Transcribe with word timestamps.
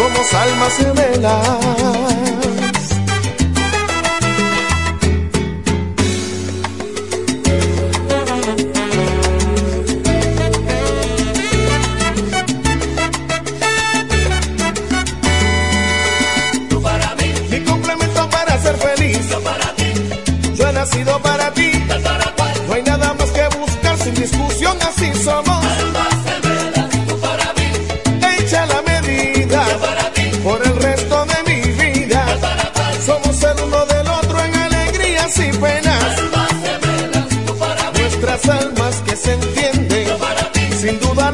somos 0.00 0.32
almas 0.32 0.76
gemelas. 0.78 2.29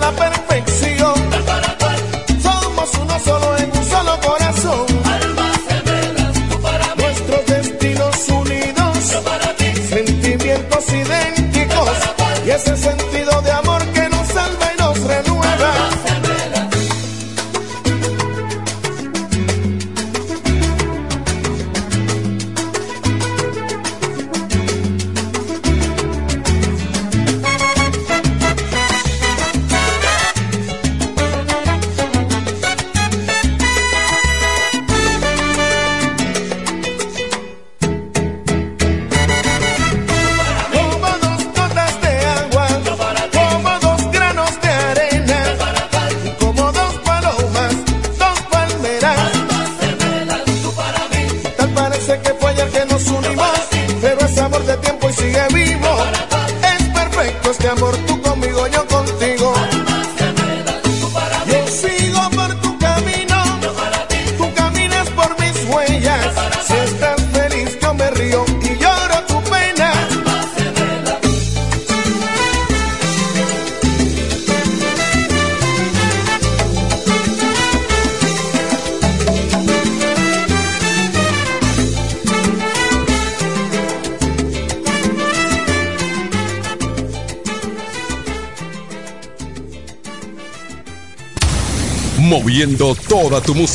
Moviendo 0.07 0.56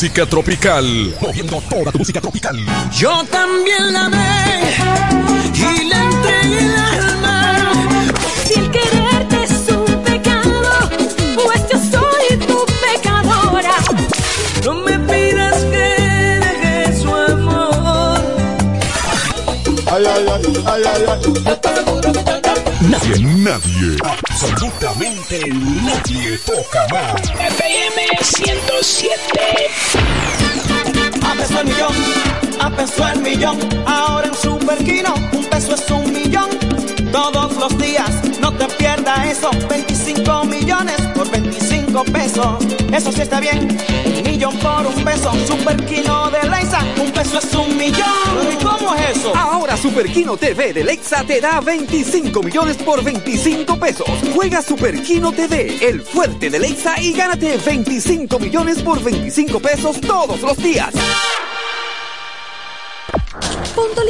música 0.02 0.26
tropical. 0.26 1.16
Moviendo 1.22 1.62
toda 1.70 1.92
tu 1.92 2.00
música 2.00 2.20
tropical. 2.20 2.58
Yo 2.92 3.24
también 3.26 3.94
la 3.94 4.06
amé 4.06 4.74
y 5.54 5.84
le 5.84 5.96
entregué 5.96 6.58
el 6.58 6.76
alma. 6.76 7.72
Si 8.44 8.54
el 8.56 8.72
quererte 8.72 9.44
es 9.44 9.70
un 9.70 9.86
pecado, 10.02 10.90
pues 11.36 11.62
yo 11.72 11.78
soy 11.78 12.36
tu 12.48 12.66
pecadora. 12.82 13.76
No 14.66 14.74
me 14.74 14.98
pidas 14.98 15.66
que 15.66 15.86
deje 16.46 17.00
su 17.00 17.14
amor. 17.14 18.22
Ay, 19.86 20.04
ay, 20.04 20.26
ay, 20.28 20.44
ay, 20.66 20.84
ay, 20.84 21.06
ay. 22.46 22.51
Nadie, 22.82 23.24
nadie, 23.24 23.96
absolutamente 24.04 25.40
nadie 25.84 26.38
toca 26.40 26.88
más. 26.92 27.22
FM 27.22 28.08
107. 28.24 29.70
A 31.24 31.36
peso 31.36 31.60
el 31.60 31.68
millón, 31.68 31.96
a 32.60 32.70
peso 32.72 33.08
el 33.08 33.22
millón. 33.22 33.60
Ahora 33.86 34.28
en 34.28 34.34
Super 34.34 34.78
Kino, 34.80 35.14
un 35.32 35.46
peso 35.46 35.76
es 35.76 35.92
un 35.92 36.12
millón. 36.12 36.50
Todos 37.12 37.56
los 37.58 37.78
días, 37.78 38.10
no 38.42 38.52
te 38.52 38.66
pierdas 38.76 39.28
eso. 39.28 39.52
25 39.70 40.46
millones 40.46 41.00
por 41.14 41.30
25 41.30 41.71
pesos. 42.14 42.66
Eso 42.94 43.12
sí 43.12 43.22
está 43.22 43.40
bien. 43.40 43.68
Un 44.06 44.24
millón 44.24 44.58
por 44.60 44.88
un 44.88 45.04
peso. 45.04 45.32
Super 45.46 45.76
Kino 45.86 46.30
de 46.30 46.50
Leisa, 46.50 46.80
un 47.02 47.12
peso 47.12 47.40
es 47.40 47.54
un 47.54 47.78
millón. 47.78 48.08
¿Y 48.52 48.64
cómo 48.64 48.96
es 48.96 49.18
eso? 49.18 49.36
Ahora 49.36 49.76
Super 49.76 50.08
Kino 50.08 50.38
TV 50.38 50.74
de 50.74 50.84
Lexa 50.84 51.24
te 51.24 51.42
da 51.42 51.60
25 51.60 52.42
millones 52.42 52.78
por 52.78 53.04
25 53.04 53.78
pesos. 53.78 54.08
Juega 54.34 54.62
Super 54.62 55.02
Kino 55.04 55.32
TV, 55.32 55.78
el 55.82 56.02
fuerte 56.02 56.50
de 56.50 56.60
Lexa 56.60 57.00
y 57.02 57.12
gánate 57.12 57.58
25 57.58 58.40
millones 58.40 58.82
por 58.82 59.04
25 59.04 59.60
pesos 59.60 60.00
todos 60.00 60.42
los 60.42 60.58
días. 60.58 60.94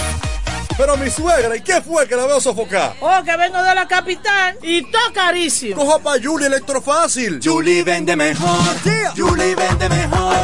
Pero 0.78 0.98
mi 0.98 1.10
suegra, 1.10 1.56
¿y 1.56 1.62
qué 1.62 1.82
fue 1.82 2.08
que 2.08 2.16
la 2.16 2.26
veo 2.26 2.40
sofocar? 2.42 2.96
Oh, 3.02 3.24
que 3.24 3.36
vengo 3.38 3.62
de 3.62 3.76
la 3.76 3.88
capital 3.88 4.58
y 4.62 4.82
todo 4.92 5.14
carísimo. 5.14 5.76
Coja 5.76 6.00
pa' 6.00 6.16
Julie 6.22 6.48
Electrofácil. 6.48 7.40
Julie 7.44 7.84
vende 7.84 8.16
mejor. 8.16 8.82
Yeah. 8.84 9.14
Julie 9.16 9.56
vende 9.56 9.90
mejor. 9.90 10.36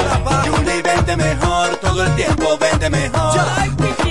Julie 0.48 0.82
vende 0.82 1.18
mejor. 1.18 1.76
Todo 1.78 2.04
el 2.04 2.16
tiempo 2.16 2.58
vende 2.58 2.90
mejor. 2.90 3.40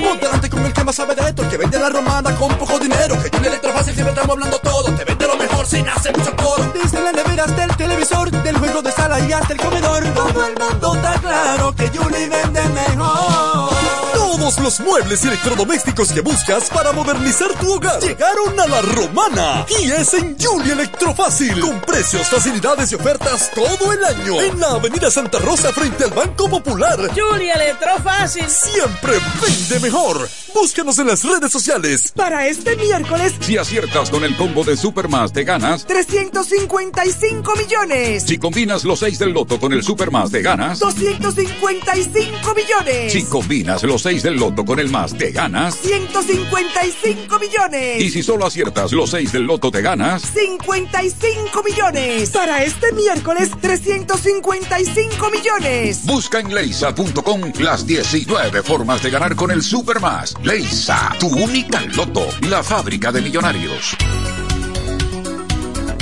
Ponte 0.07 0.27
delante 0.27 0.51
con 0.51 0.65
el 0.65 0.73
que 0.73 0.85
más 0.85 0.95
sabe 0.95 1.15
de 1.15 1.29
esto, 1.29 1.43
el 1.43 1.49
que 1.49 1.57
vende 1.57 1.79
la 1.79 1.89
romana 1.89 2.35
con 2.37 2.55
poco 2.57 2.79
dinero. 2.79 3.21
Que 3.23 3.31
Julie 3.31 3.49
Electrofácil 3.49 3.95
siempre 3.95 4.15
estamos 4.15 4.37
hablando 4.37 4.59
todo. 4.59 4.95
Te 4.95 5.05
vende 5.05 5.27
lo 5.27 5.37
mejor 5.37 5.67
sin 5.67 5.89
hacer 5.89 6.17
mucho 6.17 6.35
coro. 6.37 6.73
Desde 6.75 7.01
la 7.01 7.13
nevera 7.13 7.45
hasta 7.45 7.65
el 7.65 7.77
televisor, 7.77 8.31
del 8.31 8.59
juego 8.59 8.83
de 8.83 8.93
sala 8.93 9.21
y 9.21 9.33
hasta 9.33 9.53
el 9.53 9.61
comedor. 9.61 10.05
Todo 10.15 10.47
el 10.47 10.55
mundo 10.59 10.95
está 10.95 11.15
claro 11.21 11.75
que 11.75 11.89
Julie 11.89 12.29
vende 12.29 12.63
mejor. 12.69 14.16
Todos 14.37 14.59
los 14.59 14.81
muebles 14.81 15.25
y 15.25 15.29
electrodomésticos 15.29 16.13
que 16.13 16.21
buscas 16.21 16.69
para 16.69 16.93
modernizar 16.93 17.49
tu 17.59 17.73
hogar 17.73 17.99
llegaron 18.03 18.61
a 18.61 18.67
la 18.67 18.83
romana 18.83 19.65
y 19.81 19.91
es 19.91 20.13
en 20.13 20.37
Julie 20.39 20.73
Electrofácil 20.73 21.59
con 21.59 21.81
precios, 21.81 22.29
facilidades 22.29 22.93
y 22.93 22.97
ofertas 22.97 23.51
todo 23.55 23.95
el 23.95 24.05
año 24.05 24.43
en 24.43 24.61
la 24.61 24.73
Avenida 24.73 25.11
Santa 25.11 25.39
Rosa 25.39 25.73
frente 25.73 26.05
al 26.05 26.11
Banco 26.11 26.51
Popular. 26.51 26.99
Julia 27.15 27.55
Electrofácil. 27.55 28.45
Siempre 28.51 29.15
vende 29.41 29.81
mejor. 29.81 30.29
Búscanos 30.53 30.99
en 30.99 31.07
las 31.07 31.25
redes 31.25 31.51
sociales. 31.51 32.13
Para 32.15 32.47
este 32.47 32.77
miércoles, 32.77 33.35
si 33.41 33.57
aciertas 33.57 34.11
con 34.11 34.23
el 34.23 34.37
combo 34.37 34.65
de 34.65 34.77
Supermas, 34.77 35.33
te 35.33 35.45
ganas 35.45 35.87
355 35.87 37.57
millones. 37.57 38.25
Si 38.27 38.37
combinas 38.37 38.85
los 38.85 38.99
6 38.99 39.19
del 39.19 39.31
loto 39.31 39.59
con 39.59 39.73
el 39.73 39.83
Supermas, 39.83 40.31
te 40.31 40.43
ganas 40.43 40.79
255 40.79 42.55
millones. 42.55 43.13
Si 43.13 43.25
combinas 43.25 43.83
los 43.83 44.03
6 44.03 44.26
del 44.27 44.41
loto 44.41 44.65
con 44.65 44.81
el 44.81 44.91
más, 44.91 45.17
te 45.17 45.31
ganas 45.31 45.77
155 45.77 47.39
millones. 47.39 48.03
Y 48.03 48.11
si 48.11 48.25
solo 48.25 48.45
aciertas 48.45 48.91
los 48.91 49.11
6 49.11 49.31
del 49.31 49.45
loto, 49.45 49.71
te 49.71 49.83
ganas 49.83 50.23
55 50.23 51.63
millones. 51.63 52.31
Para 52.31 52.65
este 52.65 52.91
miércoles, 52.91 53.53
355 53.61 55.31
millones. 55.31 56.05
Busca 56.07 56.41
en 56.41 56.53
leisa.com 56.53 57.53
las 57.61 57.87
19 57.87 58.65
formas 58.65 59.01
de 59.01 59.11
ganar 59.11 59.37
con 59.37 59.53
el 59.53 59.63
Supermas. 59.63 60.35
Leisa, 60.43 61.15
tu 61.21 61.29
única 61.29 61.81
loto, 61.95 62.27
la 62.49 62.65
fábrica 62.65 63.13
de 63.13 63.23
millonarios. 63.23 63.97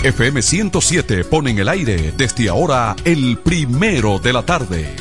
FM 0.03 0.41
107 0.41 1.25
pone 1.25 1.50
en 1.50 1.59
el 1.59 1.69
aire 1.69 2.12
desde 2.17 2.49
ahora 2.49 2.97
el 3.05 3.38
primero 3.38 4.19
de 4.19 4.32
la 4.32 4.43
tarde. 4.43 4.97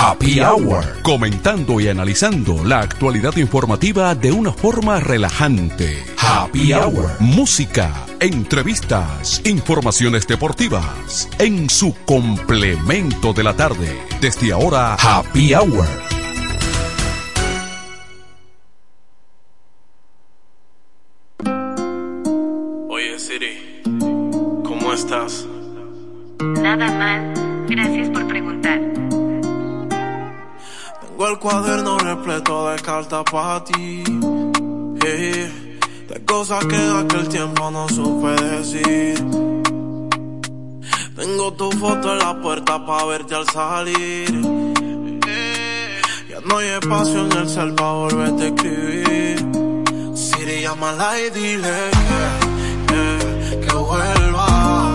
Happy 0.00 0.38
Hour. 0.38 1.02
Comentando 1.02 1.80
y 1.80 1.88
analizando 1.88 2.64
la 2.64 2.78
actualidad 2.78 3.36
informativa 3.36 4.14
de 4.14 4.30
una 4.30 4.52
forma 4.52 5.00
relajante. 5.00 6.04
Happy 6.16 6.72
Hour. 6.72 7.10
Música, 7.18 8.06
entrevistas, 8.20 9.42
informaciones 9.44 10.24
deportivas. 10.28 11.28
En 11.40 11.68
su 11.68 11.96
complemento 12.04 13.32
de 13.32 13.42
la 13.42 13.56
tarde. 13.56 14.00
Desde 14.20 14.52
ahora, 14.52 14.94
Happy 14.94 15.52
Hour. 15.52 15.88
Oye 22.88 23.18
Siri, 23.18 23.82
¿cómo 24.62 24.92
estás? 24.92 25.44
Nada 26.40 26.86
mal. 26.92 27.66
Gracias 27.68 28.08
por 28.10 28.28
preguntar. 28.28 28.87
Tengo 31.18 31.30
el 31.32 31.38
cuaderno 31.40 31.98
repleto 31.98 32.70
de 32.70 32.76
cartas 32.80 33.24
para 33.24 33.64
ti. 33.64 34.04
eh, 35.04 35.78
de 36.08 36.24
cosas 36.24 36.64
que 36.64 36.76
aquel 36.76 37.28
tiempo 37.28 37.72
no 37.72 37.88
supe 37.88 38.40
decir. 38.40 39.16
Tengo 41.16 41.52
tu 41.54 41.72
foto 41.72 42.12
en 42.12 42.18
la 42.20 42.40
puerta 42.40 42.86
para 42.86 43.04
verte 43.06 43.34
al 43.34 43.46
salir. 43.50 44.30
eh, 45.26 46.00
ya 46.30 46.38
no 46.46 46.58
hay 46.58 46.68
espacio 46.68 47.26
en 47.26 47.32
el 47.32 47.48
cel 47.48 47.74
para 47.74 47.92
volverte 47.94 48.44
a 48.44 48.46
escribir. 48.46 49.46
Siri, 50.14 50.60
llámala 50.62 51.18
y 51.20 51.30
dile 51.30 51.90
que, 52.86 52.94
que, 52.94 53.66
que 53.66 53.74
vuelva. 53.74 54.94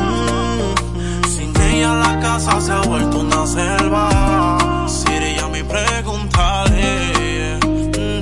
Mm, 0.00 1.28
sin 1.28 1.56
ella 1.62 1.94
la 1.94 2.18
casa 2.18 2.60
se 2.60 2.72
ha 2.72 2.80
vuelto 2.80 3.20
una 3.20 3.46
selva. 3.46 4.59
Preguntaré 5.70 7.58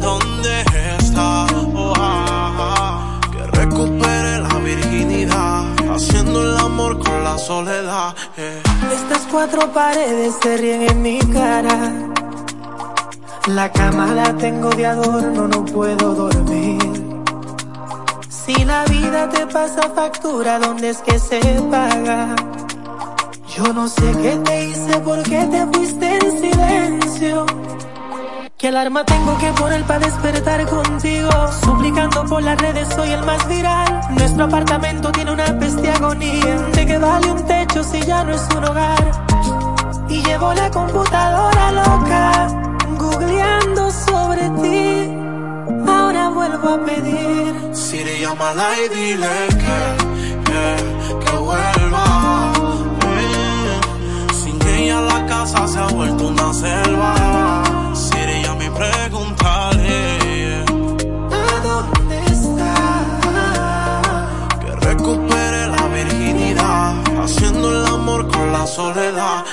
dónde 0.00 0.60
está. 0.98 1.46
Que 3.32 3.42
recupere 3.58 4.40
la 4.40 4.54
virginidad, 4.58 5.64
haciendo 5.94 6.42
el 6.42 6.58
amor 6.58 6.98
con 6.98 7.24
la 7.24 7.38
soledad. 7.38 8.14
eh. 8.36 8.62
Estas 8.92 9.22
cuatro 9.30 9.72
paredes 9.72 10.34
se 10.42 10.56
ríen 10.56 10.82
en 10.82 11.02
mi 11.02 11.18
cara. 11.18 11.92
La 13.46 13.72
cama 13.72 14.06
la 14.08 14.36
tengo 14.36 14.68
de 14.70 14.86
adorno, 14.86 15.48
no 15.48 15.64
puedo 15.64 16.14
dormir. 16.14 16.78
Si 18.28 18.64
la 18.64 18.84
vida 18.84 19.28
te 19.30 19.46
pasa 19.46 19.82
factura, 19.94 20.58
¿dónde 20.58 20.90
es 20.90 20.98
que 20.98 21.18
se 21.18 21.40
paga? 21.70 22.34
Yo 23.58 23.72
no 23.72 23.88
sé 23.88 24.12
qué 24.22 24.36
te 24.44 24.66
hice, 24.66 25.00
por 25.00 25.20
qué 25.24 25.44
te 25.50 25.66
fuiste 25.66 26.18
en 26.18 26.40
silencio. 26.40 27.44
¿Qué 28.56 28.68
alarma 28.68 29.04
tengo 29.04 29.36
que 29.38 29.50
poner 29.52 29.82
para 29.82 29.98
despertar 29.98 30.64
contigo? 30.66 31.30
Suplicando 31.64 32.24
por 32.26 32.40
las 32.40 32.56
redes, 32.60 32.88
soy 32.94 33.10
el 33.10 33.24
más 33.24 33.48
viral. 33.48 34.00
Nuestro 34.10 34.44
apartamento 34.44 35.10
tiene 35.10 35.32
una 35.32 35.58
peste 35.58 35.90
agonía. 35.90 36.56
¿De 36.72 36.86
qué 36.86 36.98
vale 36.98 37.32
un 37.32 37.46
techo 37.46 37.82
si 37.82 38.00
ya 38.02 38.22
no 38.22 38.32
es 38.32 38.48
un 38.56 38.64
hogar? 38.64 39.26
Y 40.08 40.22
llevo 40.22 40.54
la 40.54 40.70
computadora 40.70 41.72
loca, 41.72 42.48
googleando 42.96 43.90
sobre 43.90 44.50
ti. 44.62 45.10
Ahora 45.88 46.28
vuelvo 46.28 46.68
a 46.68 46.84
pedir. 46.84 47.74
Siri, 47.74 48.20
llámala 48.20 48.68
y 48.84 48.88
dile 48.88 49.28
que, 49.50 50.50
que, 50.50 50.97
ella 54.78 55.00
la 55.00 55.26
casa 55.26 55.66
se 55.66 55.78
ha 55.78 55.86
vuelto 55.88 56.28
una 56.28 56.52
selva. 56.54 57.14
Siri, 57.94 58.42
ya 58.42 58.54
me 58.54 58.70
preguntaré 58.70 60.64
¿A 61.32 61.60
dónde 61.68 62.18
está? 62.26 62.74
que 64.60 64.70
recupere 64.86 65.66
la 65.68 65.88
virginidad, 65.88 66.94
haciendo 67.22 67.70
el 67.70 67.86
amor 67.86 68.28
con 68.28 68.52
la 68.52 68.66
soledad. 68.66 69.44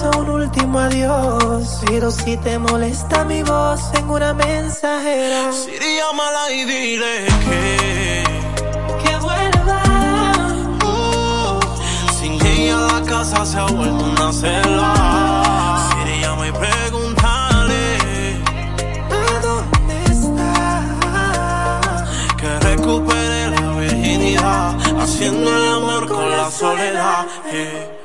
Un 0.00 0.28
último 0.30 0.78
adiós. 0.78 1.80
Pero 1.86 2.10
si 2.10 2.36
te 2.38 2.58
molesta 2.58 3.24
mi 3.24 3.42
voz 3.42 3.80
en 3.94 4.08
una 4.08 4.32
mensajera, 4.34 5.52
Siri, 5.52 5.96
llámala 5.98 6.50
y 6.50 6.64
dile 6.64 7.26
que, 7.44 8.24
que 9.02 9.16
vuelva. 9.18 9.82
uh, 10.84 11.60
sin 12.18 12.34
ella 12.46 12.78
la 12.92 13.02
casa 13.02 13.44
se 13.44 13.58
ha 13.58 13.66
vuelto 13.66 14.04
una 14.04 14.32
selva. 14.32 14.94
Siri, 15.92 16.20
llama 16.20 16.48
y 16.48 16.52
pregúntale 16.52 17.82
¿A 19.10 19.40
dónde 19.46 19.96
está? 20.10 22.04
que 22.40 22.58
recupere 22.60 23.50
la 23.50 23.70
virginidad, 23.80 24.74
haciendo 25.00 25.48
el 25.56 25.64
amor 25.74 26.08
con 26.08 26.30
la 26.30 26.50
soledad. 26.50 27.26
eh. 27.52 27.98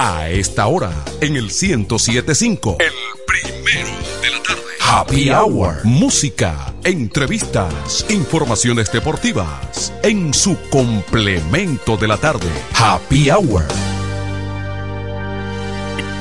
A 0.00 0.30
esta 0.30 0.68
hora, 0.68 0.92
en 1.20 1.34
el 1.34 1.46
1075. 1.46 2.76
El 2.78 2.92
primero 3.26 3.90
de 4.22 4.30
la 4.30 4.42
tarde. 4.44 4.62
Happy 4.80 5.30
Hour. 5.30 5.84
Música, 5.84 6.72
entrevistas, 6.84 8.06
informaciones 8.08 8.92
deportivas. 8.92 9.92
En 10.04 10.32
su 10.32 10.56
complemento 10.70 11.96
de 11.96 12.06
la 12.06 12.16
tarde. 12.16 12.48
Happy 12.74 13.28
Hour. 13.28 13.64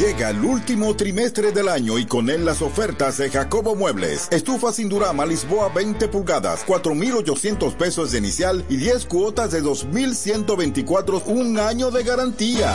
Llega 0.00 0.30
el 0.30 0.44
último 0.44 0.96
trimestre 0.96 1.52
del 1.52 1.68
año 1.68 1.98
y 1.98 2.06
con 2.06 2.30
él 2.30 2.44
las 2.44 2.62
ofertas 2.62 3.18
de 3.18 3.30
Jacobo 3.30 3.76
Muebles. 3.76 4.26
Estufa 4.32 4.72
sin 4.72 4.88
Durama 4.88 5.24
Lisboa 5.24 5.68
20 5.68 6.08
pulgadas, 6.08 6.64
4,800 6.66 7.74
pesos 7.74 8.10
de 8.10 8.18
inicial 8.18 8.64
y 8.68 8.74
10 8.76 9.06
cuotas 9.06 9.52
de 9.52 9.60
2,124, 9.60 11.22
un 11.26 11.60
año 11.60 11.92
de 11.92 12.02
garantía. 12.02 12.74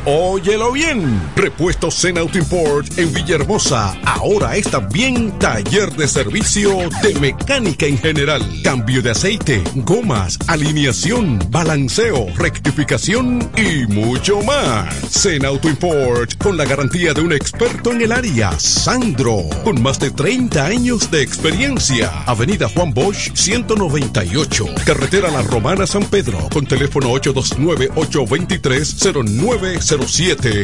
Óyelo 0.06 0.74
bien. 0.74 1.22
Repuesto 1.34 1.90
Zen 1.90 2.18
Auto 2.18 2.38
Import 2.38 3.00
en 3.00 3.14
Villahermosa. 3.14 3.98
Ahora 4.04 4.58
es 4.58 4.70
también 4.70 5.32
taller 5.40 5.96
de 5.96 6.10
servicio 6.10 6.90
de 7.02 7.18
mecánica 7.22 7.86
en 7.86 7.98
general. 7.98 8.42
Cambio 8.66 9.02
de 9.02 9.12
aceite, 9.12 9.64
gomas, 9.76 10.38
alineación, 10.48 11.40
balanceo, 11.50 12.28
rectificación 12.36 13.50
y 13.56 13.88
mucho 13.94 14.42
más. 14.42 14.94
Zen 15.10 15.46
Auto 15.46 15.70
Import 15.70 16.38
con 16.38 16.58
la 16.58 16.66
garantía 16.66 17.14
de 17.14 17.22
un 17.22 17.32
experto 17.32 17.94
en 17.94 18.02
el 18.02 18.12
área, 18.12 18.52
Sandro, 18.60 19.44
con 19.64 19.82
más 19.82 20.02
de 20.02 20.12
30 20.12 20.66
años 20.66 21.12
de 21.12 21.22
experiencia. 21.22 22.12
Avenida 22.26 22.68
Juan 22.68 22.94
Bosch 22.94 23.34
198. 23.36 24.66
Carretera 24.86 25.32
La 25.32 25.44
Romana 25.44 25.88
San 25.88 26.04
Pedro 26.04 26.50
con 26.52 26.66
teléfono 26.66 27.10
829 27.10 27.90
823 27.96 28.98
09 29.24 29.93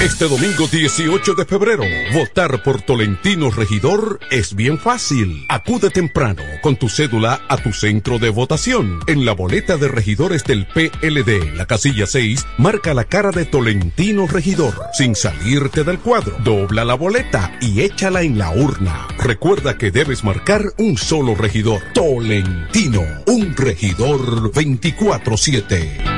Este 0.00 0.28
domingo 0.28 0.68
18 0.68 1.34
de 1.34 1.44
febrero, 1.44 1.82
votar 2.14 2.62
por 2.62 2.80
Tolentino 2.82 3.50
Regidor 3.50 4.20
es 4.30 4.54
bien 4.54 4.78
fácil. 4.78 5.44
Acude 5.48 5.90
temprano 5.90 6.44
con 6.62 6.76
tu 6.76 6.88
cédula 6.88 7.40
a 7.48 7.56
tu 7.56 7.72
centro 7.72 8.20
de 8.20 8.30
votación. 8.30 9.00
En 9.08 9.24
la 9.24 9.32
boleta 9.32 9.76
de 9.76 9.88
regidores 9.88 10.44
del 10.44 10.66
PLD, 10.66 11.52
la 11.56 11.66
casilla 11.66 12.06
6, 12.06 12.46
marca 12.58 12.94
la 12.94 13.06
cara 13.06 13.32
de 13.32 13.44
Tolentino 13.44 14.28
Regidor. 14.28 14.72
Sin 14.92 15.16
salirte 15.16 15.82
del 15.82 15.98
cuadro, 15.98 16.36
dobla 16.44 16.84
la 16.84 16.94
boleta 16.94 17.58
y 17.60 17.80
échala 17.80 18.22
en 18.22 18.38
la 18.38 18.52
urna. 18.52 19.08
Recuerda 19.18 19.78
que 19.78 19.90
debes 19.90 20.22
marcar 20.22 20.62
un 20.76 20.96
solo 20.96 21.34
regidor. 21.34 21.82
Tolentino, 21.92 23.02
un 23.26 23.56
regidor 23.56 24.52
24-7. 24.52 26.17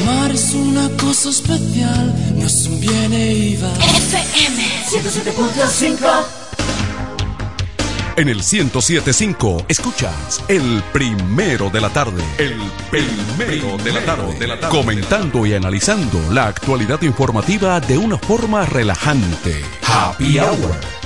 Amar 0.03 0.31
es 0.31 0.55
una 0.55 0.89
cosa 0.97 1.31
especial, 1.31 2.15
no 2.37 2.47
es 2.47 2.67
un 2.67 2.81
bien 2.81 3.13
e 3.13 3.33
iba. 3.33 3.69
FM 3.75 4.63
107.5 4.89 6.25
En 8.17 8.29
el 8.29 8.37
1075 8.37 9.65
escuchas 9.67 10.45
el 10.47 10.83
primero 10.93 11.71
de 11.71 11.81
la 11.81 11.91
tarde. 11.91 12.23
El 12.39 12.61
primero 12.89 13.77
de 13.79 13.93
la 13.93 14.05
tarde. 14.05 14.39
De 14.39 14.47
la 14.47 14.61
tarde. 14.61 14.79
Comentando 14.79 15.45
y 15.45 15.55
analizando 15.55 16.33
la 16.33 16.47
actualidad 16.47 17.03
informativa 17.03 17.81
de 17.81 17.99
una 17.99 18.17
forma 18.17 18.65
relajante. 18.65 19.61
Happy 19.83 20.39
Hour. 20.39 21.01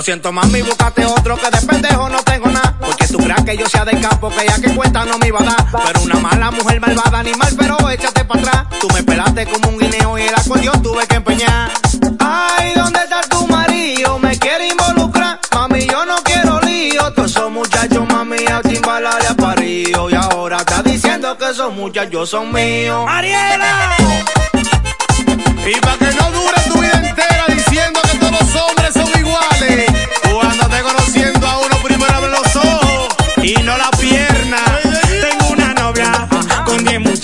Lo 0.00 0.04
siento, 0.04 0.32
mami, 0.32 0.62
búscate 0.62 1.04
otro 1.04 1.36
que 1.36 1.50
de 1.50 1.60
pendejo 1.66 2.08
no 2.08 2.22
tengo 2.22 2.46
nada. 2.46 2.74
Porque 2.80 3.06
tú 3.06 3.18
creas 3.18 3.44
que 3.44 3.54
yo 3.54 3.68
sea 3.68 3.84
de 3.84 4.00
campo, 4.00 4.30
que 4.30 4.46
ya 4.46 4.58
que 4.58 4.74
cuenta 4.74 5.04
no 5.04 5.18
me 5.18 5.28
iba 5.28 5.40
a 5.40 5.44
dar. 5.44 5.66
Pero 5.84 6.00
una 6.00 6.14
mala 6.14 6.50
mujer 6.50 6.80
malvada, 6.80 7.18
animal, 7.18 7.54
pero 7.58 7.90
échate 7.90 8.24
para 8.24 8.40
atrás. 8.40 8.80
Tú 8.80 8.88
me 8.94 9.02
pelaste 9.02 9.44
como 9.44 9.68
un 9.68 9.78
guineo 9.78 10.16
y 10.16 10.22
el 10.22 10.34
acordeón 10.34 10.82
tuve 10.82 11.06
que 11.06 11.16
empeñar. 11.16 11.70
Ay, 12.18 12.72
¿dónde 12.76 12.98
está 12.98 13.20
tu 13.28 13.46
marido? 13.48 14.18
Me 14.20 14.38
quiere 14.38 14.68
involucrar. 14.68 15.38
Mami, 15.52 15.84
yo 15.84 16.06
no 16.06 16.16
quiero 16.24 16.62
lío. 16.62 17.12
Todos 17.12 17.32
esos 17.32 17.50
muchachos, 17.50 18.08
mami, 18.08 18.46
a 18.46 18.62
chimbalar 18.62 19.20
le 19.20 19.28
ha 19.28 19.34
parido. 19.34 20.08
Y 20.08 20.14
ahora 20.14 20.56
está 20.60 20.82
diciendo 20.82 21.36
que 21.36 21.50
esos 21.50 21.74
muchachos 21.74 22.30
son 22.30 22.50
míos. 22.50 23.04
¡Mariela! 23.04 23.79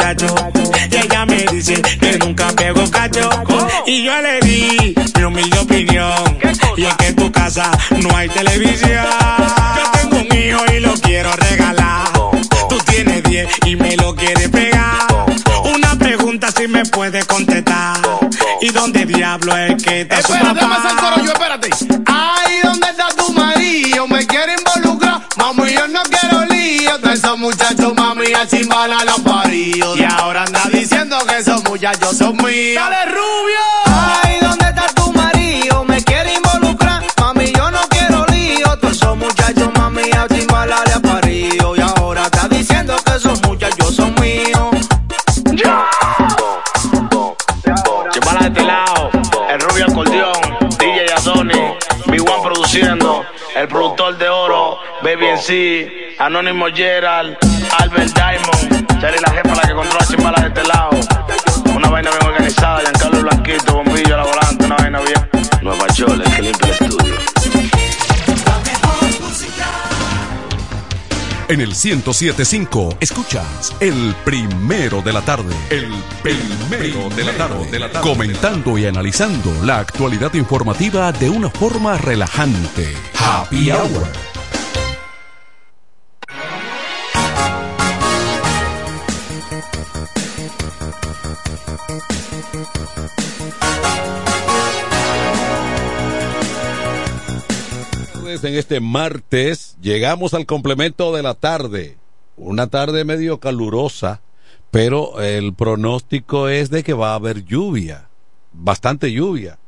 Con 0.06 0.16
10 0.16 0.30
muchachos 0.30 0.34
y 0.90 0.96
ella 0.96 1.26
me 1.26 1.44
dice 1.52 1.82
que 2.00 2.18
nunca 2.18 2.48
pego 2.48 2.88
cacho. 2.90 3.28
Y 3.86 4.04
yo 4.04 4.12
le 4.20 4.40
di 4.40 4.94
mi 5.16 5.22
humilde 5.24 5.58
opinión. 5.58 6.38
Y 6.76 6.84
es 6.84 6.94
que 6.96 7.06
en 7.08 7.16
tu 7.16 7.32
casa 7.32 7.70
no 8.02 8.16
hay 8.16 8.28
televisión. 8.28 9.04
Yo 9.76 9.90
tengo 10.00 10.16
un 10.18 10.38
hijo 10.38 10.64
y 10.72 10.80
lo 10.80 10.94
quiero 10.94 11.30
regalar. 11.36 12.06
Tú 12.68 12.78
tienes 12.86 13.22
10 13.24 13.48
y 13.66 13.76
me 13.76 13.96
lo 13.96 14.14
quieres 14.14 14.48
pegar. 14.48 15.06
Una 15.64 15.96
pregunta 15.98 16.50
si 16.56 16.68
me 16.68 16.84
puedes 16.84 17.24
contestar. 17.24 17.96
¿Y 18.60 18.70
dónde 18.70 19.06
diablo 19.06 19.56
es 19.56 19.82
que 19.82 20.02
está 20.02 20.22
su 20.22 20.34
Espérate, 20.34 20.60
papá? 20.60 20.78
me 20.78 21.00
salgo 21.00 21.24
yo, 21.24 21.32
espérate. 21.32 21.70
Ay, 22.06 22.58
¿dónde 22.62 22.86
está 22.90 23.08
tu 23.16 23.32
marido? 23.32 24.06
Me 24.08 24.26
quiere 24.26 24.54
involucrar. 24.54 25.22
Mami, 25.36 25.72
yo 25.72 25.88
no 25.88 26.02
quiero 26.04 26.25
Todos 26.66 27.14
esos 27.14 27.38
muchachos, 27.38 27.94
mami, 27.94 28.32
a 28.32 28.46
chimbala 28.46 29.04
los 29.04 29.20
paridos. 29.20 29.96
Y 29.98 30.04
ahora 30.04 30.42
anda 30.42 30.62
diciendo 30.72 31.16
que 31.28 31.38
esos 31.38 31.62
muchachos 31.62 32.16
son 32.16 32.36
míos. 32.38 32.82
¡Dale, 32.82 33.06
rubio! 33.06 33.60
Ay, 33.86 34.38
¿dónde 34.40 34.64
está 34.64 34.86
tu 34.94 35.12
marido? 35.12 35.84
Me 35.84 36.02
quiere 36.02 36.34
involucrar. 36.34 37.04
Mami, 37.20 37.52
yo 37.52 37.70
no 37.70 37.80
quiero 37.88 38.26
lío. 38.26 38.76
Todos 38.78 38.96
esos 38.96 39.16
muchachos, 39.16 39.68
mami, 39.74 40.10
a 40.10 40.26
chimbala 40.26 40.82
ha 40.94 41.00
parido. 41.00 41.76
Y 41.76 41.80
ahora 41.80 42.24
está 42.24 42.48
diciendo 42.48 42.96
que 43.04 43.12
esos 43.14 43.40
muchachos 43.42 43.94
son 43.94 44.12
míos. 44.20 44.86
Chimbala 48.12 48.40
de 48.40 48.48
este 48.48 48.62
lado, 48.64 49.10
el 49.50 49.60
rubio 49.60 49.86
acordeón, 49.86 50.58
DJ 50.78 51.12
Adoni, 51.16 51.74
Big 52.06 52.22
One 52.22 52.42
produciendo, 52.42 53.24
el 53.54 53.68
productor 53.68 54.18
de 54.18 54.28
oro, 54.28 54.35
Baby 55.06 55.26
en 55.26 55.38
sí, 55.38 55.86
Anónimo 56.18 56.66
Gerald, 56.74 57.36
Albert 57.78 58.12
Diamond, 58.12 59.00
Charlie 59.00 59.20
la 59.20 59.30
jefa 59.30 59.54
la 59.54 59.62
que 59.62 59.72
controla 59.72 60.04
Chimbala 60.04 60.40
de 60.40 60.48
este 60.48 60.64
lado. 60.64 60.90
Una 61.76 61.88
vaina 61.90 62.10
bien 62.10 62.24
organizada, 62.24 62.80
Giancarlo 62.80 63.22
Blanquito, 63.22 63.72
bombillo 63.72 64.14
a 64.14 64.16
la 64.16 64.24
volante, 64.24 64.64
una 64.64 64.74
vaina 64.74 65.00
bien. 65.02 65.30
Nueva 65.62 65.86
Chole, 65.94 66.24
que 66.24 66.42
limpia 66.42 66.66
el 66.66 66.72
estudio. 66.72 67.14
En 71.50 71.60
el 71.60 71.68
1075 71.68 72.96
escuchas 72.98 73.76
el 73.78 74.12
primero 74.24 75.02
de 75.02 75.12
la 75.12 75.20
tarde. 75.20 75.54
El 75.70 75.88
primero 76.20 77.08
de 77.14 77.22
la 77.22 77.32
tarde. 77.34 77.70
De 77.70 77.78
la 77.78 77.92
tarde. 77.92 78.08
Comentando 78.08 78.76
y 78.76 78.86
analizando 78.86 79.54
la 79.62 79.78
actualidad 79.78 80.34
informativa 80.34 81.12
de 81.12 81.30
una 81.30 81.48
forma 81.48 81.96
relajante. 81.96 82.92
Happy 83.14 83.70
Hour. 83.70 84.35
En 98.42 98.54
este 98.54 98.80
martes 98.80 99.76
llegamos 99.80 100.34
al 100.34 100.44
complemento 100.44 101.14
de 101.14 101.22
la 101.22 101.34
tarde. 101.34 101.96
Una 102.36 102.66
tarde 102.66 103.04
medio 103.04 103.40
calurosa, 103.40 104.20
pero 104.70 105.22
el 105.22 105.54
pronóstico 105.54 106.48
es 106.48 106.68
de 106.68 106.82
que 106.82 106.92
va 106.92 107.12
a 107.12 107.14
haber 107.14 107.44
lluvia, 107.44 108.08
bastante 108.52 109.10
lluvia. 109.10 109.58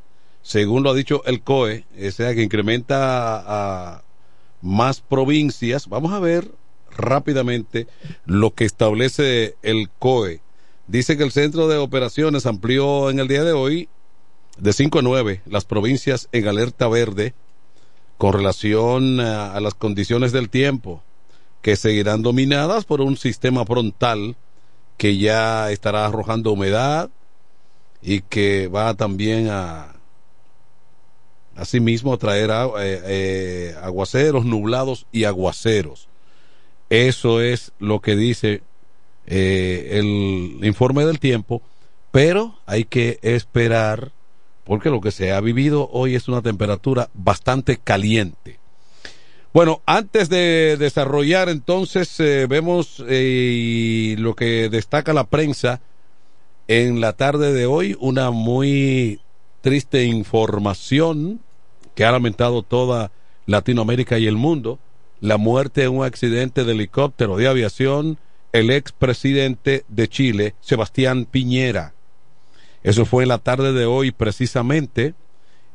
Según 0.43 0.83
lo 0.83 0.91
ha 0.91 0.95
dicho 0.95 1.23
el 1.25 1.41
COE, 1.41 1.87
o 2.07 2.11
sea 2.11 2.35
que 2.35 2.43
incrementa 2.43 3.43
a 3.47 4.03
más 4.61 5.01
provincias. 5.01 5.89
Vamos 5.89 6.13
a 6.13 6.19
ver 6.19 6.51
rápidamente 6.95 7.87
lo 8.27 8.55
que 8.55 8.65
establece 8.65 9.57
el 9.63 9.89
COE. 9.99 10.43
Dice 10.89 11.17
que 11.17 11.25
el 11.25 11.33
centro 11.33 11.69
de 11.69 11.79
operaciones 11.79 12.45
amplió 12.45 13.09
en 13.09 13.19
el 13.19 13.29
día 13.29 13.45
de 13.45 13.53
hoy 13.53 13.89
de 14.59 14.73
5 14.73 14.99
a 14.99 15.03
9 15.03 15.43
las 15.47 15.65
provincias 15.65 16.29
en 16.33 16.49
alerta 16.49 16.87
verde 16.89 17.35
con 18.19 18.35
relación 18.35 19.21
a, 19.21 19.55
a 19.55 19.61
las 19.61 19.75
condiciones 19.75 20.33
del 20.33 20.51
tiempo 20.51 21.03
que 21.63 21.77
seguirán 21.77 22.23
dominadas 22.23 22.85
por 22.85 23.01
un 23.01 23.17
sistema 23.17 23.65
frontal 23.65 24.37
que 24.97 25.17
ya 25.17 25.71
estará 25.71 26.07
arrojando 26.07 26.53
humedad 26.53 27.11
y 28.03 28.21
que 28.21 28.69
va 28.69 28.95
también 28.95 29.49
a 29.51 29.95
asimismo 31.57 32.17
traer 32.19 32.51
eh, 32.51 33.03
eh, 33.05 33.75
aguaceros 33.83 34.45
nublados 34.45 35.07
y 35.11 35.25
aguaceros. 35.25 36.09
Eso 36.89 37.41
es 37.41 37.73
lo 37.79 38.01
que 38.01 38.15
dice 38.15 38.63
eh, 39.27 39.89
el 39.99 40.65
informe 40.65 41.05
del 41.05 41.19
tiempo 41.19 41.63
pero 42.11 42.59
hay 42.65 42.85
que 42.85 43.19
esperar 43.23 44.13
porque 44.69 44.91
lo 44.91 45.01
que 45.01 45.11
se 45.11 45.33
ha 45.33 45.41
vivido 45.41 45.89
hoy 45.93 46.15
es 46.15 46.29
una 46.29 46.43
temperatura 46.43 47.09
bastante 47.15 47.79
caliente. 47.79 48.61
Bueno, 49.55 49.81
antes 49.87 50.29
de 50.29 50.77
desarrollar 50.79 51.49
entonces 51.49 52.21
eh, 52.21 52.47
vemos 52.47 53.03
eh, 53.09 54.15
lo 54.19 54.37
que 54.37 54.69
destaca 54.69 55.15
la 55.15 55.25
prensa 55.25 55.81
en 56.69 57.01
la 57.01 57.15
tarde 57.15 57.55
de 57.55 57.65
hoy, 57.65 57.97
una 57.99 58.31
muy 58.31 59.21
triste 59.63 60.05
información 60.05 61.41
que 61.95 62.05
ha 62.05 62.13
lamentado 62.13 62.63
toda 62.63 63.11
Latinoamérica 63.47 64.19
y 64.19 64.27
el 64.27 64.37
mundo, 64.37 64.79
la 65.21 65.39
muerte 65.39 65.85
en 65.85 65.97
un 65.97 66.05
accidente 66.05 66.65
de 66.65 66.73
helicóptero 66.73 67.39
de 67.39 67.49
aviación, 67.49 68.19
el 68.53 68.71
expresidente 68.71 69.87
de 69.89 70.09
Chile, 70.09 70.55
Sebastián 70.61 71.25
Piñera. 71.25 71.95
Eso 72.83 73.05
fue 73.05 73.25
en 73.25 73.29
la 73.29 73.39
tarde 73.39 73.73
de 73.73 73.87
hoy 73.87 74.11
precisamente 74.11 75.15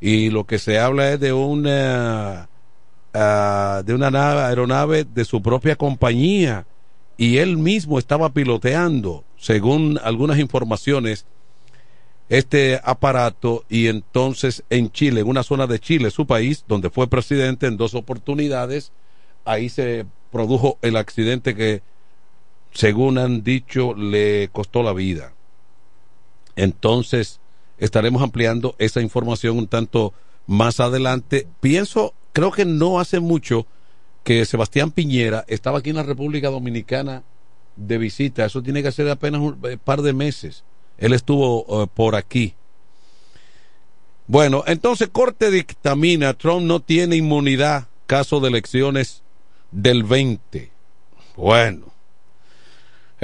y 0.00 0.30
lo 0.30 0.44
que 0.44 0.58
se 0.58 0.78
habla 0.78 1.12
es 1.12 1.20
de 1.20 1.32
una 1.32 2.48
ah, 3.12 3.82
de 3.84 3.94
una 3.94 4.10
nave, 4.10 4.40
aeronave 4.40 5.04
de 5.04 5.24
su 5.24 5.42
propia 5.42 5.76
compañía 5.76 6.66
y 7.16 7.38
él 7.38 7.56
mismo 7.56 7.98
estaba 7.98 8.30
piloteando, 8.30 9.24
según 9.36 10.00
algunas 10.02 10.38
informaciones, 10.38 11.26
este 12.28 12.80
aparato 12.82 13.64
y 13.68 13.86
entonces 13.86 14.64
en 14.70 14.90
Chile, 14.90 15.20
en 15.20 15.28
una 15.28 15.42
zona 15.42 15.66
de 15.66 15.78
Chile, 15.78 16.10
su 16.10 16.26
país, 16.26 16.64
donde 16.66 16.90
fue 16.90 17.06
presidente 17.06 17.66
en 17.66 17.76
dos 17.76 17.94
oportunidades, 17.94 18.92
ahí 19.44 19.68
se 19.68 20.06
produjo 20.32 20.78
el 20.82 20.96
accidente 20.96 21.54
que, 21.54 21.82
según 22.72 23.18
han 23.18 23.44
dicho, 23.44 23.94
le 23.94 24.48
costó 24.52 24.82
la 24.82 24.92
vida. 24.92 25.33
Entonces, 26.56 27.40
estaremos 27.78 28.22
ampliando 28.22 28.74
esa 28.78 29.00
información 29.00 29.58
un 29.58 29.68
tanto 29.68 30.12
más 30.46 30.80
adelante. 30.80 31.46
Pienso, 31.60 32.14
creo 32.32 32.52
que 32.52 32.64
no 32.64 33.00
hace 33.00 33.20
mucho 33.20 33.66
que 34.22 34.44
Sebastián 34.44 34.90
Piñera 34.90 35.44
estaba 35.48 35.78
aquí 35.78 35.90
en 35.90 35.96
la 35.96 36.02
República 36.02 36.50
Dominicana 36.50 37.22
de 37.76 37.98
visita. 37.98 38.44
Eso 38.44 38.62
tiene 38.62 38.82
que 38.82 38.92
ser 38.92 39.08
apenas 39.08 39.40
un 39.40 39.58
eh, 39.64 39.78
par 39.82 40.02
de 40.02 40.12
meses. 40.12 40.64
Él 40.98 41.12
estuvo 41.12 41.82
eh, 41.82 41.86
por 41.92 42.14
aquí. 42.14 42.54
Bueno, 44.26 44.64
entonces 44.66 45.08
Corte 45.12 45.50
dictamina, 45.50 46.32
Trump 46.34 46.62
no 46.62 46.80
tiene 46.80 47.16
inmunidad 47.16 47.88
caso 48.06 48.40
de 48.40 48.48
elecciones 48.48 49.22
del 49.70 50.02
20. 50.04 50.70
Bueno. 51.36 51.93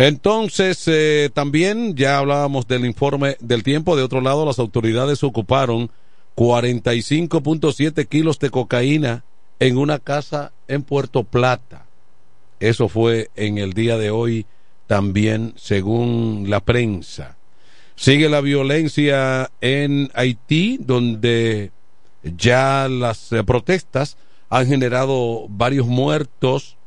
Entonces, 0.00 0.82
eh, 0.86 1.28
también 1.30 1.94
ya 1.94 2.16
hablábamos 2.16 2.66
del 2.66 2.86
informe 2.86 3.36
del 3.38 3.62
tiempo. 3.62 3.96
De 3.96 4.02
otro 4.02 4.22
lado, 4.22 4.46
las 4.46 4.58
autoridades 4.58 5.22
ocuparon 5.22 5.90
45.7 6.36 8.08
kilos 8.08 8.38
de 8.38 8.48
cocaína 8.48 9.24
en 9.58 9.76
una 9.76 9.98
casa 9.98 10.52
en 10.68 10.84
Puerto 10.84 11.24
Plata. 11.24 11.84
Eso 12.60 12.88
fue 12.88 13.28
en 13.36 13.58
el 13.58 13.74
día 13.74 13.98
de 13.98 14.10
hoy 14.10 14.46
también 14.86 15.52
según 15.56 16.46
la 16.48 16.60
prensa. 16.60 17.36
Sigue 17.94 18.30
la 18.30 18.40
violencia 18.40 19.50
en 19.60 20.10
Haití, 20.14 20.78
donde 20.80 21.72
ya 22.22 22.88
las 22.88 23.32
eh, 23.32 23.44
protestas 23.44 24.16
han 24.48 24.66
generado 24.66 25.46
varios 25.50 25.86
muertos, 25.86 26.78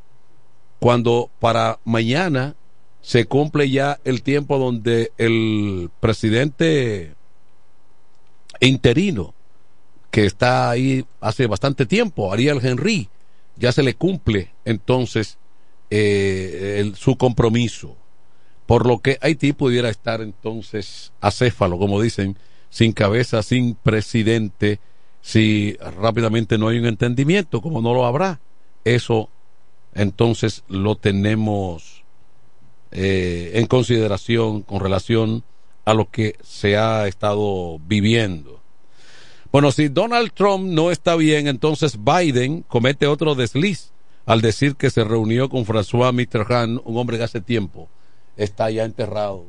cuando 0.80 1.30
para 1.40 1.78
mañana 1.86 2.56
se 3.04 3.26
cumple 3.26 3.70
ya 3.70 4.00
el 4.06 4.24
tiempo 4.24 4.58
donde 4.58 5.12
el 5.18 5.92
presidente 6.00 7.14
interino, 8.62 9.34
que 10.10 10.26
está 10.26 10.70
ahí 10.70 11.06
hace 11.20 11.48
bastante 11.48 11.86
tiempo, 11.86 12.32
Ariel 12.32 12.60
Henry, 12.64 13.10
ya 13.58 13.74
se 13.74 13.84
le 13.84 13.96
cumple 13.96 14.54
entonces 14.64 15.38
eh, 15.90 16.94
su 16.96 17.18
compromiso. 17.18 17.98
Por 18.66 18.88
lo 18.88 19.00
que 19.00 19.18
Haití 19.22 19.52
pudiera 19.52 19.90
estar 19.90 20.22
entonces 20.22 21.12
acéfalo, 21.20 21.78
como 21.78 22.02
dicen, 22.02 22.38
sin 22.70 22.94
cabeza, 22.94 23.44
sin 23.44 23.76
presidente, 23.76 24.80
si 25.22 25.76
rápidamente 26.00 26.58
no 26.58 26.70
hay 26.70 26.80
un 26.80 26.86
entendimiento, 26.86 27.62
como 27.62 27.82
no 27.82 27.94
lo 27.94 28.06
habrá. 28.06 28.40
Eso 28.86 29.30
entonces 29.94 30.64
lo 30.70 30.96
tenemos 30.96 32.03
eh, 32.96 33.52
en 33.56 33.66
consideración 33.66 34.62
con 34.62 34.80
relación 34.80 35.44
a 35.84 35.94
lo 35.94 36.10
que 36.12 36.36
se 36.44 36.78
ha 36.78 37.08
estado 37.08 37.80
viviendo. 37.80 38.62
Bueno, 39.52 39.72
si 39.72 39.88
Donald 39.88 40.32
Trump 40.34 40.66
no 40.66 40.92
está 40.92 41.16
bien, 41.16 41.48
entonces 41.48 41.98
Biden 42.04 42.62
comete 42.62 43.08
otro 43.08 43.36
desliz 43.36 43.92
al 44.26 44.42
decir 44.42 44.76
que 44.76 44.90
se 44.90 45.04
reunió 45.04 45.50
con 45.50 45.66
François 45.66 46.14
Mitterrand, 46.14 46.82
un 46.86 46.98
hombre 46.98 47.18
que 47.18 47.24
hace 47.24 47.42
tiempo 47.42 47.90
está 48.38 48.70
ya 48.70 48.84
enterrado, 48.84 49.46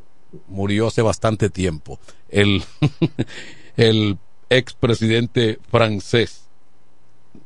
murió 0.49 0.89
hace 0.89 1.03
bastante 1.03 1.51
tiempo, 1.51 1.99
el, 2.29 2.63
el 3.77 4.19
expresidente 4.51 5.59
francés. 5.71 6.49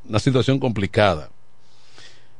Una 0.09 0.19
situación 0.19 0.59
complicada. 0.59 1.31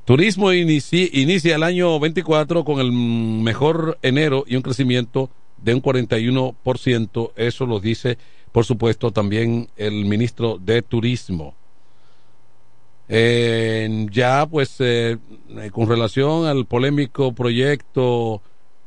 Turismo 0.09 0.55
inicia, 0.55 1.55
el 1.55 1.63
año 1.63 2.01
24 2.01 2.65
con 2.65 2.81
el 2.81 2.91
mejor 2.93 3.99
enero 4.01 4.43
y 4.47 4.57
un 4.57 4.63
crecimiento 4.63 5.29
de 5.59 5.75
un 5.75 5.83
41%. 5.83 7.33
Eso 7.37 7.67
lo 7.67 7.79
dice, 7.79 8.17
por 8.51 8.65
supuesto, 8.65 9.11
también 9.11 9.69
el 9.77 10.07
ministro 10.07 10.57
de 10.57 10.81
Turismo. 10.81 11.55
ya, 13.07 14.47
pues, 14.51 14.77
eh, 14.79 15.19
con 15.73 15.87
relación 15.87 16.47
al 16.47 16.65
polémico 16.65 17.35
proyecto 17.35 18.41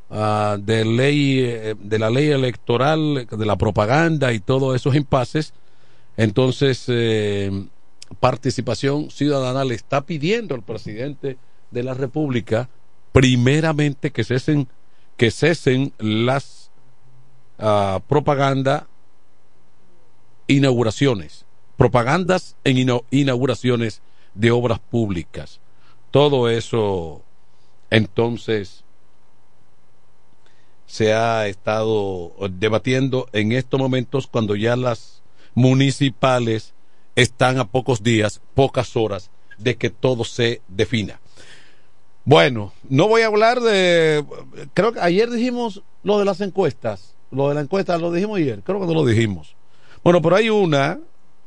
ah, 0.10 0.58
de 0.60 0.86
ley, 0.86 1.40
eh, 1.42 1.76
de 1.80 2.00
la 2.00 2.10
ley 2.10 2.32
electoral, 2.32 3.28
de 3.30 3.46
la 3.46 3.58
propaganda 3.58 4.34
y 4.34 4.40
todos 4.40 4.76
esos 4.76 4.96
impases, 4.96 5.54
entonces, 6.18 6.86
eh, 6.88 7.52
participación 8.20 9.10
ciudadana 9.10 9.64
le 9.64 9.76
está 9.76 10.02
pidiendo 10.02 10.56
al 10.56 10.64
presidente 10.64 11.38
de 11.72 11.84
la 11.84 11.94
República 11.94 12.70
primeramente 13.12 14.12
que 14.12 14.24
cesen 14.24 14.68
que 15.18 15.32
cesen 15.32 15.94
las 16.00 16.72
uh, 17.60 18.00
propaganda 18.08 18.88
inauguraciones 20.48 21.46
propagandas 21.82 22.56
en 22.64 23.02
inauguraciones 23.10 24.04
de 24.36 24.52
obras 24.52 24.78
públicas. 24.78 25.60
Todo 26.12 26.48
eso 26.48 27.24
entonces 27.90 28.84
se 30.86 31.14
ha 31.14 31.48
estado 31.48 32.34
debatiendo 32.52 33.28
en 33.34 33.52
estos 33.52 33.80
momentos 33.80 34.28
cuando 34.28 34.56
ya 34.56 34.76
las 34.76 35.24
municipales 35.56 36.76
están 37.16 37.60
a 37.60 37.68
pocos 37.68 38.04
días, 38.04 38.42
pocas 38.54 38.96
horas 38.96 39.30
de 39.58 39.76
que 39.76 39.90
todo 39.90 40.24
se 40.24 40.62
defina. 40.68 41.20
Bueno, 42.24 42.74
no 42.88 43.08
voy 43.08 43.22
a 43.22 43.28
hablar 43.28 43.62
de, 43.62 44.24
creo 44.74 44.94
que 44.94 45.00
ayer 45.00 45.30
dijimos 45.30 45.82
lo 46.04 46.20
de 46.20 46.26
las 46.26 46.42
encuestas, 46.42 47.16
lo 47.32 47.50
de 47.50 47.56
la 47.56 47.62
encuesta 47.62 47.98
lo 47.98 48.12
dijimos 48.12 48.38
ayer, 48.38 48.62
creo 48.64 48.80
que 48.80 48.86
no 48.86 48.94
lo 48.94 49.06
dijimos. 49.06 49.56
Bueno, 50.04 50.22
pero 50.22 50.36
hay 50.36 50.50
una, 50.50 51.00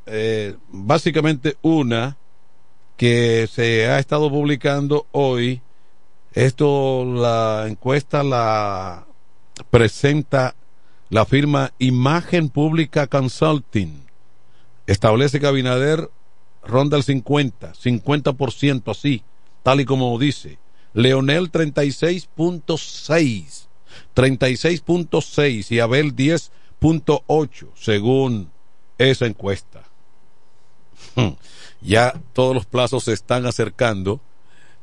eh, 0.06 0.56
básicamente 0.68 1.56
una, 1.62 2.16
que 2.96 3.48
se 3.50 3.86
ha 3.86 3.98
estado 3.98 4.30
publicando 4.30 5.06
hoy. 5.12 5.60
Esto, 6.32 7.04
la 7.04 7.66
encuesta 7.68 8.22
la 8.22 9.06
presenta 9.70 10.54
la 11.10 11.24
firma 11.24 11.72
Imagen 11.78 12.48
Pública 12.48 13.06
Consulting 13.06 14.03
establece 14.86 15.40
que 15.40 15.46
Abinader 15.46 16.10
ronda 16.62 16.96
el 16.96 17.02
50, 17.02 17.74
50% 17.74 18.90
así, 18.90 19.22
tal 19.62 19.80
y 19.80 19.84
como 19.84 20.18
dice. 20.18 20.58
Leonel 20.92 21.50
36.6, 21.50 23.66
36.6 24.14 25.72
y 25.72 25.80
Abel 25.80 26.14
10.8, 26.14 27.68
según 27.74 28.50
esa 28.98 29.26
encuesta. 29.26 29.82
Ya 31.84 32.18
todos 32.32 32.54
los 32.54 32.64
plazos 32.64 33.04
se 33.04 33.12
están 33.12 33.44
acercando. 33.44 34.18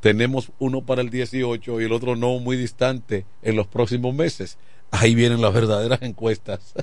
Tenemos 0.02 0.52
uno 0.60 0.82
para 0.82 1.02
el 1.02 1.10
18 1.10 1.82
y 1.82 1.86
el 1.86 1.94
otro 1.94 2.16
no 2.16 2.38
muy 2.38 2.58
distante 2.58 3.26
en 3.42 3.56
los 3.56 3.66
próximos 3.66 4.14
meses. 4.14 4.60
Ahí 4.92 5.16
vienen 5.16 5.42
las 5.42 5.52
verdaderas 5.52 6.00
encuestas. 6.04 6.76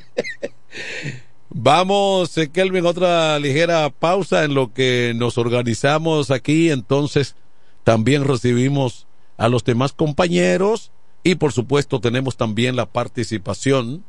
Vamos, 1.50 2.36
eh, 2.36 2.50
Kelvin, 2.50 2.84
otra 2.84 3.38
ligera 3.38 3.88
pausa 3.90 4.44
en 4.44 4.54
lo 4.54 4.72
que 4.74 5.12
nos 5.16 5.38
organizamos 5.38 6.30
aquí. 6.30 6.70
Entonces, 6.70 7.36
también 7.84 8.24
recibimos 8.24 9.06
a 9.38 9.48
los 9.48 9.64
demás 9.64 9.92
compañeros 9.92 10.92
y, 11.22 11.36
por 11.36 11.52
supuesto, 11.52 12.00
tenemos 12.00 12.36
también 12.36 12.76
la 12.76 12.86
participación 12.86 14.04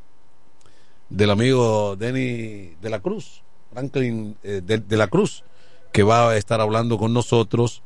del 1.10 1.32
amigo 1.32 1.96
Denny 1.96 2.76
de 2.82 2.90
la 2.90 3.00
Cruz, 3.00 3.42
Franklin 3.72 4.36
eh, 4.44 4.62
de 4.64 4.98
la 4.98 5.08
Cruz, 5.08 5.44
que 5.92 6.04
va 6.04 6.30
a 6.30 6.38
estar 6.38 6.62
hablando 6.62 6.98
con 6.98 7.14
nosotros 7.14 7.82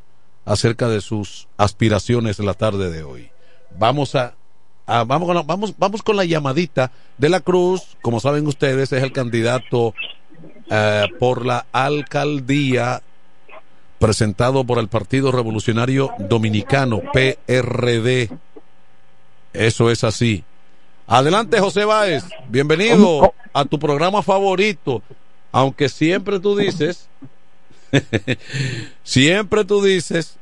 acerca 0.45 0.89
de 0.89 0.99
sus 0.99 1.47
aspiraciones 1.57 2.39
la 2.39 2.53
tarde 2.53 2.89
de 2.89 3.03
hoy. 3.03 3.29
Vamos 3.77 4.15
a 4.15 4.35
Ah, 4.85 5.05
vamos, 5.05 5.27
con 5.27 5.35
la, 5.35 5.43
vamos, 5.43 5.73
vamos 5.77 6.03
con 6.03 6.17
la 6.17 6.25
llamadita 6.25 6.91
de 7.17 7.29
la 7.29 7.39
Cruz. 7.39 7.97
Como 8.01 8.19
saben 8.19 8.45
ustedes, 8.47 8.91
es 8.91 9.03
el 9.03 9.13
candidato 9.13 9.93
eh, 10.69 11.07
por 11.19 11.45
la 11.45 11.65
alcaldía 11.71 13.01
presentado 13.97 14.65
por 14.65 14.79
el 14.79 14.89
Partido 14.89 15.31
Revolucionario 15.31 16.11
Dominicano, 16.19 17.01
PRD. 17.13 18.29
Eso 19.53 19.89
es 19.89 20.03
así. 20.03 20.43
Adelante, 21.07 21.59
José 21.59 21.85
Báez. 21.85 22.25
Bienvenido 22.49 23.33
a 23.53 23.63
tu 23.63 23.79
programa 23.79 24.21
favorito. 24.21 25.01
Aunque 25.53 25.87
siempre 25.87 26.39
tú 26.39 26.57
dices, 26.57 27.07
siempre 29.03 29.63
tú 29.63 29.81
dices 29.81 30.37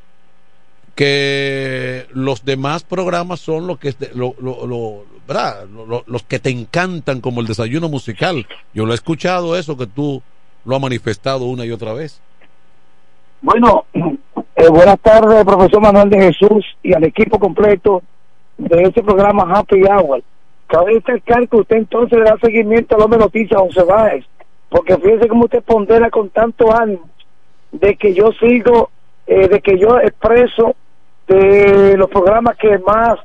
que 1.01 2.05
los 2.13 2.45
demás 2.45 2.83
programas 2.83 3.39
son 3.39 3.65
los 3.65 3.79
que 3.79 3.95
lo, 4.13 4.35
lo, 4.39 5.03
los 6.05 6.23
que 6.23 6.37
te 6.37 6.51
encantan 6.51 7.21
como 7.21 7.41
el 7.41 7.47
desayuno 7.47 7.89
musical. 7.89 8.45
Yo 8.75 8.85
lo 8.85 8.91
he 8.91 8.95
escuchado 8.95 9.57
eso 9.57 9.75
que 9.75 9.87
tú 9.87 10.21
lo 10.63 10.75
has 10.75 10.81
manifestado 10.83 11.45
una 11.45 11.65
y 11.65 11.71
otra 11.71 11.93
vez. 11.93 12.21
Bueno, 13.41 13.85
eh, 13.95 14.69
buenas 14.69 14.99
tardes, 14.99 15.43
profesor 15.43 15.81
Manuel 15.81 16.11
de 16.11 16.21
Jesús 16.21 16.63
y 16.83 16.93
al 16.93 17.03
equipo 17.03 17.39
completo 17.39 18.03
de 18.59 18.83
este 18.83 19.01
programa 19.01 19.51
Happy 19.51 19.81
Hour. 19.81 20.21
Cabe 20.67 20.93
destacar 20.93 21.49
que 21.49 21.57
usted 21.57 21.77
entonces 21.77 22.19
le 22.19 22.25
da 22.25 22.37
seguimiento 22.39 22.95
a 22.95 22.99
los 22.99 23.09
noticias 23.09 23.59
José 23.59 23.83
Báez, 23.85 24.23
porque 24.69 24.95
fíjese 24.97 25.27
cómo 25.27 25.45
usted 25.45 25.63
pondera 25.63 26.11
con 26.11 26.29
tanto 26.29 26.71
ánimo 26.71 27.09
de 27.71 27.95
que 27.95 28.13
yo 28.13 28.31
sigo, 28.33 28.91
eh, 29.25 29.47
de 29.47 29.61
que 29.61 29.79
yo 29.79 29.99
expreso 29.99 30.75
de 31.31 31.97
los 31.97 32.09
programas 32.09 32.57
que 32.57 32.77
más 32.79 33.15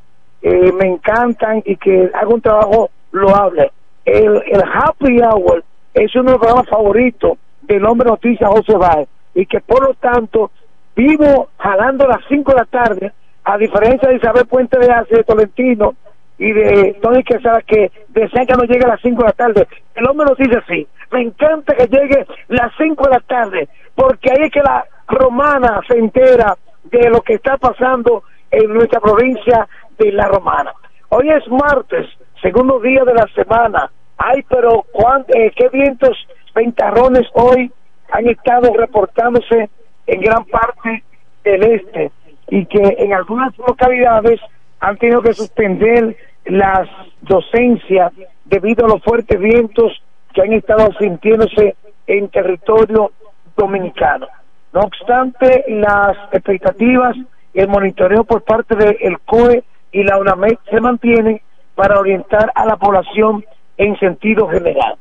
eh, 0.43 0.73
me 0.73 0.89
encantan 0.89 1.63
y 1.65 1.77
que 1.77 2.11
hago 2.15 2.35
un 2.35 2.41
trabajo 2.41 2.91
loable. 3.13 3.73
El, 4.05 4.43
el 4.47 4.63
Happy 4.63 5.19
Hour 5.21 5.65
es 5.95 6.15
uno 6.15 6.25
de 6.25 6.31
los 6.33 6.39
programas 6.39 6.69
favoritos 6.69 7.39
del 7.63 7.85
hombre 7.85 8.09
noticia 8.09 8.47
José 8.47 8.77
Báez 8.77 9.09
y 9.35 9.47
que 9.47 9.61
por 9.61 9.83
lo 9.83 9.95
tanto 9.95 10.51
vivo 10.95 11.49
jalando 11.59 12.07
las 12.07 12.21
5 12.29 12.53
de 12.53 12.57
la 12.57 12.65
tarde, 12.65 13.13
a 13.45 13.59
diferencia 13.59 14.09
de 14.09 14.17
Isabel 14.17 14.47
Puente 14.47 14.79
de 14.79 14.91
Ace, 14.91 15.17
de 15.17 15.25
Tolentino 15.25 15.95
y 16.39 16.53
de 16.53 16.97
Tony 17.03 17.23
Quesada 17.23 17.61
que 17.63 17.91
desean 18.09 18.47
que 18.47 18.55
no 18.55 18.65
llegue 18.65 18.85
a 18.85 18.89
las 18.89 19.01
5 19.01 19.17
de 19.17 19.27
la 19.27 19.33
tarde. 19.33 19.69
El 19.95 20.07
hombre 20.09 20.27
nos 20.27 20.39
dice 20.39 20.59
así, 20.59 20.87
me 21.11 21.23
encanta 21.23 21.75
que 21.75 21.87
llegue 21.87 22.27
las 22.49 22.73
5 22.79 23.05
de 23.05 23.11
la 23.11 23.21
tarde, 23.21 23.69
porque 23.95 24.31
ahí 24.31 24.45
es 24.47 24.53
que 24.53 24.61
la 24.61 24.85
romana 25.09 25.81
se 25.89 25.99
entera 25.99 26.57
de 26.91 27.11
lo 27.11 27.21
que 27.23 27.35
está 27.35 27.57
pasando 27.57 28.23
en 28.51 28.73
nuestra 28.73 29.01
provincia 29.01 29.69
de 29.99 30.13
La 30.13 30.27
Romana. 30.29 30.73
Hoy 31.09 31.31
es 31.31 31.47
martes, 31.49 32.07
segundo 32.43 32.81
día 32.81 33.05
de 33.05 33.15
la 33.15 33.27
semana. 33.35 33.91
Ay, 34.19 34.45
pero 34.49 34.85
¿cuán- 34.93 35.25
eh, 35.29 35.53
qué 35.57 35.69
vientos 35.69 36.17
ventarrones 36.55 37.27
hoy 37.35 37.71
han 38.11 38.29
estado 38.29 38.73
reportándose 38.75 39.69
en 40.07 40.21
gran 40.21 40.45
parte 40.45 41.03
del 41.45 41.63
este 41.65 42.11
y 42.49 42.65
que 42.67 42.97
en 42.99 43.13
algunas 43.13 43.57
localidades 43.59 44.41
han 44.81 44.97
tenido 44.99 45.23
que 45.23 45.33
suspender 45.35 46.17
las 46.45 46.89
docencias 47.23 48.13
debido 48.45 48.87
a 48.87 48.89
los 48.89 49.03
fuertes 49.03 49.39
vientos 49.39 49.93
que 50.33 50.43
han 50.43 50.53
estado 50.53 50.93
sintiéndose 50.99 51.75
en 52.07 52.29
territorio 52.29 53.11
dominicano. 53.57 54.29
No 54.77 54.83
obstante, 54.83 55.65
las 55.69 56.19
expectativas 56.33 57.17
y 57.55 57.61
el 57.61 57.69
monitoreo 57.69 58.25
por 58.25 58.43
parte 58.45 58.77
del 58.77 59.19
COE 59.25 59.65
y 59.91 60.03
la 60.03 60.19
UNAMED 60.19 60.59
se 60.71 60.79
mantienen 60.83 61.41
para 61.75 61.99
orientar 61.99 62.53
a 62.55 62.67
la 62.67 62.77
población 62.77 63.43
en 63.79 63.99
sentido 63.99 64.47
general. 64.49 64.97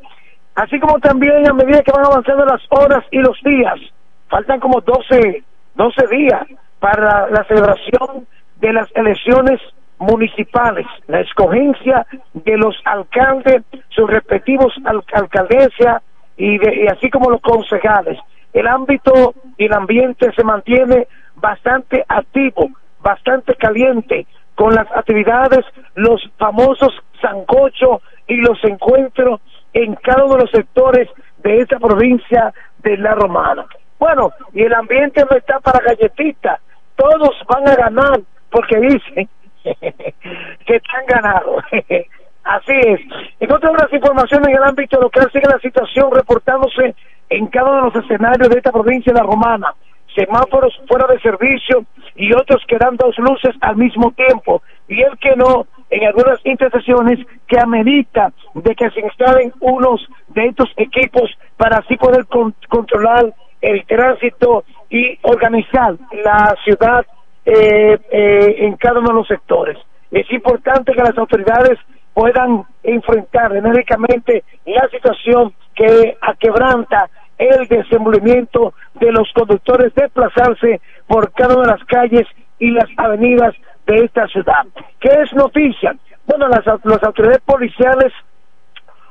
Así 0.55 0.79
como 0.79 0.97
también 0.99 1.45
a 1.45 1.51
medida 1.51 1.81
que 1.83 1.91
van 1.91 2.05
avanzando 2.05 2.45
las 2.45 2.61
horas 2.69 3.03
y 3.11 3.17
los 3.17 3.37
días, 3.43 3.75
faltan 4.29 4.61
como 4.61 4.79
12, 4.79 5.43
12 5.75 6.07
días 6.07 6.47
para 6.79 7.29
la 7.29 7.43
celebración 7.43 8.25
de 8.61 8.71
las 8.71 8.87
elecciones 8.95 9.59
municipales, 9.99 10.85
la 11.07 11.19
escogencia 11.19 12.07
de 12.33 12.55
los 12.57 12.77
alcaldes, 12.85 13.63
sus 13.89 14.09
respectivos 14.09 14.73
al- 14.85 15.03
alcaldesias 15.11 16.01
y, 16.37 16.57
de- 16.59 16.83
y 16.85 16.87
así 16.87 17.09
como 17.09 17.29
los 17.29 17.41
concejales. 17.41 18.17
El 18.55 18.67
ámbito 18.67 19.33
y 19.57 19.65
el 19.65 19.73
ambiente 19.73 20.31
se 20.33 20.43
mantiene 20.45 21.07
bastante 21.35 22.05
activo, 22.07 22.69
bastante 23.01 23.53
caliente, 23.55 24.25
con 24.55 24.73
las 24.73 24.89
actividades, 24.95 25.65
los 25.95 26.21
famosos 26.37 26.93
sancocho 27.21 28.01
y 28.27 28.37
los 28.37 28.57
encuentros 28.63 29.41
en 29.73 29.95
cada 29.95 30.23
uno 30.23 30.35
de 30.35 30.41
los 30.43 30.51
sectores 30.51 31.09
de 31.43 31.59
esta 31.59 31.79
provincia 31.79 32.53
de 32.77 32.97
La 32.97 33.13
Romana. 33.13 33.65
Bueno, 33.99 34.31
y 34.53 34.63
el 34.63 34.73
ambiente 34.73 35.25
no 35.29 35.35
está 35.35 35.59
para 35.59 35.83
galletitas, 35.83 36.61
todos 36.95 37.35
van 37.49 37.67
a 37.67 37.75
ganar 37.75 38.21
porque 38.49 38.79
dicen 38.79 39.27
que 39.65 40.75
están 40.77 41.05
ganados. 41.09 41.61
Así 42.45 42.73
es. 42.73 43.01
En 43.39 43.51
otras 43.51 43.91
informaciones 43.91 44.47
en 44.47 44.55
el 44.55 44.63
ámbito 44.63 45.01
local 45.01 45.29
sigue 45.33 45.49
la 45.49 45.59
situación 45.59 46.09
reportándose 46.13 46.95
en 47.29 47.47
cada 47.47 47.69
uno 47.71 47.75
de 47.77 47.91
los 47.93 48.03
escenarios 48.05 48.49
de 48.49 48.57
esta 48.57 48.71
provincia 48.71 49.11
de 49.13 49.19
la 49.19 49.25
Romana. 49.25 49.73
Semáforos 50.15 50.73
fuera 50.87 51.07
de 51.07 51.19
servicio 51.19 51.83
y 52.15 52.33
otros 52.33 52.63
que 52.67 52.77
dan 52.77 52.95
dos 52.95 53.17
luces 53.17 53.53
al 53.61 53.75
mismo 53.75 54.11
tiempo. 54.11 54.61
Y 54.87 55.01
el 55.01 55.17
que 55.17 55.35
no, 55.35 55.65
en 55.89 56.07
algunas 56.07 56.39
intersecciones 56.45 57.19
que 57.47 57.59
amerita 57.59 58.31
de 58.53 58.75
que 58.75 58.89
se 58.91 59.01
instalen 59.01 59.51
unos 59.59 60.07
de 60.29 60.45
estos 60.45 60.69
equipos 60.77 61.29
para 61.57 61.79
así 61.79 61.97
poder 61.97 62.25
con- 62.27 62.55
controlar 62.69 63.33
el 63.61 63.85
tránsito 63.85 64.63
y 64.89 65.17
organizar 65.23 65.95
la 66.23 66.55
ciudad 66.63 67.05
eh, 67.45 67.97
eh, 68.11 68.55
en 68.59 68.75
cada 68.77 68.99
uno 68.99 69.09
de 69.09 69.15
los 69.15 69.27
sectores. 69.27 69.77
Es 70.11 70.31
importante 70.31 70.93
que 70.93 71.01
las 71.01 71.17
autoridades 71.17 71.77
puedan 72.13 72.63
enfrentar 72.83 73.53
enérgicamente 73.55 74.43
la 74.65 74.87
situación 74.89 75.53
que 75.75 76.17
aquebranta 76.21 77.09
el 77.37 77.67
desenvolvimiento 77.67 78.73
de 78.95 79.11
los 79.11 79.31
conductores 79.33 79.93
desplazarse 79.93 80.81
por 81.07 81.31
cada 81.33 81.55
una 81.55 81.73
de 81.73 81.77
las 81.77 81.85
calles 81.85 82.27
y 82.59 82.71
las 82.71 82.89
avenidas 82.97 83.53
de 83.85 84.05
esta 84.05 84.27
ciudad. 84.27 84.65
¿Qué 84.99 85.09
es 85.21 85.33
noticia? 85.33 85.95
Bueno, 86.25 86.47
las, 86.47 86.65
las 86.65 87.03
autoridades 87.03 87.41
policiales 87.41 88.13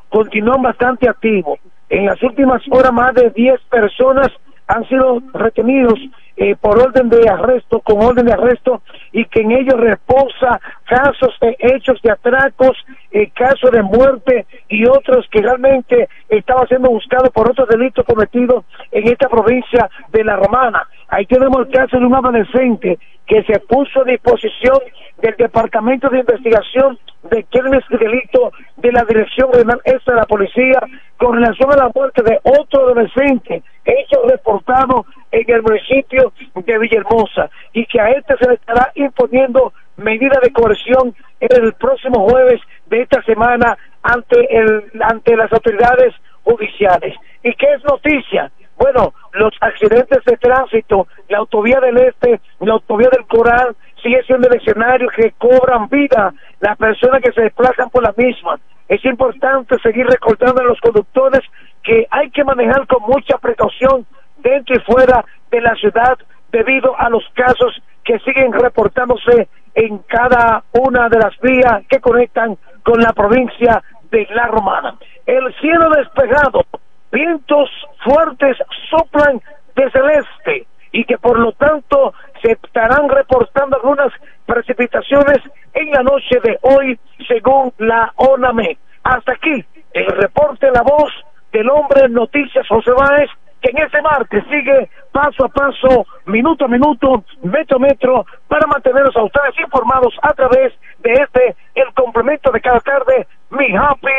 continúan 0.09 0.63
bastante 0.63 1.09
activos. 1.09 1.59
En 1.91 2.07
las 2.07 2.23
últimas 2.23 2.63
horas 2.71 2.93
más 2.93 3.15
de 3.15 3.31
10 3.31 3.61
personas 3.71 4.29
han 4.67 4.89
sido 4.89 5.21
retenidos 5.33 5.99
eh, 6.37 6.57
por 6.61 6.81
orden 6.81 7.09
de 7.09 7.29
arresto, 7.29 7.81
con 7.81 8.03
orden 8.03 8.27
de 8.27 8.33
arresto, 8.33 8.83
y 9.13 9.25
que 9.27 9.43
en 9.43 9.53
ellos 9.53 9.79
reposa 9.79 10.61
casos 10.85 11.35
de 11.41 11.57
hechos 11.59 12.01
de 12.03 12.11
atracos, 12.11 12.77
eh, 13.13 13.31
casos 13.31 13.71
de 13.71 13.83
muerte 13.83 14.47
y 14.69 14.87
otros 14.87 15.27
que 15.31 15.43
realmente 15.43 16.09
estaban 16.29 16.67
siendo 16.67 16.91
buscados 16.91 17.31
por 17.31 17.51
otros 17.51 17.69
delitos 17.69 18.05
cometidos 18.05 18.65
en 18.91 19.07
esta 19.09 19.29
provincia 19.29 19.89
de 20.11 20.25
La 20.25 20.37
Romana. 20.37 20.89
Ahí 21.09 21.27
tenemos 21.27 21.67
el 21.67 21.73
caso 21.73 21.99
de 21.99 22.07
un 22.07 22.15
adolescente 22.15 22.99
que 23.27 23.43
se 23.45 23.59
puso 23.61 24.03
a 24.03 24.05
disposición 24.05 24.79
del 25.19 25.35
Departamento 25.37 26.09
de 26.11 26.21
Investigación 26.21 26.99
de 27.31 27.45
Crímenes 27.45 27.85
y 27.89 27.97
Delitos 27.97 28.53
de 28.77 28.93
la 28.93 29.05
Dirección 29.05 29.51
Regional 29.53 29.81
Este 29.85 30.11
de 30.11 30.17
la 30.17 30.27
Policía 30.27 30.81
con 31.17 31.37
relación 31.37 31.73
a 31.73 31.77
la 31.77 31.91
muerte 31.95 32.23
de 32.23 32.39
otro 32.43 32.83
adolescente, 32.83 33.63
hecho 33.85 34.23
reportado 34.29 35.07
en 35.31 35.45
el 35.49 35.63
municipio 35.63 36.24
de 36.55 36.79
Villahermosa, 36.79 37.51
y 37.73 37.87
que 37.87 38.01
a 38.01 38.11
este 38.11 38.37
se 38.37 38.49
le 38.49 38.55
estará 38.55 38.91
imponiendo 38.95 39.73
medida 39.97 40.39
de 40.43 40.53
coerción 40.53 41.15
el 41.41 41.73
próximo 41.75 42.29
jueves 42.29 42.61
de 42.87 43.03
esta 43.03 43.23
semana 43.23 43.77
ante, 44.03 44.37
el, 44.57 44.91
ante 45.03 45.37
las 45.37 45.53
autoridades 45.53 46.15
judiciales. 46.43 47.15
¿Y 47.43 47.55
qué 47.55 47.67
es 47.75 47.85
noticia? 47.85 48.51
Bueno, 48.77 49.15
los 49.33 49.55
accidentes 49.61 50.25
de 50.25 50.37
tránsito, 50.37 51.07
la 51.29 51.39
autovía 51.39 51.81
del 51.81 51.97
Este, 51.99 52.41
la 52.61 52.75
autovía 52.75 53.09
del 53.11 53.27
Coral, 53.27 53.77
sigue 54.03 54.23
siendo 54.25 54.49
el 54.49 54.57
escenario 54.57 55.09
que 55.09 55.33
cobran 55.39 55.89
vida 55.89 56.35
las 56.61 56.77
personas 56.77 57.23
que 57.23 57.33
se 57.33 57.43
desplazan 57.43 57.89
por 57.91 58.03
la 58.03 58.13
misma. 58.17 58.59
Es 58.89 59.05
importante 59.05 59.79
seguir 59.79 60.07
recordando 60.07 60.61
a 60.61 60.65
los 60.65 60.81
conductores 60.81 61.41
que 61.83 62.07
hay 62.11 62.31
que 62.31 62.45
manejar 62.45 62.87
con 62.87 63.03
mucha 63.03 63.39
precaución 63.39 64.07
dentro 64.45 64.77
y 64.77 64.81
fuera 64.81 65.25
de 65.51 65.61
la 65.61 65.75
ciudad 65.75 66.17
debido 66.53 66.95
a 66.97 67.09
los 67.09 67.25
casos 67.35 67.83
que 68.05 68.21
siguen 68.21 68.53
reportándose 68.53 69.49
en 69.75 69.99
cada 69.99 70.63
una 70.73 71.09
de 71.09 71.19
las 71.19 71.37
vías 71.41 71.83
que 71.89 72.01
conectan 72.01 72.57
con 72.85 73.01
la 73.01 73.13
provincia 73.13 73.83
de 74.11 74.29
La 74.33 74.47
Romana. 74.47 74.95
El 75.27 75.53
cielo 75.61 75.91
despejado, 75.91 76.65
vientos 77.11 77.71
fuertes 78.05 78.57
soplan 78.91 79.41
desde 79.75 79.99
el 79.99 80.11
este 80.11 80.67
y 80.93 81.05
que 81.05 81.19
por 81.19 81.39
lo 81.39 81.53
tanto 81.53 82.13
se 82.41 82.53
estarán 82.53 83.09
reportando 83.09 83.77
algunas 83.77 84.13
precipitaciones 84.47 85.39
en 85.73 85.91
la 85.91 86.03
noche 86.03 86.39
de 86.45 86.59
hoy 86.63 86.99
según 87.27 87.73
la 87.79 88.13
ONAME. 88.17 88.79
Hasta 89.03 89.33
aquí 89.33 89.65
el 89.93 90.07
reporte 90.07 90.71
La 90.71 90.83
Voz 90.83 91.11
del 91.53 91.69
hombre 91.71 92.09
Noticias 92.09 92.69
José 92.69 92.93
Báez 92.93 93.31
que 93.65 93.71
en 93.71 93.79
este 93.83 94.03
martes 94.03 94.45
sigue 94.45 94.91
paso 95.11 95.47
a 95.47 95.49
paso, 95.49 96.07
minuto 96.27 96.67
a 96.67 96.69
minuto, 96.69 97.25
metro 97.43 97.79
a 97.79 97.81
metro, 97.81 98.27
para 98.47 98.67
mantenerlos 98.67 99.17
a 99.17 99.25
ustedes 99.25 99.59
informados 99.59 100.13
a 100.23 100.35
través 100.35 100.75
de 100.99 101.13
este, 101.13 101.57
el 101.75 101.91
complemento 101.95 102.53
de 102.53 102.61
cada 102.61 102.79
tarde, 102.81 103.27
mi 103.51 103.75
Happy 103.75 104.13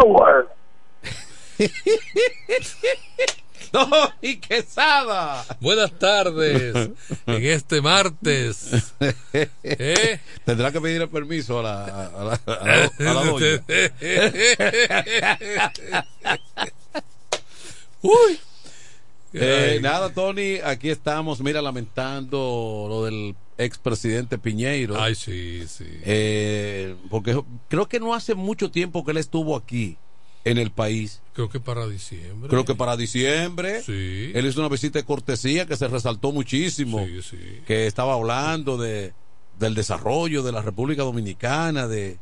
Hour. 0.00 0.48
No, 3.72 3.88
y 4.20 4.36
quesada. 4.36 5.42
Buenas 5.58 5.90
tardes. 5.98 6.90
en 7.26 7.26
este 7.26 7.80
martes. 7.82 8.94
¿Eh? 9.64 10.20
Tendrá 10.44 10.70
que 10.70 10.80
pedir 10.80 11.02
el 11.02 11.08
permiso 11.08 11.58
a 11.58 11.62
la, 11.64 11.84
a 11.84 12.22
la, 12.22 12.38
a 12.46 12.54
la, 12.54 12.84
a 12.84 13.14
la 13.14 13.24
doña. 13.24 13.64
Uy. 18.02 18.38
Eh, 19.36 19.78
nada, 19.82 20.12
Tony, 20.12 20.56
aquí 20.64 20.90
estamos, 20.90 21.40
mira, 21.40 21.60
lamentando 21.60 22.86
lo 22.88 23.04
del 23.04 23.34
expresidente 23.58 24.38
Piñeiro. 24.38 25.00
Ay, 25.00 25.14
sí, 25.14 25.64
sí. 25.66 25.86
Eh, 26.04 26.94
porque 27.10 27.40
creo 27.68 27.88
que 27.88 28.00
no 28.00 28.14
hace 28.14 28.34
mucho 28.34 28.70
tiempo 28.70 29.04
que 29.04 29.10
él 29.10 29.16
estuvo 29.18 29.56
aquí 29.56 29.96
en 30.44 30.58
el 30.58 30.70
país. 30.70 31.20
Creo 31.32 31.48
que 31.48 31.58
para 31.58 31.86
diciembre. 31.86 32.48
Creo 32.48 32.64
que 32.64 32.74
para 32.74 32.96
diciembre. 32.96 33.82
Sí. 33.82 34.30
Él 34.34 34.46
hizo 34.46 34.60
una 34.60 34.68
visita 34.68 34.98
de 34.98 35.04
cortesía 35.04 35.66
que 35.66 35.76
se 35.76 35.88
resaltó 35.88 36.30
muchísimo. 36.32 37.04
Sí, 37.06 37.22
sí. 37.22 37.60
Que 37.66 37.86
estaba 37.86 38.14
hablando 38.14 38.76
de 38.76 39.12
del 39.58 39.74
desarrollo 39.76 40.42
de 40.42 40.50
la 40.52 40.62
República 40.62 41.02
Dominicana, 41.04 41.86
de 41.86 42.18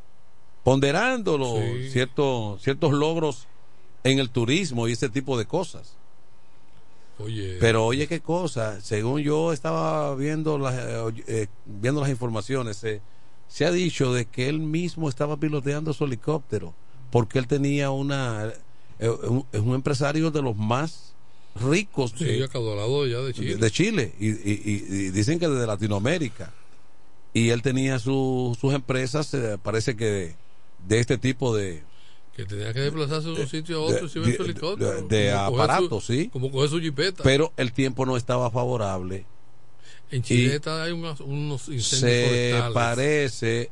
ponderando 0.64 1.38
los 1.38 1.58
Sí. 1.58 1.90
ciertos 1.90 2.62
ciertos 2.62 2.92
logros 2.92 3.48
en 4.04 4.18
el 4.18 4.30
turismo 4.30 4.86
y 4.86 4.92
ese 4.92 5.08
tipo 5.08 5.38
de 5.38 5.46
cosas. 5.46 5.96
Oye. 7.22 7.56
Pero 7.60 7.84
oye 7.86 8.06
qué 8.06 8.20
cosa, 8.20 8.80
según 8.80 9.20
yo 9.22 9.52
estaba 9.52 10.14
viendo 10.14 10.58
las 10.58 10.74
eh, 10.74 11.22
eh, 11.26 11.46
viendo 11.66 12.00
las 12.00 12.10
informaciones, 12.10 12.76
se- 12.76 13.00
se 13.48 13.64
ha 13.66 13.70
dicho 13.70 14.12
de 14.12 14.24
que 14.26 14.48
él 14.48 14.60
mismo 14.60 15.08
estaba 15.08 15.36
piloteando 15.36 15.92
su 15.92 16.04
helicóptero 16.04 16.74
porque 17.10 17.38
él 17.38 17.46
tenía 17.46 17.90
una 17.90 18.52
eh, 18.98 19.08
un, 19.08 19.44
es 19.52 19.60
un 19.60 19.74
empresario 19.74 20.30
de 20.30 20.40
los 20.42 20.56
más 20.56 21.12
ricos 21.54 22.14
Sí, 22.16 22.24
de, 22.24 22.38
ya 22.38 23.20
de 23.20 23.34
Chile. 23.34 23.56
de 23.56 23.70
Chile 23.70 24.14
y, 24.18 24.28
y- 24.30 24.62
y- 24.64 25.10
dicen 25.10 25.38
que 25.38 25.48
de 25.48 25.66
Latinoamérica. 25.66 26.52
Y 27.34 27.48
él 27.50 27.62
tenía 27.62 27.98
su- 27.98 28.56
sus 28.60 28.72
empresas, 28.74 29.32
eh, 29.34 29.56
parece 29.62 29.96
que 29.96 30.04
de, 30.04 30.36
de 30.86 30.98
este 31.00 31.16
tipo 31.18 31.54
de, 31.56 31.82
Que 32.36 32.44
tenía 32.46 32.72
que 32.72 32.80
desplazarse 32.80 33.28
de 33.28 33.42
un 33.42 33.48
sitio 33.48 33.78
a 33.78 33.80
otro 33.82 34.02
de- 34.02 34.08
si 34.08 34.36
su 34.36 34.42
helicóptero. 34.42 35.02
de- 35.02 35.02
de 35.02 35.32
su- 35.88 36.00
sí. 36.00 36.28
Como 36.32 36.50
coger 36.50 36.70
su 36.70 36.80
jipeta. 36.80 37.22
pero 37.22 37.52
el 37.56 37.72
tiempo 37.72 38.06
no 38.06 38.16
estaba 38.16 38.50
favorable. 38.50 39.26
en 40.10 40.22
Chile 40.22 40.60
hay 40.66 40.92
unos, 40.92 41.20
unos 41.20 41.68
incendios 41.68 41.98
se 42.00 42.50
forestales. 42.52 42.74
parece 42.74 43.70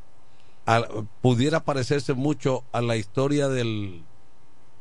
pudiera 1.20 1.60
parecerse 1.60 2.12
mucho 2.14 2.64
a 2.72 2.80
la 2.80 2.96
historia 2.96 3.48
del 3.48 4.02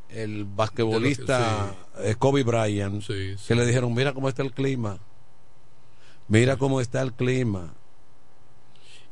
el 0.09 0.43
basquetbolista 0.45 1.75
eh, 1.99 2.15
Kobe 2.17 2.43
Bryant 2.43 3.01
Sí, 3.03 3.35
sí. 3.37 3.43
que 3.47 3.55
le 3.55 3.65
dijeron 3.65 3.93
mira 3.93 4.13
cómo 4.13 4.27
está 4.29 4.41
el 4.41 4.51
clima 4.53 4.99
mira 6.27 6.57
cómo 6.57 6.81
está 6.81 7.01
el 7.01 7.13
clima 7.13 7.73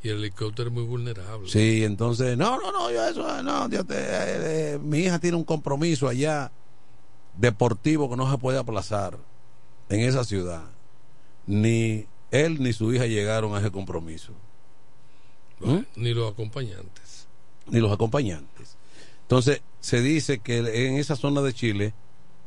Y 0.08 0.10
el 0.10 0.20
helicóptero 0.20 0.70
es 0.70 0.74
muy 0.74 0.84
vulnerable. 0.84 1.50
sí 1.50 1.84
entonces 1.84 2.38
no 2.38 2.58
no 2.60 2.72
no 2.72 2.90
yo 2.92 3.06
eso 3.06 3.44
no 3.44 3.70
yo 3.70 3.84
te- 3.84 3.96
eh, 3.98 4.74
eh, 4.76 4.80
mi 4.82 5.00
hija 5.00 5.20
tiene 5.20 5.36
un 5.36 5.44
compromiso 5.44 6.08
allá 6.08 6.50
deportivo 7.36 8.10
que 8.10 8.16
no 8.16 8.32
se 8.32 8.38
puede 8.38 8.58
aplazar 8.58 9.18
en 9.90 10.00
esa 10.02 10.24
ciudad 10.24 10.64
ni 11.46 12.06
él 12.32 12.62
ni 12.64 12.72
su 12.74 12.94
hija 12.94 13.06
llegaron 13.06 13.54
a 13.56 13.60
ese 13.60 13.72
compromiso 13.72 14.32
¿Mm? 15.60 15.80
Ni 15.96 16.14
los 16.14 16.32
acompañantes. 16.32 17.28
ni 17.66 17.80
los 17.80 17.92
acompañantes. 17.92 18.78
Entonces, 19.24 19.62
se 19.82 20.02
dice 20.02 20.38
que 20.40 20.60
en 20.88 20.96
esa 20.98 21.16
zona 21.16 21.42
de 21.42 21.52
Chile 21.52 21.94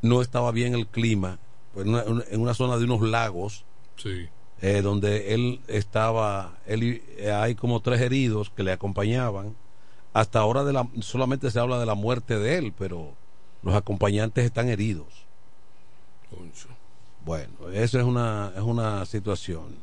no 0.00 0.22
estaba 0.22 0.50
bien 0.52 0.74
el 0.74 0.86
clima, 0.86 1.38
pues, 1.74 1.86
en 1.86 1.92
una, 1.94 2.04
en 2.30 2.40
una 2.40 2.54
zona 2.54 2.78
de 2.78 2.84
unos 2.84 3.02
lagos, 3.02 3.64
Sí. 3.96 4.28
Eh, 4.62 4.82
donde 4.82 5.34
él 5.34 5.60
estaba, 5.68 6.58
él, 6.66 7.02
eh, 7.16 7.32
hay 7.32 7.54
como 7.54 7.80
tres 7.80 8.00
heridos 8.00 8.50
que 8.50 8.62
le 8.62 8.72
acompañaban. 8.72 9.56
Hasta 10.12 10.40
ahora 10.40 10.64
de 10.64 10.72
la, 10.72 10.88
solamente 11.00 11.50
se 11.50 11.60
habla 11.60 11.78
de 11.78 11.86
la 11.86 11.94
muerte 11.94 12.38
de 12.38 12.58
él, 12.58 12.74
pero 12.76 13.12
los 13.62 13.74
acompañantes 13.74 14.44
están 14.44 14.68
heridos. 14.68 15.26
Bueno, 17.24 17.70
eso 17.72 17.98
es 17.98 18.04
una, 18.04 18.52
es 18.56 18.62
una 18.62 19.04
situación. 19.06 19.76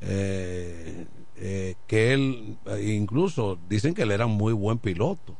Eh, 0.00 1.06
eh, 1.36 1.74
que 1.86 2.12
él, 2.12 2.58
eh, 2.66 2.94
incluso 2.98 3.58
dicen 3.68 3.94
que 3.94 4.02
él 4.02 4.10
era 4.10 4.26
muy 4.26 4.52
buen 4.52 4.78
piloto, 4.78 5.34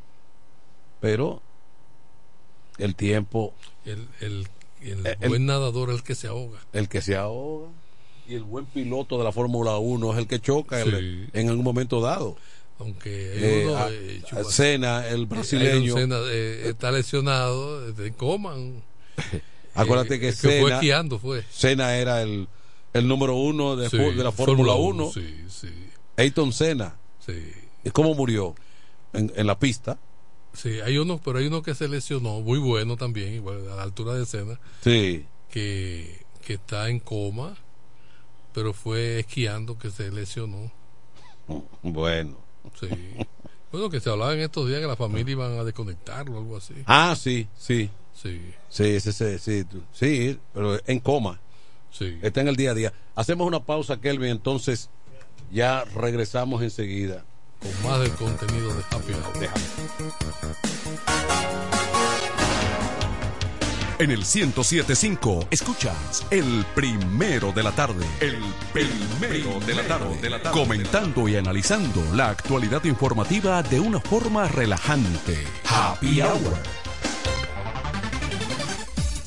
pero 0.99 1.41
el 2.77 2.95
tiempo, 2.95 3.53
El, 3.85 4.07
el, 4.19 4.47
el 4.81 5.05
Eh, 5.07 5.17
el- 5.21 5.29
buen 5.29 5.45
nadador 5.45 5.89
es 5.89 5.97
el 5.97 6.03
que 6.03 6.15
se 6.15 6.27
ahoga. 6.27 6.59
el 6.73 6.87
que 6.89 7.01
se 7.01 7.15
ahoga, 7.15 7.69
y 8.27 8.35
el 8.35 8.43
buen 8.43 8.65
piloto 8.65 9.17
de 9.17 9.23
la 9.23 9.31
Fórmula 9.31 9.77
1 9.77 10.11
es 10.13 10.17
el 10.19 10.27
que 10.27 10.39
choca 10.39 10.81
el- 10.81 11.29
en 11.33 11.49
algún 11.49 11.63
momento 11.63 12.01
dado. 12.01 12.35
Aunque 12.79 13.09
Eh, 13.61 13.65
uno, 13.65 13.77
a- 13.77 13.89
eh, 13.89 14.21
el 15.11 15.21
eh, 15.23 15.25
brasileño. 15.27 15.95
Ayrton 15.97 16.11
eh, 16.29 16.61
está 16.69 16.91
lesionado, 16.91 17.87
eh, 17.89 17.93
en 18.07 18.13
coma. 18.13 18.55
Acuérdate 19.73 20.19
que, 20.19 20.27
que 20.33 20.61
fue 20.61 20.73
esquiando, 20.73 21.19
fue. 21.19 21.43
Senna 21.51 21.95
era 21.97 22.21
el, 22.21 22.47
el 22.93 23.07
número 23.07 23.35
uno 23.35 23.75
de, 23.75 23.89
Sí, 23.89 23.97
de 23.97 24.23
la 24.23 24.31
Fórmula 24.31 24.73
1. 24.73 25.11
Sí, 25.13 25.43
sí, 25.49 25.69
Ayton 26.17 26.51
Senna. 26.53 26.95
sí. 27.25 27.51
¿Y 27.83 27.89
cómo 27.91 28.13
murió? 28.15 28.53
En, 29.13 29.31
en 29.35 29.47
la 29.47 29.57
pista. 29.57 29.97
Sí, 30.57 30.79
hay 30.81 30.97
uno, 30.97 31.21
pero 31.23 31.37
hay 31.37 31.45
uno 31.47 31.61
que 31.61 31.75
se 31.75 31.87
lesionó, 31.87 32.41
muy 32.41 32.57
bueno 32.57 32.97
también, 32.97 33.31
igual 33.33 33.69
a 33.71 33.75
la 33.75 33.83
altura 33.83 34.15
de 34.15 34.23
escena, 34.23 34.59
Sí. 34.81 35.23
que, 35.51 36.25
que 36.43 36.55
está 36.55 36.89
en 36.89 36.99
coma, 36.99 37.55
pero 38.53 38.73
fue 38.73 39.19
esquiando 39.19 39.77
que 39.77 39.91
se 39.91 40.09
lesionó. 40.11 40.71
Bueno. 41.83 42.37
Sí. 42.79 42.87
Bueno, 43.71 43.89
que 43.89 43.99
se 43.99 44.09
hablaba 44.09 44.33
en 44.33 44.39
estos 44.39 44.67
días 44.67 44.81
que 44.81 44.87
la 44.87 44.95
familia 44.95 45.31
iban 45.31 45.59
a 45.59 45.63
desconectarlo 45.63 46.35
o 46.35 46.39
algo 46.39 46.57
así. 46.57 46.73
Ah, 46.85 47.15
sí, 47.17 47.47
sí. 47.57 47.89
Sí. 48.13 48.41
Sí, 48.69 48.99
sí, 48.99 49.11
sí, 49.11 49.37
sí, 49.37 49.63
sí, 49.93 50.39
pero 50.53 50.79
en 50.87 50.99
coma. 50.99 51.39
Sí. 51.91 52.17
Está 52.23 52.41
en 52.41 52.47
el 52.47 52.55
día 52.55 52.71
a 52.71 52.73
día. 52.73 52.93
Hacemos 53.13 53.45
una 53.47 53.63
pausa, 53.63 54.01
Kelvin, 54.01 54.29
entonces 54.31 54.89
ya 55.51 55.83
regresamos 55.85 56.63
enseguida. 56.63 57.23
Con 57.59 57.89
más 57.89 57.99
del 58.01 58.11
contenido 58.11 58.73
de 58.73 58.83
Happy 58.91 59.13
Hour. 59.13 59.49
En 63.99 64.11
el 64.11 64.19
1075 64.19 65.47
escuchas 65.49 66.23
el 66.29 66.63
primero 66.75 67.51
de 67.51 67.63
la 67.63 67.71
tarde. 67.71 68.05
El 68.19 68.37
primero 68.71 69.59
de 69.65 69.73
la 69.73 69.87
tarde. 69.87 70.51
Comentando 70.51 71.27
y 71.27 71.35
analizando 71.35 72.03
la 72.13 72.29
actualidad 72.29 72.83
informativa 72.83 73.63
de 73.63 73.79
una 73.79 73.99
forma 73.99 74.47
relajante. 74.47 75.43
Happy 75.65 76.21
Hour. 76.21 76.86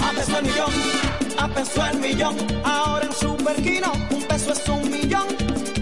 A 0.00 0.12
peso 0.12 0.38
el 0.38 0.44
millón, 0.44 0.72
a 1.38 1.48
peso 1.48 1.86
el 1.86 1.98
millón. 1.98 2.36
Ahora 2.64 3.06
en 3.06 3.12
Super 3.12 3.56
Kino, 3.56 3.92
un 4.10 4.22
peso 4.24 4.52
es 4.52 4.68
un 4.68 4.90
millón. 4.90 5.26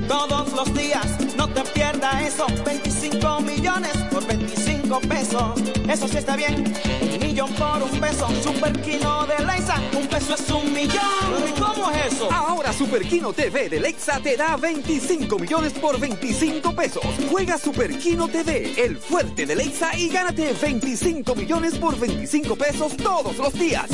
Todos 0.08 0.52
los 0.52 0.74
días, 0.74 1.06
no 1.36 1.48
te 1.48 1.62
pierdas 1.62 2.22
eso. 2.22 2.46
25 2.64 3.40
millones 3.40 3.92
por 4.10 4.26
25 4.26 4.63
pesos. 5.08 5.60
Eso 5.88 6.08
sí 6.08 6.18
está 6.18 6.36
bien. 6.36 6.64
Un 7.12 7.18
millón 7.18 7.52
por 7.54 7.82
un 7.82 8.00
peso. 8.00 8.28
Super 8.42 8.80
Kino 8.82 9.26
de 9.26 9.44
Leisa, 9.44 9.80
un 9.96 10.06
peso 10.06 10.34
es 10.34 10.50
un 10.50 10.72
millón. 10.72 11.48
¿Y 11.48 11.60
cómo 11.60 11.90
es 11.90 12.12
eso? 12.12 12.30
Ahora 12.30 12.72
Super 12.72 13.02
Kino 13.02 13.32
TV 13.32 13.68
de 13.68 13.80
Lexa 13.80 14.20
te 14.20 14.36
da 14.36 14.56
25 14.56 15.38
millones 15.38 15.72
por 15.72 15.98
25 15.98 16.74
pesos. 16.74 17.04
Juega 17.30 17.58
Super 17.58 17.96
Kino 17.98 18.28
TV, 18.28 18.84
el 18.84 18.96
fuerte 18.98 19.46
de 19.46 19.56
Lexa 19.56 19.96
y 19.96 20.08
gánate 20.08 20.52
25 20.52 21.34
millones 21.34 21.76
por 21.76 21.98
25 21.98 22.56
pesos 22.56 22.96
todos 22.96 23.36
los 23.38 23.52
días. 23.54 23.88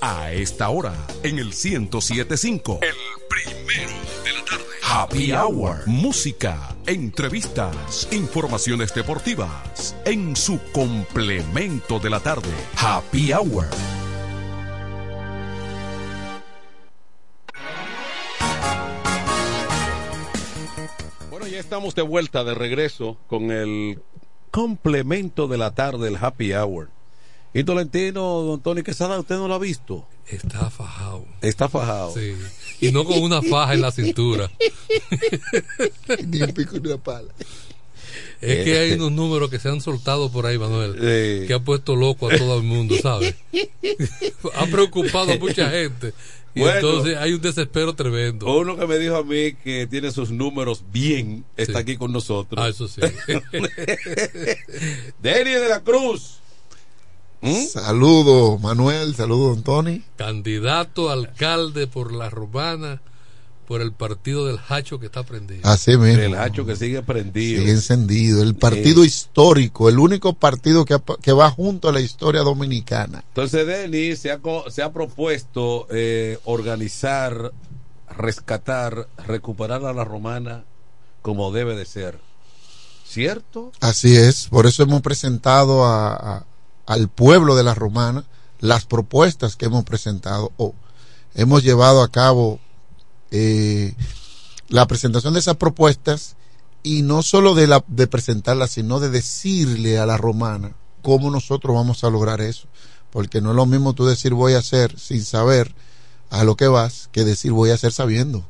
A 0.00 0.32
esta 0.32 0.68
hora, 0.68 0.92
en 1.22 1.38
el 1.38 1.46
1075. 1.46 2.80
El 2.82 2.94
primero 3.28 3.92
de 4.24 4.32
la 4.32 4.44
tarde. 4.44 4.64
Happy 4.82 5.32
Hour. 5.32 5.86
Música, 5.86 6.74
entrevistas, 6.86 8.08
informaciones 8.10 8.92
deportivas. 8.94 9.94
En 10.04 10.34
su 10.36 10.60
complemento 10.72 11.98
de 11.98 12.10
la 12.10 12.20
tarde. 12.20 12.50
Happy 12.76 13.32
Hour. 13.32 13.66
Bueno, 21.48 21.56
ya 21.56 21.60
estamos 21.60 21.94
de 21.94 22.02
vuelta, 22.02 22.44
de 22.44 22.52
regreso, 22.54 23.16
con 23.26 23.50
el 23.50 23.98
complemento 24.50 25.48
de 25.48 25.56
la 25.56 25.74
tarde, 25.74 26.08
el 26.08 26.16
Happy 26.16 26.52
Hour. 26.52 26.90
Y 27.54 27.64
Tolentino, 27.64 28.20
don 28.42 28.60
Tony 28.60 28.82
Quesada, 28.82 29.18
¿usted 29.18 29.36
no 29.36 29.48
lo 29.48 29.54
ha 29.54 29.58
visto? 29.58 30.06
Está 30.26 30.68
fajado. 30.68 31.24
Está 31.40 31.70
fajado. 31.70 32.12
Sí. 32.12 32.34
Y 32.82 32.92
no 32.92 33.04
con 33.06 33.22
una 33.22 33.40
faja 33.40 33.72
en 33.72 33.80
la 33.80 33.90
cintura. 33.90 34.50
Ni 36.26 36.42
un 36.42 36.52
pico 36.52 36.78
ni 36.78 36.86
una 36.90 36.98
pala. 36.98 37.32
Es 38.42 38.64
que 38.64 38.78
hay 38.78 38.92
unos 38.92 39.12
números 39.12 39.48
que 39.48 39.58
se 39.58 39.70
han 39.70 39.80
soltado 39.80 40.30
por 40.30 40.44
ahí, 40.44 40.58
Manuel, 40.58 40.92
Sí. 40.94 41.46
que 41.46 41.54
ha 41.54 41.60
puesto 41.60 41.96
loco 41.96 42.28
a 42.30 42.36
todo 42.36 42.58
el 42.58 42.62
mundo, 42.64 42.94
¿sabes? 43.02 43.34
ha 44.54 44.66
preocupado 44.66 45.32
a 45.32 45.38
mucha 45.38 45.70
gente. 45.70 46.12
Y 46.54 46.60
Bueno. 46.60 46.76
entonces 46.76 47.16
hay 47.18 47.32
un 47.34 47.40
desespero 47.40 47.94
tremendo. 47.94 48.46
Uno 48.58 48.76
que 48.76 48.86
me 48.86 48.98
dijo 48.98 49.16
a 49.16 49.24
mí 49.24 49.54
que 49.54 49.86
tiene 49.86 50.10
sus 50.10 50.30
números 50.30 50.82
bien 50.92 51.44
está 51.56 51.80
aquí 51.80 51.96
con 51.96 52.12
nosotros. 52.12 52.60
Ah, 52.64 52.68
eso 52.68 52.88
sí. 52.88 53.00
Deni 55.22 55.50
de 55.50 55.68
la 55.68 55.80
Cruz. 55.80 56.38
¿Mm? 57.40 57.66
Saludos, 57.66 58.60
Manuel. 58.60 59.14
Saludos, 59.14 59.56
don 59.56 59.62
Tony. 59.64 60.02
Candidato 60.16 61.10
a 61.10 61.12
alcalde 61.12 61.86
por 61.86 62.12
la 62.12 62.30
romana, 62.30 63.00
por 63.68 63.82
el 63.82 63.92
partido 63.92 64.46
del 64.46 64.58
Hacho 64.70 64.98
que 64.98 65.06
está 65.06 65.22
prendido. 65.24 65.60
Así 65.68 65.90
mismo. 65.98 66.22
El 66.22 66.34
hacho 66.36 66.64
que 66.64 66.74
sigue 66.74 67.02
prendido. 67.02 67.60
Sigue 67.60 67.70
encendido. 67.72 68.42
El 68.42 68.54
partido 68.54 69.02
Eh. 69.04 69.06
histórico, 69.06 69.90
el 69.90 69.98
único 69.98 70.32
partido 70.32 70.86
que, 70.86 70.94
ha- 70.94 71.02
que 71.20 71.32
va 71.32 71.50
junto 71.50 71.90
a 71.90 71.92
la 71.92 72.00
historia 72.00 72.40
dominicana. 72.40 73.22
Entonces, 73.28 73.66
Denis 73.66 74.20
se 74.20 74.32
ha, 74.32 74.38
co- 74.38 74.64
se 74.70 74.80
ha 74.82 74.90
propuesto 74.90 75.86
eh, 75.90 76.38
organizar, 76.44 77.52
rescatar, 78.16 79.06
recuperar 79.26 79.84
a 79.84 79.92
la 79.92 80.04
romana 80.04 80.64
como 81.20 81.52
debe 81.52 81.76
de 81.76 81.84
ser. 81.84 82.18
¿Cierto? 83.06 83.72
Así 83.80 84.16
es. 84.16 84.48
Por 84.48 84.66
eso 84.66 84.82
hemos 84.82 85.02
presentado 85.02 85.84
a- 85.84 86.14
a- 86.14 86.44
al 86.86 87.08
pueblo 87.08 87.54
de 87.54 87.64
la 87.64 87.74
romana 87.74 88.24
las 88.60 88.86
propuestas 88.86 89.56
que 89.56 89.66
hemos 89.66 89.84
presentado 89.84 90.52
o 90.56 90.74
hemos 91.34 91.62
llevado 91.62 92.02
a 92.02 92.08
cabo 92.10 92.60
eh, 93.30 93.94
la 94.68 94.86
presentación 94.86 95.34
de 95.34 95.40
esas 95.40 95.56
propuestas 95.56 96.36
y 96.82 97.02
no 97.02 97.22
solo 97.22 97.54
de, 97.54 97.82
de 97.86 98.06
presentarlas, 98.06 98.72
sino 98.72 99.00
de 99.00 99.10
decirle 99.10 99.98
a 99.98 100.06
la 100.06 100.16
romana 100.16 100.74
cómo 101.02 101.30
nosotros 101.30 101.74
vamos 101.74 102.04
a 102.04 102.10
lograr 102.10 102.40
eso. 102.40 102.68
Porque 103.10 103.40
no 103.40 103.50
es 103.50 103.56
lo 103.56 103.66
mismo 103.66 103.94
tú 103.94 104.06
decir 104.06 104.34
voy 104.34 104.52
a 104.52 104.58
hacer 104.58 104.98
sin 104.98 105.24
saber 105.24 105.74
a 106.30 106.44
lo 106.44 106.56
que 106.56 106.68
vas 106.68 107.08
que 107.10 107.24
decir 107.24 107.52
voy 107.52 107.70
a 107.70 107.74
hacer 107.74 107.92
sabiendo. 107.92 108.44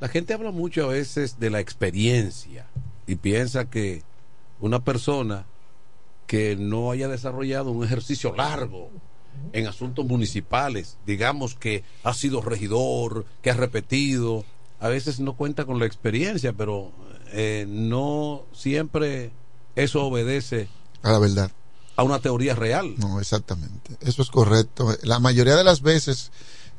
La 0.00 0.08
gente 0.08 0.32
habla 0.32 0.50
mucho 0.50 0.84
a 0.84 0.88
veces 0.88 1.38
de 1.38 1.50
la 1.50 1.60
experiencia 1.60 2.66
y 3.06 3.16
piensa 3.16 3.68
que 3.68 4.02
una 4.60 4.84
persona 4.84 5.46
que 6.26 6.56
no 6.56 6.90
haya 6.90 7.08
desarrollado 7.08 7.70
un 7.70 7.84
ejercicio 7.84 8.34
largo 8.34 8.90
en 9.52 9.66
asuntos 9.66 10.04
municipales, 10.06 10.96
digamos 11.06 11.54
que 11.54 11.84
ha 12.04 12.14
sido 12.14 12.40
regidor, 12.42 13.24
que 13.42 13.50
ha 13.50 13.54
repetido, 13.54 14.44
a 14.80 14.88
veces 14.88 15.20
no 15.20 15.34
cuenta 15.34 15.64
con 15.64 15.78
la 15.78 15.86
experiencia, 15.86 16.52
pero 16.52 16.92
eh, 17.32 17.66
no 17.68 18.44
siempre 18.52 19.30
eso 19.76 20.04
obedece 20.04 20.68
A 21.02 21.12
la 21.12 21.18
verdad. 21.18 21.50
a 21.96 22.02
una 22.02 22.20
teoría 22.20 22.54
real. 22.54 22.94
No, 22.98 23.20
exactamente. 23.20 23.96
Eso 24.00 24.22
es 24.22 24.30
correcto. 24.30 24.94
La 25.02 25.18
mayoría 25.18 25.56
de 25.56 25.64
las 25.64 25.82
veces, 25.82 26.30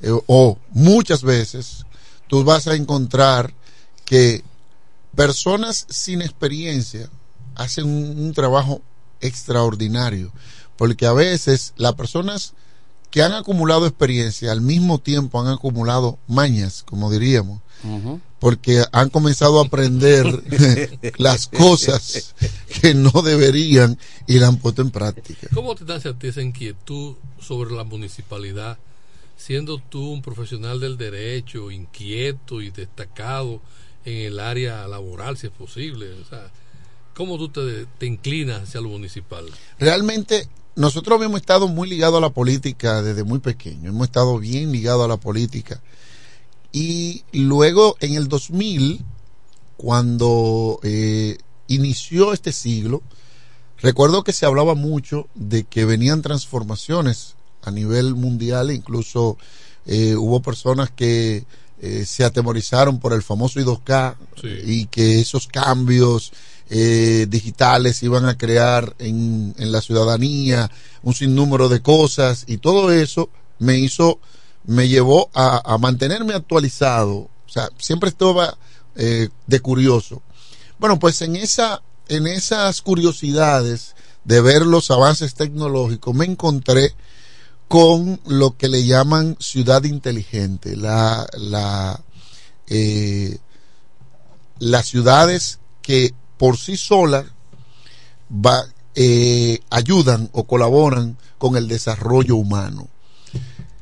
eh, 0.01 0.09
o 0.27 0.57
muchas 0.71 1.23
veces, 1.23 1.85
tú 2.27 2.43
vas 2.43 2.67
a 2.67 2.75
encontrar 2.75 3.53
que 4.05 4.43
personas 5.15 5.85
sin 5.89 6.21
experiencia 6.21 7.09
hacen 7.55 7.85
un, 7.85 8.19
un 8.19 8.33
trabajo 8.33 8.81
extraordinario. 9.21 10.31
Porque 10.79 11.05
a 11.05 11.11
veces 11.11 11.73
las 11.75 11.95
personas 11.95 12.53
que 13.11 13.21
han 13.21 13.33
acumulado 13.33 13.85
experiencia 13.85 14.53
al 14.53 14.61
mismo 14.61 14.97
tiempo 14.97 15.41
han 15.41 15.49
acumulado 15.49 16.19
mañas, 16.25 16.83
como 16.83 17.11
diríamos, 17.11 17.59
porque 18.39 18.85
han 18.93 19.09
comenzado 19.09 19.59
a 19.59 19.65
aprender 19.65 20.25
las 21.17 21.47
cosas 21.47 22.33
que 22.81 22.93
no 22.93 23.11
deberían 23.21 23.99
y 24.25 24.39
la 24.39 24.47
han 24.47 24.55
puesto 24.55 24.81
en 24.81 24.91
práctica. 24.91 25.49
¿Cómo 25.53 25.75
te 25.75 25.83
nace 25.83 26.07
a 26.07 26.13
ti 26.13 26.27
esa 26.27 26.41
inquietud 26.41 27.15
sobre 27.41 27.75
la 27.75 27.83
municipalidad, 27.83 28.77
siendo 29.35 29.79
tú 29.79 30.13
un 30.13 30.21
profesional 30.21 30.79
del 30.79 30.95
derecho, 30.95 31.71
inquieto 31.71 32.61
y 32.61 32.69
destacado 32.69 33.61
en 34.05 34.15
el 34.27 34.39
área 34.39 34.87
laboral, 34.87 35.35
si 35.35 35.47
es 35.47 35.53
posible? 35.53 36.13
O 36.21 36.23
sea, 36.23 36.49
¿cómo 37.13 37.37
tú 37.37 37.49
te, 37.49 37.85
te 37.97 38.05
inclinas 38.05 38.63
hacia 38.63 38.79
lo 38.79 38.87
municipal? 38.87 39.45
Realmente 39.77 40.47
nosotros 40.79 41.21
hemos 41.21 41.41
estado 41.41 41.67
muy 41.67 41.89
ligados 41.89 42.17
a 42.17 42.21
la 42.21 42.29
política 42.29 43.01
desde 43.01 43.25
muy 43.25 43.39
pequeño, 43.39 43.89
hemos 43.89 44.07
estado 44.07 44.39
bien 44.39 44.71
ligados 44.71 45.03
a 45.03 45.09
la 45.09 45.17
política. 45.17 45.81
Y 46.71 47.25
luego 47.33 47.97
en 47.99 48.13
el 48.13 48.29
2000, 48.29 49.03
cuando 49.75 50.79
eh, 50.83 51.37
inició 51.67 52.31
este 52.31 52.53
siglo, 52.53 53.01
recuerdo 53.79 54.23
que 54.23 54.31
se 54.31 54.45
hablaba 54.45 54.73
mucho 54.73 55.27
de 55.35 55.65
que 55.65 55.83
venían 55.83 56.21
transformaciones 56.21 57.35
a 57.61 57.71
nivel 57.71 58.15
mundial, 58.15 58.71
incluso 58.71 59.37
eh, 59.85 60.15
hubo 60.15 60.41
personas 60.41 60.91
que 60.91 61.45
eh, 61.81 62.05
se 62.05 62.23
atemorizaron 62.23 62.99
por 62.99 63.11
el 63.11 63.21
famoso 63.21 63.59
I2K 63.59 64.15
y 64.65 64.85
que 64.85 65.19
esos 65.19 65.47
cambios 65.47 66.31
eh, 66.69 67.25
digitales 67.27 68.03
iban 68.03 68.25
a 68.25 68.37
crear 68.37 68.95
en, 68.99 69.55
en 69.57 69.71
la 69.71 69.81
ciudadanía 69.81 70.69
un 71.01 71.13
sinnúmero 71.13 71.69
de 71.69 71.81
cosas 71.81 72.43
y 72.47 72.57
todo 72.57 72.91
eso 72.91 73.29
me 73.59 73.77
hizo, 73.77 74.19
me 74.65 74.87
llevó 74.87 75.29
a, 75.33 75.77
mantenerme 75.79 76.33
actualizado. 76.33 77.15
O 77.15 77.51
sea, 77.51 77.69
siempre 77.77 78.09
estaba 78.09 78.57
eh, 78.95 79.29
de 79.47 79.59
curioso. 79.59 80.21
Bueno, 80.79 80.97
pues 80.99 81.21
en 81.21 81.35
esa, 81.35 81.81
en 82.07 82.27
esas 82.27 82.81
curiosidades 82.81 83.95
de 84.23 84.41
ver 84.41 84.65
los 84.65 84.91
avances 84.91 85.33
tecnológicos, 85.33 86.15
me 86.15 86.25
encontré 86.25 86.93
con 87.67 88.19
lo 88.25 88.57
que 88.57 88.67
le 88.67 88.85
llaman 88.85 89.37
ciudad 89.39 89.83
inteligente, 89.83 90.75
la, 90.75 91.27
la, 91.37 92.01
eh, 92.67 93.37
las 94.59 94.87
ciudades 94.87 95.59
que 95.81 96.13
por 96.39 96.57
sí 96.57 96.77
solas 96.77 97.25
eh, 98.95 99.59
ayudan 99.69 100.29
o 100.31 100.45
colaboran 100.45 101.17
con 101.37 101.55
el 101.55 101.67
desarrollo 101.67 102.35
humano. 102.37 102.87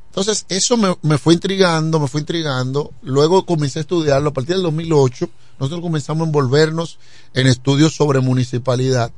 Entonces, 0.08 0.46
eso 0.50 0.76
me, 0.76 0.98
me, 1.04 1.20
fue 1.20 1.36
intrigando, 1.36 2.00
me 2.00 2.08
fue 2.08 2.22
intrigando. 2.22 2.92
Luego 3.04 3.46
comencé 3.46 3.80
a 3.80 3.82
estudiarlo. 3.84 4.30
A 4.30 4.34
partir 4.34 4.56
del 4.56 4.64
2008, 4.64 5.30
nosotros 5.60 5.82
comenzamos 5.82 6.24
a 6.24 6.26
envolvernos 6.26 6.98
en 7.36 7.46
estudios 7.46 7.96
sobre 7.96 8.20
municipalidad 8.20 9.12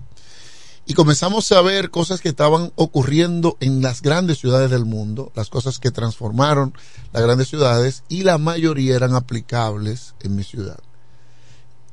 y 0.90 0.96
comenzamos 0.96 1.52
a 1.52 1.62
ver 1.62 1.92
cosas 1.92 2.20
que 2.20 2.30
estaban 2.30 2.74
ocurriendo 2.76 3.58
en 3.60 3.84
las 3.84 4.02
grandes 4.02 4.40
ciudades 4.40 4.72
del 4.72 4.86
mundo, 4.86 5.32
las 5.36 5.50
cosas 5.50 5.78
que 5.78 5.92
transformaron 5.92 6.74
las 7.14 7.22
grandes 7.22 7.48
ciudades 7.48 8.04
y 8.10 8.24
la 8.24 8.40
mayoría 8.40 8.96
eran 8.96 9.14
aplicables 9.14 10.16
en 10.22 10.36
mi 10.36 10.44
ciudad. 10.44 10.80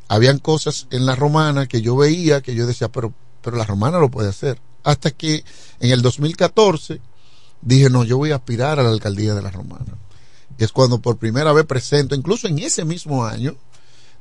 Habían 0.08 0.38
cosas 0.38 0.86
en 0.90 1.06
la 1.06 1.16
romana 1.16 1.66
que 1.66 1.82
yo 1.82 1.96
veía 1.96 2.40
que 2.40 2.54
yo 2.54 2.66
decía, 2.66 2.88
pero, 2.88 3.12
pero 3.42 3.56
la 3.56 3.64
romana 3.64 3.98
lo 3.98 4.10
puede 4.10 4.28
hacer. 4.28 4.60
Hasta 4.84 5.10
que 5.10 5.44
en 5.80 5.90
el 5.90 6.02
2014 6.02 7.00
dije, 7.62 7.90
no, 7.90 8.04
yo 8.04 8.18
voy 8.18 8.30
a 8.30 8.36
aspirar 8.36 8.78
a 8.78 8.82
la 8.82 8.90
alcaldía 8.90 9.34
de 9.34 9.42
la 9.42 9.50
romana. 9.50 9.98
Es 10.58 10.72
cuando 10.72 11.00
por 11.00 11.18
primera 11.18 11.52
vez 11.52 11.66
presento, 11.66 12.14
incluso 12.14 12.48
en 12.48 12.58
ese 12.60 12.84
mismo 12.84 13.24
año, 13.24 13.56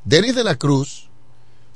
Denis 0.04 0.36
de 0.36 0.44
la 0.44 0.56
Cruz, 0.56 1.10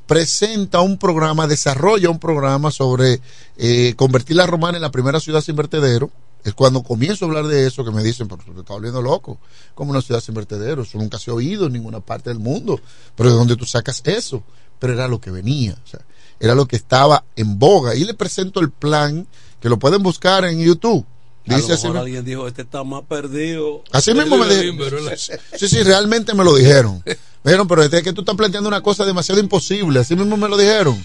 presenta 0.09 0.81
un 0.81 0.97
programa, 0.97 1.45
desarrolla 1.45 2.09
un 2.09 2.19
programa 2.19 2.71
sobre 2.71 3.21
eh, 3.57 3.93
convertir 3.95 4.35
la 4.37 4.47
romana 4.47 4.77
en 4.77 4.81
la 4.81 4.91
primera 4.91 5.19
ciudad 5.19 5.41
sin 5.41 5.55
vertedero. 5.55 6.09
Es 6.43 6.53
cuando 6.53 6.83
comienzo 6.83 7.25
a 7.25 7.27
hablar 7.27 7.47
de 7.47 7.67
eso 7.67 7.83
que 7.83 7.91
me 7.91 8.03
dicen, 8.03 8.27
pero 8.27 8.41
te 8.43 8.51
estás 8.51 8.67
volviendo 8.67 9.01
loco, 9.01 9.39
como 9.75 9.91
una 9.91 10.01
ciudad 10.01 10.21
sin 10.21 10.35
vertedero, 10.35 10.83
eso 10.83 10.97
nunca 10.97 11.19
se 11.19 11.31
ha 11.31 11.33
oído 11.33 11.67
en 11.67 11.73
ninguna 11.73 11.99
parte 11.99 12.29
del 12.29 12.39
mundo. 12.39 12.79
Pero 13.15 13.29
¿de 13.29 13.35
dónde 13.35 13.55
tú 13.55 13.65
sacas 13.65 14.01
eso? 14.05 14.43
Pero 14.79 14.93
era 14.93 15.07
lo 15.07 15.19
que 15.19 15.31
venía, 15.31 15.77
o 15.83 15.87
sea, 15.87 15.99
era 16.39 16.55
lo 16.55 16.65
que 16.65 16.77
estaba 16.77 17.25
en 17.35 17.59
boga. 17.59 17.95
Y 17.95 18.05
le 18.05 18.13
presento 18.13 18.61
el 18.61 18.71
plan, 18.71 19.27
que 19.59 19.67
lo 19.67 19.77
pueden 19.77 20.01
buscar 20.01 20.45
en 20.45 20.59
YouTube. 20.59 21.05
Dice 21.45 21.73
a 21.73 21.75
lo 21.75 21.81
mejor 21.81 21.97
alguien 21.97 22.25
dijo, 22.25 22.47
este 22.47 22.61
está 22.61 22.83
más 22.83 23.03
perdido. 23.03 23.83
Así 23.91 24.13
mismo 24.13 24.37
me 24.37 24.47
dijeron. 24.47 24.77
Sí, 25.57 25.67
sí, 25.67 25.83
realmente 25.83 26.33
me 26.33 26.43
lo 26.43 26.55
dijeron. 26.55 27.01
Me 27.05 27.51
dijeron, 27.51 27.67
pero 27.67 27.83
es 27.83 27.89
que 28.03 28.13
tú 28.13 28.21
estás 28.21 28.35
planteando 28.35 28.67
una 28.67 28.81
cosa 28.81 29.05
demasiado 29.05 29.41
imposible. 29.41 29.99
Así 29.99 30.15
mismo 30.15 30.37
me 30.37 30.47
lo 30.47 30.57
dijeron. 30.57 31.03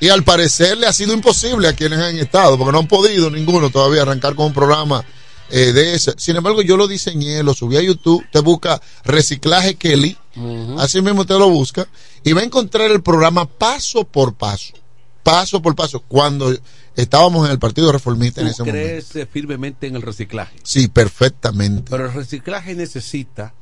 Y 0.00 0.08
al 0.08 0.24
parecer 0.24 0.76
le 0.76 0.86
ha 0.86 0.92
sido 0.92 1.12
imposible 1.14 1.68
a 1.68 1.74
quienes 1.74 1.98
han 1.98 2.18
estado, 2.18 2.58
porque 2.58 2.72
no 2.72 2.80
han 2.80 2.88
podido 2.88 3.30
ninguno 3.30 3.70
todavía 3.70 4.02
arrancar 4.02 4.34
con 4.34 4.46
un 4.46 4.52
programa 4.52 5.04
eh, 5.50 5.72
de 5.72 5.94
ese. 5.94 6.14
Sin 6.16 6.36
embargo, 6.36 6.62
yo 6.62 6.76
lo 6.76 6.88
diseñé, 6.88 7.42
lo 7.42 7.54
subí 7.54 7.76
a 7.76 7.82
YouTube, 7.82 8.24
te 8.32 8.40
busca 8.40 8.80
Reciclaje 9.04 9.76
Kelly, 9.76 10.16
uh 10.36 10.40
-huh. 10.40 10.80
así 10.80 11.00
mismo 11.00 11.24
te 11.24 11.38
lo 11.38 11.48
busca, 11.48 11.86
y 12.22 12.32
va 12.32 12.40
a 12.40 12.44
encontrar 12.44 12.90
el 12.90 13.02
programa 13.02 13.46
paso 13.46 14.04
por 14.04 14.34
paso. 14.34 14.74
Paso 15.22 15.62
por 15.62 15.74
paso. 15.74 16.00
Cuando 16.00 16.54
estábamos 16.96 17.46
en 17.46 17.52
el 17.52 17.58
Partido 17.58 17.90
Reformista 17.90 18.42
en 18.42 18.48
ese 18.48 18.62
crees 18.62 19.14
momento. 19.14 19.32
firmemente 19.32 19.86
en 19.86 19.96
el 19.96 20.02
reciclaje? 20.02 20.56
Sí, 20.62 20.88
perfectamente. 20.88 21.90
Pero 21.90 22.06
el 22.06 22.12
reciclaje 22.12 22.74
necesita 22.74 23.54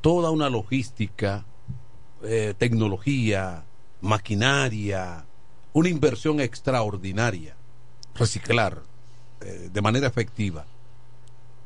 toda 0.00 0.30
una 0.30 0.48
logística, 0.48 1.44
eh, 2.24 2.54
tecnología, 2.56 3.64
maquinaria, 4.00 5.24
una 5.72 5.88
inversión 5.88 6.40
extraordinaria. 6.40 7.56
Reciclar 8.14 8.82
eh, 9.40 9.70
de 9.72 9.82
manera 9.82 10.06
efectiva. 10.06 10.66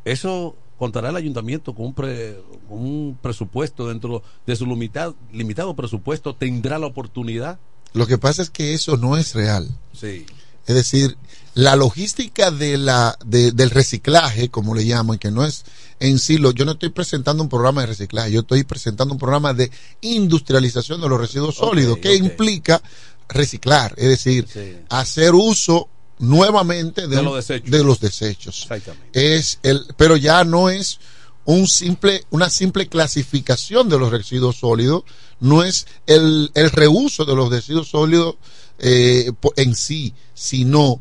Eso 0.05 0.57
contará 0.79 1.11
el 1.11 1.17
ayuntamiento 1.17 1.75
con 1.75 1.87
un, 1.87 1.95
pre, 1.95 2.41
un 2.69 3.19
presupuesto 3.21 3.89
dentro 3.89 4.23
de 4.47 4.57
su 4.57 4.67
limitado, 4.67 5.17
limitado 5.33 5.75
presupuesto, 5.75 6.35
tendrá 6.35 6.79
la 6.79 6.87
oportunidad. 6.87 7.59
Lo 7.93 8.07
que 8.07 8.19
pasa 8.19 8.43
es 8.43 8.51
que 8.51 8.75
eso 8.75 8.97
no 8.97 9.17
es 9.17 9.35
real. 9.35 9.69
Sí. 9.93 10.27
Es 10.67 10.75
decir, 10.75 11.17
la 11.55 11.77
logística 11.77 12.51
de 12.51 12.77
la, 12.77 13.17
de, 13.25 13.53
del 13.53 13.71
reciclaje, 13.71 14.51
como 14.51 14.75
le 14.75 14.85
llaman, 14.85 15.19
que 15.19 15.31
no 15.31 15.45
es 15.45 15.65
en 16.01 16.19
sí, 16.19 16.37
lo, 16.37 16.51
yo 16.51 16.65
no 16.65 16.73
estoy 16.73 16.91
presentando 16.91 17.43
un 17.43 17.49
programa 17.49 17.81
de 17.81 17.87
reciclaje, 17.87 18.33
yo 18.33 18.41
estoy 18.41 18.65
presentando 18.65 19.15
un 19.15 19.19
programa 19.19 19.55
de 19.55 19.71
industrialización 20.03 21.01
de 21.01 21.09
los 21.09 21.19
residuos 21.19 21.55
sólidos, 21.55 21.99
que 21.99 22.09
okay. 22.09 22.19
implica 22.19 22.83
reciclar, 23.29 23.95
es 23.97 24.09
decir, 24.09 24.47
sí. 24.53 24.77
hacer 24.89 25.35
uso 25.35 25.89
nuevamente 26.19 27.07
de, 27.09 27.17
de, 27.17 27.23
los 27.23 27.35
desechos. 27.37 27.71
de 27.71 27.85
los 27.85 28.01
desechos. 28.01 28.69
Es 29.13 29.59
el, 29.63 29.87
pero 29.97 30.17
ya 30.17 30.45
no 30.45 30.71
es 30.71 30.99
un 31.45 31.69
simple, 31.69 32.25
una 32.31 32.51
simple 32.51 32.89
clasificación 32.89 33.89
de 33.89 33.99
los 33.99 34.11
residuos 34.11 34.57
sólidos, 34.57 35.05
no 35.41 35.63
es 35.63 35.87
el, 36.07 36.51
el 36.55 36.71
reuso 36.71 37.25
de 37.25 37.35
los 37.35 37.51
residuos 37.51 37.89
sólidos 37.89 38.37
eh, 38.79 39.31
en 39.57 39.75
sí, 39.75 40.13
sino 40.35 41.01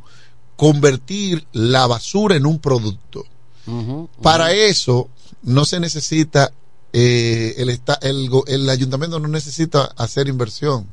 convertir 0.56 1.46
la 1.52 1.88
basura 1.88 2.36
en 2.36 2.46
un 2.46 2.60
producto. 2.60 3.26
Uh 3.66 3.72
-huh, 3.72 3.88
uh 3.88 4.04
-huh. 4.04 4.22
Para 4.22 4.54
eso 4.54 5.10
no 5.42 5.66
se 5.66 5.80
necesita, 5.80 6.52
eh, 6.94 7.56
el, 7.58 7.70
el, 8.02 8.30
el 8.48 8.70
ayuntamiento 8.70 9.20
no 9.20 9.28
necesita 9.28 9.86
hacer 9.98 10.28
inversión. 10.28 10.88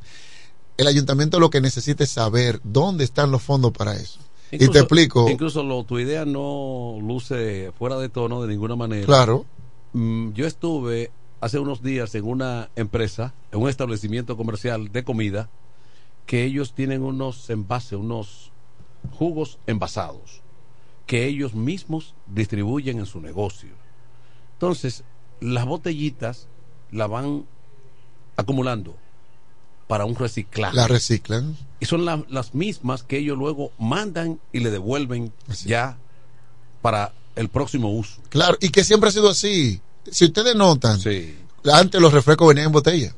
El 0.76 0.86
ayuntamiento 0.86 1.38
lo 1.38 1.50
que 1.50 1.60
necesita 1.60 2.04
es 2.04 2.10
saber 2.10 2.60
dónde 2.64 3.04
están 3.04 3.30
los 3.30 3.42
fondos 3.42 3.72
para 3.72 3.94
eso. 3.94 4.20
Incluso, 4.50 4.70
y 4.70 4.72
te 4.72 4.78
explico. 4.80 5.28
Incluso 5.28 5.62
lo, 5.62 5.84
tu 5.84 5.98
idea 5.98 6.24
no 6.24 6.98
luce 7.00 7.72
fuera 7.78 7.96
de 7.98 8.08
tono 8.08 8.42
de 8.42 8.48
ninguna 8.48 8.76
manera. 8.76 9.06
Claro. 9.06 9.46
Mm, 9.92 10.32
yo 10.32 10.46
estuve 10.46 11.10
hace 11.40 11.58
unos 11.58 11.82
días 11.82 12.14
en 12.14 12.24
una 12.24 12.70
empresa, 12.76 13.34
en 13.50 13.60
un 13.60 13.68
establecimiento 13.68 14.36
comercial 14.36 14.92
de 14.92 15.04
comida, 15.04 15.48
que 16.26 16.44
ellos 16.44 16.74
tienen 16.74 17.02
unos 17.02 17.48
envases, 17.50 17.98
unos 17.98 18.52
jugos 19.18 19.58
envasados 19.66 20.42
que 21.06 21.26
ellos 21.26 21.54
mismos 21.54 22.14
distribuyen 22.26 22.98
en 22.98 23.06
su 23.06 23.20
negocio. 23.20 23.70
Entonces, 24.54 25.04
las 25.40 25.66
botellitas 25.66 26.48
la 26.90 27.06
van 27.06 27.44
acumulando 28.36 28.96
para 29.92 30.06
un 30.06 30.14
reciclaje. 30.16 30.74
La 30.74 30.88
reciclan. 30.88 31.54
Y 31.78 31.84
son 31.84 32.06
la- 32.06 32.24
las 32.30 32.54
mismas 32.54 33.02
que 33.02 33.18
ellos 33.18 33.36
luego 33.36 33.72
mandan 33.78 34.40
y 34.50 34.60
le 34.60 34.70
devuelven 34.70 35.34
ya 35.66 35.98
para 36.80 37.12
el 37.36 37.50
próximo 37.50 37.92
uso. 37.92 38.16
Claro, 38.30 38.56
y 38.58 38.70
que 38.70 38.84
siempre 38.84 39.10
ha 39.10 39.12
sido 39.12 39.28
así. 39.28 39.82
Si 40.10 40.24
ustedes 40.24 40.56
notan, 40.56 40.98
antes 41.70 42.00
los 42.00 42.10
refrescos 42.10 42.48
venían 42.48 42.68
en 42.68 42.72
botella. 42.72 43.14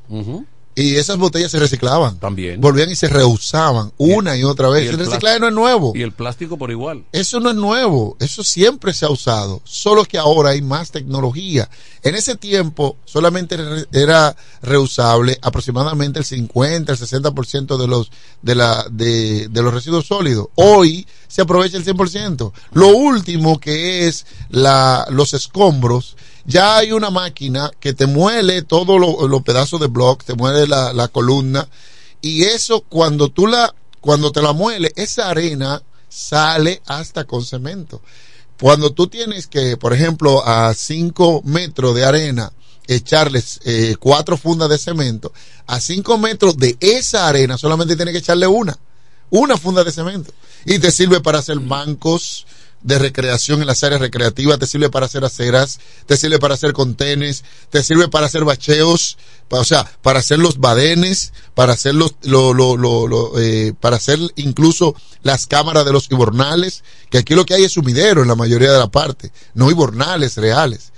Y 0.75 0.95
esas 0.95 1.17
botellas 1.17 1.51
se 1.51 1.59
reciclaban. 1.59 2.19
También. 2.19 2.59
Volvían 2.59 2.89
y 2.91 2.95
se 2.95 3.07
reusaban 3.07 3.93
una 3.97 4.35
y 4.35 4.43
otra 4.43 4.69
vez. 4.69 4.83
Y 4.83 4.87
el 4.89 4.95
el 4.99 5.05
reciclaje 5.05 5.39
no 5.39 5.47
es 5.47 5.53
nuevo. 5.53 5.93
Y 5.95 6.01
el 6.01 6.11
plástico 6.11 6.57
por 6.57 6.71
igual. 6.71 7.05
Eso 7.11 7.39
no 7.39 7.49
es 7.49 7.55
nuevo, 7.55 8.17
eso 8.19 8.43
siempre 8.43 8.93
se 8.93 9.05
ha 9.05 9.09
usado, 9.09 9.61
solo 9.63 10.05
que 10.05 10.17
ahora 10.17 10.51
hay 10.51 10.61
más 10.61 10.91
tecnología. 10.91 11.69
En 12.03 12.15
ese 12.15 12.35
tiempo 12.35 12.97
solamente 13.05 13.57
era 13.91 14.35
reusable 14.61 15.37
aproximadamente 15.41 16.19
el 16.19 16.25
50, 16.25 16.91
el 16.91 16.99
60% 16.99 17.77
de 17.77 17.87
los 17.87 18.11
de 18.41 18.55
la 18.55 18.85
de, 18.91 19.47
de 19.47 19.61
los 19.61 19.73
residuos 19.73 20.07
sólidos. 20.07 20.47
Hoy 20.55 21.07
se 21.27 21.41
aprovecha 21.41 21.77
el 21.77 21.85
100%. 21.85 22.51
Lo 22.73 22.89
último 22.89 23.59
que 23.59 24.07
es 24.07 24.25
la 24.49 25.07
los 25.09 25.33
escombros, 25.33 26.15
ya 26.45 26.77
hay 26.77 26.91
una 26.91 27.09
máquina 27.09 27.71
que 27.79 27.93
te 27.93 28.05
muele 28.07 28.61
todos 28.61 28.99
lo- 28.99 29.27
los 29.27 29.41
pedazos 29.43 29.79
de 29.79 29.87
block, 29.87 30.23
te 30.23 30.33
muele 30.35 30.67
la, 30.67 30.93
la 30.93 31.07
columna 31.07 31.67
y 32.21 32.43
eso 32.43 32.81
cuando 32.81 33.29
tú 33.29 33.47
la 33.47 33.73
cuando 34.01 34.31
te 34.31 34.41
la 34.41 34.53
muele, 34.53 34.91
esa 34.95 35.29
arena 35.29 35.81
sale 36.09 36.81
hasta 36.85 37.23
con 37.23 37.43
cemento. 37.43 38.01
Cuando 38.61 38.91
tú 38.93 39.07
tienes 39.07 39.47
que, 39.47 39.77
por 39.77 39.93
ejemplo, 39.93 40.45
a 40.47 40.73
5 40.75 41.41
metros 41.43 41.95
de 41.95 42.05
arena, 42.05 42.51
echarles 42.87 43.59
eh, 43.65 43.95
cuatro 43.99 44.37
fundas 44.37 44.69
de 44.69 44.77
cemento, 44.77 45.33
a 45.65 45.79
5 45.81 46.19
metros 46.19 46.55
de 46.57 46.77
esa 46.79 47.27
arena 47.27 47.57
solamente 47.57 47.95
tienes 47.95 48.11
que 48.13 48.19
echarle 48.19 48.45
una, 48.45 48.77
una 49.31 49.57
funda 49.57 49.83
de 49.83 49.91
cemento. 49.91 50.31
Y 50.65 50.77
te 50.77 50.91
sirve 50.91 51.19
para 51.19 51.39
hacer 51.39 51.59
bancos 51.59 52.45
de 52.85 52.99
recreación 52.99 53.61
en 53.61 53.67
las 53.67 53.83
áreas 53.83 53.99
recreativas, 53.99 54.59
te 54.59 54.67
sirve 54.67 54.89
para 54.89 55.07
hacer 55.07 55.25
aceras, 55.25 55.79
te 56.05 56.17
sirve 56.17 56.37
para 56.39 56.53
hacer 56.53 56.71
contenes, 56.73 57.43
te 57.71 57.81
sirve 57.83 58.07
para 58.07 58.27
hacer 58.27 58.43
bacheos, 58.45 59.17
pa- 59.49 59.59
o 59.59 59.63
sea, 59.63 59.85
para 60.03 60.19
hacer 60.19 60.37
los 60.39 60.59
badenes, 60.59 61.33
para 61.55 61.73
hacer 61.73 61.95
los, 61.95 62.13
lo, 62.21 62.53
lo, 62.53 62.77
lo, 62.77 63.07
lo, 63.07 63.39
eh, 63.39 63.73
para 63.79 63.95
hacer 63.95 64.19
incluso 64.35 64.95
las 65.23 65.47
cámaras 65.47 65.83
de 65.83 65.91
los 65.93 66.09
hibornales, 66.11 66.83
que 67.09 67.17
aquí 67.17 67.33
lo 67.33 67.43
que 67.45 67.55
hay 67.55 67.63
es 67.63 67.71
sumidero 67.71 68.21
en 68.21 68.27
la 68.27 68.35
mayoría 68.35 68.71
de 68.71 68.77
la 68.79 68.87
parte, 68.91 69.31
no 69.55 69.71
hibornales 69.71 70.37
reales. 70.37 70.91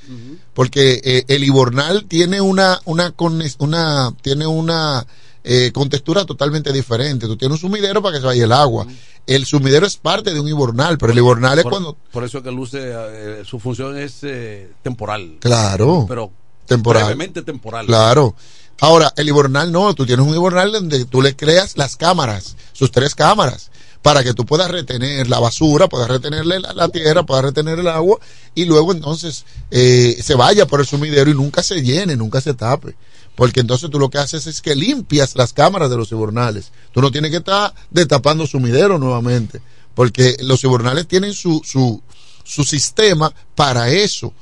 Porque 0.53 1.01
eh, 1.03 1.23
el 1.27 1.43
hibornal 1.43 2.05
tiene 2.05 2.39
una 2.41 2.79
una 2.85 3.11
con- 3.11 3.43
una 3.59 4.13
tiene 4.21 4.47
una 4.47 5.05
eh, 5.49 5.71
contextura 5.71 6.25
totalmente 6.25 6.73
diferente. 6.73 7.25
Tú 7.25 7.37
tienes 7.37 7.63
un 7.63 7.69
sumidero 7.69 8.01
para 8.01 8.15
que 8.15 8.19
se 8.19 8.27
vaya 8.27 8.43
el 8.43 8.51
agua. 8.51 8.85
El 9.25 9.45
sumidero 9.45 9.85
es 9.85 9.95
parte 9.95 10.33
de 10.33 10.39
un 10.41 10.47
hibornal, 10.49 10.97
pero 10.97 11.13
el 11.13 11.17
hibornal 11.17 11.57
es 11.57 11.63
por, 11.63 11.71
cuando 11.71 11.97
por 12.11 12.25
eso 12.25 12.43
que 12.43 12.51
luce, 12.51 12.79
eh, 12.81 13.43
su 13.45 13.57
función 13.57 13.97
es 13.97 14.19
eh, 14.23 14.69
temporal. 14.83 15.37
Claro. 15.39 16.05
Pero 16.07 16.31
Temporal. 16.65 17.03
brevemente 17.05 17.43
temporal. 17.43 17.85
Claro. 17.85 18.35
Ahora, 18.81 19.13
el 19.15 19.27
hibornal 19.29 19.71
no, 19.71 19.93
tú 19.95 20.05
tienes 20.05 20.25
un 20.25 20.33
hibornal 20.35 20.71
donde 20.73 21.05
tú 21.05 21.21
le 21.21 21.33
creas 21.35 21.77
las 21.77 21.95
cámaras, 21.95 22.57
sus 22.73 22.91
tres 22.91 23.15
cámaras, 23.15 23.71
para 24.01 24.23
que 24.23 24.33
tú 24.33 24.45
puedas 24.45 24.69
retener 24.69 25.27
la 25.29 25.39
basura, 25.39 25.87
puedas 25.87 26.09
retenerle 26.09 26.59
la, 26.59 26.73
la 26.73 26.89
tierra, 26.89 27.23
puedas 27.23 27.45
retener 27.45 27.79
el 27.79 27.87
agua 27.87 28.19
y 28.53 28.65
luego 28.65 28.91
entonces 28.91 29.45
eh, 29.71 30.17
se 30.21 30.35
vaya 30.35 30.67
por 30.67 30.81
el 30.81 30.85
sumidero 30.85 31.31
y 31.31 31.33
nunca 31.33 31.63
se 31.63 31.81
llene, 31.81 32.15
nunca 32.17 32.41
se 32.41 32.53
tape. 32.53 32.95
Porque 33.37 33.59
entonces 33.59 33.91
tú 33.91 33.99
lo 33.99 34.09
que 34.09 34.17
haces 34.17 34.47
es 34.47 34.63
que 34.63 34.75
limpias 34.75 35.35
las 35.35 35.53
cámaras 35.53 35.91
de 35.91 35.95
los 35.95 36.11
hibornales. 36.11 36.71
Tú 36.91 37.01
no 37.01 37.11
tienes 37.11 37.29
que 37.29 37.37
estar 37.37 37.71
destapando 37.91 38.47
sumidero 38.47 38.97
nuevamente. 38.97 39.61
Porque 39.93 40.37
los 40.41 40.63
hibornales 40.63 41.07
tienen 41.07 41.33
su, 41.33 41.61
su, 41.63 42.01
su 42.43 42.63
sistema 42.63 43.31
para 43.53 43.89
eso. 43.89 44.33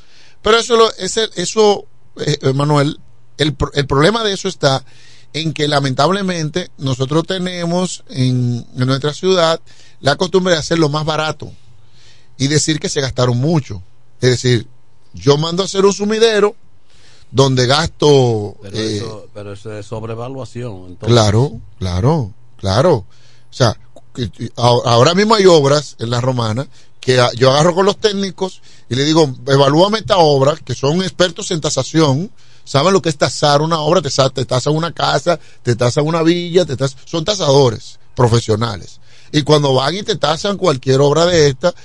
Pero 0.41 0.57
eso, 0.57 0.77
lo, 0.77 0.95
ese, 0.95 1.27
eso 1.35 1.85
eh, 2.15 2.37
eh, 2.41 2.53
Manuel, 2.53 2.97
el, 3.37 3.57
el 3.73 3.85
problema 3.85 4.23
de 4.23 4.31
eso 4.31 4.47
está 4.47 4.85
en 5.33 5.51
que 5.51 5.67
lamentablemente 5.67 6.71
nosotros 6.77 7.27
tenemos 7.27 8.05
en, 8.07 8.65
en 8.77 8.87
nuestra 8.87 9.13
ciudad 9.13 9.59
la 9.99 10.15
costumbre 10.15 10.53
de 10.53 10.61
hacerlo 10.61 10.87
más 10.87 11.03
barato 11.03 11.51
y 12.37 12.47
decir 12.47 12.79
que 12.79 12.87
se 12.87 13.01
gastaron 13.01 13.37
mucho. 13.37 13.83
Es 14.21 14.29
decir, 14.29 14.69
yo 15.13 15.35
mando 15.37 15.63
a 15.63 15.65
hacer 15.65 15.83
un 15.83 15.91
sumidero 15.91 16.55
donde 17.31 17.65
gasto... 17.67 18.55
Pero, 18.61 18.77
eh, 18.77 18.97
eso, 18.97 19.27
pero 19.33 19.53
eso 19.53 19.73
es 19.77 19.85
sobrevaluación. 19.85 20.75
entonces. 20.87 21.07
Claro, 21.07 21.59
claro, 21.79 22.33
claro. 22.57 22.93
O 22.93 23.05
sea, 23.49 23.77
ahora 24.55 25.13
mismo 25.13 25.35
hay 25.35 25.45
obras 25.45 25.95
en 25.99 26.09
la 26.09 26.21
romana 26.21 26.67
que 26.99 27.21
yo 27.37 27.51
agarro 27.51 27.75
con 27.75 27.85
los 27.85 27.97
técnicos 27.97 28.61
y 28.89 28.95
le 28.95 29.03
digo, 29.03 29.29
evalúame 29.47 29.99
esta 29.99 30.17
obra, 30.17 30.55
que 30.55 30.73
son 30.73 31.01
expertos 31.03 31.51
en 31.51 31.61
tasación, 31.61 32.31
saben 32.63 32.93
lo 32.93 33.01
que 33.01 33.09
es 33.09 33.17
tasar 33.17 33.61
una 33.61 33.79
obra, 33.79 34.01
te, 34.01 34.09
te 34.33 34.45
tasan 34.45 34.75
una 34.75 34.91
casa, 34.91 35.39
te 35.61 35.75
tasan 35.75 36.07
una 36.07 36.23
villa, 36.23 36.65
te 36.65 36.75
tas- 36.75 36.95
son 37.05 37.23
tasadores 37.23 37.99
profesionales. 38.15 38.99
Y 39.31 39.43
cuando 39.43 39.73
van 39.73 39.95
y 39.95 40.03
te 40.03 40.15
tasan 40.15 40.57
cualquier 40.57 41.01
obra 41.01 41.25
de 41.25 41.49
esta, 41.49 41.75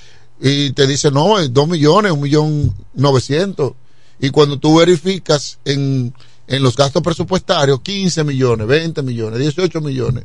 y 0.40 0.70
te 0.72 0.86
dicen, 0.86 1.12
no, 1.12 1.38
es 1.38 1.52
dos 1.52 1.68
millones, 1.68 2.12
un 2.12 2.20
millón 2.20 2.74
novecientos. 2.94 3.72
Y 4.20 4.30
cuando 4.30 4.58
tú 4.58 4.78
verificas 4.78 5.58
en, 5.64 6.12
en 6.46 6.62
los 6.62 6.76
gastos 6.76 7.02
presupuestarios, 7.02 7.80
15 7.80 8.24
millones, 8.24 8.66
20 8.66 9.02
millones, 9.02 9.38
18 9.38 9.80
millones. 9.80 10.24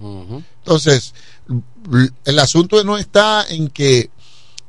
Entonces, 0.00 1.14
el 2.24 2.38
asunto 2.38 2.82
no 2.84 2.96
está 2.96 3.44
en 3.48 3.68
que 3.68 4.10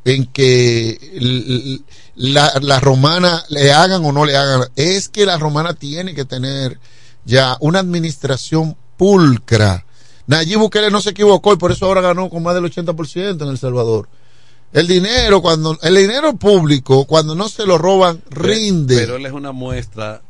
en 0.04 0.26
que 0.26 1.80
la, 2.16 2.52
la 2.62 2.80
romana 2.80 3.44
le 3.50 3.72
hagan 3.72 4.04
o 4.04 4.12
no 4.12 4.26
le 4.26 4.36
hagan, 4.36 4.68
es 4.76 5.10
que 5.10 5.26
la 5.26 5.38
romana 5.38 5.74
tiene 5.74 6.16
que 6.16 6.26
tener 6.26 6.80
ya 7.24 7.56
una 7.60 7.80
administración 7.80 8.76
pulcra. 8.98 9.86
Nayib 10.28 10.60
Bukele 10.60 10.90
no 10.90 11.02
se 11.02 11.12
equivocó 11.12 11.54
y 11.54 11.58
por 11.58 11.72
eso 11.72 11.86
ahora 11.86 12.02
ganó 12.02 12.30
con 12.30 12.44
más 12.44 12.56
del 12.56 12.66
80% 12.66 13.44
en 13.44 13.48
El 13.48 13.58
Salvador. 13.58 14.10
El 14.74 14.88
dinero, 14.88 15.42
cuando 15.42 15.78
el 15.82 15.96
dinero 15.96 16.36
público, 16.36 17.06
cuando 17.06 17.36
no 17.36 17.50
se 17.50 17.66
lo 17.66 17.78
roban, 17.78 18.22
rinde. 18.30 18.96
Pero 18.98 19.18
él 19.18 19.26
es 19.26 19.34
una 19.34 19.52
muestra. 19.52 20.22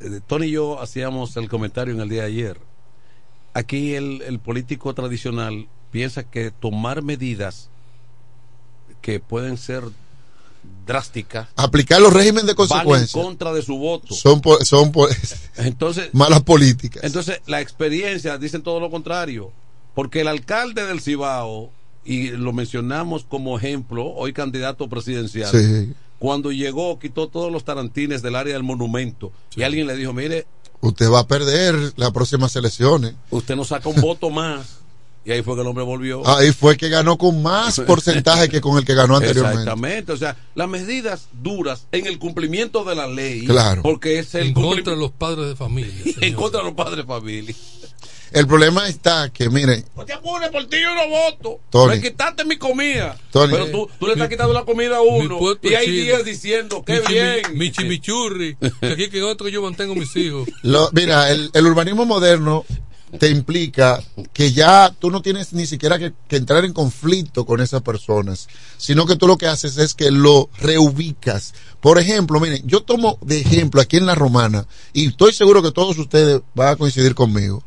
eh, 0.00 0.20
Tony 0.26 0.46
y 0.46 0.50
yo 0.52 0.80
hacíamos 0.80 1.36
el 1.36 1.48
comentario 1.48 1.92
en 1.94 2.00
el 2.00 2.08
día 2.08 2.22
de 2.22 2.28
ayer. 2.28 2.60
Aquí 3.54 3.94
el, 3.94 4.22
el 4.22 4.38
político 4.38 4.94
tradicional 4.94 5.68
piensa 5.90 6.22
que 6.24 6.50
tomar 6.50 7.02
medidas 7.02 7.68
que 9.02 9.20
pueden 9.20 9.58
ser 9.58 9.82
drásticas 10.86 11.48
Aplicar 11.56 12.00
los 12.00 12.12
regímenes 12.12 12.46
de 12.46 12.54
van 12.54 12.86
en 12.88 13.06
contra 13.12 13.52
de 13.52 13.62
su 13.62 13.76
voto. 13.76 14.14
son, 14.14 14.40
po- 14.40 14.64
son 14.64 14.92
po- 14.92 15.08
Entonces, 15.56 16.08
malas 16.12 16.42
políticas. 16.42 17.02
entonces 17.04 17.40
la 17.46 17.60
experiencia 17.60 18.38
dicen 18.38 18.62
todo 18.62 18.80
lo 18.80 18.90
contrario. 18.90 19.50
Porque 19.94 20.22
el 20.22 20.28
alcalde 20.28 20.86
del 20.86 21.00
Cibao, 21.02 21.70
y 22.04 22.30
lo 22.30 22.52
mencionamos 22.52 23.24
como 23.28 23.58
ejemplo, 23.58 24.06
hoy 24.06 24.32
candidato 24.32 24.88
presidencial, 24.88 25.50
Sí. 25.50 25.92
cuando 26.18 26.50
llegó 26.52 26.98
quitó 26.98 27.28
todos 27.28 27.50
los 27.52 27.64
tarantines 27.64 28.22
del 28.22 28.36
área 28.36 28.54
del 28.54 28.62
monumento. 28.62 29.32
Y 29.56 29.62
alguien 29.62 29.86
le 29.86 29.96
dijo, 29.96 30.12
mire, 30.12 30.46
Usted 30.84 31.08
va 31.10 31.20
a 31.20 31.26
perder 31.28 31.92
las 31.96 32.10
próximas 32.10 32.56
elecciones. 32.56 33.14
usted 33.30 33.54
no 33.54 33.64
saca 33.64 33.88
un 33.88 34.00
voto 34.00 34.30
más. 34.30 34.78
Y 35.24 35.30
ahí 35.30 35.40
fue 35.42 35.54
que 35.54 35.60
el 35.60 35.68
hombre 35.68 35.84
volvió. 35.84 36.26
Ahí 36.26 36.50
fue 36.50 36.76
que 36.76 36.88
ganó 36.88 37.16
con 37.16 37.40
más 37.44 37.78
porcentaje 37.86 38.48
que 38.48 38.60
con 38.60 38.76
el 38.76 38.84
que 38.84 38.92
ganó 38.94 39.14
anteriormente. 39.14 39.60
Exactamente, 39.62 40.10
o 40.10 40.16
sea, 40.16 40.36
las 40.56 40.68
medidas 40.68 41.28
duras 41.40 41.86
en 41.92 42.08
el 42.08 42.18
cumplimiento 42.18 42.82
de 42.82 42.96
la 42.96 43.06
ley, 43.06 43.44
Claro. 43.46 43.82
porque 43.82 44.18
es 44.18 44.34
el 44.34 44.48
en 44.48 44.54
contra 44.54 44.94
de 44.94 44.98
los 44.98 45.12
padres 45.12 45.46
de 45.46 45.54
familia. 45.54 45.92
en 46.20 46.34
contra 46.34 46.58
de 46.58 46.66
los 46.66 46.74
padres 46.74 46.96
de 46.96 47.04
familia. 47.04 47.54
El 48.32 48.46
problema 48.46 48.88
está 48.88 49.30
que, 49.30 49.48
miren, 49.50 49.84
No 49.96 50.04
te 50.04 50.12
apures, 50.12 50.50
por 50.50 50.66
ti 50.66 50.76
yo 50.80 50.94
no 50.94 51.08
voto. 51.08 51.60
Tony. 51.70 51.96
Me 51.96 52.00
quitaste 52.00 52.44
mi 52.44 52.56
comida. 52.56 53.16
Tony. 53.30 53.52
Pero 53.52 53.66
tú, 53.70 53.90
tú 53.98 54.06
le 54.06 54.12
estás 54.14 54.28
quitando 54.28 54.52
la 54.52 54.64
comida 54.64 54.96
a 54.96 55.02
uno. 55.02 55.38
puerto 55.38 55.68
Y 55.68 55.74
hay 55.74 55.90
días 55.90 56.24
diciendo, 56.24 56.82
qué 56.84 57.00
Mi 57.00 57.06
bien. 57.14 57.40
Mi 57.54 57.70
chimichurri. 57.72 58.56
que 58.80 58.86
aquí 58.92 59.08
que 59.10 59.22
otro 59.22 59.48
yo 59.48 59.62
mantengo 59.62 59.94
mis 59.94 60.14
hijos. 60.16 60.48
lo- 60.62 60.90
mira, 60.92 61.30
el, 61.30 61.50
el 61.52 61.66
urbanismo 61.66 62.04
moderno 62.06 62.64
te 63.18 63.28
implica 63.28 64.02
que 64.32 64.52
ya 64.52 64.90
tú 64.98 65.10
no 65.10 65.20
tienes 65.20 65.52
ni 65.52 65.66
siquiera 65.66 65.98
que, 65.98 66.14
que 66.28 66.36
entrar 66.36 66.64
en 66.64 66.72
conflicto 66.72 67.44
con 67.44 67.60
esas 67.60 67.82
personas, 67.82 68.48
sino 68.78 69.04
que 69.04 69.16
tú 69.16 69.26
lo 69.26 69.36
que 69.36 69.46
haces 69.48 69.76
es 69.76 69.92
que 69.92 70.10
lo 70.10 70.48
reubicas. 70.58 71.52
Por 71.82 71.98
ejemplo, 71.98 72.40
miren, 72.40 72.62
yo 72.66 72.82
tomo 72.82 73.18
de 73.20 73.40
ejemplo 73.40 73.82
aquí 73.82 73.98
en 73.98 74.06
la 74.06 74.14
Romana, 74.14 74.66
y 74.94 75.08
estoy 75.08 75.34
seguro 75.34 75.62
que 75.62 75.72
todos 75.72 75.98
ustedes 75.98 76.40
van 76.54 76.68
a 76.68 76.76
coincidir 76.76 77.14
conmigo. 77.14 77.62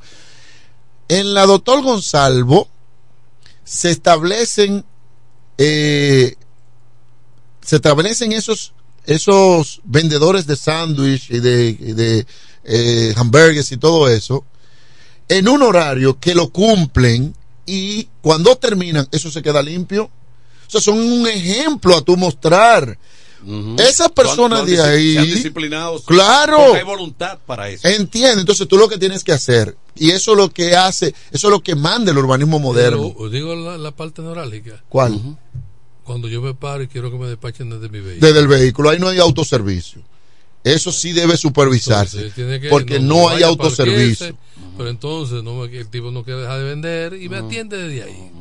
En 1.07 1.33
la 1.33 1.45
doctor 1.45 1.81
Gonzalvo 1.81 2.67
se 3.63 3.91
establecen 3.91 4.85
eh, 5.57 6.35
se 7.61 7.75
establecen 7.77 8.33
esos 8.33 8.73
esos 9.05 9.81
vendedores 9.83 10.47
de 10.47 10.55
sándwich 10.55 11.29
y 11.29 11.39
de, 11.39 11.69
y 11.69 12.25
eh, 12.63 13.13
hamburgues 13.15 13.71
y 13.71 13.77
todo 13.77 14.09
eso 14.09 14.43
en 15.27 15.47
un 15.47 15.61
horario 15.61 16.19
que 16.19 16.35
lo 16.35 16.49
cumplen 16.49 17.35
y 17.65 18.07
cuando 18.21 18.55
terminan 18.57 19.07
eso 19.11 19.31
se 19.31 19.41
queda 19.41 19.61
limpio. 19.61 20.05
O 20.67 20.69
sea, 20.69 20.81
son 20.81 20.99
un 20.99 21.27
ejemplo 21.27 21.95
a 21.95 22.01
tu 22.01 22.17
mostrar. 22.17 22.97
Esas 23.77 24.09
personas 24.11 24.59
Son- 24.59 24.69
de 24.69 24.81
ahí, 24.81 25.13
sean 25.13 25.25
disciplinados. 25.25 26.03
claro, 26.05 26.57
Porque 26.57 26.77
hay 26.79 26.83
voluntad 26.85 27.37
para 27.45 27.69
eso. 27.69 27.87
entiende. 27.87 28.41
Entonces 28.41 28.67
tú 28.67 28.77
lo 28.77 28.87
que 28.89 28.97
tienes 28.97 29.23
que 29.23 29.31
hacer 29.33 29.75
y 29.95 30.11
eso 30.11 30.31
es 30.31 30.37
lo 30.37 30.49
que 30.49 30.75
hace, 30.75 31.13
eso 31.31 31.47
es 31.47 31.51
lo 31.51 31.61
que 31.61 31.75
manda 31.75 32.11
el 32.11 32.17
urbanismo 32.17 32.59
moderno. 32.59 33.11
Pero, 33.13 33.25
os 33.25 33.31
digo 33.31 33.55
la, 33.55 33.77
la 33.77 33.91
parte 33.91 34.21
neurálgica. 34.21 34.83
¿Cuál? 34.89 35.19
Cuando 36.03 36.27
yo 36.27 36.41
me 36.41 36.53
paro 36.53 36.83
y 36.83 36.87
quiero 36.87 37.09
que 37.11 37.17
me 37.17 37.27
despachen 37.27 37.69
desde 37.69 37.89
mi 37.89 37.99
vehículo. 37.99 38.27
Desde 38.27 38.39
el 38.39 38.47
vehículo, 38.47 38.89
ahí 38.89 38.99
no 38.99 39.07
hay 39.09 39.19
autoservicio. 39.19 40.01
Eso 40.63 40.91
sí 40.91 41.11
debe 41.13 41.37
supervisarse, 41.37 42.17
Entonces, 42.17 42.35
tiene 42.35 42.59
que- 42.59 42.69
porque 42.69 42.99
no, 42.99 43.15
no 43.15 43.29
hay 43.29 43.43
autoservicio. 43.43 44.35
Pero 44.77 44.89
entonces 44.89 45.43
no 45.43 45.53
me- 45.55 45.77
el 45.77 45.87
tipo 45.89 46.09
no 46.11 46.23
quiere 46.23 46.41
dejar 46.41 46.57
de 46.59 46.63
vender 46.65 47.13
y 47.21 47.29
me 47.29 47.37
atiende 47.37 47.77
desde 47.77 48.03
ahí. 48.03 48.31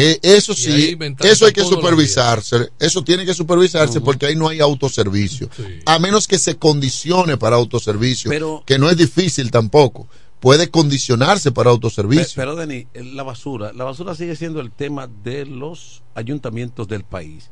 Eh, 0.00 0.18
eso 0.22 0.54
sí, 0.54 0.96
eso 1.20 1.46
hay 1.46 1.52
que 1.52 1.62
supervisarse, 1.64 2.70
eso 2.78 3.02
tiene 3.04 3.24
que 3.26 3.34
supervisarse 3.34 4.00
porque 4.00 4.26
ahí 4.26 4.36
no 4.36 4.48
hay 4.48 4.60
autoservicio. 4.60 5.48
A 5.86 5.98
menos 5.98 6.26
que 6.26 6.38
se 6.38 6.56
condicione 6.56 7.36
para 7.36 7.56
autoservicio, 7.56 8.30
Pero- 8.30 8.62
que 8.66 8.78
no 8.78 8.88
es 8.90 8.96
difícil 8.96 9.50
tampoco. 9.50 10.08
Puede 10.40 10.70
condicionarse 10.70 11.52
para 11.52 11.68
autoservicio. 11.70 12.32
Pero, 12.34 12.56
Denis, 12.56 12.86
la 12.94 13.22
basura, 13.24 13.72
la 13.74 13.84
basura 13.84 14.14
sigue 14.14 14.36
siendo 14.36 14.60
el 14.60 14.70
tema 14.72 15.06
de 15.22 15.44
los 15.44 16.02
ayuntamientos 16.14 16.88
del 16.88 17.04
país. 17.04 17.50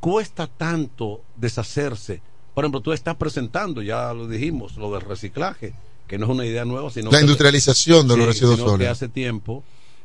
Cuesta 0.00 0.46
tanto 0.46 1.20
deshacerse. 1.36 2.22
Por 2.54 2.64
ejemplo, 2.64 2.80
tú 2.80 2.92
estás 2.92 3.16
presentando, 3.16 3.82
ya 3.82 4.12
lo 4.12 4.26
dijimos, 4.28 4.76
lo 4.76 4.92
del 4.92 5.02
reciclaje, 5.02 5.74
que 6.08 6.18
no 6.18 6.26
es 6.26 6.30
una 6.32 6.44
idea 6.44 6.64
nueva, 6.64 6.90
sino 6.90 7.10
La 7.10 7.18
que- 7.18 7.22
industrialización 7.24 8.08
de 8.08 8.16
los 8.16 8.26
residuos 8.26 8.58
sólidos. 8.58 8.92
hace 8.92 9.08
tiempo. 9.08 9.62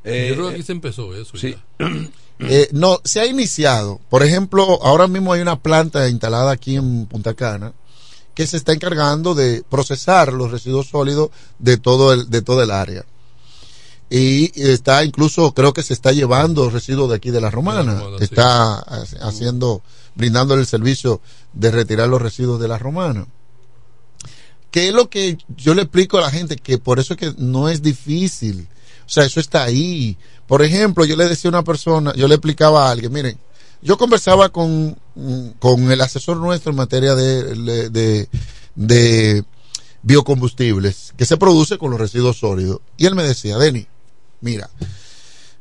Yo 0.08 0.14
eh, 0.14 0.32
creo 0.34 0.48
que 0.50 0.54
aquí 0.56 0.64
se 0.64 0.72
empezó 0.72 1.16
eso. 1.16 1.38
sí. 1.38 1.56
Eh, 2.40 2.70
no, 2.72 3.00
se 3.04 3.20
ha 3.20 3.26
iniciado. 3.26 4.00
Por 4.12 4.22
ejemplo, 4.22 4.80
ahora 4.84 5.08
mismo 5.08 5.34
hay 5.34 5.42
una 5.42 5.60
planta 5.60 6.08
instalada 6.08 6.52
aquí 6.52 6.76
en 6.76 7.08
Punta 7.08 7.34
Cana 7.34 7.74
que 8.36 8.46
se 8.46 8.58
está 8.58 8.74
encargando 8.74 9.34
de 9.34 9.64
procesar 9.68 10.32
los 10.32 10.52
residuos 10.52 10.88
sólidos 10.90 11.32
de 11.58 11.78
todo 11.78 12.14
el, 12.14 12.30
de 12.30 12.44
todo 12.44 12.62
el 12.62 12.70
área. 12.70 13.06
Y 14.12 14.52
está 14.62 15.04
incluso, 15.04 15.52
creo 15.56 15.74
que 15.74 15.82
se 15.82 15.94
está 15.96 16.12
llevando 16.12 16.70
residuos 16.70 17.10
de 17.10 17.16
aquí 17.16 17.32
de 17.32 17.42
la 17.42 17.50
Romana. 17.50 17.94
De 17.94 17.98
la 17.98 18.04
Romana, 18.04 18.18
sí. 18.20 18.24
está 18.26 18.74
ha- 18.76 19.04
haciendo, 19.22 19.82
brindando 20.14 20.54
el 20.54 20.68
servicio 20.68 21.22
de 21.54 21.72
retirar 21.72 22.08
los 22.08 22.22
residuos 22.22 22.60
de 22.60 22.68
la 22.68 22.78
Romana. 22.78 23.26
¿Qué 24.70 24.90
es 24.90 24.94
lo 24.94 25.10
que 25.10 25.40
yo 25.56 25.74
le 25.74 25.82
explico 25.82 26.20
a 26.20 26.22
la 26.22 26.30
gente? 26.30 26.56
Que 26.58 26.78
por 26.78 27.00
eso 27.00 27.16
es 27.16 27.20
que 27.20 27.34
no 27.40 27.68
es 27.68 27.82
difícil. 27.82 28.68
O 29.08 29.10
sea, 29.10 29.24
eso 29.24 29.40
está 29.40 29.64
ahí. 29.64 30.18
Por 30.46 30.62
ejemplo, 30.62 31.06
yo 31.06 31.16
le 31.16 31.28
decía 31.28 31.50
a 31.50 31.54
una 31.54 31.64
persona, 31.64 32.14
yo 32.16 32.28
le 32.28 32.36
explicaba 32.36 32.88
a 32.88 32.92
alguien, 32.92 33.12
miren, 33.14 33.38
yo 33.82 33.98
conversaba 33.98 34.50
con, 34.50 34.98
con 35.60 35.92
el 35.92 36.02
asesor 36.02 36.38
nuestro 36.38 36.72
en 36.72 36.78
materia 36.78 37.16
de, 37.16 37.90
de, 37.90 38.30
de 38.76 39.46
biocombustibles 40.02 41.14
que 41.16 41.26
se 41.26 41.38
produce 41.38 41.78
con 41.78 41.92
los 41.92 42.00
residuos 42.00 42.38
sólidos. 42.38 42.82
Y 42.98 43.06
él 43.06 43.16
me 43.16 43.24
decía, 43.24 43.58
Denny, 43.58 43.88
mira, 44.42 44.70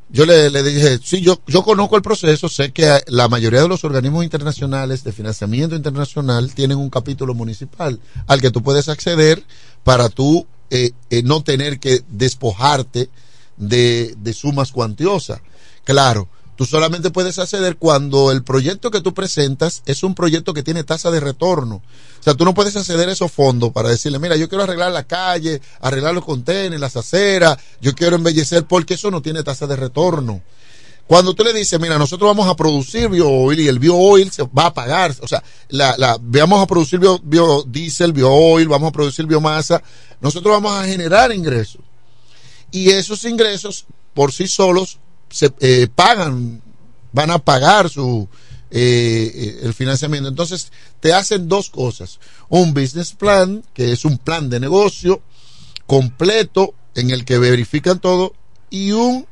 yo 0.08 0.24
le, 0.24 0.50
le 0.50 0.62
dije, 0.62 0.98
sí, 1.02 1.20
yo, 1.20 1.40
yo 1.46 1.62
conozco 1.62 1.96
el 1.96 2.02
proceso, 2.02 2.48
sé 2.48 2.72
que 2.72 3.00
la 3.08 3.28
mayoría 3.28 3.62
de 3.62 3.68
los 3.68 3.84
organismos 3.84 4.24
internacionales 4.24 5.02
de 5.04 5.12
financiamiento 5.12 5.74
internacional 5.74 6.54
tienen 6.54 6.78
un 6.78 6.90
capítulo 6.90 7.34
municipal 7.34 8.00
al 8.26 8.40
que 8.40 8.50
tú 8.50 8.62
puedes 8.62 8.88
acceder 8.88 9.44
para 9.82 10.08
tú 10.08 10.46
eh, 10.70 10.92
eh, 11.10 11.22
no 11.22 11.42
tener 11.42 11.78
que 11.78 12.02
despojarte 12.08 13.08
de, 13.56 14.14
de 14.18 14.32
sumas 14.32 14.72
cuantiosas. 14.72 15.40
Claro, 15.84 16.28
tú 16.56 16.64
solamente 16.64 17.10
puedes 17.10 17.38
acceder 17.38 17.76
cuando 17.76 18.32
el 18.32 18.42
proyecto 18.42 18.90
que 18.90 19.00
tú 19.00 19.14
presentas 19.14 19.82
es 19.86 20.02
un 20.02 20.14
proyecto 20.14 20.54
que 20.54 20.62
tiene 20.62 20.84
tasa 20.84 21.10
de 21.10 21.20
retorno. 21.20 21.76
O 22.20 22.22
sea, 22.22 22.34
tú 22.34 22.44
no 22.44 22.54
puedes 22.54 22.74
acceder 22.76 23.08
a 23.08 23.12
esos 23.12 23.30
fondos 23.30 23.70
para 23.72 23.88
decirle, 23.90 24.18
mira, 24.18 24.36
yo 24.36 24.48
quiero 24.48 24.64
arreglar 24.64 24.90
la 24.90 25.04
calle, 25.04 25.60
arreglar 25.80 26.14
los 26.14 26.24
contenedores, 26.24 26.80
las 26.80 26.96
aceras, 26.96 27.56
yo 27.80 27.94
quiero 27.94 28.16
embellecer, 28.16 28.64
porque 28.64 28.94
eso 28.94 29.10
no 29.10 29.22
tiene 29.22 29.42
tasa 29.42 29.66
de 29.66 29.76
retorno. 29.76 30.42
Cuando 31.06 31.34
tú 31.34 31.44
le 31.44 31.52
dices, 31.52 31.78
mira, 31.78 31.98
nosotros 31.98 32.26
vamos 32.28 32.48
a 32.48 32.56
producir 32.56 33.08
biooil 33.08 33.60
y 33.60 33.68
el 33.68 33.78
biooil 33.78 34.32
se 34.32 34.42
va 34.42 34.66
a 34.66 34.74
pagar, 34.74 35.14
o 35.20 35.28
sea, 35.28 35.40
la, 35.68 35.94
la, 35.98 36.18
vamos 36.20 36.60
a 36.60 36.66
producir 36.66 36.98
bio- 36.98 37.20
biodiesel, 37.22 38.12
biooil, 38.12 38.66
vamos 38.66 38.88
a 38.88 38.92
producir 38.92 39.24
biomasa, 39.24 39.80
nosotros 40.20 40.52
vamos 40.54 40.72
a 40.72 40.84
generar 40.84 41.30
ingresos. 41.32 41.80
Y 42.76 42.90
esos 42.90 43.24
ingresos 43.24 43.86
por 44.12 44.34
sí 44.34 44.46
solos 44.46 44.98
se 45.30 45.50
eh, 45.60 45.88
pagan, 45.94 46.60
van 47.10 47.30
a 47.30 47.38
pagar 47.38 47.88
su 47.88 48.28
eh, 48.70 49.32
eh, 49.34 49.60
el 49.62 49.72
financiamiento. 49.72 50.28
Entonces, 50.28 50.70
te 51.00 51.14
hacen 51.14 51.48
dos 51.48 51.70
cosas. 51.70 52.20
Un 52.50 52.74
business 52.74 53.12
plan, 53.12 53.64
que 53.72 53.92
es 53.92 54.04
un 54.04 54.18
plan 54.18 54.50
de 54.50 54.60
negocio 54.60 55.22
completo 55.86 56.74
en 56.94 57.10
el 57.10 57.24
que 57.24 57.38
verifican 57.38 57.98
todo, 57.98 58.34
y 58.68 58.92
un 58.92 59.26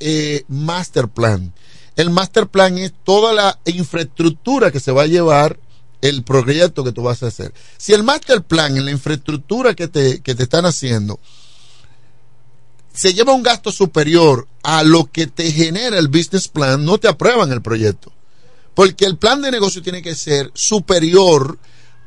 eh, 0.00 0.42
master 0.48 1.06
plan. 1.06 1.52
El 1.94 2.10
master 2.10 2.48
plan 2.48 2.78
es 2.78 2.92
toda 3.04 3.32
la 3.32 3.60
infraestructura 3.64 4.72
que 4.72 4.80
se 4.80 4.90
va 4.90 5.02
a 5.02 5.06
llevar 5.06 5.60
el 6.00 6.24
proyecto 6.24 6.82
que 6.82 6.90
tú 6.90 7.04
vas 7.04 7.22
a 7.22 7.28
hacer. 7.28 7.54
Si 7.76 7.92
el 7.92 8.02
master 8.02 8.42
plan 8.42 8.76
en 8.76 8.86
la 8.86 8.90
infraestructura 8.90 9.74
que 9.74 9.86
te, 9.86 10.20
que 10.20 10.34
te 10.34 10.42
están 10.42 10.66
haciendo 10.66 11.20
se 12.92 13.14
lleva 13.14 13.32
un 13.32 13.42
gasto 13.42 13.72
superior 13.72 14.46
a 14.62 14.82
lo 14.82 15.10
que 15.10 15.26
te 15.26 15.50
genera 15.50 15.98
el 15.98 16.08
business 16.08 16.48
plan, 16.48 16.84
no 16.84 16.98
te 16.98 17.08
aprueban 17.08 17.50
el 17.52 17.62
proyecto. 17.62 18.12
Porque 18.74 19.04
el 19.04 19.16
plan 19.16 19.42
de 19.42 19.50
negocio 19.50 19.82
tiene 19.82 20.02
que 20.02 20.14
ser 20.14 20.50
superior 20.54 21.58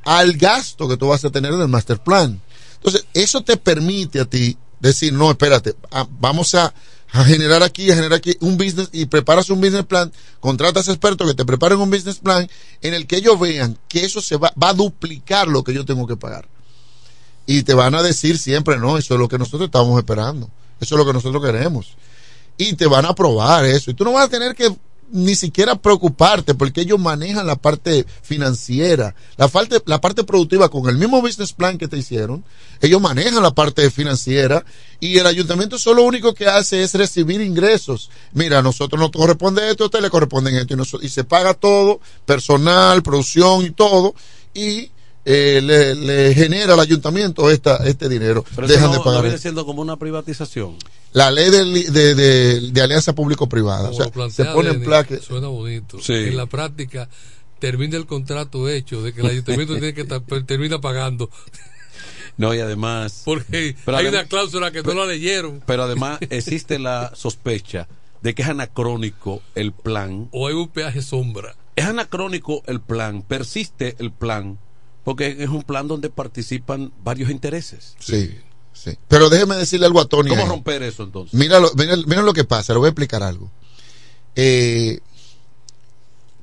al 0.03 0.33
gasto 0.33 0.87
que 0.87 0.97
tú 0.97 1.07
vas 1.07 1.25
a 1.25 1.31
tener 1.31 1.55
del 1.55 1.67
master 1.67 1.99
plan. 1.99 2.41
Entonces, 2.75 3.05
eso 3.13 3.41
te 3.41 3.57
permite 3.57 4.19
a 4.19 4.25
ti 4.25 4.57
decir, 4.79 5.13
no, 5.13 5.31
espérate, 5.31 5.75
vamos 6.19 6.53
a, 6.55 6.73
a 7.11 7.23
generar 7.23 7.63
aquí, 7.63 7.89
a 7.89 7.95
generar 7.95 8.13
aquí 8.13 8.35
un 8.41 8.57
business 8.57 8.89
y 8.91 9.05
preparas 9.05 9.49
un 9.49 9.61
business 9.61 9.85
plan, 9.85 10.11
contratas 10.39 10.87
expertos 10.87 11.27
que 11.27 11.33
te 11.33 11.45
preparen 11.45 11.79
un 11.79 11.89
business 11.89 12.17
plan 12.17 12.47
en 12.81 12.93
el 12.93 13.07
que 13.07 13.17
ellos 13.17 13.39
vean 13.39 13.77
que 13.87 14.05
eso 14.05 14.21
se 14.21 14.37
va, 14.37 14.53
va 14.61 14.69
a 14.69 14.73
duplicar 14.73 15.47
lo 15.47 15.63
que 15.63 15.73
yo 15.73 15.85
tengo 15.85 16.05
que 16.05 16.17
pagar. 16.17 16.47
Y 17.47 17.63
te 17.63 17.73
van 17.73 17.95
a 17.95 18.03
decir 18.03 18.37
siempre, 18.37 18.77
no, 18.77 18.97
eso 18.97 19.13
es 19.15 19.19
lo 19.19 19.27
que 19.27 19.37
nosotros 19.37 19.67
estamos 19.67 19.97
esperando, 19.97 20.49
eso 20.79 20.95
es 20.95 20.99
lo 20.99 21.05
que 21.05 21.13
nosotros 21.13 21.43
queremos. 21.43 21.95
Y 22.57 22.73
te 22.73 22.85
van 22.87 23.05
a 23.05 23.09
aprobar 23.09 23.65
eso. 23.65 23.91
Y 23.91 23.93
tú 23.93 24.03
no 24.05 24.13
vas 24.13 24.25
a 24.25 24.29
tener 24.29 24.55
que 24.55 24.73
ni 25.11 25.35
siquiera 25.35 25.75
preocuparte 25.75 26.55
porque 26.55 26.81
ellos 26.81 26.99
manejan 26.99 27.45
la 27.45 27.55
parte 27.55 28.05
financiera, 28.23 29.13
la 29.37 29.47
parte, 29.47 29.79
la 29.85 30.01
parte 30.01 30.23
productiva 30.23 30.69
con 30.69 30.89
el 30.89 30.97
mismo 30.97 31.21
business 31.21 31.53
plan 31.53 31.77
que 31.77 31.87
te 31.87 31.95
hicieron, 31.97 32.43
ellos 32.81 32.99
manejan 32.99 33.43
la 33.43 33.51
parte 33.51 33.91
financiera 33.91 34.65
y 34.99 35.19
el 35.19 35.27
ayuntamiento 35.27 35.77
solo 35.77 36.01
lo 36.01 36.07
único 36.07 36.33
que 36.33 36.47
hace 36.47 36.81
es 36.81 36.95
recibir 36.95 37.39
ingresos. 37.41 38.09
Mira, 38.33 38.59
a 38.59 38.61
nosotros 38.63 38.99
nos 38.99 39.11
corresponde 39.11 39.69
esto, 39.69 39.83
a 39.83 39.87
usted 39.87 40.01
le 40.01 40.09
corresponde 40.09 40.59
esto 40.59 40.73
y, 40.73 40.77
nos- 40.77 40.97
y 41.01 41.07
se 41.09 41.23
paga 41.23 41.53
todo, 41.53 41.99
personal, 42.25 43.03
producción 43.03 43.63
y 43.63 43.69
todo 43.69 44.15
y 44.55 44.89
eh, 45.25 45.59
le, 45.63 45.95
le 45.95 46.33
genera 46.35 46.75
al 46.75 46.79
ayuntamiento 46.79 47.49
esta, 47.49 47.77
este 47.77 48.07
dinero. 48.07 48.45
Pero 48.55 48.67
eso 48.67 48.73
Dejan 48.75 48.87
no, 48.89 48.93
de 48.93 48.97
no 48.99 49.03
pagar. 49.03 49.21
viene 49.23 49.37
siendo 49.39 49.65
como 49.65 49.81
una 49.81 49.97
privatización. 49.97 50.77
La 51.13 51.31
ley 51.31 51.49
de, 51.49 51.65
li- 51.65 51.83
de, 51.85 52.13
de- 52.15 52.71
de 52.71 52.81
alianza 52.81 53.13
público-privada. 53.15 53.89
O 53.89 53.93
sea, 53.93 54.11
se 54.29 54.45
pone 54.45 54.69
en 54.69 54.83
plaque. 54.83 55.17
Suena 55.17 55.47
bonito. 55.47 55.99
Sí. 56.01 56.13
En 56.13 56.37
la 56.37 56.45
práctica, 56.45 57.09
termina 57.59 57.97
el 57.97 58.05
contrato 58.05 58.69
hecho 58.69 59.01
de 59.01 59.13
que 59.13 59.21
el 59.21 59.27
ayuntamiento 59.27 59.73
tiene 59.79 59.93
que 59.93 60.01
estar, 60.01 60.21
termina 60.45 60.79
pagando. 60.79 61.29
No, 62.37 62.53
y 62.53 62.59
además. 62.59 63.21
Porque 63.25 63.75
Pero 63.85 63.97
hay 63.97 64.05
adem- 64.05 64.09
una 64.09 64.25
cláusula 64.25 64.71
que 64.71 64.83
no 64.83 64.93
la 64.93 65.05
leyeron. 65.05 65.63
Pero 65.65 65.83
además 65.83 66.19
existe 66.29 66.79
la 66.79 67.11
sospecha 67.15 67.87
de 68.21 68.35
que 68.35 68.41
es 68.41 68.49
anacrónico 68.49 69.41
el 69.55 69.71
plan. 69.71 70.27
O 70.31 70.47
hay 70.47 70.53
un 70.53 70.67
peaje 70.67 71.01
sombra. 71.01 71.55
Es 71.77 71.85
anacrónico 71.85 72.61
el 72.67 72.81
plan, 72.81 73.21
persiste 73.21 73.95
el 73.99 74.11
plan, 74.11 74.57
porque 75.05 75.37
es 75.39 75.49
un 75.49 75.63
plan 75.63 75.87
donde 75.87 76.09
participan 76.09 76.91
varios 77.03 77.29
intereses. 77.29 77.95
Sí, 77.99 78.37
sí. 78.73 78.97
Pero 79.07 79.29
déjeme 79.29 79.55
decirle 79.55 79.85
algo 79.85 80.01
a 80.01 80.05
Tony. 80.05 80.29
¿Cómo 80.29 80.41
ahí. 80.41 80.49
romper 80.49 80.83
eso 80.83 81.03
entonces? 81.03 81.33
Mira 81.33 81.59
lo, 81.59 81.71
mira, 81.75 81.95
mira 82.07 82.21
lo 82.23 82.33
que 82.33 82.43
pasa, 82.43 82.73
le 82.73 82.79
voy 82.79 82.87
a 82.87 82.89
explicar 82.89 83.23
algo. 83.23 83.49
Eh, 84.35 84.99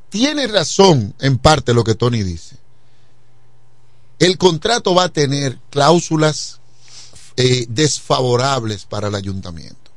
tiene 0.09 0.47
razón 0.47 1.15
en 1.21 1.37
parte 1.39 1.75
lo 1.75 1.85
que 1.85 1.95
Tony 1.95 2.23
dice. 2.23 2.57
El 4.19 4.39
contrato 4.39 4.95
va 4.95 5.05
a 5.05 5.09
tener 5.09 5.59
cláusulas 5.71 6.61
eh, 7.37 7.67
desfavorables 7.69 8.85
para 8.85 9.09
el 9.09 9.15
ayuntamiento, 9.17 9.91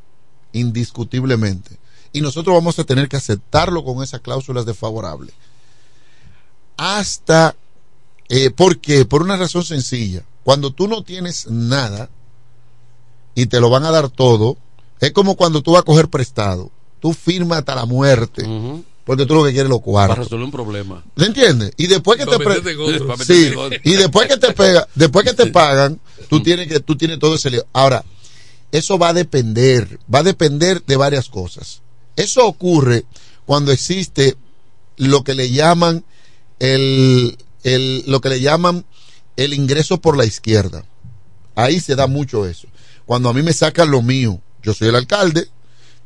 indiscutiblemente. 0.53 1.77
y 2.11 2.21
nosotros 2.21 2.55
vamos 2.55 2.79
a 2.79 2.85
tener 2.85 3.09
que 3.09 3.17
aceptarlo 3.17 3.83
con 3.83 4.01
esas 4.01 4.21
cláusulas 4.21 4.65
desfavorables. 4.65 5.35
Hasta, 6.77 7.55
eh, 8.29 8.49
¿por 8.51 8.79
qué? 8.79 9.05
Por 9.05 9.21
una 9.21 9.37
razón 9.37 9.63
sencilla. 9.63 10.23
Cuando 10.43 10.71
tú 10.71 10.87
no 10.87 11.03
tienes 11.03 11.47
nada 11.47 12.09
y 13.33 13.47
te 13.47 13.59
lo 13.59 13.69
van 13.69 13.85
a 13.85 13.91
dar 13.91 14.09
todo, 14.09 14.57
es 14.99 15.11
como 15.11 15.35
cuando 15.35 15.61
tú 15.61 15.73
vas 15.73 15.81
a 15.81 15.85
coger 15.85 16.07
prestado. 16.09 16.71
Tú 16.99 17.13
firmas 17.13 17.59
hasta 17.59 17.75
la 17.75 17.85
muerte. 17.85 18.47
Porque 19.05 19.27
tú 19.27 19.35
lo 19.35 19.43
que 19.43 19.51
quieres 19.51 19.65
es 19.65 19.69
lo 19.69 19.79
Para 19.79 19.85
cuartos. 19.85 20.17
resolver 20.17 20.45
un 20.45 20.51
problema. 20.51 21.03
¿Me 21.15 21.25
entiendes? 21.27 21.71
Y 21.77 21.85
después 21.87 22.17
que 22.17 22.25
Para 22.25 22.37
te. 22.39 22.43
Para 23.05 23.23
sí, 23.23 23.51
y 23.83 23.93
después 23.93 24.27
que 24.27 24.37
te 24.37 24.51
pega, 24.53 24.87
después 24.95 25.25
que 25.25 25.33
te 25.33 25.45
pagan, 25.47 25.99
tú 26.27 26.41
tienes 26.41 26.67
que 26.67 26.79
tú 26.79 26.95
tienes 26.95 27.19
todo 27.19 27.35
ese 27.35 27.51
lío. 27.51 27.65
Ahora, 27.71 28.03
eso 28.71 28.97
va 28.97 29.09
a 29.09 29.13
depender, 29.13 29.99
va 30.13 30.19
a 30.19 30.23
depender 30.23 30.83
de 30.85 30.95
varias 30.95 31.29
cosas. 31.29 31.81
Eso 32.15 32.47
ocurre 32.47 33.05
cuando 33.45 33.71
existe 33.71 34.35
lo 34.97 35.23
que 35.23 35.35
le 35.35 35.51
llaman 35.51 36.03
el, 36.59 37.37
el 37.65 38.03
lo 38.07 38.21
que 38.21 38.29
le 38.29 38.39
llaman 38.39 38.85
el 39.35 39.53
ingreso 39.53 39.99
por 39.99 40.15
la 40.15 40.25
izquierda. 40.25 40.85
Ahí 41.55 41.81
se 41.81 41.95
da 41.95 42.07
mucho 42.07 42.45
eso. 42.45 42.67
Cuando 43.05 43.29
a 43.29 43.33
mí 43.33 43.41
me 43.41 43.51
sacan 43.51 43.91
lo 43.91 44.01
mío, 44.01 44.39
yo 44.63 44.73
soy 44.73 44.87
el 44.87 44.95
alcalde, 44.95 45.49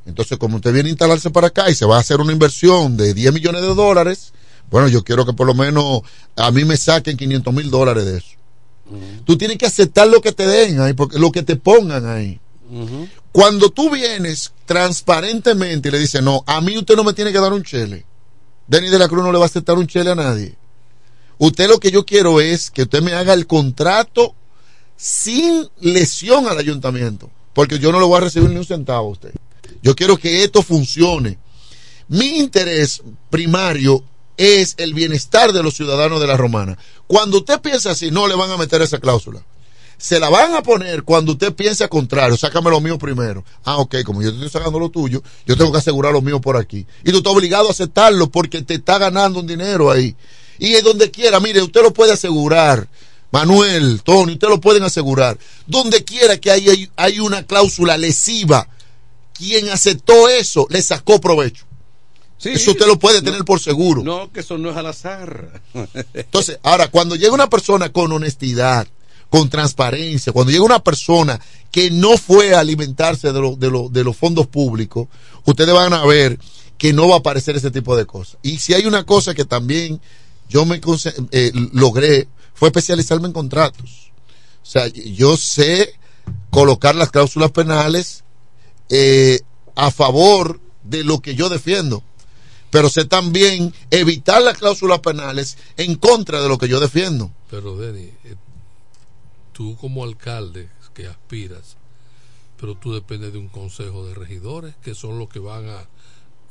entonces, 0.05 0.37
como 0.39 0.55
usted 0.55 0.73
viene 0.73 0.89
a 0.89 0.91
instalarse 0.91 1.29
para 1.29 1.47
acá 1.47 1.69
y 1.69 1.75
se 1.75 1.85
va 1.85 1.97
a 1.97 1.99
hacer 1.99 2.19
una 2.19 2.33
inversión 2.33 2.97
de 2.97 3.13
10 3.13 3.31
millones 3.31 3.61
de 3.61 3.75
dólares, 3.75 4.33
bueno, 4.71 4.87
yo 4.87 5.03
quiero 5.03 5.25
que 5.25 5.33
por 5.33 5.45
lo 5.45 5.53
menos 5.53 6.01
a 6.35 6.51
mí 6.51 6.65
me 6.65 6.77
saquen 6.77 7.15
500 7.15 7.53
mil 7.53 7.69
dólares 7.69 8.05
de 8.05 8.17
eso. 8.17 8.29
Tú 9.23 9.37
tienes 9.37 9.57
que 9.57 9.67
aceptar 9.67 10.07
lo 10.07 10.19
que 10.19 10.31
te 10.31 10.47
den 10.47 10.81
ahí, 10.81 10.93
porque 10.93 11.19
lo 11.19 11.31
que 11.31 11.43
te 11.43 11.55
pongan 11.55 12.07
ahí. 12.07 12.39
Cuando 13.31 13.69
tú 13.69 13.91
vienes 13.91 14.51
transparentemente 14.65 15.89
y 15.89 15.91
le 15.91 15.99
dices, 15.99 16.23
no, 16.23 16.43
a 16.47 16.59
mí 16.59 16.75
usted 16.75 16.95
no 16.95 17.03
me 17.03 17.13
tiene 17.13 17.31
que 17.31 17.39
dar 17.39 17.53
un 17.53 17.63
chele. 17.63 18.05
Denis 18.67 18.89
de 18.89 18.99
la 18.99 19.07
Cruz 19.07 19.23
no 19.23 19.31
le 19.31 19.37
va 19.37 19.45
a 19.45 19.47
aceptar 19.47 19.77
un 19.77 19.85
chele 19.85 20.11
a 20.11 20.15
nadie. 20.15 20.55
Usted 21.39 21.69
lo 21.69 21.79
que 21.79 21.89
yo 21.89 22.05
quiero 22.05 22.41
es 22.41 22.69
que 22.69 22.83
usted 22.83 23.01
me 23.01 23.13
haga 23.13 23.33
el 23.33 23.47
contrato 23.47 24.35
sin 24.97 25.67
lesión 25.79 26.47
al 26.47 26.57
ayuntamiento, 26.57 27.31
porque 27.53 27.79
yo 27.79 27.93
no 27.93 27.99
le 27.99 28.05
voy 28.05 28.17
a 28.17 28.21
recibir 28.25 28.49
ni 28.49 28.57
un 28.57 28.65
centavo 28.65 29.07
a 29.07 29.11
usted. 29.11 29.33
Yo 29.81 29.95
quiero 29.95 30.17
que 30.17 30.43
esto 30.43 30.61
funcione. 30.61 31.37
Mi 32.09 32.39
interés 32.39 33.01
primario 33.29 34.03
es 34.35 34.75
el 34.77 34.93
bienestar 34.93 35.53
de 35.53 35.63
los 35.63 35.75
ciudadanos 35.75 36.19
de 36.19 36.27
la 36.27 36.35
romana. 36.35 36.77
Cuando 37.07 37.37
usted 37.37 37.61
piensa 37.61 37.91
así, 37.91 38.11
no 38.11 38.27
le 38.27 38.35
van 38.35 38.51
a 38.51 38.57
meter 38.57 38.81
esa 38.81 38.99
cláusula. 38.99 39.41
Se 39.97 40.19
la 40.19 40.29
van 40.29 40.55
a 40.55 40.63
poner 40.63 41.03
cuando 41.03 41.33
usted 41.33 41.53
piense 41.53 41.83
al 41.83 41.89
contrario, 41.89 42.35
sácame 42.35 42.69
lo 42.69 42.81
mío 42.81 42.97
primero. 42.97 43.45
Ah, 43.63 43.77
ok, 43.77 44.03
como 44.03 44.21
yo 44.21 44.29
te 44.29 44.35
estoy 44.35 44.49
sacando 44.49 44.79
lo 44.79 44.89
tuyo, 44.89 45.23
yo 45.45 45.55
tengo 45.55 45.71
que 45.71 45.77
asegurar 45.77 46.11
lo 46.11 46.21
mío 46.21 46.41
por 46.41 46.57
aquí. 46.57 46.85
Y 47.05 47.11
tú 47.11 47.17
estás 47.17 47.33
obligado 47.33 47.69
a 47.69 47.71
aceptarlo 47.71 48.29
porque 48.29 48.61
te 48.61 48.75
está 48.75 48.97
ganando 48.97 49.39
un 49.39 49.47
dinero 49.47 49.89
ahí. 49.89 50.15
Y 50.59 50.73
es 50.75 50.83
donde 50.83 51.09
quiera, 51.11 51.39
mire, 51.39 51.61
usted 51.61 51.81
lo 51.81 51.93
puede 51.93 52.11
asegurar. 52.13 52.87
Manuel, 53.31 54.01
Tony, 54.03 54.33
usted 54.33 54.47
lo 54.49 54.59
pueden 54.59 54.83
asegurar. 54.83 55.37
Donde 55.67 56.03
quiera 56.03 56.37
que 56.37 56.51
hay, 56.51 56.89
hay, 56.95 57.19
una 57.19 57.43
cláusula 57.45 57.97
lesiva, 57.97 58.67
quien 59.33 59.69
aceptó 59.69 60.27
eso 60.29 60.65
le 60.69 60.81
sacó 60.81 61.21
provecho. 61.21 61.65
eso 62.43 62.71
usted 62.71 62.87
lo 62.87 62.97
puede 62.99 63.21
tener 63.21 63.45
por 63.45 63.59
seguro. 63.59 64.03
No, 64.03 64.31
que 64.31 64.39
eso 64.41 64.57
no 64.57 64.71
es 64.71 64.77
al 64.77 64.87
azar. 64.87 65.61
Entonces, 66.13 66.59
ahora, 66.63 66.87
cuando 66.89 67.15
llega 67.15 67.31
una 67.33 67.49
persona 67.49 67.89
con 67.89 68.11
honestidad, 68.11 68.87
con 69.29 69.47
transparencia, 69.49 70.33
cuando 70.33 70.51
llega 70.51 70.63
una 70.63 70.83
persona 70.83 71.39
que 71.71 71.91
no 71.91 72.17
fue 72.17 72.55
a 72.55 72.61
alimentarse 72.61 73.31
de, 73.31 73.39
lo- 73.39 73.55
de, 73.55 73.69
lo- 73.69 73.89
de 73.89 74.03
los 74.03 74.17
fondos 74.17 74.47
públicos, 74.47 75.07
ustedes 75.45 75.73
van 75.73 75.93
a 75.93 76.03
ver 76.05 76.39
que 76.79 76.93
no 76.93 77.07
va 77.07 77.15
a 77.15 77.19
aparecer 77.19 77.55
ese 77.55 77.69
tipo 77.69 77.95
de 77.95 78.07
cosas. 78.07 78.37
Y 78.41 78.57
si 78.57 78.73
hay 78.73 78.87
una 78.87 79.03
cosa 79.05 79.35
que 79.35 79.45
también 79.45 80.01
yo 80.49 80.65
me 80.65 80.81
eh, 81.31 81.51
logré, 81.71 82.27
fue 82.53 82.67
especializarme 82.67 83.27
en 83.27 83.33
contratos. 83.33 84.11
O 84.61 84.65
sea, 84.65 84.87
yo 84.87 85.37
sé 85.37 85.93
colocar 86.49 86.95
las 86.95 87.11
cláusulas 87.11 87.51
penales 87.51 88.23
eh, 88.89 89.39
a 89.75 89.89
favor 89.91 90.59
de 90.83 91.03
lo 91.03 91.21
que 91.21 91.35
yo 91.35 91.47
defiendo 91.47 92.03
pero 92.69 92.89
sé 92.89 93.05
también 93.05 93.73
evitar 93.89 94.41
las 94.41 94.57
cláusulas 94.57 94.99
penales 94.99 95.57
en 95.77 95.95
contra 95.95 96.41
de 96.41 96.49
lo 96.49 96.57
que 96.57 96.67
yo 96.67 96.79
defiendo. 96.79 97.31
Pero, 97.49 97.77
Denny, 97.77 98.11
eh, 98.23 98.35
tú 99.53 99.75
como 99.77 100.03
alcalde 100.03 100.69
que 100.93 101.07
aspiras, 101.07 101.77
pero 102.59 102.75
tú 102.75 102.93
dependes 102.93 103.33
de 103.33 103.39
un 103.39 103.49
consejo 103.49 104.05
de 104.05 104.13
regidores 104.13 104.75
que 104.83 104.93
son 104.93 105.17
los 105.17 105.29
que 105.29 105.39
van 105.39 105.67
a 105.69 105.87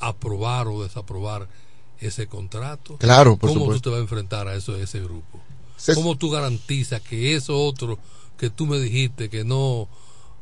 aprobar 0.01 0.69
o 0.69 0.83
desaprobar 0.83 1.49
ese 2.01 2.27
contrato. 2.27 2.97
Claro, 2.99 3.37
por 3.37 3.51
¿Cómo 3.51 3.61
supuesto. 3.63 3.83
tú 3.83 3.91
te 3.91 3.91
vas 3.91 3.99
a 3.99 4.03
enfrentar 4.03 4.49
a 4.49 4.55
eso, 4.55 4.75
a 4.75 4.79
ese 4.79 5.01
grupo? 5.01 5.41
Se- 5.77 5.95
¿Cómo 5.95 6.17
tú 6.17 6.31
garantizas 6.31 7.01
que 7.03 7.35
eso 7.35 7.57
otro 7.59 7.99
que 8.37 8.51
tú 8.51 8.67
me 8.67 8.79
dijiste 8.79 9.29
que 9.31 9.45
no 9.45 9.89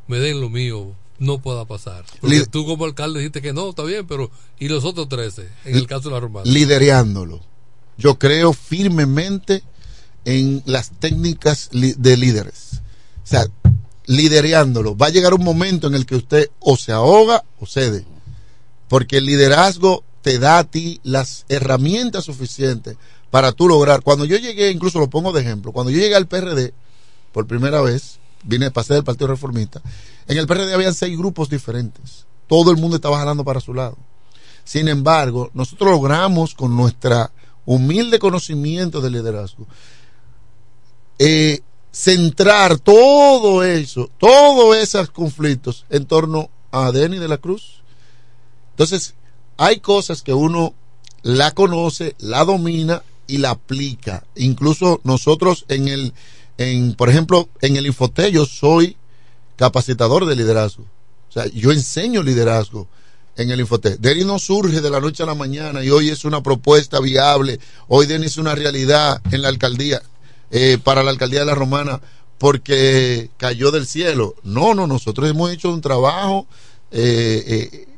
me 0.07 0.19
den 0.19 0.41
lo 0.41 0.49
mío 0.51 0.93
no 1.19 1.39
pueda 1.39 1.65
pasar? 1.65 2.05
Porque 2.21 2.47
tú 2.47 2.65
como 2.67 2.85
alcalde 2.85 3.21
dijiste 3.21 3.43
que 3.43 3.53
no, 3.53 3.71
está 3.71 3.83
bien, 3.85 4.07
pero 4.07 4.31
¿y 4.59 4.69
los 4.69 4.85
otros 4.85 5.09
13 5.09 5.49
en 5.65 5.77
el 5.77 5.87
caso 5.87 6.09
de 6.09 6.15
la 6.15 6.21
romana? 6.21 6.51
Lidereándolo. 6.51 7.41
Yo 7.99 8.19
creo 8.19 8.53
firmemente 8.53 9.63
en 10.27 10.63
las 10.67 10.91
técnicas 10.91 11.71
de 11.73 12.17
líderes. 12.17 12.83
O 13.25 13.27
sea, 13.27 13.47
lidereándolo. 14.07 14.97
Va 14.97 15.07
a 15.07 15.11
llegar 15.11 15.35
un 15.35 15.45
momento 15.45 15.87
en 15.87 15.95
el 15.95 16.07
que 16.07 16.17
usted 16.17 16.51
o 16.61 16.77
se 16.77 16.93
ahoga 16.93 17.45
o 17.61 17.67
cede. 17.67 18.05
Porque 18.89 19.19
el 19.19 19.27
liderazgo 19.27 20.05
te 20.27 20.41
da 20.41 20.59
a 20.59 20.65
ti 20.65 20.99
las 21.05 21.47
herramientas 21.49 22.25
suficientes 22.25 22.97
para 23.31 23.53
tú 23.53 23.69
lograr. 23.69 24.03
Cuando 24.03 24.25
yo 24.25 24.37
llegué, 24.37 24.73
incluso 24.73 24.99
lo 24.99 25.09
pongo 25.09 25.31
de 25.33 25.41
ejemplo, 25.41 25.71
cuando 25.71 25.93
yo 25.93 26.01
llegué 26.01 26.17
al 26.17 26.27
PRD 26.27 26.75
por 27.31 27.47
primera 27.47 27.81
vez, 27.81 28.19
vine, 28.43 28.73
pasé 28.73 28.95
del 28.95 29.05
Partido 29.05 29.29
Reformista, 29.29 29.81
en 30.27 30.37
el 30.37 30.49
PRD 30.49 30.75
habían 30.75 30.95
seis 30.95 31.17
grupos 31.17 31.49
diferentes. 31.49 32.27
Todo 32.49 32.73
el 32.73 32.77
mundo 32.77 32.97
estaba 32.97 33.19
jalando 33.19 33.45
para 33.45 33.61
su 33.61 33.73
lado. 33.73 33.97
Sin 34.65 34.89
embargo, 34.89 35.53
nosotros 35.55 35.93
logramos 35.93 36.55
con 36.55 36.77
nuestra 36.77 37.31
humilde 37.65 38.19
conocimiento 38.19 39.01
del 39.01 39.13
liderazgo 39.13 39.69
eh, 41.21 41.61
centrar 41.93 42.81
todo 42.81 43.63
eso, 43.63 44.11
todos 44.19 44.77
esos 44.77 45.09
conflictos 45.11 45.87
en 45.89 46.05
torno 46.05 46.51
a 46.73 46.91
Denny 46.91 47.19
de 47.19 47.29
la 47.29 47.39
Cruz. 47.39 47.85
Entonces, 48.73 49.15
hay 49.57 49.81
cosas 49.81 50.23
que 50.23 50.35
uno 50.35 50.75
la 51.23 51.53
conoce, 51.53 52.15
la 52.19 52.45
domina 52.45 53.03
y 53.27 53.39
la 53.39 53.51
aplica. 53.51 54.25
Incluso 54.37 55.01
nosotros 55.05 55.65
en 55.69 55.89
el, 55.89 56.15
en, 56.59 56.95
por 56.95 57.11
ejemplo, 57.11 57.49
en 57.61 57.77
el 57.77 57.87
Infoté 57.87 58.31
yo 58.31 58.47
soy 58.47 58.97
capacitador 59.57 60.27
de 60.27 60.37
liderazgo. 60.37 60.85
O 61.29 61.33
sea, 61.33 61.47
yo 61.47 61.73
enseño 61.73 62.23
liderazgo 62.23 62.87
en 63.37 63.51
el 63.51 63.61
Infoté. 63.61 63.97
Denny 63.99 64.25
no 64.25 64.39
surge 64.39 64.81
de 64.81 64.91
la 64.91 65.01
noche 65.01 65.23
a 65.23 65.27
la 65.27 65.35
mañana 65.35 65.85
y 65.85 65.91
hoy 65.91 66.11
es 66.11 66.25
una 66.25 66.43
propuesta 66.43 67.01
viable. 67.01 67.61
Hoy 67.89 68.07
Denny 68.07 68.27
es 68.27 68.39
una 68.39 68.55
realidad 68.55 69.21
en 69.31 69.43
la 69.43 69.49
alcaldía, 69.49 70.03
eh, 70.51 70.79
para 70.83 71.03
la 71.03 71.11
alcaldía 71.11 71.41
de 71.41 71.47
la 71.47 71.55
Romana, 71.55 72.01
porque 72.39 73.31
cayó 73.37 73.71
del 73.71 73.87
cielo. 73.87 74.35
No, 74.43 74.75
no, 74.75 74.87
nosotros 74.87 75.29
hemos 75.29 75.51
hecho 75.51 75.71
un 75.71 75.81
trabajo 75.81 76.47
eh, 76.91 77.45
eh, 77.47 77.89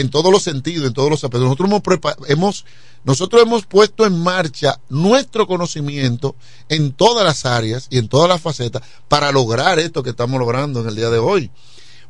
en 0.00 0.10
todos 0.10 0.30
los 0.30 0.42
sentidos, 0.42 0.86
en 0.86 0.92
todos 0.92 1.10
los 1.10 1.24
aspectos. 1.24 1.42
Nosotros 1.42 1.68
hemos, 1.68 2.16
hemos, 2.28 2.64
nosotros 3.04 3.42
hemos 3.42 3.66
puesto 3.66 4.06
en 4.06 4.18
marcha 4.22 4.78
nuestro 4.88 5.46
conocimiento 5.46 6.36
en 6.68 6.92
todas 6.92 7.24
las 7.24 7.46
áreas 7.46 7.86
y 7.90 7.98
en 7.98 8.08
todas 8.08 8.28
las 8.28 8.40
facetas 8.40 8.82
para 9.08 9.32
lograr 9.32 9.78
esto 9.78 10.02
que 10.02 10.10
estamos 10.10 10.38
logrando 10.38 10.80
en 10.80 10.88
el 10.88 10.96
día 10.96 11.10
de 11.10 11.18
hoy. 11.18 11.50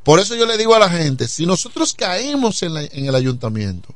Por 0.02 0.20
eso 0.20 0.34
yo 0.34 0.46
le 0.46 0.56
digo 0.56 0.74
a 0.74 0.78
la 0.78 0.90
gente, 0.90 1.26
si 1.28 1.46
nosotros 1.46 1.94
caemos 1.94 2.62
en 2.62 2.76
el 2.76 3.14
ayuntamiento, 3.14 3.94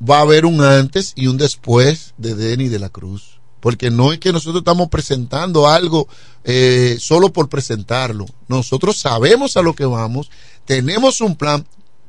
va 0.00 0.18
a 0.18 0.22
haber 0.22 0.46
un 0.46 0.62
antes 0.62 1.12
y 1.16 1.26
un 1.26 1.36
después 1.36 2.14
de 2.16 2.34
Denny 2.34 2.68
de 2.68 2.78
la 2.78 2.88
Cruz. 2.88 3.40
Porque 3.60 3.90
no 3.90 4.12
es 4.12 4.20
que 4.20 4.32
nosotros 4.32 4.60
estamos 4.60 4.88
presentando 4.88 5.66
algo 5.66 6.06
eh, 6.44 6.98
solo 7.00 7.32
por 7.32 7.48
presentarlo. 7.48 8.26
Nosotros 8.48 8.96
sabemos 8.96 9.56
a 9.56 9.62
lo 9.62 9.74
que 9.74 9.86
vamos, 9.86 10.30
tenemos 10.64 11.20
un 11.20 11.36
plan. 11.36 11.66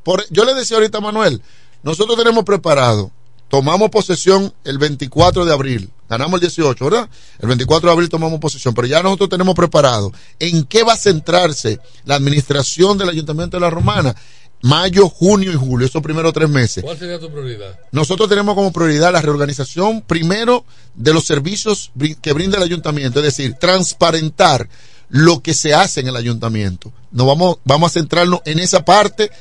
Por, 0.07 0.25
yo 0.29 0.45
le 0.45 0.53
decía 0.53 0.77
ahorita 0.77 0.99
a 0.99 1.01
Manuel, 1.01 1.41
nosotros 1.83 2.17
tenemos 2.17 2.45
preparado, 2.45 3.11
tomamos 3.49 3.89
posesión 3.89 4.53
el 4.63 4.77
24 4.77 5.43
de 5.43 5.51
abril, 5.51 5.89
ganamos 6.07 6.35
el 6.35 6.47
18, 6.47 6.85
¿verdad? 6.85 7.09
El 7.39 7.49
24 7.49 7.89
de 7.89 7.93
abril 7.93 8.07
tomamos 8.07 8.39
posesión, 8.39 8.73
pero 8.73 8.87
ya 8.87 9.03
nosotros 9.03 9.27
tenemos 9.27 9.53
preparado 9.53 10.13
en 10.39 10.63
qué 10.63 10.83
va 10.83 10.93
a 10.93 10.97
centrarse 10.97 11.81
la 12.05 12.15
administración 12.15 12.97
del 12.97 13.09
Ayuntamiento 13.09 13.57
de 13.57 13.61
la 13.61 13.69
Romana. 13.69 14.15
Mayo, 14.61 15.09
junio 15.09 15.51
y 15.51 15.55
julio, 15.55 15.85
esos 15.85 16.01
primeros 16.01 16.31
tres 16.31 16.47
meses. 16.47 16.85
¿Cuál 16.85 16.97
sería 16.97 17.19
tu 17.19 17.29
prioridad? 17.29 17.77
Nosotros 17.91 18.29
tenemos 18.29 18.55
como 18.55 18.71
prioridad 18.71 19.11
la 19.11 19.21
reorganización 19.21 20.03
primero 20.03 20.63
de 20.95 21.13
los 21.13 21.25
servicios 21.25 21.91
que 22.21 22.31
brinda 22.31 22.55
el 22.55 22.63
ayuntamiento, 22.63 23.19
es 23.19 23.25
decir, 23.25 23.55
transparentar 23.55 24.69
lo 25.09 25.41
que 25.41 25.53
se 25.53 25.73
hace 25.73 25.99
en 25.99 26.07
el 26.07 26.15
ayuntamiento. 26.15 26.93
Nos 27.11 27.27
vamos, 27.27 27.57
vamos 27.65 27.91
a 27.91 27.99
centrarnos 27.99 28.39
en 28.45 28.59
esa 28.59 28.85
parte 28.85 29.31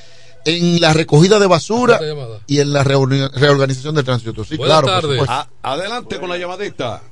en 0.46 0.80
la 0.80 0.92
recogida 0.94 1.38
de 1.38 1.46
basura 1.46 2.00
y 2.46 2.60
en 2.60 2.72
la 2.72 2.82
reorganización 2.84 3.94
del 3.94 4.04
tránsito. 4.04 4.44
Sí, 4.44 4.56
claro. 4.56 4.86
por 4.86 5.00
supuesto. 5.02 5.30
A- 5.30 5.48
adelante 5.62 6.18
con 6.18 6.28
la 6.30 6.38
llamadita. 6.38 7.02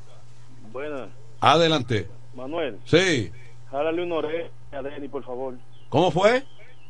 Buenas, 0.72 1.08
Adelante. 1.40 2.08
Manuel. 2.34 2.78
Sí. 2.86 3.30
Jálale 3.70 4.02
una 4.02 4.14
oreja 4.16 4.48
a 4.72 4.82
Denny, 4.82 5.08
por 5.08 5.24
favor. 5.24 5.54
¿Cómo 5.88 6.10
fue? 6.10 6.44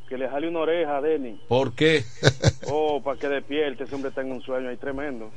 Que 0.09 0.17
le 0.19 0.29
jale 0.29 0.49
una 0.49 0.61
oreja 0.61 0.99
a 0.99 1.01
Denny. 1.01 1.41
¿Por 1.49 1.73
qué? 1.75 2.05
Oh, 2.67 3.03
para 3.03 3.19
que 3.19 3.29
despierte. 3.29 3.85
Ese 3.85 3.95
hombre 3.95 4.09
está 4.09 4.23
en 4.23 4.33
un 4.33 4.43
sueño 4.43 4.69
ahí 4.71 4.77
tremendo. 4.79 5.31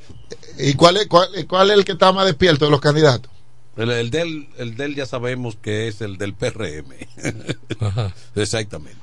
¿Y 0.57 0.73
cuál 0.75 0.95
es, 0.97 1.07
cuál, 1.07 1.27
cuál 1.47 1.71
es 1.71 1.77
el 1.77 1.83
que 1.85 1.91
está 1.93 2.11
más 2.13 2.25
despierto 2.25 2.63
de 2.65 2.71
los 2.71 2.79
candidatos? 2.79 3.29
El, 3.75 3.91
el 3.91 4.09
del, 4.09 4.47
el 4.57 4.75
del 4.77 4.95
ya 4.95 5.05
sabemos 5.05 5.57
que 5.57 5.87
es 5.89 5.99
el 6.01 6.17
del 6.17 6.33
PRM. 6.33 6.93
Exactamente. 8.35 8.97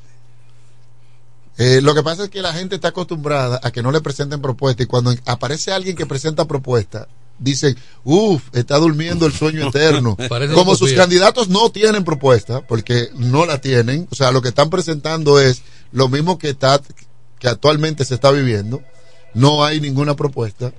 Eh, 1.56 1.80
lo 1.82 1.94
que 1.94 2.02
pasa 2.02 2.24
es 2.24 2.30
que 2.30 2.42
la 2.42 2.52
gente 2.52 2.74
está 2.74 2.88
acostumbrada 2.88 3.60
a 3.62 3.70
que 3.70 3.82
no 3.82 3.92
le 3.92 4.00
presenten 4.00 4.42
propuestas 4.42 4.84
y 4.84 4.88
cuando 4.88 5.14
aparece 5.26 5.72
alguien 5.72 5.96
que 5.96 6.06
presenta 6.06 6.46
propuestas, 6.46 7.06
dicen, 7.38 7.76
uff, 8.02 8.42
está 8.52 8.76
durmiendo 8.76 9.26
el 9.26 9.32
sueño 9.32 9.68
eterno. 9.68 10.16
Como 10.52 10.74
sus 10.76 10.92
candidatos 10.92 11.48
no 11.48 11.70
tienen 11.70 12.04
propuesta, 12.04 12.60
porque 12.62 13.08
no 13.14 13.46
la 13.46 13.60
tienen, 13.60 14.08
o 14.10 14.14
sea, 14.14 14.32
lo 14.32 14.42
que 14.42 14.48
están 14.48 14.70
presentando 14.70 15.40
es 15.40 15.62
lo 15.92 16.08
mismo 16.08 16.38
que, 16.38 16.50
está, 16.50 16.80
que 17.38 17.48
actualmente 17.48 18.04
se 18.04 18.14
está 18.14 18.30
viviendo, 18.32 18.82
no 19.32 19.64
hay 19.64 19.80
ninguna 19.80 20.14
propuesta. 20.16 20.72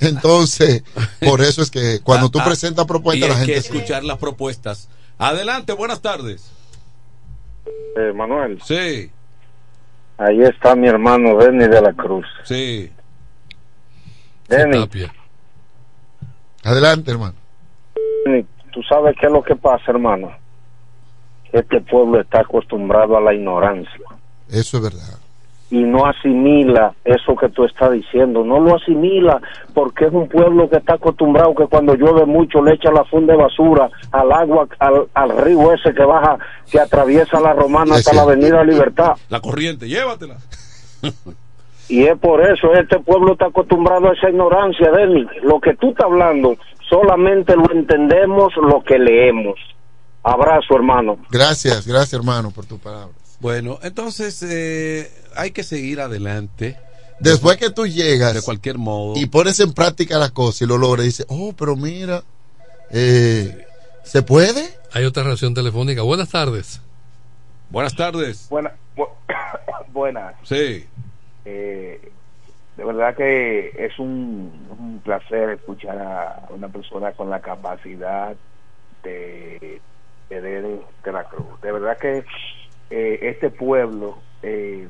Entonces, 0.00 0.82
por 1.20 1.40
eso 1.40 1.62
es 1.62 1.70
que 1.70 2.00
cuando 2.00 2.28
tú 2.28 2.38
Ah, 2.40 2.42
ah, 2.42 2.48
presentas 2.48 2.86
propuestas, 2.86 3.28
la 3.28 3.36
hay 3.36 3.46
que 3.46 3.54
gente... 3.54 3.68
escuchar 3.68 4.04
las 4.04 4.18
propuestas. 4.18 4.88
Adelante, 5.18 5.72
buenas 5.72 6.00
tardes. 6.00 6.42
Eh, 7.96 8.12
Manuel. 8.12 8.60
Sí. 8.66 9.10
Ahí 10.18 10.42
está 10.42 10.74
mi 10.74 10.88
hermano 10.88 11.36
Denny 11.38 11.66
de 11.66 11.80
la 11.80 11.92
Cruz. 11.92 12.26
Sí. 12.44 12.92
Denny, 14.48 14.86
Adelante, 16.64 17.10
hermano. 17.10 17.34
Denny, 18.24 18.46
tú 18.72 18.82
sabes 18.82 19.16
qué 19.20 19.26
es 19.26 19.32
lo 19.32 19.42
que 19.42 19.56
pasa, 19.56 19.84
hermano. 19.88 20.30
Este 21.52 21.80
pueblo 21.80 22.20
está 22.20 22.40
acostumbrado 22.40 23.16
a 23.16 23.20
la 23.20 23.34
ignorancia. 23.34 24.04
Eso 24.48 24.76
es 24.78 24.82
verdad. 24.82 25.18
Y 25.72 25.84
no 25.84 26.04
asimila 26.04 26.92
eso 27.02 27.34
que 27.34 27.48
tú 27.48 27.64
estás 27.64 27.92
diciendo, 27.92 28.44
no 28.44 28.60
lo 28.60 28.76
asimila 28.76 29.40
porque 29.72 30.04
es 30.04 30.12
un 30.12 30.28
pueblo 30.28 30.68
que 30.68 30.76
está 30.76 30.94
acostumbrado 30.94 31.54
que 31.54 31.66
cuando 31.66 31.94
llueve 31.94 32.26
mucho 32.26 32.62
le 32.62 32.74
echa 32.74 32.92
la 32.92 33.04
funda 33.04 33.32
de 33.32 33.42
basura 33.42 33.88
al 34.10 34.30
agua, 34.32 34.68
al, 34.78 35.08
al 35.14 35.38
río 35.38 35.72
ese 35.72 35.94
que 35.94 36.04
baja, 36.04 36.36
que 36.70 36.78
atraviesa 36.78 37.40
la 37.40 37.54
romana 37.54 37.94
hasta 37.94 38.12
la 38.12 38.20
avenida 38.20 38.62
Libertad. 38.62 39.12
La 39.30 39.40
corriente, 39.40 39.88
llévatela. 39.88 40.36
Y 41.88 42.04
es 42.04 42.18
por 42.18 42.46
eso, 42.46 42.74
este 42.74 43.00
pueblo 43.00 43.32
está 43.32 43.46
acostumbrado 43.46 44.10
a 44.10 44.12
esa 44.12 44.28
ignorancia, 44.28 44.90
Denny. 44.90 45.26
Lo 45.42 45.58
que 45.58 45.74
tú 45.76 45.90
estás 45.90 46.04
hablando, 46.04 46.56
solamente 46.90 47.56
lo 47.56 47.72
entendemos 47.72 48.52
lo 48.56 48.84
que 48.84 48.98
leemos. 48.98 49.58
Abrazo, 50.22 50.74
hermano. 50.74 51.16
Gracias, 51.30 51.86
gracias, 51.86 52.12
hermano, 52.12 52.50
por 52.50 52.66
tu 52.66 52.78
palabra. 52.78 53.21
Bueno, 53.42 53.80
entonces 53.82 54.40
eh, 54.44 55.10
hay 55.34 55.50
que 55.50 55.64
seguir 55.64 56.00
adelante. 56.00 56.78
Después 57.18 57.56
que 57.56 57.70
tú 57.70 57.88
llegas 57.88 58.34
De 58.34 58.42
cualquier 58.42 58.78
modo. 58.78 59.14
y 59.20 59.26
pones 59.26 59.58
en 59.58 59.72
práctica 59.72 60.16
las 60.18 60.30
cosas 60.30 60.62
y 60.62 60.66
lo 60.66 60.78
logras, 60.78 61.04
dices, 61.04 61.26
oh, 61.28 61.52
pero 61.52 61.74
mira, 61.74 62.22
eh, 62.90 63.66
¿se 64.04 64.22
puede? 64.22 64.62
Hay 64.92 65.04
otra 65.04 65.24
reacción 65.24 65.54
telefónica. 65.54 66.02
Buenas 66.02 66.28
tardes. 66.30 66.80
Buenas 67.68 67.96
tardes. 67.96 68.46
Buena, 68.48 68.72
bu- 68.96 69.08
buenas. 69.92 70.36
Sí. 70.44 70.86
Eh, 71.44 72.12
de 72.76 72.84
verdad 72.84 73.16
que 73.16 73.70
es 73.76 73.98
un, 73.98 74.52
un 74.78 75.00
placer 75.04 75.50
escuchar 75.50 75.98
a 75.98 76.46
una 76.50 76.68
persona 76.68 77.10
con 77.10 77.28
la 77.28 77.40
capacidad 77.40 78.36
de, 79.02 79.80
de, 80.30 80.40
de, 80.40 80.80
de 81.04 81.12
la 81.12 81.24
Cruz. 81.24 81.60
De 81.60 81.72
verdad 81.72 81.98
que 82.00 82.24
eh, 82.92 83.30
este 83.30 83.48
pueblo, 83.48 84.18
eh, 84.42 84.86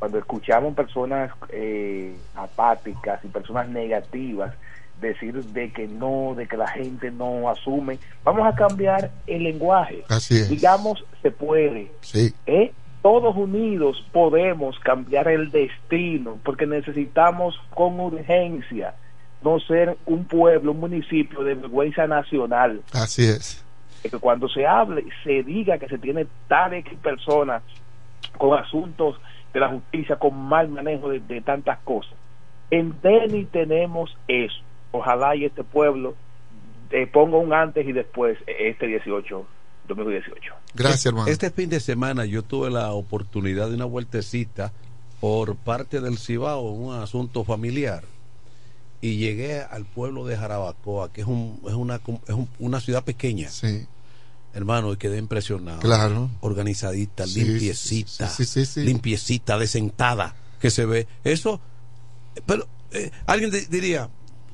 cuando 0.00 0.18
escuchamos 0.18 0.74
personas 0.74 1.30
eh, 1.50 2.16
apáticas 2.34 3.24
y 3.24 3.28
personas 3.28 3.68
negativas, 3.68 4.54
decir 5.00 5.34
de 5.34 5.72
que 5.72 5.86
no, 5.86 6.34
de 6.36 6.48
que 6.48 6.56
la 6.56 6.66
gente 6.66 7.12
no 7.12 7.48
asume, 7.48 8.00
vamos 8.24 8.44
a 8.44 8.56
cambiar 8.56 9.12
el 9.28 9.44
lenguaje. 9.44 10.02
Así 10.08 10.34
es. 10.34 10.50
Digamos, 10.50 11.04
se 11.22 11.30
puede. 11.30 11.92
Sí. 12.00 12.34
¿eh? 12.46 12.72
Todos 13.02 13.36
unidos 13.36 14.04
podemos 14.12 14.76
cambiar 14.80 15.28
el 15.28 15.52
destino 15.52 16.40
porque 16.42 16.66
necesitamos 16.66 17.54
con 17.72 18.00
urgencia 18.00 18.94
no 19.44 19.60
ser 19.60 19.96
un 20.06 20.24
pueblo, 20.24 20.72
un 20.72 20.80
municipio 20.80 21.44
de 21.44 21.54
vergüenza 21.54 22.08
nacional. 22.08 22.82
Así 22.92 23.22
es. 23.22 23.64
Que 24.02 24.10
cuando 24.10 24.48
se 24.48 24.66
hable, 24.66 25.04
se 25.24 25.42
diga 25.42 25.78
que 25.78 25.88
se 25.88 25.98
tiene 25.98 26.26
tales 26.46 26.84
personas 27.02 27.62
con 28.36 28.58
asuntos 28.58 29.20
de 29.52 29.60
la 29.60 29.68
justicia, 29.68 30.16
con 30.16 30.36
mal 30.36 30.68
manejo 30.68 31.08
de, 31.08 31.20
de 31.20 31.40
tantas 31.40 31.78
cosas. 31.80 32.14
En 32.70 32.94
Beni 33.00 33.44
tenemos 33.46 34.16
eso. 34.28 34.60
Ojalá 34.92 35.36
y 35.36 35.44
este 35.44 35.64
pueblo 35.64 36.14
eh, 36.90 37.06
ponga 37.06 37.36
un 37.36 37.52
antes 37.52 37.86
y 37.86 37.92
después 37.92 38.38
este 38.46 38.86
18, 38.86 39.46
2018. 39.88 40.54
Gracias, 40.74 41.06
hermano. 41.06 41.28
Este 41.28 41.50
fin 41.50 41.68
de 41.68 41.80
semana 41.80 42.24
yo 42.24 42.42
tuve 42.42 42.70
la 42.70 42.92
oportunidad 42.92 43.68
de 43.68 43.74
una 43.74 43.84
vueltecita 43.84 44.72
por 45.20 45.56
parte 45.56 46.00
del 46.00 46.18
Cibao, 46.18 46.62
un 46.62 46.94
asunto 46.94 47.44
familiar, 47.44 48.04
y 49.00 49.16
llegué 49.16 49.60
al 49.60 49.84
pueblo 49.84 50.26
de 50.26 50.36
Jarabacoa, 50.36 51.12
que 51.12 51.20
es, 51.20 51.26
un, 51.26 51.60
es, 51.66 51.74
una, 51.74 51.96
es 52.26 52.34
un- 52.34 52.48
una 52.58 52.80
ciudad 52.80 53.04
pequeña. 53.04 53.48
Sí. 53.50 53.86
Hermano, 54.54 54.92
y 54.92 54.96
quedé 54.96 55.18
impresionado. 55.18 55.78
Claro. 55.80 56.30
Organizadita, 56.40 57.26
Sí, 57.26 57.44
limpiecita, 57.44 58.28
sí, 58.28 58.44
sí, 58.44 58.64
sí, 58.64 58.66
sí. 58.66 58.80
limpiecita, 58.84 59.58
desentada, 59.58 60.34
que 60.60 60.70
se 60.70 60.84
ve. 60.86 61.06
Eso, 61.22 61.60
pero 62.46 62.66
eh, 62.92 63.10
alguien 63.26 63.50
di- 63.50 63.66
diría, 63.70 64.08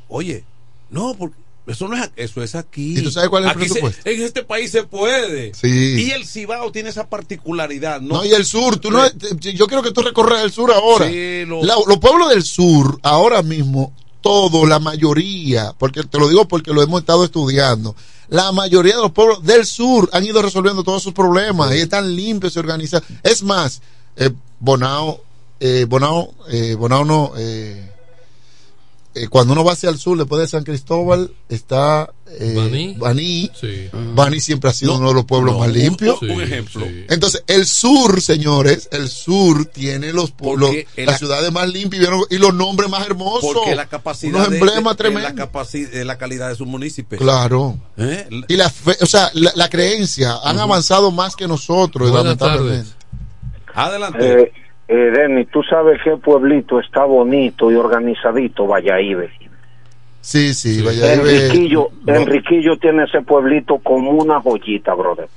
oye, 0.08 0.44
no, 0.90 1.14
porque 1.14 1.36
eso 1.66 1.88
no 1.88 1.96
es, 1.96 2.10
eso 2.16 2.42
es 2.42 2.54
aquí. 2.56 2.98
¿Y 2.98 3.02
tú 3.02 3.10
sabes 3.10 3.30
cuál 3.30 3.44
es 3.44 3.50
el 3.52 3.56
Aquí 3.56 3.68
se- 3.68 3.74
presupuesto? 3.80 4.10
en 4.10 4.22
este 4.22 4.42
país 4.42 4.70
se 4.72 4.82
puede. 4.82 5.54
Sí. 5.54 5.68
Y 6.06 6.10
el 6.10 6.26
Cibao 6.26 6.70
tiene 6.72 6.90
esa 6.90 7.08
particularidad, 7.08 8.00
¿no? 8.02 8.16
No, 8.16 8.24
y 8.26 8.32
el 8.34 8.44
sur, 8.44 8.76
tú 8.78 8.90
no, 8.90 9.00
yo 9.38 9.66
quiero 9.68 9.82
que 9.82 9.92
tú 9.92 10.02
recorras 10.02 10.42
el 10.44 10.50
sur 10.52 10.70
ahora. 10.72 11.08
Sí, 11.08 11.44
lo- 11.46 11.64
La- 11.64 11.76
los 11.86 11.98
pueblos 11.98 12.28
del 12.30 12.42
sur, 12.42 12.98
ahora 13.02 13.42
mismo, 13.42 13.94
todo, 14.24 14.64
la 14.64 14.78
mayoría, 14.78 15.74
porque 15.78 16.02
te 16.02 16.18
lo 16.18 16.28
digo 16.28 16.48
porque 16.48 16.72
lo 16.72 16.82
hemos 16.82 17.00
estado 17.00 17.24
estudiando, 17.24 17.94
la 18.28 18.52
mayoría 18.52 18.96
de 18.96 19.02
los 19.02 19.12
pueblos 19.12 19.44
del 19.44 19.66
sur 19.66 20.08
han 20.14 20.24
ido 20.24 20.40
resolviendo 20.40 20.82
todos 20.82 21.02
sus 21.02 21.12
problemas 21.12 21.74
y 21.74 21.80
están 21.80 22.16
limpios 22.16 22.56
y 22.56 22.58
organizados. 22.58 23.06
Es 23.22 23.42
más, 23.42 23.82
eh, 24.16 24.30
Bonao, 24.60 25.20
eh, 25.60 25.84
Bonao, 25.86 26.32
eh, 26.48 26.74
Bonao 26.74 27.04
no, 27.04 27.32
eh, 27.36 27.92
eh, 29.14 29.28
cuando 29.28 29.52
uno 29.52 29.64
va 29.64 29.72
hacia 29.72 29.90
el 29.90 29.98
sur, 29.98 30.18
después 30.18 30.40
de 30.40 30.48
San 30.48 30.64
Cristóbal, 30.64 31.30
está 31.48 32.10
eh, 32.38 32.52
Baní. 32.56 32.94
Baní. 32.98 33.50
Sí. 33.58 33.88
Baní 34.14 34.40
siempre 34.40 34.70
ha 34.70 34.72
sido 34.72 34.92
No, 34.94 34.98
uno 34.98 35.08
de 35.10 35.14
los 35.14 35.24
pueblos 35.24 35.54
no, 35.54 35.60
más 35.60 35.68
un- 35.68 35.74
limpios. 35.74 36.20
un 36.22 36.40
ejemplo. 36.42 36.84
Entonces, 37.08 37.44
el 37.46 37.66
sur, 37.66 38.20
señores, 38.20 38.88
el 38.92 39.08
sur 39.08 39.66
tiene 39.66 40.12
los 40.12 40.30
pueblos, 40.32 40.70
las 40.96 41.06
la- 41.06 41.18
ciudades 41.18 41.52
más 41.52 41.68
limpias 41.68 42.08
y 42.30 42.38
los- 42.38 42.54
nombres 42.54 42.90
más 42.90 43.06
hermosos. 43.06 43.52
Porque 43.54 43.74
la 43.74 43.86
capacidad 43.86 44.34
Unos 44.34 44.46
emblemas 44.48 44.76
de- 44.76 44.82
la 44.82 44.94
tremendos. 44.96 46.04
la 46.06 46.18
calidad 46.18 46.48
de 46.48 46.54
sus 46.56 46.66
municipios. 46.66 47.20
Claro. 47.20 47.78
¿Eh? 47.96 48.26
Y 48.48 48.56
la 48.56 48.68
fe- 48.70 48.96
o 49.00 49.06
sea, 49.06 49.30
la, 49.34 49.52
la 49.54 49.68
creencia, 49.68 50.38
han 50.42 50.58
avanzado 50.58 51.10
más 51.10 51.36
que 51.36 51.46
nosotros, 51.46 52.10
Buenas 52.10 52.24
lamentablemente. 52.38 52.90
Adelante. 53.74 54.52
Eh, 54.86 54.94
Denny, 55.16 55.46
tú 55.46 55.62
sabes 55.62 55.98
qué 56.04 56.16
pueblito 56.18 56.78
está 56.78 57.04
bonito 57.04 57.70
y 57.72 57.74
organizadito, 57.74 58.66
Valladolid. 58.66 59.30
Sí, 60.20 60.54
sí, 60.54 60.82
Valladolid. 60.82 61.30
Enriquillo, 61.44 61.88
no, 62.06 62.14
Enriquillo 62.14 62.76
tiene 62.78 63.04
ese 63.04 63.22
pueblito 63.22 63.78
como 63.78 64.10
una 64.10 64.40
joyita, 64.40 64.94
brother. 64.94 65.28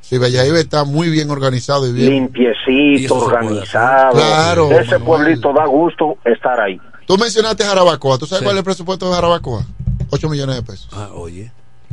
sí, 0.00 0.18
Valladolid 0.18 0.58
está 0.60 0.84
muy 0.84 1.08
bien 1.10 1.30
organizado 1.30 1.86
y 1.88 1.92
bien. 1.92 2.10
Limpiecito, 2.10 3.14
organizado. 3.16 4.12
Claro, 4.14 4.70
Ese 4.70 4.98
Manuel. 4.98 5.02
pueblito 5.02 5.52
da 5.52 5.66
gusto 5.66 6.18
estar 6.24 6.60
ahí. 6.60 6.78
Tú 7.06 7.16
mencionaste 7.18 7.64
Jarabacoa. 7.64 8.16
¿Tú 8.18 8.26
sabes 8.26 8.40
Sí. 8.40 8.44
cuál 8.44 8.56
es 8.56 8.60
el 8.60 8.64
presupuesto 8.64 9.08
de 9.08 9.14
Jarabacoa? 9.14 9.64
8 10.10 10.28
millones 10.30 10.56
de 10.56 10.62
pesos. 10.62 10.88
Ah, 10.92 11.10
oye. 11.14 11.50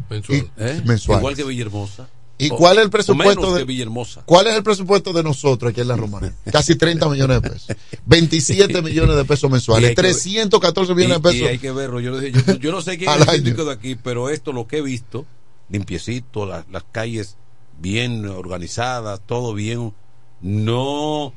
Mensual. 0.10 0.50
¿Eh? 0.58 0.82
Mensual. 0.86 1.20
Igual 1.20 1.36
que 1.36 1.44
Villahermosa. 1.44 2.08
¿Y 2.46 2.50
cuál 2.50 2.78
es 2.80 2.84
el 2.86 2.90
presupuesto 2.90 3.54
de 3.54 3.64
Villahermosa. 3.64 4.24
¿Cuál 4.26 4.48
es 4.48 4.56
el 4.56 4.64
presupuesto 4.64 5.14
de 5.14 5.24
nosotros 5.24 5.72
aquí 5.72 5.82
en 5.82 5.88
la 5.88 5.96
Romana? 5.96 6.34
Casi 6.52 6.76
30 6.76 7.08
millones 7.10 7.42
de 7.42 7.50
pesos. 7.50 7.76
27 8.06 8.82
millones 8.84 9.16
de 9.16 9.26
pesos 9.26 9.50
mensuales. 9.52 9.90
hay 9.90 9.96
que 9.96 10.02
ver- 10.02 10.12
314 10.14 10.96
millones 10.96 11.22
de 11.22 11.30
Y, 11.30 11.32
y 11.32 11.40
pesos. 11.40 11.50
hay 11.52 11.60
que 11.60 11.72
verlo. 11.72 12.00
Yo, 12.00 12.20
yo, 12.22 12.54
yo 12.56 12.72
no 12.72 12.82
sé 12.82 12.98
quién 12.98 13.10
es 13.20 13.28
el 13.28 13.36
síndico 13.36 13.66
de 13.66 13.74
aquí, 13.74 13.96
pero 13.96 14.30
esto 14.30 14.54
lo 14.54 14.68
que 14.68 14.78
he 14.80 14.82
visto, 14.82 15.26
limpiecito, 15.70 16.46
las, 16.46 16.66
las 16.70 16.84
calles 16.92 17.38
bien 17.80 18.26
organizadas, 18.28 19.22
todo 19.26 19.54
bien. 19.54 19.94
No, 20.42 21.34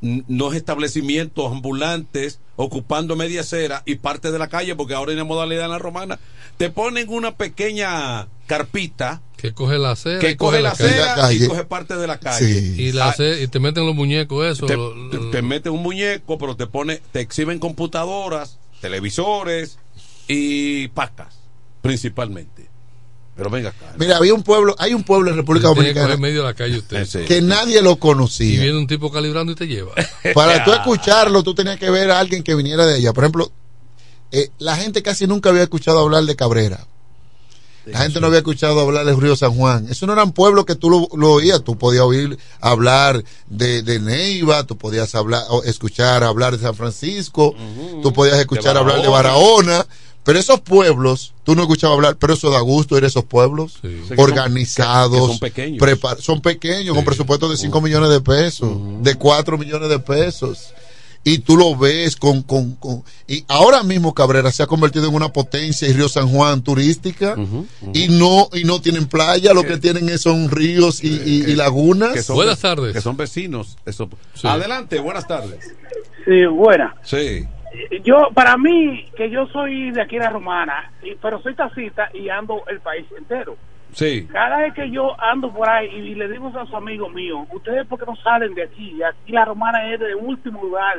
no 0.00 0.50
es 0.50 0.56
establecimientos 0.56 1.50
ambulantes 1.52 2.40
ocupando 2.56 3.14
media 3.16 3.42
acera 3.42 3.82
y 3.86 3.96
parte 3.96 4.32
de 4.32 4.38
la 4.38 4.48
calle, 4.48 4.74
porque 4.74 4.94
ahora 4.94 5.10
hay 5.10 5.16
una 5.16 5.24
modalidad 5.24 5.66
en 5.66 5.70
la 5.70 5.78
romana, 5.78 6.18
te 6.56 6.70
ponen 6.70 7.08
una 7.08 7.36
pequeña 7.36 8.28
carpita 8.46 9.20
Que 9.38 9.54
coge 9.54 9.78
la 9.78 9.92
acera. 9.92 10.18
que 10.18 10.30
y 10.32 10.36
coge 10.36 10.60
la 10.60 10.72
calle. 10.72 11.00
acera 11.02 11.32
y 11.32 11.48
coge 11.48 11.64
parte 11.64 11.96
de 11.96 12.06
la 12.06 12.18
calle. 12.18 12.74
Y, 12.76 12.92
la 12.92 13.06
Ah, 13.06 13.10
acera- 13.12 13.40
y 13.40 13.46
te 13.48 13.58
meten 13.60 13.86
los 13.86 13.94
muñecos, 13.94 14.44
eso. 14.46 14.66
te, 14.66 14.76
lo- 14.76 14.92
te- 15.10 15.18
te 15.30 15.42
meten 15.42 15.72
un 15.72 15.82
muñeco, 15.82 16.36
pero 16.38 16.56
te 16.56 16.66
pone, 16.66 17.00
te 17.12 17.20
exhiben 17.20 17.58
computadoras, 17.58 18.58
televisores 18.80 19.78
y 20.26 20.88
pacas, 20.88 21.34
principalmente. 21.82 22.68
Pero 23.36 23.50
venga 23.50 23.68
acá. 23.68 23.94
Mira, 23.96 24.16
había 24.16 24.34
un 24.34 24.42
pueblo, 24.42 24.74
hay 24.80 24.94
un 24.94 25.04
pueblo 25.04 25.30
en 25.30 25.36
República 25.36 25.68
Dominicana 25.68 26.14
en 26.14 26.20
medio 26.20 26.40
de 26.40 26.46
la 26.48 26.54
calle 26.54 26.78
usted. 26.78 27.24
que 27.26 27.40
nadie 27.40 27.80
lo 27.82 27.92
Y 27.92 27.96
conocía. 27.98 28.60
viene 28.60 28.76
un 28.76 28.88
tipo 28.88 29.12
calibrando 29.12 29.52
y 29.52 29.54
te 29.54 29.68
lleva. 29.68 29.92
Para 30.34 30.64
tú 30.64 30.72
escucharlo, 30.72 31.44
tú 31.44 31.54
tenías 31.54 31.78
que 31.78 31.88
ver 31.90 32.10
a 32.10 32.18
alguien 32.18 32.42
que 32.42 32.56
viniera 32.56 32.84
de 32.84 32.94
allá. 32.96 33.12
Por 33.12 33.22
ejemplo, 33.22 33.52
eh, 34.32 34.50
la 34.58 34.76
gente 34.76 35.02
casi 35.04 35.28
nunca 35.28 35.50
había 35.50 35.62
escuchado 35.62 36.00
hablar 36.00 36.24
de 36.24 36.34
Cabrera. 36.34 36.84
La 37.92 38.00
gente 38.00 38.20
no 38.20 38.26
había 38.28 38.38
escuchado 38.38 38.80
hablar 38.80 39.04
del 39.06 39.20
río 39.20 39.36
San 39.36 39.54
Juan. 39.54 39.86
Eso 39.90 40.06
no 40.06 40.12
eran 40.12 40.32
pueblos 40.32 40.64
que 40.64 40.74
tú 40.74 40.90
lo, 40.90 41.08
lo 41.16 41.32
oías. 41.32 41.62
Tú 41.62 41.76
podías 41.78 42.02
oír 42.04 42.38
hablar 42.60 43.22
de, 43.48 43.82
de 43.82 44.00
Neiva, 44.00 44.64
tú 44.64 44.76
podías 44.76 45.14
hablar, 45.14 45.42
escuchar 45.64 46.24
hablar 46.24 46.56
de 46.56 46.62
San 46.62 46.74
Francisco, 46.74 47.54
tú 48.02 48.12
podías 48.12 48.38
escuchar 48.38 48.74
De 48.74 48.80
hablar 48.80 48.96
de 49.02 49.08
Barahona. 49.12 49.86
Pero 50.24 50.38
esos 50.38 50.60
pueblos, 50.60 51.32
tú 51.42 51.54
no 51.54 51.62
escuchabas 51.62 51.94
hablar, 51.96 52.16
pero 52.18 52.34
eso 52.34 52.50
da 52.50 52.60
gusto 52.60 52.98
ir 52.98 53.04
a 53.04 53.06
esos 53.06 53.24
pueblos 53.24 53.78
son- 54.08 54.16
organizados, 54.20 55.12
que- 55.12 55.18
que 55.20 55.26
son 55.30 55.38
pequeños. 55.38 55.78
son 56.22 56.40
pequeños, 56.42 56.94
con 56.94 57.04
presupuestos 57.06 57.50
de 57.50 57.56
5 57.56 57.80
millones 57.80 58.10
de 58.10 58.20
pesos, 58.20 58.68
de 59.00 59.14
4 59.14 59.56
millones 59.56 59.88
de 59.88 59.98
pesos. 60.00 60.74
Y 61.24 61.38
tú 61.40 61.56
lo 61.58 61.76
ves 61.76 62.16
con, 62.16 62.42
con, 62.42 62.76
con- 62.76 63.02
Y 63.26 63.44
ahora 63.48 63.82
mismo 63.82 64.14
Cabrera 64.14 64.50
se 64.50 64.62
ha 64.62 64.66
convertido 64.66 65.08
en 65.08 65.14
una 65.14 65.28
potencia 65.30 65.86
y 65.86 65.92
Río 65.92 66.08
San 66.08 66.28
Juan 66.28 66.62
turística. 66.62 67.34
Y 67.92 68.08
no 68.08 68.48
y 68.52 68.64
no 68.64 68.80
tienen 68.80 69.06
playa, 69.06 69.52
lo 69.52 69.62
que 69.64 69.76
tienen 69.78 70.08
es- 70.08 70.22
son 70.22 70.50
ríos 70.50 71.02
y, 71.04 71.08
y- 71.08 71.44
y 71.50 71.54
lagunas. 71.54 72.12
Que 72.12 72.22
son 72.22 72.36
Buenas 72.36 72.60
tardes. 72.60 72.92
Que 72.94 73.00
son 73.00 73.16
vecinos. 73.16 73.76
Eso. 73.84 74.08
Adelante, 74.44 74.98
buenas 75.00 75.26
tardes. 75.26 75.74
Sí, 76.24 76.46
buena. 76.46 76.94
Sí. 77.02 77.44
Yo, 78.04 78.16
para 78.34 78.56
mí, 78.56 79.04
que 79.16 79.30
yo 79.30 79.46
soy 79.52 79.90
de 79.90 80.00
aquí 80.02 80.16
de 80.16 80.24
la 80.24 80.30
Romana, 80.30 80.90
y- 81.02 81.14
pero 81.20 81.42
soy 81.42 81.54
taxista 81.54 82.08
y 82.14 82.28
ando 82.30 82.62
el 82.70 82.80
país 82.80 83.04
entero. 83.18 83.56
Sí. 83.92 84.28
Cada 84.30 84.58
vez 84.58 84.74
que 84.74 84.90
yo 84.90 85.18
ando 85.20 85.52
por 85.52 85.68
ahí 85.68 85.88
y 85.88 86.14
le 86.14 86.28
digo 86.28 86.48
a 86.48 86.64
sus 86.66 86.74
amigos 86.74 87.12
míos, 87.12 87.46
ustedes 87.52 87.86
por 87.86 87.98
qué 87.98 88.06
no 88.06 88.16
salen 88.16 88.54
de 88.54 88.64
aquí, 88.64 89.00
aquí 89.02 89.32
la 89.32 89.44
Romana 89.44 89.92
es 89.92 89.98
de 90.00 90.14
último 90.14 90.62
lugar 90.62 90.96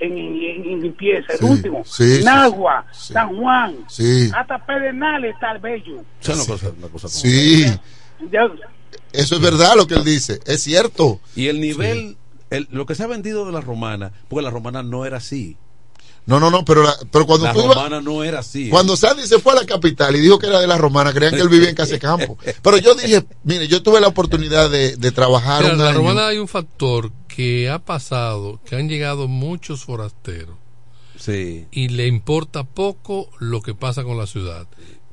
en, 0.00 0.12
en- 0.18 0.64
en 0.68 0.80
limpieza, 0.82 1.32
el 1.32 1.38
Sí, 1.38 1.44
último. 1.44 1.82
sí, 1.84 2.20
Nagua, 2.24 2.84
sí. 2.92 3.12
San 3.12 3.36
Juan, 3.36 3.76
Sí. 3.88 4.30
hasta 4.36 4.58
Pedernales 4.66 5.34
está 5.34 5.52
el 5.52 5.58
bello. 5.60 6.02
Esa 6.20 6.32
es 6.32 6.38
una 6.38 6.46
cosa, 6.46 6.70
una 6.76 6.88
cosa 6.88 7.08
como- 7.08 7.20
Sí, 7.20 7.64
Ya- 8.30 8.48
eso 9.12 9.34
es 9.36 9.40
verdad 9.40 9.74
lo 9.76 9.86
que 9.86 9.94
él 9.94 10.04
dice, 10.04 10.40
es 10.46 10.62
cierto. 10.62 11.20
Y 11.36 11.46
el 11.48 11.60
nivel, 11.60 12.16
el- 12.50 12.68
lo 12.70 12.84
que 12.86 12.94
se 12.96 13.04
ha 13.04 13.06
vendido 13.06 13.46
de 13.46 13.52
la 13.52 13.60
romana, 13.60 14.12
porque 14.28 14.42
la 14.42 14.50
romana 14.50 14.82
no 14.82 15.04
era 15.06 15.18
así. 15.18 15.56
No, 16.26 16.40
no, 16.40 16.50
no, 16.50 16.64
pero, 16.64 16.82
la- 16.82 16.96
pero 17.10 17.26
cuando 17.26 17.46
La 17.46 17.52
tú 17.52 17.60
ibas- 17.60 17.74
romana 17.76 18.00
no 18.00 18.24
era 18.24 18.38
así. 18.38 18.68
¿eh? 18.68 18.70
Cuando 18.70 18.96
Sandy 18.96 19.26
se 19.26 19.38
fue 19.40 19.52
a 19.52 19.56
la 19.56 19.66
capital 19.66 20.16
y 20.16 20.20
dijo 20.20 20.38
que 20.38 20.46
era 20.46 20.58
de 20.60 20.66
la 20.66 20.78
romana, 20.78 21.12
creían 21.12 21.34
que 21.34 21.42
él 21.42 21.48
vivía 21.50 21.68
en 21.68 21.74
Casecampo. 21.74 22.38
Pero 22.62 22.78
yo 22.78 22.94
dije, 22.94 23.24
mire, 23.42 23.68
yo 23.68 23.82
tuve 23.82 24.00
la 24.00 24.08
oportunidad 24.08 24.70
de, 24.70 24.96
de 24.96 25.12
trabajar 25.12 25.62
Mira, 25.62 25.74
un 25.74 25.80
en 25.80 25.84
la 25.84 25.90
año. 25.90 25.98
romana 25.98 26.26
hay 26.28 26.38
un 26.38 26.48
factor 26.48 27.12
que 27.28 27.68
ha 27.68 27.78
pasado, 27.78 28.60
que 28.64 28.76
han 28.76 28.88
llegado 28.88 29.28
muchos 29.28 29.84
forasteros 29.84 30.56
Sí. 31.18 31.66
y 31.70 31.88
le 31.88 32.06
importa 32.06 32.64
poco 32.64 33.28
lo 33.38 33.60
que 33.62 33.74
pasa 33.74 34.02
con 34.04 34.16
la 34.18 34.26
ciudad, 34.26 34.66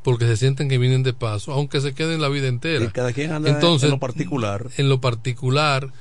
porque 0.03 0.26
se 0.28 0.38
sienten 0.38 0.70
que 0.70 0.78
vienen 0.78 1.03
de 1.03 1.14
paso, 1.14 1.51
aunque 1.51 1.82
se 1.82 1.93
queden 1.93 2.22
la 2.22 2.30
vida 2.30 2.47
entera. 2.47 2.86
Y 2.86 2.89
cada 2.89 3.12
quien 3.14 3.32
anda 3.34 3.49
Entonces, 3.49 3.86
en 3.86 3.91
lo 3.91 3.99
particular. 3.99 4.68
en 4.78 4.88
lo 4.89 5.01
particular 5.01 5.91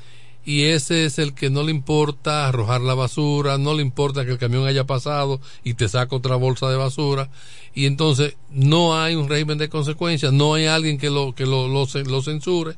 y 0.44 0.64
ese 0.64 1.04
es 1.04 1.18
el 1.18 1.34
que 1.34 1.50
no 1.50 1.62
le 1.62 1.70
importa 1.70 2.48
arrojar 2.48 2.80
la 2.80 2.94
basura, 2.94 3.58
no 3.58 3.74
le 3.74 3.82
importa 3.82 4.24
que 4.24 4.32
el 4.32 4.38
camión 4.38 4.66
haya 4.66 4.84
pasado 4.84 5.40
y 5.64 5.74
te 5.74 5.88
saca 5.88 6.16
otra 6.16 6.36
bolsa 6.36 6.70
de 6.70 6.76
basura. 6.76 7.30
Y 7.74 7.86
entonces 7.86 8.36
no 8.50 8.98
hay 8.98 9.14
un 9.14 9.28
régimen 9.28 9.58
de 9.58 9.68
consecuencias, 9.68 10.32
no 10.32 10.54
hay 10.54 10.66
alguien 10.66 10.98
que 10.98 11.10
lo 11.10 11.34
que 11.34 11.46
lo, 11.46 11.68
lo, 11.68 11.86
lo 12.04 12.22
censure, 12.22 12.76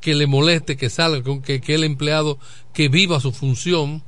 que 0.00 0.14
le 0.14 0.26
moleste, 0.26 0.76
que 0.76 0.88
salga, 0.88 1.22
que, 1.42 1.60
que 1.60 1.74
el 1.74 1.84
empleado 1.84 2.38
que 2.72 2.88
viva 2.88 3.20
su 3.20 3.32
función, 3.32 4.02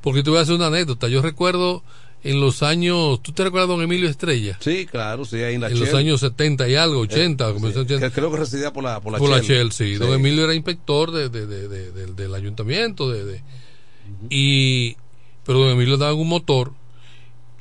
porque 0.00 0.22
te 0.22 0.30
voy 0.30 0.38
a 0.38 0.42
hacer 0.42 0.56
una 0.56 0.66
anécdota, 0.66 1.08
yo 1.08 1.22
recuerdo 1.22 1.82
en 2.24 2.40
los 2.40 2.62
años, 2.62 3.20
¿tú 3.22 3.32
te 3.32 3.44
recuerdas 3.44 3.68
don 3.68 3.82
Emilio 3.82 4.08
Estrella? 4.08 4.56
Sí, 4.60 4.86
claro, 4.86 5.24
sí, 5.24 5.36
ahí 5.36 5.54
en 5.56 5.60
la 5.62 5.68
en 5.68 5.80
los 5.80 5.92
años 5.94 6.20
70 6.20 6.68
y 6.68 6.74
algo, 6.76 7.00
80, 7.00 7.48
Eh, 7.48 7.54
sí, 7.58 7.66
en 7.66 7.78
80. 7.78 8.08
que 8.08 8.14
creo 8.14 8.30
que 8.30 8.36
residía 8.38 8.72
por 8.72 8.84
la, 8.84 9.00
por 9.00 9.12
la 9.12 9.18
Por 9.18 9.30
la 9.30 9.38
Shell. 9.40 9.70
Shell, 9.70 9.72
sí. 9.72 9.94
Don 9.96 10.08
Sí. 10.08 10.14
Emilio 10.14 10.44
era 10.44 10.54
inspector 10.54 11.10
de, 11.10 11.28
de- 11.28 11.46
de- 11.46 11.68
de- 11.68 11.90
del- 11.92 12.14
del 12.16 12.34
ayuntamiento. 12.34 13.10
De, 13.10 13.24
de- 13.24 13.42
y 14.30 14.96
Pero 15.44 15.58
don 15.58 15.70
Emilio 15.70 15.94
andaba 15.94 16.12
en 16.12 16.18
un 16.20 16.28
motor. 16.28 16.72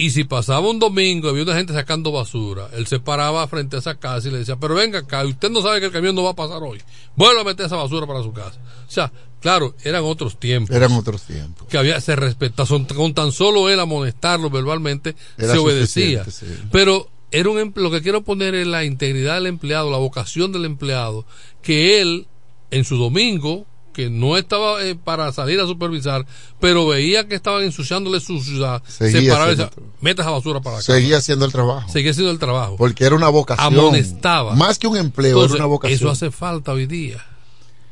Y 0.02 0.10
si 0.10 0.24
pasaba 0.24 0.68
un 0.68 0.80
domingo, 0.80 1.30
había 1.30 1.44
una 1.44 1.56
gente 1.56 1.74
sacando 1.74 2.12
basura. 2.12 2.70
Él 2.74 2.88
se 2.88 3.00
paraba 3.00 3.48
frente 3.48 3.76
a 3.76 3.80
esa 3.80 3.96
casa 4.00 4.28
y 4.28 4.32
le 4.32 4.40
decía: 4.40 4.56
Pero 4.56 4.74
venga 4.76 5.00
acá, 5.00 5.24
usted 5.26 5.50
no 5.52 5.62
sabe 5.62 5.80
que 5.80 5.86
el 5.88 5.92
camión 5.92 6.16
no 6.16 6.24
va 6.24 6.32
a 6.32 6.36
pasar 6.36 6.64
hoy. 6.64 6.82
Vuelva 7.16 7.42
a 7.42 7.44
meter 7.44 7.68
esa 7.68 7.76
basura 7.76 8.08
para 8.08 8.24
su 8.24 8.34
casa. 8.34 8.60
O 8.88 8.92
sea, 8.92 9.12
claro, 9.42 9.76
eran 9.84 10.04
otros 10.04 10.40
tiempos. 10.40 10.76
Eran 10.76 10.92
otros 10.94 11.22
tiempos. 11.22 11.68
Que 11.68 11.78
había, 11.78 12.02
se 12.02 12.16
respeta, 12.16 12.66
son- 12.66 12.86
con 12.86 13.14
tan 13.14 13.32
solo 13.32 13.70
él 13.70 13.80
amonestarlo 13.80 14.50
verbalmente, 14.50 15.16
Era 15.38 15.52
se 15.54 15.60
obedecía. 15.60 16.26
sí. 16.26 16.48
Pero 16.72 17.08
era 17.32 17.50
un 17.50 17.72
lo 17.76 17.92
que 17.92 18.02
quiero 18.02 18.24
poner 18.24 18.56
es 18.56 18.66
la 18.68 18.84
integridad 18.84 19.36
del 19.36 19.46
empleado, 19.48 19.92
la 19.92 19.98
vocación 20.00 20.52
del 20.52 20.66
empleado, 20.66 21.26
que 21.62 22.02
él 22.02 22.28
en 22.72 22.86
su 22.86 22.98
domingo, 22.98 23.68
que 23.92 24.10
no 24.10 24.38
estaba 24.38 24.84
eh, 24.84 24.96
para 24.96 25.32
salir 25.32 25.60
a 25.60 25.66
supervisar, 25.66 26.26
pero 26.60 26.88
veía 26.88 27.28
que 27.28 27.36
estaban 27.36 27.64
ensuciándole 27.64 28.20
su 28.20 28.42
ciudad, 28.42 28.82
se 28.88 29.12
Seguía 29.12 29.34
paraba 29.34 29.52
y 29.52 29.54
haciendo 29.54 29.76
decía, 29.76 29.94
meta 30.02 30.22
esa 30.24 30.32
basura 30.32 30.62
para 30.62 30.78
acá. 30.78 30.84
Seguía 30.86 31.18
haciendo 31.18 31.46
el 31.46 31.52
trabajo. 31.52 31.92
Seguía 31.92 32.12
haciendo 32.12 32.32
el 32.32 32.40
trabajo. 32.40 32.76
Porque 32.78 33.06
era 33.06 33.16
una 33.16 33.30
vocación. 33.30 33.74
Amonestaba. 33.74 34.56
Más 34.56 34.80
que 34.80 34.88
un 34.88 34.98
empleo, 34.98 35.32
Entonces, 35.32 35.56
era 35.56 35.66
una 35.66 35.70
vocación. 35.72 35.98
Eso 35.98 36.10
hace 36.10 36.32
falta 36.32 36.72
hoy 36.72 36.86
día. 36.86 37.24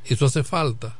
Eso 0.05 0.25
hace 0.25 0.43
falta. 0.43 0.95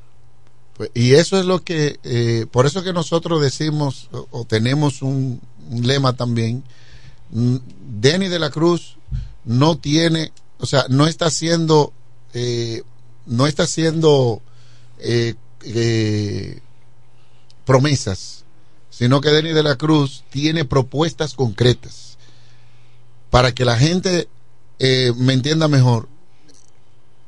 Pues, 0.77 0.91
Y 0.93 1.13
eso 1.13 1.39
es 1.39 1.45
lo 1.45 1.63
que, 1.63 1.99
eh, 2.03 2.45
por 2.51 2.65
eso 2.65 2.83
que 2.83 2.93
nosotros 2.93 3.41
decimos 3.41 4.07
o, 4.11 4.27
o 4.31 4.45
tenemos 4.45 5.01
un, 5.01 5.41
un 5.69 5.87
lema 5.87 6.13
también, 6.13 6.63
mm, 7.31 7.57
Denny 7.99 8.27
de 8.27 8.39
la 8.39 8.49
Cruz 8.49 8.97
no 9.45 9.77
tiene, 9.77 10.31
o 10.59 10.65
sea, 10.65 10.85
no 10.89 11.07
está 11.07 11.25
haciendo, 11.25 11.93
eh, 12.33 12.83
no 13.25 13.47
está 13.47 13.63
haciendo 13.63 14.41
eh, 14.99 15.35
eh, 15.63 16.59
promesas, 17.65 18.45
sino 18.89 19.21
que 19.21 19.29
Denny 19.29 19.51
de 19.51 19.63
la 19.63 19.77
Cruz 19.77 20.23
tiene 20.29 20.65
propuestas 20.65 21.33
concretas 21.33 22.17
para 23.29 23.53
que 23.53 23.65
la 23.65 23.77
gente 23.77 24.27
eh, 24.79 25.13
me 25.15 25.33
entienda 25.33 25.67
mejor 25.67 26.09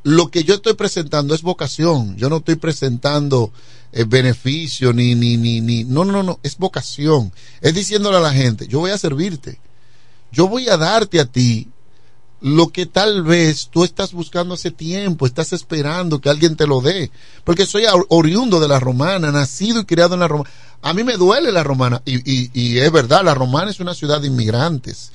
lo 0.03 0.31
que 0.31 0.43
yo 0.43 0.55
estoy 0.55 0.73
presentando 0.73 1.35
es 1.35 1.43
vocación. 1.43 2.17
Yo 2.17 2.27
no 2.27 2.37
estoy 2.37 2.55
presentando 2.55 3.53
beneficio 4.07 4.93
ni, 4.93 5.13
ni, 5.13 5.37
ni, 5.37 5.61
ni. 5.61 5.83
No, 5.83 6.05
no, 6.05 6.23
no, 6.23 6.39
es 6.41 6.57
vocación. 6.57 7.31
Es 7.61 7.75
diciéndole 7.75 8.17
a 8.17 8.21
la 8.21 8.33
gente, 8.33 8.67
yo 8.67 8.79
voy 8.79 8.89
a 8.89 8.97
servirte. 8.97 9.59
Yo 10.31 10.47
voy 10.47 10.69
a 10.69 10.77
darte 10.77 11.19
a 11.19 11.25
ti 11.25 11.70
lo 12.41 12.69
que 12.69 12.85
tal 12.87 13.23
vez 13.23 13.67
tú 13.71 13.83
estás 13.83 14.13
buscando 14.13 14.55
hace 14.55 14.71
tiempo, 14.71 15.25
estás 15.25 15.53
esperando 15.53 16.19
que 16.19 16.29
alguien 16.29 16.55
te 16.55 16.65
lo 16.67 16.81
dé. 16.81 17.11
Porque 17.43 17.65
soy 17.65 17.85
or- 17.85 18.05
oriundo 18.09 18.59
de 18.59 18.67
la 18.67 18.79
romana, 18.79 19.31
nacido 19.31 19.79
y 19.81 19.85
criado 19.85 20.15
en 20.15 20.21
la 20.21 20.27
romana. 20.27 20.49
A 20.81 20.93
mí 20.93 21.03
me 21.03 21.17
duele 21.17 21.51
la 21.51 21.63
romana. 21.63 22.01
Y, 22.05 22.17
y, 22.31 22.49
y 22.53 22.79
es 22.79 22.91
verdad, 22.91 23.23
la 23.23 23.35
romana 23.35 23.69
es 23.69 23.79
una 23.79 23.93
ciudad 23.93 24.19
de 24.21 24.27
inmigrantes. 24.27 25.11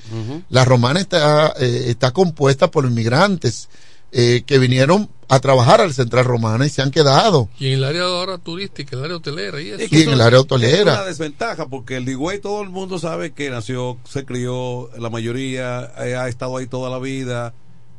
La 0.49 0.63
romana 0.63 1.01
está, 1.01 1.53
eh, 1.59 1.85
está 1.87 2.11
compuesta 2.11 2.71
por 2.71 2.85
inmigrantes 2.85 3.67
eh, 4.11 4.43
que 4.45 4.57
vinieron 4.59 5.09
a 5.29 5.39
trabajar 5.41 5.81
al 5.81 5.93
Central 5.93 6.23
Romana 6.25 6.65
y 6.65 6.69
se 6.69 6.81
han 6.81 6.91
quedado. 6.91 7.49
Y 7.59 7.67
en 7.67 7.73
el 7.79 7.83
área 7.83 8.03
ahora 8.03 8.37
turística, 8.37 8.95
el 8.95 9.03
área 9.03 9.17
hotelera 9.17 9.61
y 9.61 9.69
eso. 9.69 9.79
Es 9.83 9.89
que 9.89 9.99
Y 9.99 10.03
en 10.03 10.11
el 10.11 10.21
área 10.21 10.39
Es 10.39 10.45
hotelera. 10.45 10.93
una 10.93 11.03
desventaja 11.03 11.67
porque 11.67 11.97
el 11.97 12.05
Digüey 12.05 12.39
todo 12.39 12.61
el 12.63 12.69
mundo 12.69 12.97
sabe 12.99 13.31
que 13.33 13.49
nació, 13.49 13.97
se 14.05 14.23
crió, 14.25 14.89
la 14.97 15.09
mayoría 15.09 15.91
eh, 15.99 16.15
ha 16.15 16.29
estado 16.29 16.55
ahí 16.57 16.67
toda 16.67 16.89
la 16.89 16.99
vida, 16.99 17.53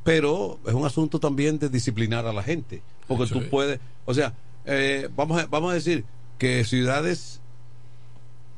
pero 0.05 0.59
es 0.67 0.73
un 0.73 0.87
asunto 0.87 1.21
también 1.21 1.59
de 1.59 1.69
disciplinar 1.69 2.27
a 2.27 2.33
la 2.33 2.43
gente. 2.43 2.83
Porque 3.07 3.25
Eso 3.25 3.35
tú 3.35 3.41
es. 3.41 3.49
puedes, 3.49 3.81
o 4.07 4.15
sea, 4.15 4.33
eh, 4.65 5.09
vamos, 5.15 5.39
a, 5.43 5.47
vamos 5.47 5.71
a 5.73 5.75
decir 5.75 6.05
que 6.39 6.65
ciudades, 6.65 7.41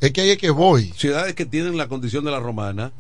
Es 0.01 0.13
que 0.13 0.21
ahí 0.21 0.31
es 0.31 0.39
que 0.39 0.51
voy. 0.51 0.93
ciudades 0.97 1.35
que 1.35 1.45
tienen 1.47 1.77
la 1.77 1.89
condición 1.89 2.25
de 2.25 2.31
la 2.31 2.39
romana 2.39 2.93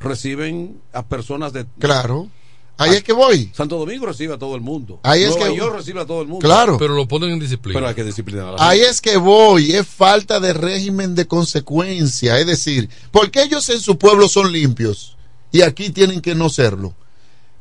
reciben 0.00 0.80
a 0.92 1.04
personas 1.06 1.52
de, 1.52 1.64
Claro. 1.78 2.28
Ahí 2.78 2.96
es 2.96 3.02
que 3.04 3.12
voy. 3.12 3.50
Santo 3.54 3.78
Domingo 3.78 4.06
recibe 4.06 4.34
a 4.34 4.38
todo 4.38 4.54
el 4.56 4.60
mundo. 4.60 4.98
Ahí 5.04 5.22
es 5.22 5.30
Nueva 5.30 5.48
que- 5.50 5.56
York 5.56 5.76
recibe 5.76 6.00
a 6.00 6.06
todo 6.06 6.20
el 6.22 6.26
mundo. 6.28 6.44
Claro. 6.44 6.78
Pero 6.78 6.94
lo 6.94 7.06
ponen 7.06 7.30
en 7.30 7.38
disciplina. 7.38 7.76
Pero 7.78 7.88
hay 7.88 7.94
que 7.94 8.02
disciplinar 8.04 8.48
a 8.48 8.52
la 8.52 8.68
Ahí 8.68 8.78
gente. 8.78 8.90
es 8.92 9.00
que 9.00 9.16
voy, 9.18 9.72
es 9.72 9.86
falta 9.86 10.40
de 10.40 10.52
régimen 10.52 11.14
de 11.14 11.26
consecuencia. 11.26 12.38
Es 12.38 12.46
decir, 12.46 12.88
¿por 13.10 13.30
qué 13.30 13.42
ellos 13.44 13.68
en 13.68 13.80
su 13.80 13.98
pueblo 13.98 14.28
son 14.28 14.50
limpios 14.52 15.16
y 15.52 15.62
aquí 15.62 15.90
tienen 15.90 16.20
que 16.20 16.34
no 16.34 16.48
serlo? 16.48 16.94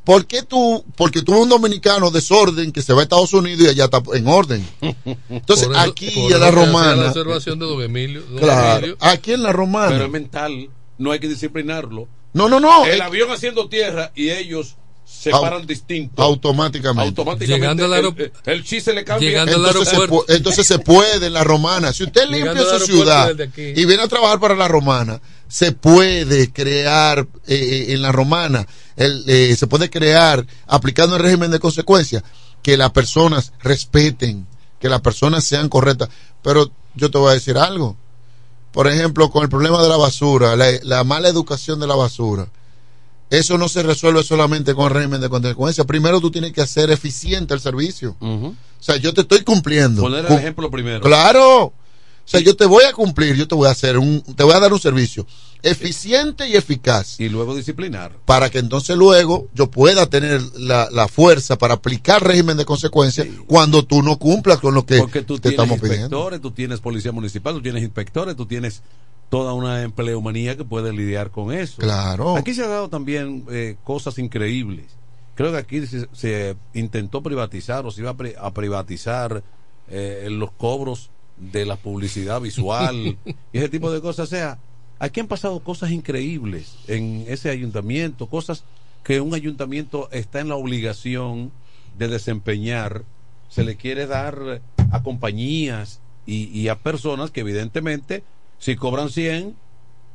¿Por 0.04 0.26
qué 0.26 0.42
tú? 0.42 0.84
Porque 0.96 1.22
tú 1.22 1.34
eres 1.34 1.44
un 1.44 1.50
dominicano 1.50 2.10
desorden 2.10 2.72
que 2.72 2.82
se 2.82 2.92
va 2.94 3.02
a 3.02 3.04
Estados 3.04 3.34
Unidos 3.34 3.62
y 3.62 3.70
allá 3.70 3.84
está 3.86 4.02
en 4.16 4.28
orden. 4.28 4.68
Entonces, 5.30 5.68
eso- 5.68 5.78
aquí 5.78 6.10
en 6.32 6.40
la 6.40 6.50
romana. 6.50 6.96
La 6.96 7.08
observación 7.10 7.60
de 7.60 7.66
don 7.68 7.82
Emilio. 7.84 8.24
don 8.24 8.40
Claro, 8.40 8.78
Emilio. 8.78 8.98
aquí 9.00 9.34
en 9.34 9.44
la 9.44 9.52
romana. 9.54 9.90
Pero 9.92 10.06
es 10.06 10.12
mental, 10.12 10.70
no 10.98 11.12
hay 11.12 11.20
que 11.20 11.28
disciplinarlo. 11.28 12.08
No, 12.34 12.50
no, 12.50 12.60
no. 12.60 12.86
El 12.86 13.02
avión 13.02 13.30
haciendo 13.30 13.70
tierra 13.70 14.12
y 14.16 14.32
ellos 14.32 14.76
se 15.12 15.32
Au- 15.32 15.42
paran 15.42 15.68
distinto. 15.68 16.22
automáticamente. 16.22 17.10
Automáticamente 17.10 17.84
Llegando 17.84 17.86
al 17.86 18.06
el, 18.18 18.32
el 18.46 18.64
chi 18.64 18.80
se 18.82 18.94
le 18.94 19.04
cambia. 19.04 19.30
Llegando 19.30 19.56
al 19.58 19.66
Entonces 19.68 19.90
se, 20.28 20.36
entonces 20.36 20.80
puede 20.84 21.28
en 21.28 21.34
la 21.34 21.44
romana. 21.44 21.94
Si 21.94 22.04
usted 22.04 22.24
limpia 22.30 22.54
Llegando 22.54 22.80
su 22.80 22.86
ciudad 22.86 23.36
y 23.56 23.86
viene 23.86 24.04
a 24.04 24.08
trabajar 24.08 24.40
para 24.40 24.56
la 24.56 24.68
romana, 24.68 25.22
se 25.48 25.74
puede 25.74 26.52
crear 26.52 27.20
eh, 27.20 27.56
eh, 27.56 27.86
en 27.94 28.02
la 28.02 28.12
romana, 28.12 28.66
el, 28.96 29.24
eh, 29.28 29.56
se 29.56 29.68
puede 29.68 29.90
crear 29.90 30.46
aplicando 30.66 31.18
el 31.18 31.22
régimen 31.22 31.52
de 31.52 31.60
consecuencia, 31.60 32.24
que 32.64 32.78
las 32.78 32.92
personas 32.92 33.54
respeten, 33.62 34.48
que 34.80 34.90
las 34.90 35.02
personas 35.02 35.44
sean 35.44 35.70
correctas. 35.70 36.10
Pero 36.42 36.72
yo 36.96 37.12
te 37.12 37.18
voy 37.18 37.32
a 37.32 37.34
decir 37.34 37.58
algo. 37.58 37.98
Por 38.72 38.88
ejemplo, 38.88 39.30
con 39.30 39.44
el 39.44 39.50
problema 39.50 39.84
de 39.84 39.90
la 39.90 39.98
basura, 39.98 40.56
la, 40.56 40.72
la 40.84 41.04
mala 41.04 41.28
educación 41.28 41.80
de 41.80 41.88
la 41.88 41.96
basura. 41.96 42.48
Eso 43.32 43.58
no 43.58 43.68
se 43.70 43.82
resuelve 43.82 44.24
solamente 44.24 44.76
con 44.76 44.86
el 44.86 44.92
régimen 44.94 45.22
de 45.22 45.30
consecuencia. 45.30 45.84
Primero 45.86 46.20
tú 46.22 46.30
tienes 46.30 46.52
que 46.52 46.62
hacer 46.62 46.92
eficiente 46.92 47.54
el 47.56 47.60
servicio. 47.62 48.16
O 48.20 48.54
sea, 48.80 48.98
yo 48.98 49.14
te 49.14 49.22
estoy 49.22 49.42
cumpliendo. 49.44 50.02
Poner 50.04 50.26
el 50.26 50.34
ejemplo 50.34 50.70
primero. 50.70 51.02
Claro. 51.02 51.64
O 51.64 51.74
sea, 52.32 52.40
yo 52.40 52.56
te 52.56 52.66
voy 52.66 52.84
a 52.84 52.94
cumplir, 52.94 53.36
yo 53.36 53.48
te 53.48 53.56
voy 53.56 53.68
a 53.68 53.72
hacer 53.72 53.98
un, 53.98 54.22
te 54.22 54.44
voy 54.44 54.54
a 54.54 54.60
dar 54.60 54.72
un 54.72 54.80
servicio 54.80 55.26
eficiente 55.64 56.48
y 56.48 56.56
eficaz 56.56 57.20
Y 57.20 57.30
luego 57.30 57.56
disciplinar. 57.56 58.14
para 58.26 58.50
que 58.50 58.60
entonces 58.60 58.96
luego 58.98 59.48
yo 59.54 59.70
pueda 59.70 60.08
tener 60.08 60.42
la, 60.58 60.90
la 60.92 61.08
fuerza 61.08 61.58
para 61.58 61.76
aplicar 61.76 62.24
régimen 62.26 62.58
de 62.58 62.66
consecuencia 62.66 63.26
cuando 63.48 63.84
tú 63.84 64.02
no 64.04 64.18
cumplas 64.18 64.60
con 64.60 64.74
lo 64.74 64.86
que 64.86 64.98
Porque 65.00 65.22
tú 65.24 65.36
te 65.40 65.50
tienes 65.50 65.60
estamos 65.60 65.80
pidiendo. 65.80 66.06
inspectores, 66.06 66.42
tú 66.42 66.52
tienes 66.52 66.80
policía 66.80 67.12
municipal, 67.12 67.54
tú 67.56 67.62
tienes 67.62 67.84
inspectores, 67.84 68.36
tú 68.36 68.46
tienes 68.46 68.82
toda 69.32 69.54
una 69.54 69.82
empleomanía 69.82 70.56
que 70.58 70.66
puede 70.66 70.92
lidiar 70.94 71.32
con 71.32 71.52
eso. 71.54 71.78
Claro. 71.82 72.36
Aquí 72.36 72.54
se 72.54 72.64
ha 72.64 72.68
dado 72.68 72.90
también 72.90 73.46
eh, 73.50 73.78
cosas 73.84 74.20
increíbles. 74.20 74.86
Creo 75.36 75.52
que 75.52 75.58
aquí 75.58 75.88
se, 75.88 76.08
se 76.12 76.56
intentó 76.74 77.24
privatizar 77.24 77.86
o 77.86 77.92
se 77.92 78.02
iba 78.02 78.12
a, 78.12 78.18
pri- 78.18 78.36
a 78.38 78.52
privatizar 78.54 79.42
eh, 79.90 80.28
los 80.30 80.52
cobros 80.52 81.10
de 81.38 81.66
la 81.66 81.78
publicidad 81.78 82.42
visual 82.42 83.18
y 83.54 83.58
ese 83.58 83.70
tipo 83.70 83.90
de 83.90 84.02
cosas. 84.02 84.28
O 84.28 84.30
sea, 84.30 84.60
aquí 85.00 85.22
han 85.22 85.28
pasado 85.28 85.62
cosas 85.62 85.92
increíbles 85.92 86.76
en 86.88 87.24
ese 87.28 87.50
ayuntamiento, 87.50 88.28
cosas 88.28 88.66
que 89.04 89.22
un 89.22 89.34
ayuntamiento 89.34 90.10
está 90.12 90.42
en 90.42 90.50
la 90.50 90.56
obligación 90.58 91.52
de 91.98 92.10
desempeñar, 92.10 93.04
se 93.50 93.64
le 93.64 93.78
quiere 93.78 94.08
dar 94.08 94.62
a 94.92 95.04
compañías 95.04 96.02
y, 96.26 96.48
y 96.48 96.68
a 96.68 96.76
personas 96.80 97.32
que 97.32 97.40
evidentemente 97.40 98.24
si 98.62 98.76
cobran 98.78 99.10
100 99.10 99.58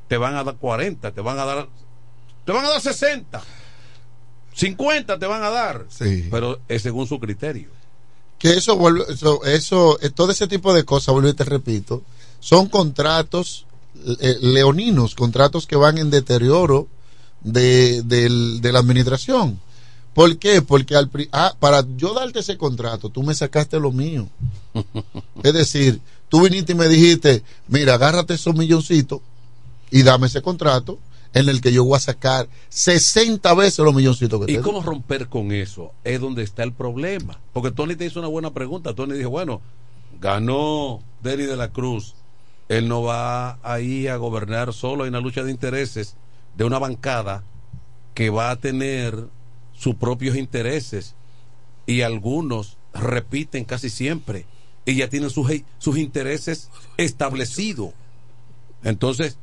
te 0.08 0.16
van 0.16 0.36
a 0.36 0.44
dar 0.44 0.56
40, 0.56 1.10
te 1.12 1.20
van 1.20 1.38
a 1.38 1.44
dar 1.44 1.68
te 2.46 2.52
van 2.52 2.64
a 2.64 2.68
dar 2.70 2.80
60. 2.80 3.42
50 4.54 5.18
te 5.18 5.26
van 5.26 5.42
a 5.42 5.50
dar, 5.50 5.84
Sí. 5.88 6.28
pero 6.30 6.60
es 6.68 6.82
según 6.82 7.06
su 7.06 7.18
criterio. 7.20 7.68
que 8.38 8.50
eso 8.54 8.76
vuelve, 8.76 9.04
eso, 9.08 9.42
eso, 9.44 9.98
eh, 10.02 10.10
todo 10.10 10.30
ese 10.30 10.46
tipo 10.46 10.72
de 10.74 10.84
cosas, 10.84 11.12
vuelvo 11.12 11.28
y 11.30 11.34
te 11.34 11.44
repito, 11.44 12.02
son 12.38 12.68
contratos 12.68 13.66
eh, 14.20 14.36
leoninos, 14.42 15.14
contratos 15.14 15.66
que 15.66 15.74
van 15.76 15.96
en 15.98 16.10
deterioro 16.10 16.86
de, 17.40 18.02
de 18.02 18.72
la 18.72 18.78
administración. 18.78 19.58
¿Por 20.14 20.38
qué? 20.38 20.62
Porque 20.62 20.96
al, 20.96 21.10
ah, 21.32 21.54
para 21.58 21.84
yo 21.96 22.12
darte 22.14 22.40
ese 22.40 22.56
contrato, 22.58 23.08
tú 23.10 23.22
me 23.22 23.34
sacaste 23.34 23.78
lo 23.80 23.90
mío. 23.90 24.28
Es 25.42 25.52
decir, 25.54 26.00
tú 26.28 26.42
viniste 26.42 26.72
y 26.72 26.76
me 26.76 26.88
dijiste, 26.88 27.42
mira, 27.68 27.94
agárrate 27.94 28.34
esos 28.34 28.54
milloncitos 28.54 29.20
y 29.90 30.02
dame 30.02 30.26
ese 30.26 30.42
contrato 30.42 30.98
en 31.32 31.48
el 31.48 31.60
que 31.60 31.72
yo 31.72 31.84
voy 31.84 31.96
a 31.96 32.00
sacar 32.00 32.48
60 32.70 33.52
veces 33.54 33.78
los 33.80 33.94
milloncitos 33.94 34.44
que 34.46 34.52
¿Y 34.52 34.56
te 34.56 34.62
cómo 34.62 34.82
romper 34.82 35.28
con 35.28 35.52
eso? 35.52 35.92
Es 36.02 36.20
donde 36.20 36.42
está 36.42 36.62
el 36.62 36.72
problema. 36.72 37.38
Porque 37.52 37.70
Tony 37.70 37.94
te 37.94 38.06
hizo 38.06 38.20
una 38.20 38.28
buena 38.28 38.52
pregunta. 38.52 38.94
Tony 38.94 39.14
dijo, 39.14 39.30
bueno, 39.30 39.60
ganó 40.20 41.00
Denny 41.22 41.44
de 41.44 41.56
la 41.56 41.68
Cruz. 41.68 42.14
Él 42.68 42.88
no 42.88 43.02
va 43.02 43.58
ahí 43.62 44.06
a 44.08 44.16
gobernar 44.16 44.72
solo 44.72 45.04
en 45.04 45.10
una 45.10 45.20
lucha 45.20 45.42
de 45.42 45.50
intereses 45.50 46.16
de 46.56 46.64
una 46.64 46.78
bancada 46.78 47.44
que 48.14 48.30
va 48.30 48.50
a 48.50 48.56
tener 48.56 49.26
sus 49.74 49.94
propios 49.94 50.36
intereses 50.36 51.14
y 51.86 52.00
algunos 52.00 52.78
repiten 52.94 53.64
casi 53.64 53.90
siempre 53.90 54.46
y 54.86 54.94
ya 54.96 55.10
tienen 55.10 55.28
sus, 55.28 55.48
sus 55.78 55.98
intereses 55.98 56.70
establecidos. 56.96 57.90
Entonces, 58.82 59.36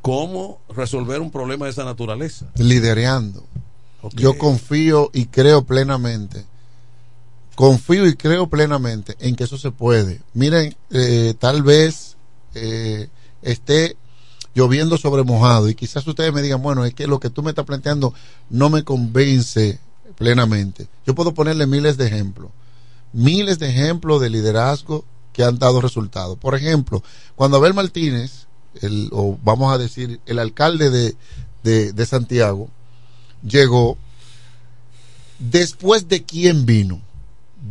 ¿cómo 0.00 0.60
resolver 0.68 1.20
un 1.20 1.30
problema 1.30 1.66
de 1.66 1.72
esa 1.72 1.84
naturaleza? 1.84 2.46
lidereando. 2.56 3.44
Yo 4.14 4.38
confío 4.38 5.10
y 5.12 5.26
creo 5.26 5.64
plenamente, 5.64 6.44
confío 7.56 8.06
y 8.06 8.14
creo 8.14 8.48
plenamente 8.48 9.16
en 9.18 9.34
que 9.34 9.44
eso 9.44 9.58
se 9.58 9.72
puede. 9.72 10.20
Miren, 10.32 10.76
eh, 10.90 11.34
tal 11.36 11.64
vez 11.64 12.16
eh, 12.54 13.08
esté 13.42 13.96
lloviendo 14.54 14.96
sobre 14.96 15.24
mojado 15.24 15.68
y 15.68 15.74
quizás 15.74 16.06
ustedes 16.06 16.32
me 16.32 16.40
digan, 16.42 16.62
bueno, 16.62 16.84
es 16.84 16.94
que 16.94 17.08
lo 17.08 17.18
que 17.18 17.30
tú 17.30 17.42
me 17.42 17.50
estás 17.50 17.64
planteando 17.64 18.14
no 18.48 18.70
me 18.70 18.84
convence 18.84 19.80
plenamente. 20.16 20.86
Yo 21.06 21.14
puedo 21.14 21.34
ponerle 21.34 21.66
miles 21.66 21.96
de 21.96 22.06
ejemplos, 22.06 22.50
miles 23.12 23.58
de 23.58 23.70
ejemplos 23.70 24.20
de 24.20 24.30
liderazgo 24.30 25.04
que 25.32 25.44
han 25.44 25.58
dado 25.58 25.80
resultados. 25.80 26.38
Por 26.38 26.54
ejemplo, 26.54 27.02
cuando 27.34 27.58
Abel 27.58 27.74
Martínez, 27.74 28.46
el, 28.80 29.10
o 29.12 29.38
vamos 29.44 29.72
a 29.72 29.78
decir, 29.78 30.20
el 30.26 30.38
alcalde 30.38 30.90
de, 30.90 31.92
de, 31.92 32.06
Santiago, 32.06 32.70
llegó, 33.46 33.98
después 35.38 36.08
de 36.08 36.24
quién 36.24 36.64
vino? 36.64 37.02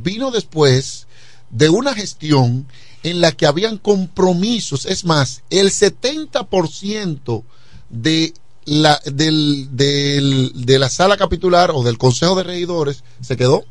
Vino 0.04 0.30
después 0.32 1.08
de 1.50 1.70
una 1.70 1.96
gestión 1.96 2.68
en 3.04 3.22
la 3.22 3.32
que 3.32 3.48
habían 3.48 3.78
compromisos, 3.78 4.86
es 4.86 5.06
más, 5.06 5.44
el 5.50 5.72
70% 5.72 7.44
de 7.90 8.34
la, 8.66 9.00
del, 9.06 9.70
del, 9.72 10.52
de 10.66 10.80
la 10.80 10.90
sala 10.90 11.18
capitular 11.18 11.72
o 11.72 11.84
del 11.84 11.98
Consejo 11.98 12.36
de 12.36 12.44
Regidores 12.44 13.04
se 13.22 13.38
quedó, 13.38 13.64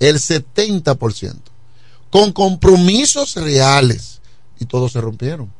el 0.00 0.16
70%, 0.16 1.34
con 2.10 2.32
compromisos 2.32 3.34
reales, 3.36 4.20
y 4.60 4.64
todos 4.64 4.92
se 4.92 5.00
rompieron. 5.00 5.52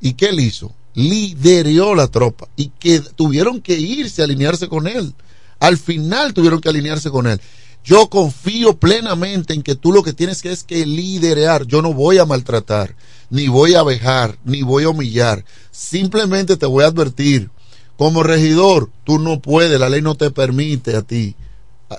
¿Y 0.00 0.14
qué 0.14 0.26
él 0.26 0.40
hizo? 0.40 0.72
Lideró 0.94 1.94
la 1.94 2.08
tropa 2.08 2.48
y 2.56 2.68
que 2.68 3.00
tuvieron 3.00 3.60
que 3.60 3.78
irse 3.78 4.20
a 4.20 4.24
alinearse 4.24 4.68
con 4.68 4.86
él. 4.86 5.14
Al 5.60 5.78
final 5.78 6.34
tuvieron 6.34 6.60
que 6.60 6.68
alinearse 6.68 7.10
con 7.10 7.26
él. 7.26 7.40
Yo 7.84 8.08
confío 8.08 8.76
plenamente 8.76 9.54
en 9.54 9.62
que 9.62 9.74
tú 9.74 9.92
lo 9.92 10.02
que 10.02 10.12
tienes 10.12 10.42
que 10.42 10.52
es 10.52 10.64
que 10.64 10.84
liderear. 10.86 11.66
Yo 11.66 11.82
no 11.82 11.94
voy 11.94 12.18
a 12.18 12.26
maltratar, 12.26 12.94
ni 13.30 13.48
voy 13.48 13.74
a 13.74 13.82
vejar, 13.82 14.38
ni 14.44 14.62
voy 14.62 14.84
a 14.84 14.90
humillar. 14.90 15.44
Simplemente 15.70 16.56
te 16.56 16.66
voy 16.66 16.84
a 16.84 16.88
advertir. 16.88 17.50
Como 17.96 18.22
regidor, 18.22 18.90
tú 19.04 19.18
no 19.18 19.40
puedes, 19.40 19.78
la 19.78 19.88
ley 19.88 20.02
no 20.02 20.16
te 20.16 20.30
permite 20.30 20.96
a 20.96 21.02
ti 21.02 21.36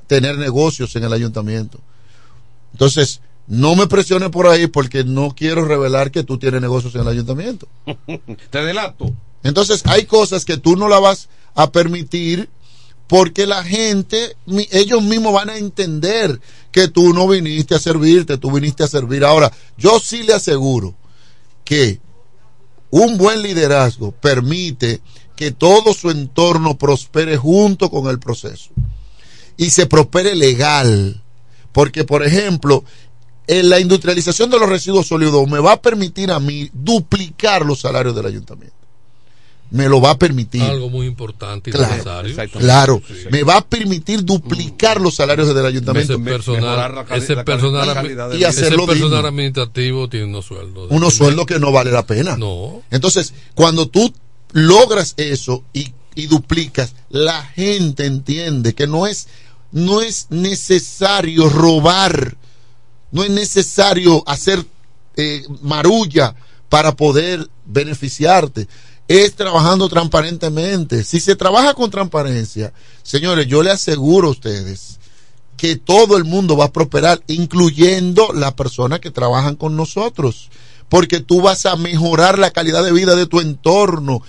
tener 0.08 0.38
negocios 0.38 0.96
en 0.96 1.04
el 1.04 1.14
ayuntamiento. 1.14 1.80
Entonces, 2.72 3.22
no 3.48 3.76
me 3.76 3.88
presiones 3.88 4.30
por 4.30 4.48
ahí 4.48 4.68
porque 4.68 5.04
no 5.04 5.34
quiero 5.36 5.66
revelar 5.66 6.12
que 6.12 6.24
tú 6.24 6.38
tienes 6.38 6.62
negocios 6.62 6.96
en 6.96 7.02
el 7.02 7.08
ayuntamiento. 7.10 7.68
Te 8.50 8.64
delato. 8.64 9.14
Entonces, 9.44 9.84
hay 9.86 10.06
cosas 10.06 10.46
que 10.46 10.58
tú 10.58 10.76
no 10.76 10.88
la 10.88 11.00
vas 11.00 11.30
a 11.54 11.72
permitir 11.72 12.50
porque 13.08 13.46
la 13.46 13.64
gente, 13.64 14.36
ellos 14.72 15.04
mismos 15.04 15.34
van 15.34 15.50
a 15.50 15.58
entender 15.58 16.40
que 16.72 16.88
tú 16.88 17.14
no 17.14 17.28
viniste 17.28 17.76
a 17.76 17.80
servirte, 17.80 18.38
tú 18.38 18.52
viniste 18.52 18.84
a 18.84 18.88
servir. 18.88 19.26
Ahora, 19.26 19.52
yo 19.78 20.00
sí 20.00 20.24
le 20.24 20.34
aseguro 20.34 20.96
que 21.66 22.00
un 22.90 23.18
buen 23.18 23.42
liderazgo 23.42 24.12
permite 24.12 25.02
que 25.36 25.52
todo 25.52 25.94
su 25.94 26.12
entorno 26.12 26.78
prospere 26.78 27.38
junto 27.38 27.90
con 27.90 28.08
el 28.08 28.20
proceso 28.20 28.72
y 29.58 29.70
se 29.70 29.86
prospere 29.86 30.36
legal. 30.36 31.22
Porque, 31.72 32.04
por 32.04 32.24
ejemplo, 32.24 32.84
en 33.48 33.70
la 33.70 33.80
industrialización 33.80 34.50
de 34.50 34.60
los 34.60 34.70
residuos 34.70 35.08
sólidos 35.08 35.48
me 35.48 35.60
va 35.60 35.74
a 35.74 35.82
permitir 35.82 36.32
a 36.32 36.40
mí 36.40 36.70
duplicar 36.74 37.66
los 37.66 37.82
salarios 37.82 38.16
del 38.16 38.26
ayuntamiento. 38.26 38.76
me 39.72 39.90
lo 39.90 40.00
va 40.00 40.12
a 40.12 40.20
permitir. 40.20 40.62
Algo 40.62 40.88
muy 40.88 41.08
importante 41.08 41.72
y 41.72 41.74
Claro, 41.74 41.94
necesario. 42.22 42.60
Claro, 42.60 43.02
me 43.32 43.42
va 43.42 43.58
a 43.58 43.66
permitir 43.66 44.24
duplicar 44.24 45.02
los 45.02 45.16
salarios 45.16 45.54
del 45.54 45.66
ayuntamiento. 45.66 46.14
Ese 46.14 46.22
personal, 46.22 47.06
ese 47.16 47.36
personal, 47.38 48.38
y 48.38 48.44
hacerlo 48.44 48.84
ese 48.84 48.94
personal 48.94 49.26
administrativo 49.26 50.08
tiene 50.10 50.28
unos 50.28 50.46
sueldos. 50.46 50.92
unos 50.92 51.16
sueldos 51.16 51.48
que 51.48 51.58
no 51.58 51.72
vale 51.72 51.90
la 51.90 52.06
pena. 52.06 52.38
No. 52.38 52.84
Entonces, 52.92 53.34
cuando 53.56 53.88
tú 53.88 54.14
logras 54.52 55.16
eso 55.18 55.64
y, 55.74 55.92
y 56.16 56.28
duplicas, 56.28 56.94
la 57.10 57.44
gente 57.44 58.06
entiende 58.06 58.74
que 58.74 58.88
no 58.88 59.08
es, 59.08 59.28
no 59.72 60.02
es 60.02 60.28
necesario 60.30 61.50
robar, 61.50 62.38
no 63.12 63.24
es 63.24 63.30
necesario 63.30 64.24
hacer 64.28 64.66
eh, 65.16 65.44
marulla 65.62 66.36
para 66.70 66.96
poder 66.96 67.48
beneficiarte. 67.66 68.68
Es 69.08 69.36
trabajando 69.36 69.90
transparentemente. 69.90 71.04
Si 71.04 71.20
se 71.20 71.36
trabaja 71.36 71.74
con 71.74 71.92
transparencia, 71.92 72.74
señores, 73.04 73.48
yo 73.48 73.62
le 73.62 73.72
aseguro 73.72 74.30
a 74.30 74.32
ustedes 74.32 75.00
que 75.58 75.76
todo 75.76 76.18
el 76.18 76.24
mundo 76.24 76.58
va 76.58 76.66
a 76.66 76.72
prosperar, 76.72 77.22
incluyendo 77.28 78.34
las 78.34 78.54
personas 78.54 79.00
que 79.00 79.12
trabajan 79.12 79.56
con 79.56 79.78
nosotros, 79.78 80.50
porque 80.90 81.20
tú 81.20 81.42
vas 81.42 81.66
a 81.66 81.76
mejorar 81.76 82.40
la 82.40 82.52
calidad 82.52 82.84
de 82.84 82.92
vida 82.92 83.16
de 83.16 83.28
tu 83.28 83.40
entorno. 83.40 84.22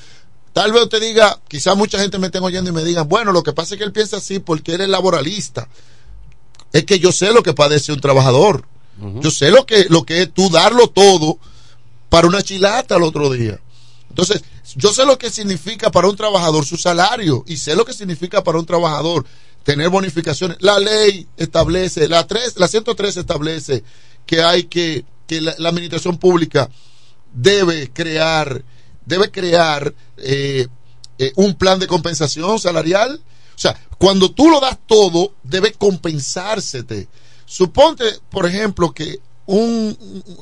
Tal 0.54 0.72
vez 0.72 0.84
usted 0.84 1.02
diga, 1.02 1.38
quizá 1.48 1.74
mucha 1.74 1.98
gente 1.98 2.18
me 2.18 2.28
estén 2.28 2.42
oyendo 2.42 2.70
y 2.70 2.72
me 2.72 2.84
digan, 2.84 3.08
bueno, 3.08 3.32
lo 3.32 3.42
que 3.42 3.52
pasa 3.52 3.74
es 3.74 3.78
que 3.78 3.84
él 3.84 3.92
piensa 3.92 4.16
así 4.18 4.38
porque 4.38 4.74
él 4.74 4.80
es 4.80 4.88
laboralista. 4.88 5.68
Es 6.72 6.84
que 6.84 6.98
yo 6.98 7.12
sé 7.12 7.32
lo 7.32 7.42
que 7.42 7.52
padece 7.52 7.92
un 7.92 8.00
trabajador. 8.00 8.64
Yo 9.20 9.32
sé 9.32 9.50
lo 9.50 9.66
que, 9.66 9.86
lo 9.90 10.04
que 10.04 10.22
es 10.22 10.32
tú 10.32 10.48
darlo 10.48 10.88
todo 10.88 11.38
para 12.08 12.28
una 12.28 12.42
chilata 12.42 12.94
al 12.94 13.02
otro 13.02 13.28
día. 13.30 13.60
Entonces, 14.08 14.44
yo 14.76 14.94
sé 14.94 15.04
lo 15.04 15.18
que 15.18 15.30
significa 15.30 15.90
para 15.90 16.08
un 16.08 16.16
trabajador 16.16 16.64
su 16.64 16.76
salario 16.76 17.44
y 17.48 17.56
sé 17.56 17.74
lo 17.74 17.84
que 17.84 17.92
significa 17.92 18.44
para 18.44 18.58
un 18.60 18.66
trabajador 18.66 19.26
tener 19.64 19.88
bonificaciones. 19.88 20.58
La 20.60 20.78
ley 20.78 21.26
establece, 21.36 22.08
la, 22.08 22.24
3, 22.24 22.54
la 22.58 22.68
103 22.68 23.16
establece 23.16 23.82
que 24.24 24.42
hay 24.42 24.64
que, 24.64 25.04
que 25.26 25.40
la, 25.40 25.56
la 25.58 25.70
administración 25.70 26.16
pública 26.18 26.70
debe 27.32 27.90
crear, 27.92 28.62
debe 29.06 29.30
crear 29.30 29.94
eh, 30.16 30.68
eh, 31.18 31.32
un 31.36 31.54
plan 31.54 31.78
de 31.78 31.86
compensación 31.86 32.58
salarial. 32.58 33.20
O 33.54 33.58
sea, 33.58 33.78
cuando 33.98 34.30
tú 34.30 34.50
lo 34.50 34.60
das 34.60 34.78
todo, 34.86 35.32
debe 35.42 35.72
compensársete. 35.72 37.08
Suponte, 37.46 38.04
por 38.30 38.46
ejemplo, 38.46 38.92
que 38.92 39.20
un, 39.46 39.96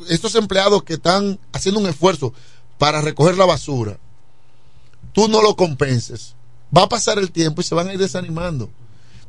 estos 0.09 0.35
empleados 0.35 0.83
que 0.85 0.95
están 0.95 1.39
haciendo 1.53 1.81
un 1.81 1.89
esfuerzo 1.89 2.33
para 2.79 3.01
recoger 3.01 3.37
la 3.37 3.45
basura, 3.45 3.99
tú 5.13 5.29
no 5.29 5.43
lo 5.43 5.57
compenses. 5.57 6.35
Va 6.77 6.85
a 6.85 6.89
pasar 6.89 7.19
el 7.19 7.31
tiempo 7.31 7.61
y 7.61 7.65
se 7.65 7.75
van 7.75 7.89
a 7.89 7.93
ir 7.93 7.99
desanimando. 7.99 8.71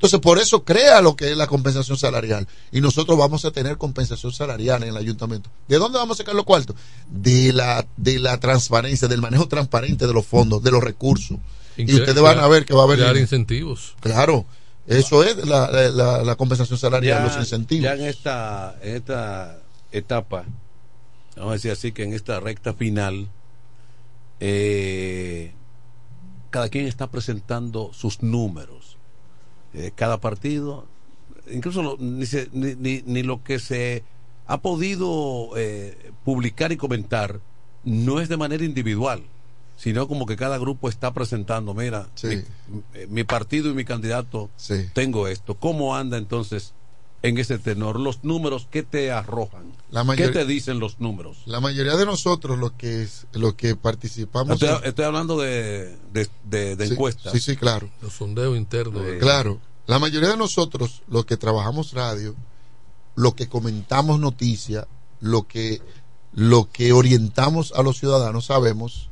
Entonces, 0.04 0.20
por 0.20 0.38
eso 0.38 0.66
crea 0.66 1.00
lo 1.00 1.16
que 1.16 1.32
es 1.32 1.38
la 1.38 1.48
compensación 1.48 1.98
salarial. 1.98 2.46
Y 2.74 2.82
nosotros 2.82 3.18
vamos 3.18 3.46
a 3.46 3.52
tener 3.52 3.78
compensación 3.78 4.34
salarial 4.34 4.84
en 4.84 4.90
el 4.90 4.98
ayuntamiento. 4.98 5.50
¿De 5.70 5.78
dónde 5.78 5.98
vamos 5.98 6.18
a 6.18 6.24
sacar 6.24 6.36
los 6.36 6.44
cuartos? 6.44 6.76
De 7.10 7.54
la, 7.54 7.88
de 7.96 8.20
la 8.20 8.38
transparencia, 8.38 9.08
del 9.08 9.22
manejo 9.22 9.48
transparente 9.48 10.06
de 10.06 10.12
los 10.12 10.26
fondos, 10.26 10.62
de 10.62 10.72
los 10.72 10.84
recursos. 10.84 11.38
y 11.78 11.96
ustedes 11.96 12.20
van 12.20 12.38
a 12.40 12.50
ver 12.50 12.66
que 12.66 12.74
va 12.74 12.82
a 12.82 12.84
haber. 12.84 12.98
Crear 12.98 13.16
incentivos. 13.16 13.96
Claro. 14.02 14.46
Eso 14.88 15.24
es 15.24 15.38
la, 15.48 15.72
la, 15.72 16.22
la 16.22 16.36
compensación 16.36 16.78
salarial, 16.78 17.24
los 17.24 17.38
incentivos. 17.38 17.86
Ya 17.86 17.94
en 17.94 18.02
esta, 18.02 18.76
en 18.82 18.98
esta 18.98 19.58
etapa, 19.94 20.44
vamos 21.38 21.52
a 21.52 21.54
decir 21.54 21.72
así, 21.72 21.94
que 21.94 22.04
en 22.04 22.12
esta 22.12 22.42
recta 22.42 22.74
final, 22.74 23.30
eh, 24.42 25.54
cada 26.50 26.68
quien 26.68 26.88
está 26.88 27.10
presentando 27.10 27.92
sus 27.94 28.22
números. 28.22 28.83
Eh, 29.74 29.92
cada 29.96 30.20
partido, 30.20 30.86
incluso 31.52 31.82
lo- 31.82 31.98
ni, 32.00 32.26
se- 32.26 32.50
ni, 32.54 32.76
ni- 32.76 33.04
ni 33.06 33.24
lo 33.24 33.44
que 33.44 33.60
se 33.60 34.04
ha 34.46 34.62
podido 34.62 35.52
eh, 35.58 36.12
publicar 36.24 36.72
y 36.72 36.78
comentar 36.78 37.40
no 37.84 38.20
es 38.22 38.30
de 38.30 38.38
manera 38.38 38.64
individual, 38.64 39.24
sino 39.76 40.08
como 40.08 40.26
que 40.26 40.36
cada 40.36 40.58
grupo 40.58 40.90
está 40.90 41.14
presentando, 41.14 41.74
mira, 41.74 42.08
mi, 42.30 42.36
mi- 43.00 43.08
mi 43.08 43.24
partido 43.24 43.70
y 43.70 43.74
mi 43.74 43.84
candidato 43.86 44.50
tengo 44.94 45.28
esto. 45.28 45.56
¿Cómo 45.56 45.96
anda 45.96 46.18
entonces 46.18 46.74
en 47.24 47.38
ese 47.40 47.58
tenor? 47.58 48.00
Los 48.00 48.24
números, 48.24 48.68
¿qué 48.70 48.84
te 48.84 49.12
arrojan? 49.12 49.72
La 49.90 50.06
¿Qué 50.16 50.28
te 50.28 50.46
dicen 50.46 50.80
los 50.80 51.00
números? 51.00 51.38
La 51.46 51.60
mayoría 51.60 51.96
de 51.96 52.06
nosotros, 52.06 52.60
los 52.60 52.74
que, 52.74 53.04
es- 53.04 53.26
los 53.34 53.56
que 53.56 53.76
participamos. 53.76 54.62
Estoy, 54.62 54.78
en- 54.78 54.88
estoy 54.90 55.06
hablando 55.06 55.40
de, 55.40 55.98
de, 56.12 56.30
de- 56.44 56.76
de 56.76 56.88
Sí, 56.88 56.94
encuestas. 56.94 57.34
Sí, 57.34 57.40
sí, 57.40 57.56
claro. 57.56 57.90
Los 58.02 58.14
sondeos 58.14 58.56
internos. 58.58 59.04
de- 59.04 59.18
Claro. 59.20 59.60
La 59.88 60.00
mayoría 60.00 60.30
de 60.30 60.38
nosotros, 60.38 61.02
los 61.08 61.26
que 61.26 61.36
trabajamos 61.38 61.94
radio, 61.94 62.36
lo 63.16 63.36
que 63.36 63.48
comentamos 63.50 64.20
noticias, 64.20 64.86
lo 65.20 65.48
que, 65.48 65.82
lo 66.34 66.70
que 66.72 66.92
orientamos 66.94 67.72
a 67.76 67.84
los 67.84 68.00
ciudadanos, 68.00 68.46
sabemos 68.46 69.10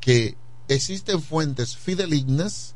que 0.00 0.36
existen 0.68 1.22
fuentes 1.22 1.76
fidelignas 1.76 2.74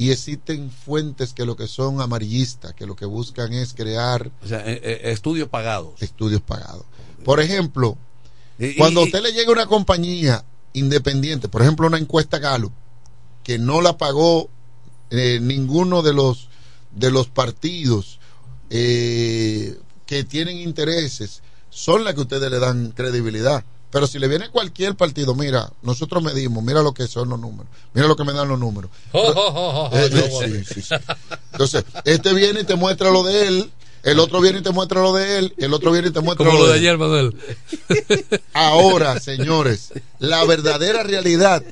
y 0.00 0.10
existen 0.12 0.70
fuentes 0.70 1.34
que 1.34 1.44
lo 1.44 1.56
que 1.56 1.66
son 1.66 2.00
amarillistas, 2.00 2.72
que 2.72 2.86
lo 2.86 2.96
que 2.96 3.04
buscan 3.04 3.52
es 3.52 3.74
crear 3.74 4.30
O 4.42 4.48
sea, 4.48 4.60
eh, 4.60 4.80
eh, 4.82 5.00
estudios 5.12 5.48
pagados. 5.50 6.00
estudios 6.00 6.40
pagados. 6.40 6.84
Por 7.22 7.38
ejemplo, 7.38 7.98
Y- 8.58 8.76
cuando 8.76 9.00
a 9.00 9.04
usted 9.04 9.20
le 9.22 9.32
llega 9.34 9.52
una 9.52 9.66
compañía 9.66 10.42
independiente, 10.72 11.48
por 11.48 11.60
ejemplo, 11.60 11.86
una 11.86 11.98
encuesta 11.98 12.38
Gallup, 12.38 12.72
que 13.44 13.58
no 13.58 13.82
la 13.82 13.98
pagó 13.98 14.48
eh, 15.10 15.38
ninguno 15.42 16.00
de 16.02 16.14
los 16.14 16.48
de 16.92 17.10
los 17.10 17.28
partidos 17.28 18.18
eh, 18.70 19.78
que 20.06 20.24
tienen 20.24 20.56
intereses, 20.58 21.42
son 21.68 22.04
las 22.04 22.14
que 22.14 22.20
ustedes 22.22 22.50
le 22.50 22.58
dan 22.58 22.92
credibilidad. 22.92 23.64
Pero 23.90 24.06
si 24.06 24.18
le 24.18 24.28
viene 24.28 24.50
cualquier 24.50 24.94
partido, 24.94 25.34
mira, 25.34 25.72
nosotros 25.82 26.22
medimos, 26.22 26.62
mira 26.62 26.82
lo 26.82 26.94
que 26.94 27.06
son 27.08 27.28
los 27.28 27.40
números, 27.40 27.66
mira 27.92 28.06
lo 28.06 28.16
que 28.16 28.24
me 28.24 28.32
dan 28.32 28.48
los 28.48 28.58
números. 28.58 28.90
Entonces, 31.52 31.84
este 32.04 32.32
viene 32.34 32.60
y 32.60 32.64
te 32.64 32.76
muestra 32.76 33.10
lo 33.10 33.22
de 33.24 33.48
él, 33.48 33.70
el 34.02 34.18
otro 34.18 34.40
viene 34.40 34.60
y 34.60 34.62
te 34.62 34.70
muestra 34.70 35.02
lo 35.02 35.12
de 35.12 35.38
él, 35.38 35.54
el 35.58 35.74
otro 35.74 35.92
viene 35.92 36.08
y 36.08 36.10
te 36.12 36.20
muestra 36.20 36.46
Como 36.46 36.58
lo 36.58 36.66
de 36.66 36.74
él. 36.74 36.78
ayer, 36.80 36.98
Manuel. 36.98 37.34
Ahora, 38.52 39.18
señores, 39.20 39.92
la 40.18 40.44
verdadera 40.44 41.02
realidad 41.02 41.62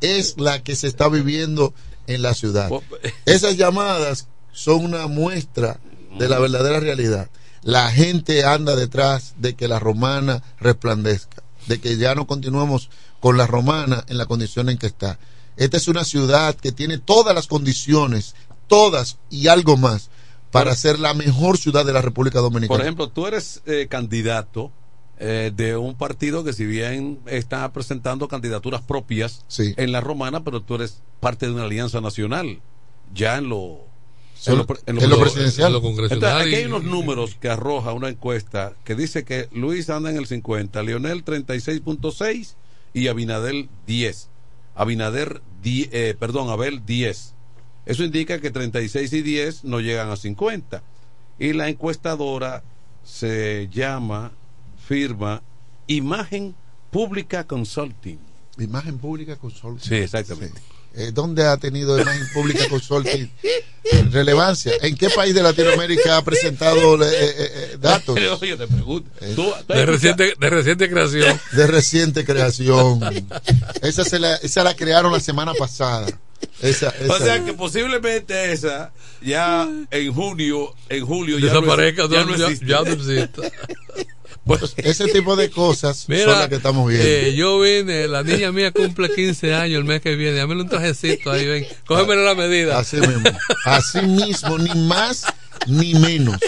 es 0.00 0.38
la 0.38 0.62
que 0.62 0.76
se 0.76 0.86
está 0.86 1.08
viviendo 1.08 1.74
en 2.06 2.22
la 2.22 2.34
ciudad. 2.34 2.70
Esas 3.24 3.56
llamadas 3.56 4.28
son 4.52 4.84
una 4.84 5.06
muestra 5.06 5.80
de 6.18 6.28
la 6.28 6.38
verdadera 6.38 6.80
realidad. 6.80 7.28
La 7.62 7.90
gente 7.90 8.44
anda 8.44 8.76
detrás 8.76 9.34
de 9.38 9.54
que 9.54 9.66
la 9.66 9.80
romana 9.80 10.42
resplandezca, 10.60 11.42
de 11.66 11.80
que 11.80 11.96
ya 11.96 12.14
no 12.14 12.26
continuemos 12.26 12.90
con 13.20 13.36
la 13.36 13.46
romana 13.46 14.04
en 14.08 14.18
la 14.18 14.26
condición 14.26 14.68
en 14.68 14.78
que 14.78 14.86
está. 14.86 15.18
Esta 15.56 15.76
es 15.76 15.88
una 15.88 16.04
ciudad 16.04 16.54
que 16.54 16.72
tiene 16.72 16.98
todas 16.98 17.34
las 17.34 17.46
condiciones, 17.46 18.34
todas 18.66 19.18
y 19.30 19.48
algo 19.48 19.76
más, 19.76 20.10
para 20.50 20.74
ser 20.74 20.98
la 20.98 21.14
mejor 21.14 21.58
ciudad 21.58 21.84
de 21.84 21.92
la 21.92 22.02
República 22.02 22.40
Dominicana. 22.40 22.76
Por 22.76 22.80
ejemplo, 22.82 23.08
tú 23.08 23.26
eres 23.26 23.62
eh, 23.66 23.86
candidato 23.88 24.70
eh, 25.18 25.50
de 25.54 25.76
un 25.76 25.94
partido 25.94 26.44
que 26.44 26.52
si 26.52 26.66
bien 26.66 27.20
está 27.26 27.72
presentando 27.72 28.28
candidaturas 28.28 28.82
propias 28.82 29.44
en 29.58 29.92
la 29.92 30.02
romana, 30.02 30.44
pero 30.44 30.60
tú 30.60 30.74
eres 30.74 31.00
parte 31.20 31.46
de 31.46 31.52
una 31.52 31.64
alianza 31.64 32.00
nacional, 32.00 32.60
ya 33.14 33.38
en 33.38 33.48
lo... 33.48 33.85
En 34.52 34.58
lo- 34.58 34.66
en 35.04 35.10
lo 35.10 35.18
presidencial. 35.20 35.66
en 35.68 35.72
lo 35.72 35.82
congresional 35.82 36.16
Entonces, 36.30 36.46
aquí 36.46 36.50
y- 36.54 36.58
hay 36.58 36.64
unos 36.66 36.84
números 36.84 37.36
que 37.40 37.48
arroja 37.48 37.92
una 37.92 38.08
encuesta 38.08 38.74
que 38.84 38.94
dice 38.94 39.24
que 39.24 39.48
Luis 39.52 39.90
anda 39.90 40.10
en 40.10 40.16
el 40.16 40.26
50, 40.26 40.82
Leonel 40.82 41.24
36.6 41.24 42.56
y 42.94 43.08
Abinadel 43.08 43.68
10. 43.86 44.28
Abinader, 44.74 45.40
die- 45.62 45.88
eh, 45.92 46.14
perdón, 46.18 46.50
Abel 46.50 46.84
10. 46.84 47.34
Eso 47.86 48.04
indica 48.04 48.40
que 48.40 48.50
36 48.50 49.12
y 49.12 49.22
10 49.22 49.64
no 49.64 49.80
llegan 49.80 50.10
a 50.10 50.16
50. 50.16 50.82
Y 51.38 51.52
la 51.52 51.68
encuestadora 51.68 52.62
se 53.04 53.68
llama, 53.72 54.32
firma, 54.86 55.42
Imagen 55.86 56.54
Pública 56.90 57.46
Consulting. 57.46 58.18
Imagen 58.58 58.98
Pública 58.98 59.36
Consulting. 59.36 59.88
Sí, 59.88 59.94
exactamente. 59.96 60.60
Eh, 60.96 61.10
¿Dónde 61.12 61.46
ha 61.46 61.56
tenido 61.58 62.00
Imagen 62.00 62.26
Pública 62.32 62.68
Consulting 62.70 63.30
relevancia? 64.10 64.72
¿En 64.80 64.96
qué 64.96 65.10
país 65.10 65.34
de 65.34 65.42
Latinoamérica 65.42 66.16
ha 66.16 66.24
presentado 66.24 67.02
eh, 67.04 67.08
eh, 67.12 67.76
datos? 67.80 68.18
Oye, 68.40 68.56
te 68.56 68.66
pregunto. 68.66 69.10
Eh, 69.20 69.32
¿tú- 69.36 69.42
tú 69.44 69.52
has 69.54 69.66
De 69.78 69.86
reciente, 69.86 70.34
de 70.38 70.50
reciente 70.50 70.88
creación. 70.88 71.40
de 71.52 71.66
reciente 71.66 72.24
creación. 72.24 73.00
Esa, 73.82 74.04
se 74.04 74.18
la, 74.18 74.36
esa 74.36 74.64
la 74.64 74.74
crearon 74.74 75.12
la 75.12 75.20
semana 75.20 75.52
pasada. 75.54 76.06
Esa, 76.62 76.88
esa. 76.90 77.12
O 77.12 77.18
sea 77.18 77.44
que 77.44 77.52
posiblemente 77.52 78.52
esa 78.52 78.92
ya 79.22 79.68
en 79.90 80.12
junio, 80.14 80.74
en 80.88 81.04
julio 81.06 81.38
ya 81.38 81.46
no 81.46 81.60
es- 81.60 81.64
Desaparezca, 81.64 82.02
ya 82.10 82.24
no, 82.24 82.36
ya- 82.36 82.66
ya 82.66 82.80
no 82.82 82.92
existe. 82.92 83.52
Pues, 84.46 84.74
ese 84.76 85.08
tipo 85.08 85.34
de 85.36 85.50
cosas 85.50 86.06
Mira, 86.08 86.24
son 86.24 86.38
las 86.38 86.48
que 86.48 86.54
estamos 86.54 86.88
viendo. 86.88 87.06
eh, 87.06 87.34
yo 87.34 87.60
vine, 87.60 88.06
la 88.08 88.22
niña 88.22 88.52
mía 88.52 88.70
cumple 88.70 89.12
15 89.12 89.54
años 89.54 89.78
el 89.78 89.84
mes 89.84 90.00
que 90.00 90.14
viene. 90.14 90.38
Dame 90.38 90.54
un 90.54 90.68
trajecito 90.68 91.30
ahí, 91.32 91.44
ven. 91.46 91.66
Cógeme 91.86 92.14
la 92.16 92.34
medida. 92.34 92.78
Así 92.78 92.96
mismo. 92.98 93.28
Así 93.64 94.02
mismo, 94.02 94.56
ni 94.58 94.74
más 94.86 95.24
ni 95.66 95.94
menos. 95.94 96.38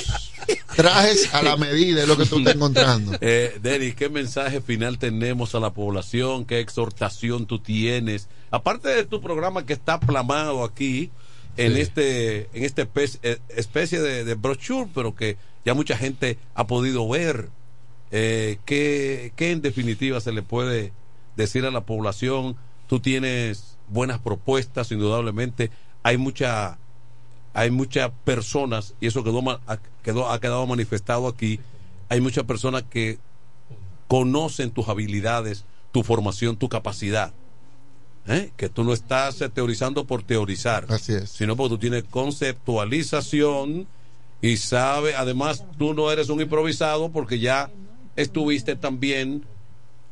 Trajes 0.76 1.34
a 1.34 1.42
la 1.42 1.56
medida 1.56 2.02
es 2.02 2.08
lo 2.08 2.16
que 2.16 2.24
tú 2.24 2.38
estás 2.38 2.54
encontrando. 2.54 3.12
Eh, 3.20 3.58
Denis, 3.60 3.94
¿qué 3.96 4.08
mensaje 4.08 4.60
final 4.60 4.98
tenemos 4.98 5.54
a 5.54 5.60
la 5.60 5.72
población? 5.74 6.44
¿Qué 6.44 6.60
exhortación 6.60 7.46
tú 7.46 7.58
tienes? 7.58 8.28
Aparte 8.50 8.88
de 8.88 9.04
tu 9.04 9.20
programa 9.20 9.66
que 9.66 9.72
está 9.72 9.98
plamado 10.00 10.64
aquí 10.64 11.10
en 11.56 11.74
Sí. 11.74 11.80
este 11.80 12.48
en 12.54 12.64
esta 12.64 12.82
eh, 13.22 13.38
especie 13.48 14.00
de, 14.00 14.24
de 14.24 14.34
brochure, 14.34 14.88
pero 14.94 15.14
que 15.16 15.36
ya 15.64 15.74
mucha 15.74 15.96
gente 15.98 16.38
ha 16.54 16.66
podido 16.66 17.06
ver. 17.08 17.48
Eh, 18.10 18.58
¿qué, 18.64 19.32
¿Qué 19.36 19.52
en 19.52 19.62
definitiva 19.62 20.20
se 20.20 20.32
le 20.32 20.42
puede 20.42 20.92
decir 21.36 21.64
a 21.64 21.70
la 21.70 21.82
población? 21.82 22.56
Tú 22.86 23.00
tienes 23.00 23.76
buenas 23.88 24.18
propuestas, 24.18 24.90
indudablemente. 24.92 25.70
Hay 26.02 26.16
mucha 26.16 26.78
hay 27.54 27.72
muchas 27.72 28.12
personas, 28.24 28.94
y 29.00 29.08
eso 29.08 29.24
quedó, 29.24 29.42
quedó, 30.04 30.30
ha 30.30 30.38
quedado 30.38 30.64
manifestado 30.66 31.26
aquí, 31.26 31.58
hay 32.08 32.20
muchas 32.20 32.44
personas 32.44 32.84
que 32.88 33.18
conocen 34.06 34.70
tus 34.70 34.88
habilidades, 34.88 35.64
tu 35.90 36.04
formación, 36.04 36.56
tu 36.56 36.68
capacidad. 36.68 37.32
¿eh? 38.28 38.52
Que 38.56 38.68
tú 38.68 38.84
no 38.84 38.92
estás 38.92 39.42
teorizando 39.52 40.04
por 40.04 40.22
teorizar, 40.22 40.86
Así 40.88 41.14
es. 41.14 41.30
sino 41.30 41.56
porque 41.56 41.70
tú 41.70 41.78
tienes 41.78 42.04
conceptualización 42.04 43.88
y 44.40 44.56
sabes, 44.58 45.16
además 45.16 45.64
tú 45.78 45.94
no 45.94 46.12
eres 46.12 46.28
un 46.28 46.40
improvisado 46.40 47.10
porque 47.10 47.40
ya 47.40 47.70
estuviste 48.22 48.76
también 48.76 49.44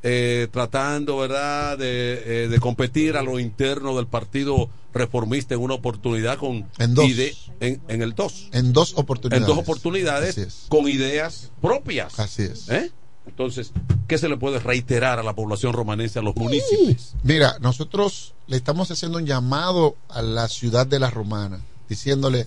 eh, 0.03 0.47
tratando, 0.53 1.16
¿verdad?, 1.19 1.77
de, 1.78 2.45
eh, 2.45 2.49
de 2.49 2.61
competir 2.61 3.16
a 3.16 3.23
lo 3.23 3.39
interno 3.41 3.97
del 3.97 4.07
Partido 4.07 4.69
Reformista 4.95 5.55
en 5.55 5.61
una 5.61 5.74
oportunidad 5.74 6.39
con 6.39 6.69
En 6.78 6.95
dos. 6.95 7.05
ide- 7.07 7.35
en, 7.61 7.81
en 7.89 8.03
el 8.03 8.15
2. 8.15 8.49
En 8.53 8.73
dos 8.73 8.93
En 8.93 8.99
oportunidades. 9.01 9.47
dos 9.47 9.59
oportunidades 9.59 10.66
con 10.69 10.89
ideas 10.89 11.51
propias. 11.61 12.19
Así 12.20 12.43
es. 12.43 12.69
¿eh? 12.69 12.91
Entonces, 13.27 13.73
¿qué 14.07 14.16
se 14.19 14.28
le 14.28 14.37
puede 14.37 14.61
reiterar 14.61 15.19
a 15.19 15.23
la 15.24 15.35
población 15.35 15.73
romanense, 15.73 16.20
a 16.20 16.23
los 16.23 16.37
municipios? 16.37 17.15
Mira, 17.24 17.57
nosotros 17.61 18.35
le 18.47 18.57
estamos 18.57 18.91
haciendo 18.93 19.19
un 19.19 19.27
llamado 19.27 19.97
a 20.09 20.23
la 20.23 20.47
ciudad 20.47 20.87
de 20.87 21.01
la 21.01 21.11
Romana, 21.11 21.61
diciéndole 21.89 22.47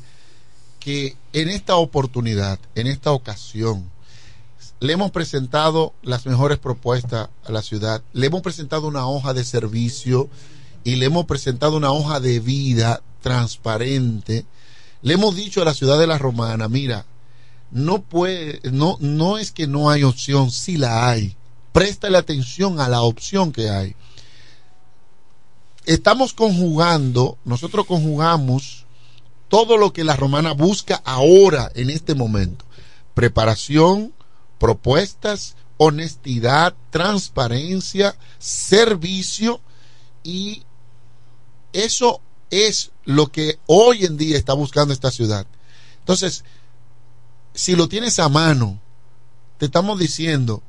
que 0.79 1.17
en 1.33 1.49
esta 1.49 1.75
oportunidad, 1.75 2.57
en 2.75 2.87
esta 2.87 3.11
ocasión, 3.11 3.91
le 4.79 4.93
hemos 4.93 5.11
presentado 5.11 5.93
las 6.01 6.25
mejores 6.25 6.57
propuestas 6.57 7.29
a 7.45 7.51
la 7.51 7.61
ciudad, 7.61 8.01
le 8.13 8.27
hemos 8.27 8.41
presentado 8.41 8.87
una 8.87 9.07
hoja 9.07 9.33
de 9.33 9.43
servicio 9.43 10.29
y 10.83 10.95
le 10.95 11.05
hemos 11.05 11.25
presentado 11.25 11.77
una 11.77 11.91
hoja 11.91 12.19
de 12.19 12.39
vida 12.39 13.01
transparente. 13.21 14.45
Le 15.01 15.13
hemos 15.15 15.35
dicho 15.35 15.61
a 15.61 15.65
la 15.65 15.73
ciudad 15.73 15.99
de 15.99 16.07
la 16.07 16.17
Romana, 16.17 16.69
mira, 16.69 17.05
no 17.71 18.01
puede, 18.01 18.61
no, 18.71 18.97
no 18.99 19.37
es 19.37 19.51
que 19.51 19.67
no 19.67 19.89
hay 19.89 20.03
opción, 20.03 20.49
sí 20.49 20.77
la 20.77 21.09
hay. 21.09 21.35
Préstale 21.73 22.17
atención 22.17 22.79
a 22.79 22.87
la 22.87 23.01
opción 23.01 23.51
que 23.51 23.69
hay. 23.69 23.95
Estamos 25.85 26.33
conjugando, 26.33 27.37
nosotros 27.45 27.85
conjugamos 27.85 28.85
todo 29.49 29.77
lo 29.77 29.91
que 29.91 30.03
la 30.03 30.15
romana 30.15 30.53
busca 30.53 31.01
ahora, 31.03 31.71
en 31.73 31.89
este 31.89 32.13
momento. 32.13 32.65
Preparación, 33.15 34.13
propuestas, 34.59 35.55
honestidad, 35.77 36.75
transparencia, 36.91 38.15
servicio 38.37 39.61
y 40.23 40.63
eso 41.73 42.21
es 42.49 42.91
lo 43.05 43.31
que 43.31 43.59
hoy 43.65 44.05
en 44.05 44.17
día 44.17 44.37
está 44.37 44.53
buscando 44.53 44.93
esta 44.93 45.11
ciudad. 45.11 45.47
Entonces, 45.99 46.43
si 47.53 47.75
lo 47.75 47.87
tienes 47.87 48.19
a 48.19 48.29
mano, 48.29 48.79
te 49.57 49.65
estamos 49.65 49.99
diciendo, 49.99 50.61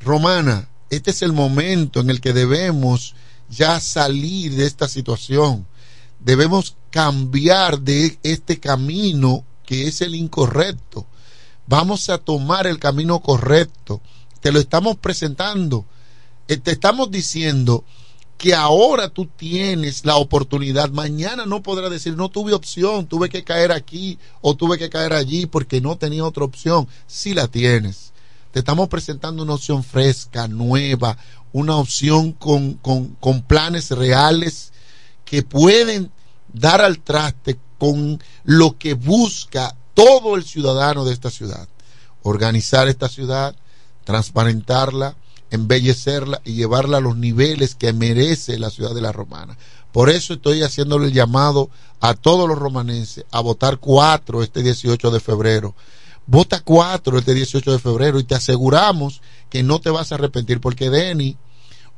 Romana, 0.00 0.68
este 0.90 1.10
es 1.10 1.22
el 1.22 1.32
momento 1.32 2.00
en 2.00 2.10
el 2.10 2.20
que 2.20 2.32
debemos 2.32 3.14
ya 3.48 3.80
salir 3.80 4.54
de 4.54 4.66
esta 4.66 4.88
situación. 4.88 5.66
Debemos 6.20 6.76
cambiar 6.90 7.80
de 7.80 8.18
este 8.22 8.60
camino 8.60 9.44
que 9.66 9.86
es 9.88 10.00
el 10.00 10.14
incorrecto. 10.14 11.06
Vamos 11.66 12.10
a 12.10 12.18
tomar 12.18 12.66
el 12.66 12.78
camino 12.78 13.20
correcto. 13.20 14.00
Te 14.40 14.52
lo 14.52 14.60
estamos 14.60 14.96
presentando. 14.96 15.86
Eh, 16.48 16.58
Te 16.58 16.72
estamos 16.72 17.10
diciendo 17.10 17.84
que 18.36 18.54
ahora 18.54 19.08
tú 19.08 19.26
tienes 19.26 20.04
la 20.04 20.16
oportunidad. 20.16 20.90
Mañana 20.90 21.46
no 21.46 21.62
podrás 21.62 21.90
decir, 21.90 22.16
no 22.16 22.28
tuve 22.28 22.52
opción, 22.52 23.06
tuve 23.06 23.28
que 23.28 23.44
caer 23.44 23.72
aquí 23.72 24.18
o 24.40 24.54
tuve 24.54 24.76
que 24.76 24.90
caer 24.90 25.12
allí 25.12 25.46
porque 25.46 25.80
no 25.80 25.96
tenía 25.96 26.24
otra 26.24 26.44
opción. 26.44 26.86
Sí 27.06 27.32
la 27.32 27.48
tienes. 27.48 28.12
Te 28.50 28.58
estamos 28.58 28.88
presentando 28.88 29.42
una 29.42 29.54
opción 29.54 29.82
fresca, 29.82 30.46
nueva, 30.46 31.16
una 31.52 31.76
opción 31.76 32.32
con, 32.32 32.74
con, 32.74 33.14
con 33.20 33.42
planes 33.42 33.90
reales 33.90 34.72
que 35.24 35.42
pueden 35.42 36.10
dar 36.52 36.80
al 36.80 36.98
traste 37.00 37.58
con 37.78 38.22
lo 38.44 38.78
que 38.78 38.94
busca 38.94 39.74
todo 39.94 40.36
el 40.36 40.44
ciudadano 40.44 41.04
de 41.04 41.12
esta 41.12 41.30
ciudad. 41.30 41.68
Organizar 42.22 42.88
esta 42.88 43.08
ciudad, 43.08 43.54
transparentarla, 44.04 45.16
embellecerla 45.50 46.40
y 46.44 46.54
llevarla 46.54 46.98
a 46.98 47.00
los 47.00 47.16
niveles 47.16 47.74
que 47.74 47.92
merece 47.92 48.58
la 48.58 48.70
ciudad 48.70 48.94
de 48.94 49.00
la 49.00 49.12
Romana. 49.12 49.56
Por 49.92 50.10
eso 50.10 50.34
estoy 50.34 50.62
haciéndole 50.62 51.06
el 51.06 51.12
llamado 51.12 51.70
a 52.00 52.14
todos 52.14 52.48
los 52.48 52.58
romanenses 52.58 53.24
a 53.30 53.40
votar 53.40 53.78
cuatro 53.78 54.42
este 54.42 54.62
18 54.62 55.10
de 55.10 55.20
febrero. 55.20 55.74
Vota 56.26 56.60
cuatro 56.60 57.18
este 57.18 57.34
18 57.34 57.72
de 57.72 57.78
febrero 57.78 58.18
y 58.18 58.24
te 58.24 58.34
aseguramos 58.34 59.20
que 59.50 59.62
no 59.62 59.80
te 59.80 59.90
vas 59.90 60.10
a 60.10 60.16
arrepentir 60.16 60.60
porque 60.60 60.90
Denny 60.90 61.36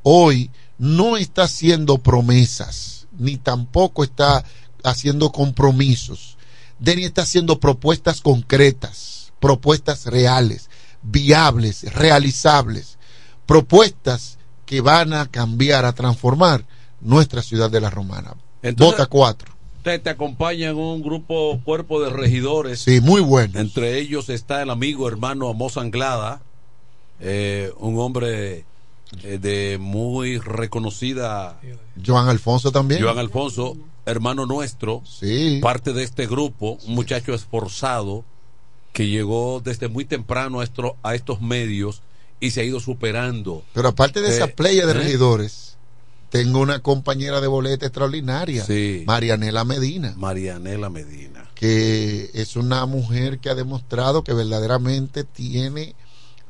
hoy 0.02 0.50
no 0.78 1.16
está 1.16 1.44
haciendo 1.44 1.98
promesas 1.98 3.06
ni 3.18 3.36
tampoco 3.36 4.04
está 4.04 4.44
haciendo 4.84 5.32
compromisos. 5.32 6.35
Denny 6.78 7.04
está 7.04 7.22
haciendo 7.22 7.58
propuestas 7.60 8.20
concretas, 8.20 9.32
propuestas 9.40 10.06
reales, 10.06 10.68
viables, 11.02 11.92
realizables, 11.94 12.98
propuestas 13.46 14.38
que 14.66 14.80
van 14.80 15.12
a 15.12 15.26
cambiar, 15.30 15.84
a 15.84 15.92
transformar 15.94 16.64
nuestra 17.00 17.42
ciudad 17.42 17.70
de 17.70 17.80
la 17.80 17.90
Romana. 17.90 18.34
Entonces- 18.62 18.98
Vota 18.98 19.06
cuatro. 19.06 19.54
Te, 19.82 20.00
te 20.00 20.10
acompaña 20.10 20.70
en 20.70 20.76
un 20.76 21.00
grupo, 21.00 21.60
cuerpo 21.64 22.02
de 22.02 22.10
regidores. 22.10 22.80
Sí, 22.80 23.00
muy 23.00 23.20
bueno. 23.20 23.60
Entre 23.60 24.00
ellos 24.00 24.28
está 24.30 24.60
el 24.60 24.70
amigo 24.70 25.06
hermano 25.06 25.48
Amos 25.48 25.76
Anglada, 25.76 26.40
eh, 27.20 27.72
un 27.78 27.96
hombre 28.00 28.64
eh, 29.22 29.38
de 29.38 29.78
muy 29.80 30.38
reconocida 30.38 31.60
Joan 32.04 32.28
Alfonso 32.28 32.72
también. 32.72 33.00
Joan 33.00 33.18
Alfonso, 33.20 33.76
hermano 34.06 34.46
nuestro, 34.46 35.02
Sí. 35.04 35.58
parte 35.62 35.92
de 35.92 36.02
este 36.04 36.26
grupo, 36.26 36.78
un 36.86 36.94
muchacho 36.94 37.34
esforzado 37.34 38.24
que 38.92 39.08
llegó 39.08 39.60
desde 39.62 39.88
muy 39.88 40.04
temprano 40.04 40.60
a, 40.60 40.64
esto- 40.64 40.96
a 41.02 41.14
estos 41.14 41.40
medios 41.42 42.02
y 42.40 42.50
se 42.52 42.60
ha 42.62 42.64
ido 42.64 42.80
superando. 42.80 43.62
Pero 43.74 43.88
aparte 43.88 44.20
de 44.22 44.30
esa 44.30 44.44
Eh, 44.46 44.54
playa 44.56 44.86
de 44.86 44.92
¿eh? 44.92 44.94
regidores, 44.94 45.76
tengo 46.30 46.60
una 46.60 46.78
compañera 46.80 47.40
de 47.40 47.46
boleta 47.46 47.86
extraordinaria, 47.86 48.64
Sí. 48.64 49.04
Marianela 49.06 49.64
Medina, 49.64 50.14
Marianela 50.16 50.88
Medina. 50.88 51.48
que 51.54 52.30
es 52.34 52.56
una 52.56 52.84
mujer 52.86 53.38
que 53.38 53.48
ha 53.50 53.54
demostrado 53.54 54.22
que 54.24 54.32
verdaderamente 54.34 55.24
tiene, 55.24 55.94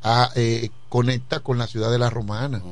a, 0.06 0.30
eh, 0.36 0.70
conecta 0.88 1.40
con 1.40 1.58
la 1.58 1.66
ciudad 1.66 1.90
de 1.90 1.98
la 1.98 2.10
Romana. 2.10 2.62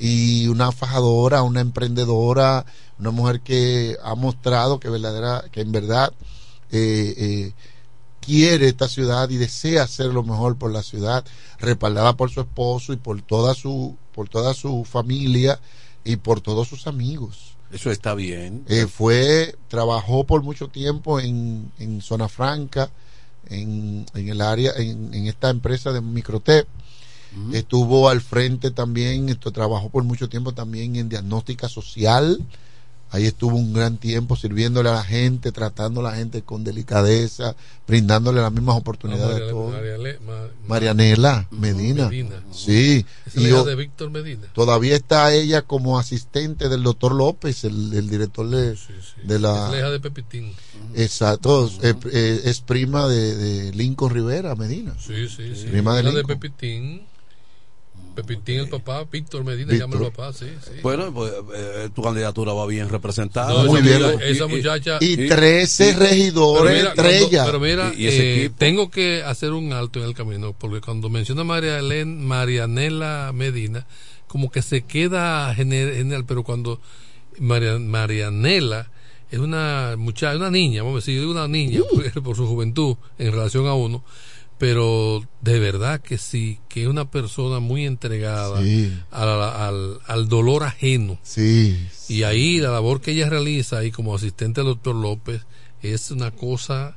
Y 0.00 0.48
una 0.48 0.72
fajadora, 0.72 1.44
una 1.44 1.60
emprendedora, 1.60 2.66
una 2.98 3.12
mujer 3.12 3.42
que 3.42 3.96
ha 4.02 4.16
mostrado 4.16 4.80
que, 4.80 4.90
verdadera, 4.90 5.44
que 5.52 5.60
en 5.60 5.70
verdad 5.70 6.12
eh, 6.72 7.14
eh, 7.16 7.52
quiere 8.20 8.66
esta 8.66 8.88
ciudad 8.88 9.30
y 9.30 9.36
desea 9.36 9.84
hacer 9.84 10.06
lo 10.06 10.24
mejor 10.24 10.58
por 10.58 10.72
la 10.72 10.82
ciudad, 10.82 11.24
respaldada 11.60 12.16
por 12.16 12.30
su 12.30 12.40
esposo 12.40 12.92
y 12.92 12.96
por 12.96 13.22
toda 13.22 13.54
su, 13.54 13.96
por 14.12 14.28
toda 14.28 14.52
su 14.52 14.84
familia 14.84 15.60
y 16.04 16.16
por 16.16 16.40
todos 16.40 16.66
sus 16.66 16.88
amigos. 16.88 17.54
Eso 17.70 17.92
está 17.92 18.14
bien. 18.14 18.64
Eh, 18.66 18.86
fue, 18.86 19.54
trabajó 19.68 20.24
por 20.24 20.42
mucho 20.42 20.66
tiempo 20.66 21.20
en, 21.20 21.70
en 21.78 22.00
Zona 22.00 22.28
Franca, 22.28 22.90
en, 23.48 24.06
en 24.14 24.28
el 24.28 24.40
área, 24.40 24.72
en, 24.76 25.14
en 25.14 25.26
esta 25.26 25.50
empresa 25.50 25.92
de 25.92 26.00
Microtep. 26.00 26.66
Estuvo 27.52 28.08
al 28.08 28.20
frente 28.22 28.72
también, 28.72 29.28
esto, 29.28 29.52
trabajó 29.52 29.88
por 29.88 30.02
mucho 30.02 30.28
tiempo 30.28 30.52
también 30.52 30.96
en 30.96 31.08
diagnóstica 31.08 31.68
social 31.68 32.44
Ahí 33.12 33.26
estuvo 33.26 33.56
un 33.56 33.72
gran 33.72 33.96
tiempo 33.96 34.36
sirviéndole 34.36 34.88
a 34.88 34.92
la 34.92 35.02
gente, 35.02 35.50
tratando 35.50 36.00
a 36.00 36.04
la 36.10 36.16
gente 36.16 36.42
con 36.42 36.62
delicadeza, 36.62 37.56
brindándole 37.88 38.40
las 38.40 38.52
mismas 38.52 38.76
oportunidades 38.76 39.32
María- 39.32 39.46
a 39.46 39.50
todos. 39.50 39.74
Mariale- 39.74 40.18
Marianela 40.68 41.48
Medina. 41.50 42.08
Medina. 42.08 42.42
Sí. 42.52 43.04
Es 43.26 43.36
Y 43.36 43.48
yo- 43.48 43.64
de 43.64 43.74
Víctor 43.74 44.10
Medina. 44.10 44.46
todavía 44.54 44.94
está 44.94 45.32
ella 45.34 45.62
como 45.62 45.98
asistente 45.98 46.68
del 46.68 46.82
doctor 46.84 47.12
López, 47.14 47.64
el, 47.64 47.92
el 47.94 48.08
director 48.08 48.48
de, 48.48 48.76
de 49.24 49.34
Es 49.34 49.40
la 49.40 49.72
hija 49.76 49.90
de 49.90 49.98
Pepitín. 50.00 50.52
Exacto, 50.94 51.68
es 51.82 52.60
prima 52.60 53.08
de, 53.08 53.34
de 53.34 53.72
Lincoln 53.72 54.12
Rivera 54.14 54.54
Medina. 54.54 54.94
Sí, 54.98 55.28
sí, 55.28 55.54
sí. 55.56 55.66
Prima 55.66 55.96
de 55.96 56.02
de. 56.12 56.24
Pepitín. 56.24 57.02
Pepitín, 58.14 58.58
el 58.60 58.68
papá. 58.68 59.04
Víctor 59.10 59.44
Medina 59.44 59.72
llama 59.72 59.96
el 59.96 60.02
papá, 60.10 60.32
sí, 60.32 60.46
sí. 60.62 60.72
Bueno, 60.82 61.12
pues 61.14 61.32
eh, 61.54 61.88
tu 61.94 62.02
candidatura 62.02 62.52
va 62.52 62.66
bien 62.66 62.88
representada. 62.88 63.62
No, 63.64 63.64
Muy 63.70 63.80
esa 63.80 63.88
bien. 63.88 64.02
muchacha- 64.02 64.24
esa 64.26 64.46
muchacha. 64.46 64.98
Y 65.00 65.16
13 65.28 65.92
regidores, 65.94 66.76
mira, 66.76 66.88
estrella. 66.90 67.28
cuando- 67.44 67.44
pero 67.46 67.60
mira, 67.60 67.92
Y- 67.96 68.04
y 68.04 68.08
eh, 68.08 68.50
tengo 68.58 68.90
que 68.90 69.22
hacer 69.22 69.52
un 69.52 69.72
alto 69.72 70.00
en 70.00 70.06
el 70.06 70.14
camino, 70.14 70.54
porque 70.58 70.80
cuando 70.80 71.08
menciona 71.08 71.44
María 71.44 71.78
Helen, 71.78 72.26
Marianela 72.26 73.30
Medina, 73.34 73.86
como 74.26 74.50
que 74.50 74.62
se 74.62 74.82
queda 74.82 75.54
gener- 75.54 75.94
general, 75.94 76.24
pero 76.26 76.42
cuando 76.42 76.80
María, 77.38 77.78
Marianela 77.78 78.90
es 79.30 79.38
una 79.38 79.94
muchacha, 79.96 80.36
una 80.36 80.50
niña, 80.50 80.82
vamos 80.82 80.96
a 81.04 81.06
decir, 81.06 81.24
una 81.26 81.46
niña 81.48 81.80
por, 81.88 82.22
por 82.22 82.36
su 82.36 82.46
juventud 82.46 82.96
en 83.18 83.32
relación 83.32 83.66
a 83.66 83.74
uno, 83.74 84.04
pero 84.60 85.22
de 85.40 85.58
verdad 85.58 86.02
que 86.02 86.18
sí, 86.18 86.60
que 86.68 86.82
es 86.82 86.86
una 86.88 87.10
persona 87.10 87.60
muy 87.60 87.86
entregada 87.86 88.62
Sí. 88.62 88.92
a 89.10 89.24
la- 89.24 89.66
al, 89.66 89.98
al 90.06 90.28
dolor 90.28 90.64
ajeno. 90.64 91.18
Sí. 91.22 91.78
Y 92.10 92.24
ahí 92.24 92.58
la 92.60 92.70
labor 92.70 93.00
que 93.00 93.12
ella 93.12 93.30
realiza 93.30 93.78
ahí 93.78 93.90
como 93.90 94.14
asistente 94.14 94.60
del 94.60 94.68
doctor 94.74 94.94
López 94.94 95.46
es 95.80 96.10
una 96.10 96.30
cosa 96.30 96.94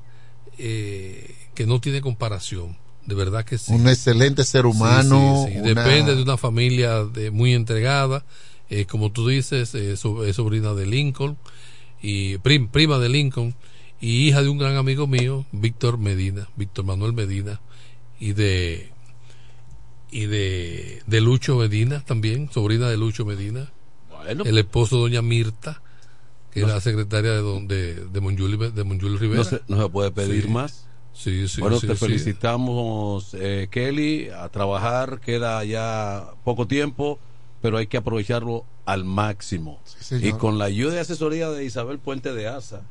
eh, 0.60 1.34
que 1.56 1.66
no 1.66 1.80
tiene 1.80 2.02
comparación. 2.02 2.78
De 3.06 3.16
verdad 3.16 3.44
que 3.46 3.58
sí. 3.58 3.72
Un 3.74 3.88
excelente 3.88 4.44
ser 4.44 4.66
humano. 4.66 5.44
Una- 5.44 5.62
Depende 5.64 6.16
de 6.16 6.22
una 6.22 6.38
familia 6.38 7.04
de, 7.06 7.32
muy 7.32 7.54
entregada. 7.54 8.26
eh, 8.70 8.86
como 8.86 9.12
tú 9.12 9.28
dices, 9.28 9.74
eh, 9.76 9.96
so- 9.98 10.32
sobrina 10.34 10.74
de 10.74 10.86
Lincoln 10.88 11.38
y 12.02 12.38
prim- 12.40 12.68
prima 12.70 12.98
de 13.00 13.08
Lincoln 13.10 13.56
y 14.04 14.28
hija 14.28 14.42
de 14.42 14.50
un 14.50 14.58
gran 14.58 14.76
amigo 14.76 15.08
mío, 15.08 15.46
Víctor 15.54 15.98
Medina, 15.98 16.50
Víctor 16.58 16.84
Manuel 16.84 17.14
Medina 17.14 17.62
y 18.20 18.34
de 18.34 18.92
y 20.12 20.26
de, 20.26 21.02
de 21.08 21.22
Lucho 21.22 21.56
Medina 21.56 22.04
también, 22.06 22.50
sobrina 22.52 22.90
de 22.90 22.98
Lucho 22.98 23.26
Medina. 23.26 23.72
Bueno. 24.12 24.44
El 24.46 24.58
esposo 24.58 24.98
de 24.98 25.02
doña 25.04 25.22
Mirta, 25.22 25.82
que 26.52 26.62
es 26.62 26.68
la 26.68 26.80
secretaria 26.82 27.32
de, 27.32 27.42
don- 27.42 27.68
de, 27.68 27.96
de 27.96 28.22
Monjuli, 28.22 28.58
de 28.72 28.84
Monjuli 28.84 29.18
Rivera. 29.18 29.44
No 29.44 29.50
se, 29.50 29.62
no 29.68 29.82
se 29.82 29.90
puede 29.90 30.12
pedir 30.12 30.44
Sí. 30.44 30.50
más. 30.50 30.86
Sí, 31.14 31.48
sí, 31.48 31.62
bueno, 31.62 31.80
sí, 31.80 31.88
te 31.88 31.94
sí. 31.96 32.00
felicitamos, 32.00 33.36
eh, 33.40 33.68
Kelly, 33.72 34.30
a 34.30 34.50
trabajar. 34.50 35.20
Queda 35.20 35.64
ya 35.64 36.26
poco 36.44 36.68
tiempo, 36.68 37.20
pero 37.62 37.78
hay 37.78 37.88
que 37.88 37.98
aprovecharlo 37.98 38.66
al 38.86 39.06
máximo. 39.06 39.80
y 40.12 40.32
con 40.34 40.58
la 40.58 40.66
ayuda 40.66 40.96
y 40.96 41.00
asesoría 41.00 41.50
de 41.50 41.66
Isabel 41.66 42.00
Puente 42.00 42.34
de 42.34 42.48
Asa. 42.48 42.82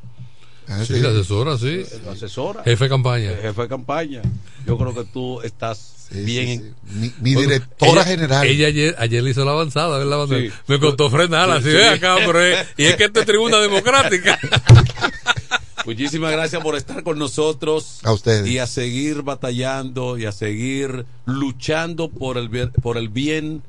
Ah, 0.68 0.84
Sí, 0.84 1.00
la 1.00 1.08
asesora, 1.10 1.58
sí. 1.58 1.82
La 2.04 2.12
asesora. 2.12 2.62
Jefe 2.64 2.84
de 2.84 2.90
campaña. 2.90 3.30
El 3.32 3.40
jefe 3.40 3.62
de 3.62 3.68
campaña. 3.68 4.22
Yo 4.66 4.78
creo 4.78 4.94
que 4.94 5.04
tú 5.04 5.40
estás 5.42 6.06
bien. 6.10 6.48
en- 6.48 6.74
Mi, 7.00 7.12
mi 7.20 7.34
Bueno, 7.34 7.50
directora 7.50 7.92
ella- 7.92 8.04
general. 8.04 8.46
Ella 8.46 8.66
ayer, 8.68 8.94
ayer 8.98 9.22
le 9.22 9.30
hizo 9.30 9.44
la 9.44 9.52
avanzada, 9.52 9.98
¿verdad? 9.98 10.26
Sí. 10.28 10.50
Me 10.68 10.78
costó 10.78 11.10
frenarla, 11.10 11.56
Sí, 11.60 11.68
así, 11.68 11.70
sí. 11.70 11.76
ve 11.76 11.88
acá, 11.88 12.16
pero 12.24 12.40
es- 12.40 12.66
y 12.76 12.84
es 12.84 12.96
que 12.96 13.04
esta 13.04 13.20
es 13.20 13.26
tribuna 13.26 13.58
democrática. 13.58 14.38
Muchísimas 15.84 16.30
gracias 16.30 16.62
por 16.62 16.76
estar 16.76 17.02
con 17.02 17.18
nosotros. 17.18 17.98
A 18.04 18.12
ustedes. 18.12 18.46
Y 18.46 18.58
a 18.58 18.66
seguir 18.68 19.22
batallando 19.22 20.16
y 20.16 20.26
a 20.26 20.32
seguir 20.32 21.06
luchando 21.26 22.08
por 22.08 22.38
el 22.38 22.48
bien, 22.48 22.70
por 22.82 22.96
el 22.96 23.08
bien, 23.08 23.62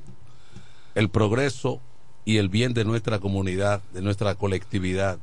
el 0.94 1.10
progreso 1.10 1.82
y 2.24 2.38
el 2.38 2.49
bien 2.49 2.74
de 2.76 2.86
nuestra 2.86 3.18
comunidad, 3.20 3.82
de 3.94 4.02
nuestra 4.03 4.36
colectividad. 4.36 5.18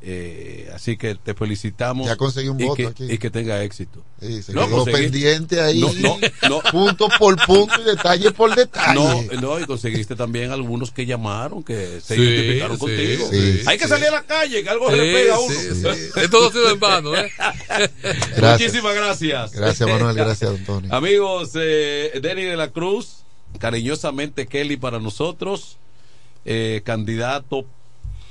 Eh, 0.00 0.70
así 0.72 0.96
que 0.96 1.16
te 1.16 1.34
felicitamos. 1.34 2.06
Ya 2.06 2.14
conseguí 2.16 2.48
un 2.48 2.60
y 2.60 2.64
voto 2.64 2.76
que, 2.76 2.86
aquí. 2.86 3.04
Y 3.12 3.18
que 3.18 3.30
tenga 3.30 3.64
éxito. 3.64 4.04
Sí, 4.20 4.44
se 4.44 4.52
No, 4.52 4.68
quedó 4.68 4.84
pendiente 4.84 5.60
ahí. 5.60 5.80
No, 5.80 5.92
no, 5.94 6.18
no. 6.48 6.60
Punto 6.70 7.08
por 7.18 7.34
punto 7.44 7.80
y 7.80 7.84
detalle 7.84 8.30
por 8.30 8.54
detalle. 8.54 8.94
No, 8.94 9.22
no, 9.40 9.58
y 9.58 9.64
conseguiste 9.64 10.14
también 10.14 10.52
algunos 10.52 10.92
que 10.92 11.04
llamaron, 11.04 11.64
que 11.64 12.00
se 12.00 12.14
Sí, 12.14 12.22
identificaron 12.22 12.76
sí, 12.76 12.80
contigo. 12.80 13.28
sí, 13.28 13.60
Hay 13.66 13.76
que 13.76 13.84
sí. 13.84 13.90
salir 13.90 14.06
a 14.06 14.12
la 14.12 14.22
calle, 14.22 14.62
que 14.62 14.68
algo 14.70 14.88
se 14.88 14.96
le 14.98 15.12
pega 15.12 15.34
a 15.34 15.40
uno. 15.40 15.52
sí, 15.54 15.68
sí. 15.74 15.88
Esto 16.20 16.40
no 16.42 16.46
ha 16.46 16.52
sido 16.52 16.70
en 16.70 16.80
vano, 16.80 17.16
¿eh? 17.16 17.32
Gracias. 18.36 18.60
Muchísimas 18.60 18.94
gracias. 18.94 19.52
Gracias, 19.52 19.88
Manuel. 19.88 20.14
Gracias, 20.16 20.50
Antonio. 20.50 20.94
Amigos, 20.94 21.50
eh, 21.56 22.20
Denny 22.22 22.42
de 22.42 22.56
la 22.56 22.68
Cruz, 22.70 23.24
cariñosamente 23.58 24.46
Kelly 24.46 24.76
para 24.76 25.00
nosotros, 25.00 25.76
eh, 26.44 26.82
candidato 26.84 27.66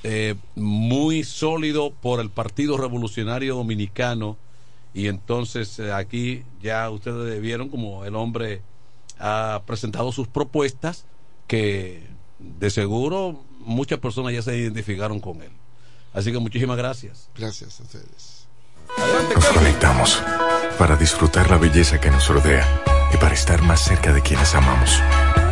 eh, 0.09 0.35
muy 0.55 1.25
sólido 1.25 1.91
por 1.91 2.21
el 2.21 2.29
Partido 2.29 2.77
Revolucionario 2.77 3.55
Dominicano. 3.55 4.37
Y 4.93 5.07
entonces 5.07 5.77
eh, 5.79 5.91
aquí 5.91 6.43
ya 6.61 6.89
ustedes 6.89 7.41
vieron 7.41 7.67
como 7.67 8.05
el 8.05 8.15
hombre 8.15 8.61
ha 9.19 9.63
presentado 9.65 10.13
sus 10.13 10.29
propuestas 10.29 11.05
que 11.47 12.07
de 12.39 12.69
seguro 12.69 13.43
muchas 13.59 13.99
personas 13.99 14.31
ya 14.31 14.41
se 14.41 14.57
identificaron 14.57 15.19
con 15.19 15.41
él. 15.41 15.51
Así 16.13 16.31
que 16.31 16.39
muchísimas 16.39 16.77
gracias. 16.77 17.29
Gracias 17.35 17.81
a 17.81 17.83
ustedes. 17.83 18.47
Nos 19.35 19.45
conectamos 19.47 20.23
para 20.79 20.95
disfrutar 20.95 21.49
la 21.49 21.57
belleza 21.57 21.99
que 21.99 22.09
nos 22.09 22.29
rodea 22.29 22.65
y 23.13 23.17
para 23.17 23.33
estar 23.33 23.61
más 23.61 23.81
cerca 23.81 24.13
de 24.13 24.21
quienes 24.21 24.55
amamos. 24.55 25.01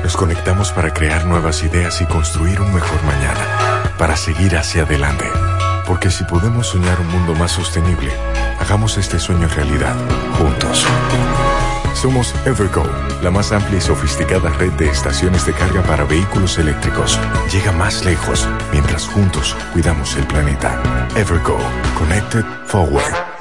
Nos 0.01 0.15
conectamos 0.15 0.71
para 0.71 0.93
crear 0.93 1.25
nuevas 1.25 1.61
ideas 1.63 1.99
y 1.99 2.05
construir 2.05 2.61
un 2.61 2.73
mejor 2.73 3.03
mañana, 3.03 3.74
para 3.97 4.15
seguir 4.15 4.57
hacia 4.57 4.83
adelante. 4.83 5.25
Porque 5.85 6.09
si 6.09 6.23
podemos 6.23 6.67
soñar 6.67 6.99
un 6.99 7.07
mundo 7.07 7.33
más 7.35 7.51
sostenible, 7.51 8.11
hagamos 8.59 8.97
este 8.97 9.19
sueño 9.19 9.47
realidad, 9.47 9.95
juntos. 10.37 10.85
Somos 11.93 12.33
Evergo, 12.45 12.83
la 13.21 13.31
más 13.31 13.51
amplia 13.51 13.77
y 13.77 13.81
sofisticada 13.81 14.49
red 14.49 14.71
de 14.73 14.89
estaciones 14.89 15.45
de 15.45 15.53
carga 15.53 15.81
para 15.83 16.03
vehículos 16.03 16.57
eléctricos. 16.57 17.19
Llega 17.51 17.71
más 17.71 18.03
lejos 18.03 18.47
mientras 18.71 19.07
juntos 19.07 19.55
cuidamos 19.73 20.15
el 20.15 20.25
planeta. 20.27 20.81
Evergo, 21.15 21.57
Connected 21.97 22.45
Forward. 22.65 23.34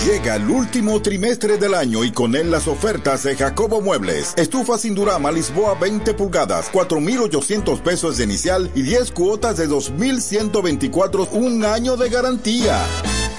Llega 0.00 0.34
el 0.34 0.50
último 0.50 1.00
trimestre 1.00 1.58
del 1.58 1.74
año 1.74 2.02
y 2.02 2.10
con 2.10 2.34
él 2.34 2.50
las 2.50 2.66
ofertas 2.66 3.22
de 3.22 3.36
Jacobo 3.36 3.80
Muebles. 3.80 4.34
Estufa 4.36 4.76
sin 4.76 4.96
Durama 4.96 5.30
Lisboa 5.30 5.74
20 5.74 6.14
pulgadas, 6.14 6.70
4,800 6.72 7.80
pesos 7.80 8.16
de 8.16 8.24
inicial 8.24 8.68
y 8.74 8.82
10 8.82 9.12
cuotas 9.12 9.58
de 9.58 9.68
2,124, 9.68 11.28
un 11.32 11.64
año 11.64 11.96
de 11.96 12.08
garantía. 12.08 12.80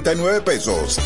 12,339 0.00 0.40
pesos. 0.42 0.98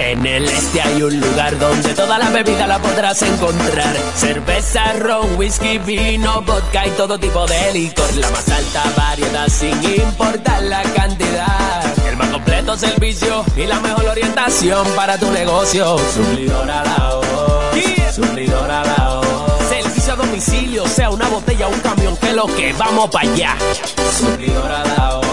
En 0.00 0.24
el 0.24 0.44
este 0.44 0.80
hay 0.80 1.02
un 1.02 1.18
lugar 1.18 1.58
donde 1.58 1.92
toda 1.92 2.18
la 2.18 2.30
bebida 2.30 2.68
la 2.68 2.78
podrás 2.78 3.20
encontrar. 3.22 3.96
Cerveza, 4.14 4.92
ron, 4.92 5.36
whisky, 5.36 5.78
vino, 5.78 6.40
vodka 6.42 6.86
y 6.86 6.90
todo 6.90 7.18
tipo 7.18 7.44
de 7.46 7.72
licor. 7.72 8.14
La 8.14 8.30
más 8.30 8.48
alta 8.48 8.84
variedad 8.96 9.48
sin 9.48 9.82
importar 9.82 10.62
la 10.62 10.82
cantidad. 10.94 12.08
El 12.08 12.16
más 12.16 12.28
completo 12.28 12.76
servicio 12.76 13.44
y 13.56 13.66
la 13.66 13.80
mejor 13.80 14.06
orientación 14.06 14.86
para 14.94 15.18
tu 15.18 15.30
negocio. 15.32 15.98
Suplidora 16.14 16.84
la 16.84 17.14
voz. 17.16 18.14
Suplidora 18.14 18.84
la 18.84 19.20
voz. 19.20 19.68
Servicio 19.68 20.12
a 20.12 20.16
domicilio, 20.16 20.86
sea 20.86 21.10
una 21.10 21.28
botella 21.28 21.66
o 21.66 21.70
un 21.70 21.80
camión, 21.80 22.16
que 22.18 22.32
lo 22.32 22.46
que 22.46 22.72
vamos 22.72 23.10
para 23.10 23.28
allá. 23.28 23.56
La 23.58 23.72
voz. 24.04 24.14
Suplidora 24.16 24.84
la 24.84 25.10
voz. 25.16 25.28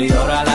El 0.00 0.08
mejor 0.08 0.49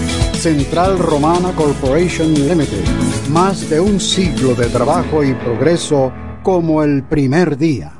Central 0.41 0.97
Romana 0.97 1.51
Corporation 1.53 2.33
Limited. 2.33 2.83
Más 3.29 3.69
de 3.69 3.79
un 3.79 3.99
siglo 3.99 4.55
de 4.55 4.65
trabajo 4.69 5.23
y 5.23 5.35
progreso 5.35 6.11
como 6.41 6.81
el 6.81 7.03
primer 7.03 7.59
día. 7.59 7.93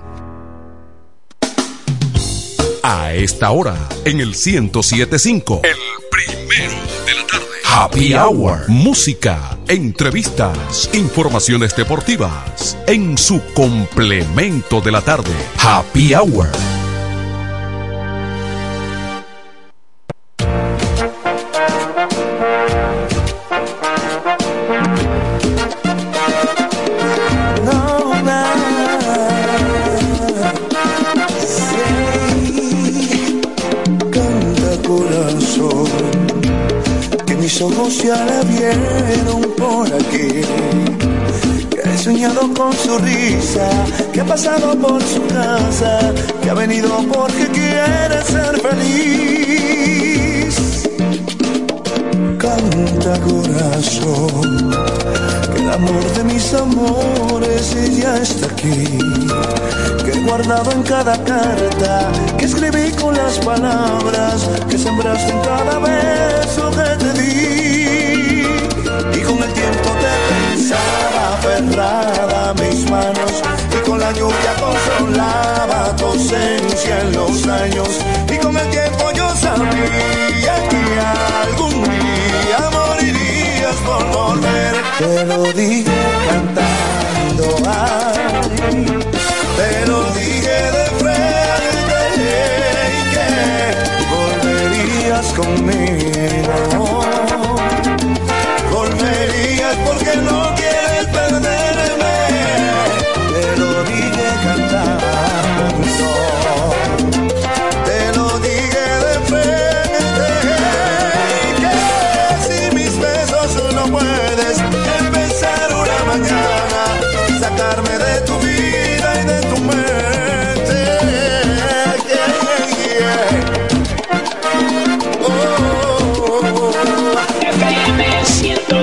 A 2.81 3.13
esta 3.13 3.51
hora, 3.51 3.75
en 4.05 4.21
el 4.21 4.29
1075. 4.29 5.61
El 5.63 5.77
primero 6.09 6.81
de 7.05 7.13
la 7.13 7.27
tarde. 7.27 7.45
Happy 7.63 8.15
Hour. 8.15 8.67
Música, 8.69 9.55
entrevistas, 9.67 10.89
informaciones 10.93 11.75
deportivas. 11.75 12.75
En 12.87 13.19
su 13.19 13.39
complemento 13.53 14.81
de 14.81 14.91
la 14.91 15.01
tarde. 15.01 15.29
Happy 15.59 16.15
Hour. 16.15 16.47
Que 46.41 46.49
ha 46.49 46.53
venido 46.53 46.89
porque 47.11 47.47
quiere 47.47 48.21
ser 48.23 48.59
feliz. 48.59 50.55
canta 52.37 53.19
corazón, 53.21 54.71
que 55.53 55.61
el 55.61 55.69
amor 55.69 56.03
de 56.15 56.23
mis 56.25 56.53
amores 56.53 57.75
ya 57.97 58.17
está 58.17 58.47
aquí, 58.47 58.99
que 60.03 60.11
he 60.11 60.23
guardado 60.25 60.71
en 60.71 60.83
cada 60.83 61.15
carta, 61.23 62.11
que 62.37 62.45
escribí 62.45 62.91
con 62.91 63.15
las 63.15 63.37
palabras, 63.39 64.49
que 64.69 64.77
sembraste 64.77 65.31
en 65.31 65.41
cada 65.41 65.79
beso 65.79 66.71
que 66.71 66.97
te 67.03 67.13
di, 67.21 68.43
y 69.17 69.21
con 69.21 69.37
el 69.43 69.53
tiempo 69.53 69.89
te 70.01 70.11
pensaba 70.29 71.10
aferrada 71.41 72.53
mis 72.53 72.89
manos, 72.89 73.41
y 73.71 73.77
con 73.89 73.99
la 73.99 74.11
lluvia 74.11 74.53
consolaba 74.59 75.95
tu 75.95 76.05
ausencia 76.05 77.01
en 77.01 77.13
los 77.13 77.47
años, 77.47 77.89
y 78.31 78.37
con 78.37 78.55
el 78.57 78.69
tiempo 78.69 79.11
yo 79.15 79.27
sabía 79.35 80.53
que 80.69 80.83
algún 81.47 81.83
día 81.83 82.59
morirías 82.71 83.75
por 83.85 84.03
volver. 84.11 84.73
Te 84.99 85.25
lo 85.25 85.43
dije 85.53 86.01
cantando, 86.29 87.45
ay, 87.67 88.85
te 89.57 89.87
lo 89.87 89.99
dije 90.13 90.57
de 90.77 90.85
frente 91.01 91.99
y 92.97 93.01
que 93.13 93.29
volverías 94.13 95.27
conmigo. 95.33 96.55
Volverías 98.71 99.75
porque 99.85 100.13
no 100.17 100.39
quieres 100.55 100.90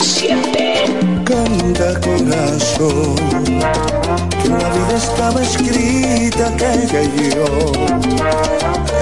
107 0.08 1.22
Canta 1.26 2.00
corazón 2.00 3.97
la 4.48 4.68
vida 4.68 4.96
estaba 4.96 5.42
escrita 5.42 6.56
que 6.56 6.72
ella 6.82 7.02
y 7.02 7.30
yo 7.34 8.08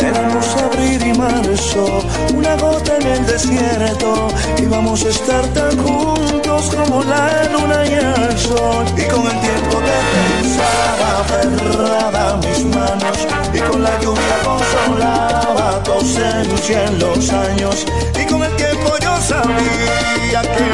éramos 0.01 0.57
abril 0.57 1.07
y 1.07 1.19
marzo, 1.19 2.03
una 2.35 2.57
gota 2.57 2.97
en 2.97 3.07
el 3.07 3.27
desierto, 3.27 4.29
íbamos 4.59 5.05
a 5.05 5.09
estar 5.09 5.45
tan 5.49 5.77
juntos 5.79 6.75
como 6.75 7.03
la 7.05 7.45
luna 7.53 7.85
y 7.87 7.93
el 7.95 8.39
sol. 8.39 8.85
Y 8.97 9.05
con 9.09 9.27
el 9.27 9.41
tiempo 9.41 9.79
te 9.87 9.97
pensaba 10.15 11.21
aferrada 11.21 12.37
mis 12.37 12.65
manos, 12.67 13.19
y 13.53 13.59
con 13.61 13.83
la 13.83 14.01
lluvia 14.01 14.37
consolaba 14.45 15.83
tu 15.83 15.93
ausencia 15.93 16.85
en 16.85 16.99
los 16.99 17.31
años. 17.31 17.87
Y 18.21 18.27
con 18.27 18.43
el 18.43 18.55
tiempo 18.57 18.93
yo 19.01 19.17
sabía 19.21 20.43
que 20.43 20.65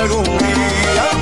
algún 0.00 0.24
día 0.24 1.13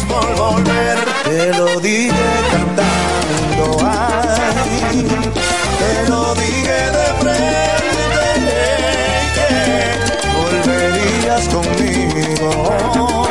por 0.00 0.34
volver. 0.36 0.98
Te 1.24 1.52
lo 1.56 1.80
dije 1.80 2.12
cantando, 2.50 3.76
ay, 3.84 5.06
te 5.78 6.08
lo 6.08 6.34
dije 6.34 6.78
de 6.96 7.06
frente, 7.20 8.54
que 9.34 9.48
volverías 10.38 11.48
conmigo. 11.48 13.21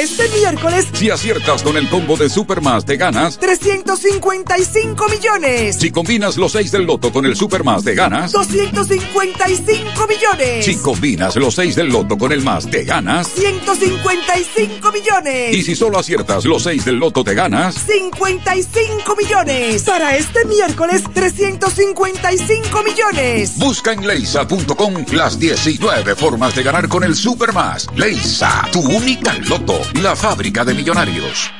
Este 0.00 0.26
miércoles, 0.30 0.86
Si 0.94 1.10
aciertas 1.10 1.62
con 1.62 1.76
el 1.76 1.86
combo 1.90 2.16
de 2.16 2.30
Supermas 2.30 2.86
te 2.86 2.96
ganas. 2.96 3.38
355 3.38 5.08
millones. 5.10 5.76
Si 5.76 5.90
combinas 5.90 6.38
los 6.38 6.52
6 6.52 6.72
del 6.72 6.84
loto 6.84 7.12
con 7.12 7.26
el 7.26 7.36
Supermas 7.36 7.84
te 7.84 7.94
ganas. 7.94 8.32
255 8.32 10.06
millones. 10.06 10.64
Si 10.64 10.76
combinas 10.76 11.36
los 11.36 11.54
6 11.54 11.76
del 11.76 11.88
loto 11.88 12.16
con 12.16 12.32
el 12.32 12.40
más 12.40 12.70
te 12.70 12.84
ganas. 12.84 13.28
155 13.28 14.90
millones. 14.90 15.54
Y 15.54 15.62
si 15.62 15.76
solo 15.76 15.98
aciertas 15.98 16.46
los 16.46 16.62
6 16.62 16.82
del 16.86 16.96
loto 16.96 17.22
te 17.22 17.34
ganas. 17.34 17.74
55 17.74 19.16
millones. 19.16 19.82
Para 19.82 20.16
este 20.16 20.46
miércoles, 20.46 21.04
355 21.12 22.82
millones. 22.84 23.58
Busca 23.58 23.92
en 23.92 24.06
leisa.com 24.06 25.04
las 25.12 25.38
19 25.38 26.14
formas 26.16 26.54
de 26.54 26.62
ganar 26.62 26.88
con 26.88 27.04
el 27.04 27.14
Supermas. 27.14 27.86
Leisa, 27.96 28.66
tu 28.72 28.80
única 28.80 29.34
loto, 29.46 29.78
la 29.94 30.16
fábrica 30.16 30.64
de 30.64 30.74
millonarios. 30.74 31.59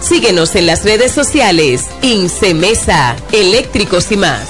Síguenos 0.00 0.56
en 0.56 0.66
las 0.66 0.84
redes 0.84 1.12
sociales. 1.12 1.88
Incemesa, 2.02 3.16
eléctricos 3.32 4.10
y 4.10 4.16
más. 4.16 4.48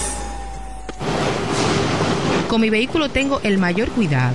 Con 2.48 2.60
mi 2.60 2.70
vehículo 2.70 3.08
tengo 3.08 3.40
el 3.42 3.58
mayor 3.58 3.90
cuidado 3.90 4.34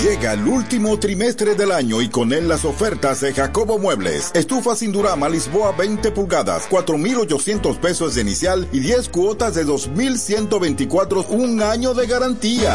Llega 0.00 0.32
el 0.32 0.48
último 0.48 0.98
trimestre 0.98 1.54
del 1.54 1.70
año 1.70 2.00
y 2.02 2.08
con 2.08 2.32
él 2.32 2.48
las 2.48 2.64
ofertas 2.64 3.20
de 3.20 3.32
Jacobo 3.32 3.78
Muebles. 3.78 4.32
Estufa 4.34 4.74
sin 4.74 4.90
Durama 4.90 5.28
Lisboa 5.28 5.72
20 5.72 6.10
pulgadas, 6.10 6.66
4,800 6.68 7.76
pesos 7.76 8.14
de 8.14 8.22
inicial 8.22 8.66
y 8.72 8.80
10 8.80 9.10
cuotas 9.10 9.54
de 9.54 9.64
2,124, 9.64 11.26
un 11.28 11.62
año 11.62 11.94
de 11.94 12.06
garantía. 12.06 12.74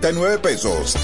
12,339 0.00 0.38
pesos. 0.38 0.96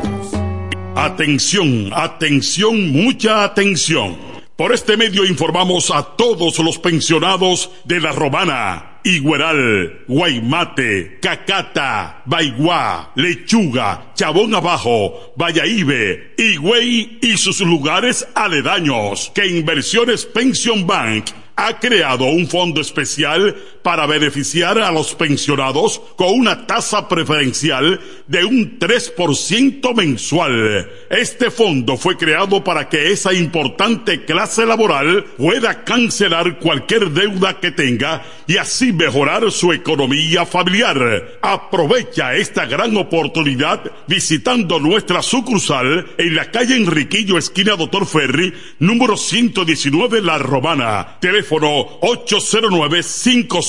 Atención, 0.97 1.91
atención, 1.93 2.93
mucha 2.93 3.43
atención. 3.43 4.17
Por 4.57 4.73
este 4.73 4.97
medio 4.97 5.25
informamos 5.25 5.91
a 5.91 6.15
todos 6.17 6.61
los 6.61 6.79
pensionados 6.79 7.73
de 7.85 8.01
La 8.01 8.13
Romana, 8.13 8.94
Igueral, 9.05 10.05
Guaymate, 10.09 11.19
Cacata, 11.21 12.23
Baigua, 12.25 13.13
Lechuga, 13.17 14.13
Chabón 14.15 14.55
Abajo, 14.55 15.35
Vallaíbe, 15.37 16.33
Higüey 16.39 17.19
y 17.21 17.37
sus 17.37 17.61
lugares 17.61 18.27
aledaños 18.35 19.31
que 19.35 19.47
Inversiones 19.47 20.25
Pension 20.25 20.87
Bank 20.87 21.27
ha 21.57 21.79
creado 21.79 22.25
un 22.25 22.49
fondo 22.49 22.81
especial 22.81 23.55
para 23.85 24.07
beneficiar 24.07 24.79
a 24.79 24.91
los 24.91 25.15
pensionados 25.15 26.01
con 26.17 26.33
una 26.33 26.67
tasa 26.67 27.07
preferencial 27.07 28.01
de 28.27 28.43
un 28.43 28.79
3% 28.79 29.95
mensual. 29.95 30.91
Este 31.11 31.51
fondo 31.51 31.99
fue 31.99 32.17
creado 32.17 32.65
para 32.65 32.89
que 32.89 33.13
esa 33.13 33.35
importante 33.35 34.25
clase 34.25 34.65
laboral 34.65 35.25
pueda 35.37 35.85
cancelar 35.85 36.59
cualquier 36.59 37.11
deuda 37.11 37.61
que 37.61 37.73
tenga 37.73 38.23
y 38.47 38.57
así 38.57 38.91
mejorar 38.95 39.53
su 39.53 39.71
economía 39.75 40.47
familiar. 40.47 41.39
Aprovecha 41.43 42.35
esta 42.37 42.65
gran 42.65 42.97
oportunidad 42.97 43.83
visitando 44.07 44.81
nuestra 44.81 45.21
sucursal 45.21 46.07
en 46.17 46.35
la 46.35 46.51
calle 46.51 46.77
Enriquillo, 46.77 47.37
esquina 47.37 47.77
Doctor 47.77 48.07
Ferry, 48.07 48.55
número 48.79 49.19
119 49.19 50.23
La 50.23 50.39
Romana. 50.39 51.19
Teléfono 51.21 51.99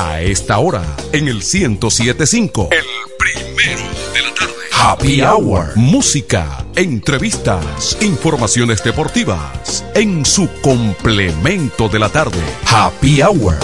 A 0.00 0.20
esta 0.20 0.60
hora, 0.60 0.84
en 1.12 1.26
el 1.26 1.42
1075, 1.42 2.68
el 2.70 2.84
primero 3.18 3.82
de 4.14 4.22
la 4.22 4.32
tarde. 4.32 4.54
Happy 4.72 5.20
Hour. 5.22 5.72
Música, 5.74 6.64
entrevistas, 6.76 7.98
informaciones 8.00 8.84
deportivas. 8.84 9.84
En 9.96 10.24
su 10.24 10.48
complemento 10.62 11.88
de 11.88 11.98
la 11.98 12.10
tarde. 12.10 12.38
Happy 12.70 13.20
Hour. 13.22 13.56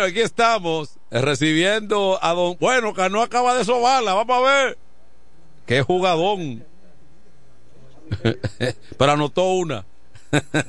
Bueno, 0.00 0.12
aquí 0.12 0.22
estamos 0.22 0.96
eh, 1.10 1.20
recibiendo 1.20 2.18
a 2.22 2.32
don. 2.32 2.56
Bueno, 2.58 2.94
que 2.94 3.10
no 3.10 3.20
acaba 3.20 3.52
de 3.52 3.66
sobarla, 3.66 4.14
vamos 4.14 4.34
a 4.34 4.40
ver. 4.40 4.78
Qué 5.66 5.82
jugadón. 5.82 6.64
Pero 8.98 9.12
anotó 9.12 9.52
una. 9.52 9.84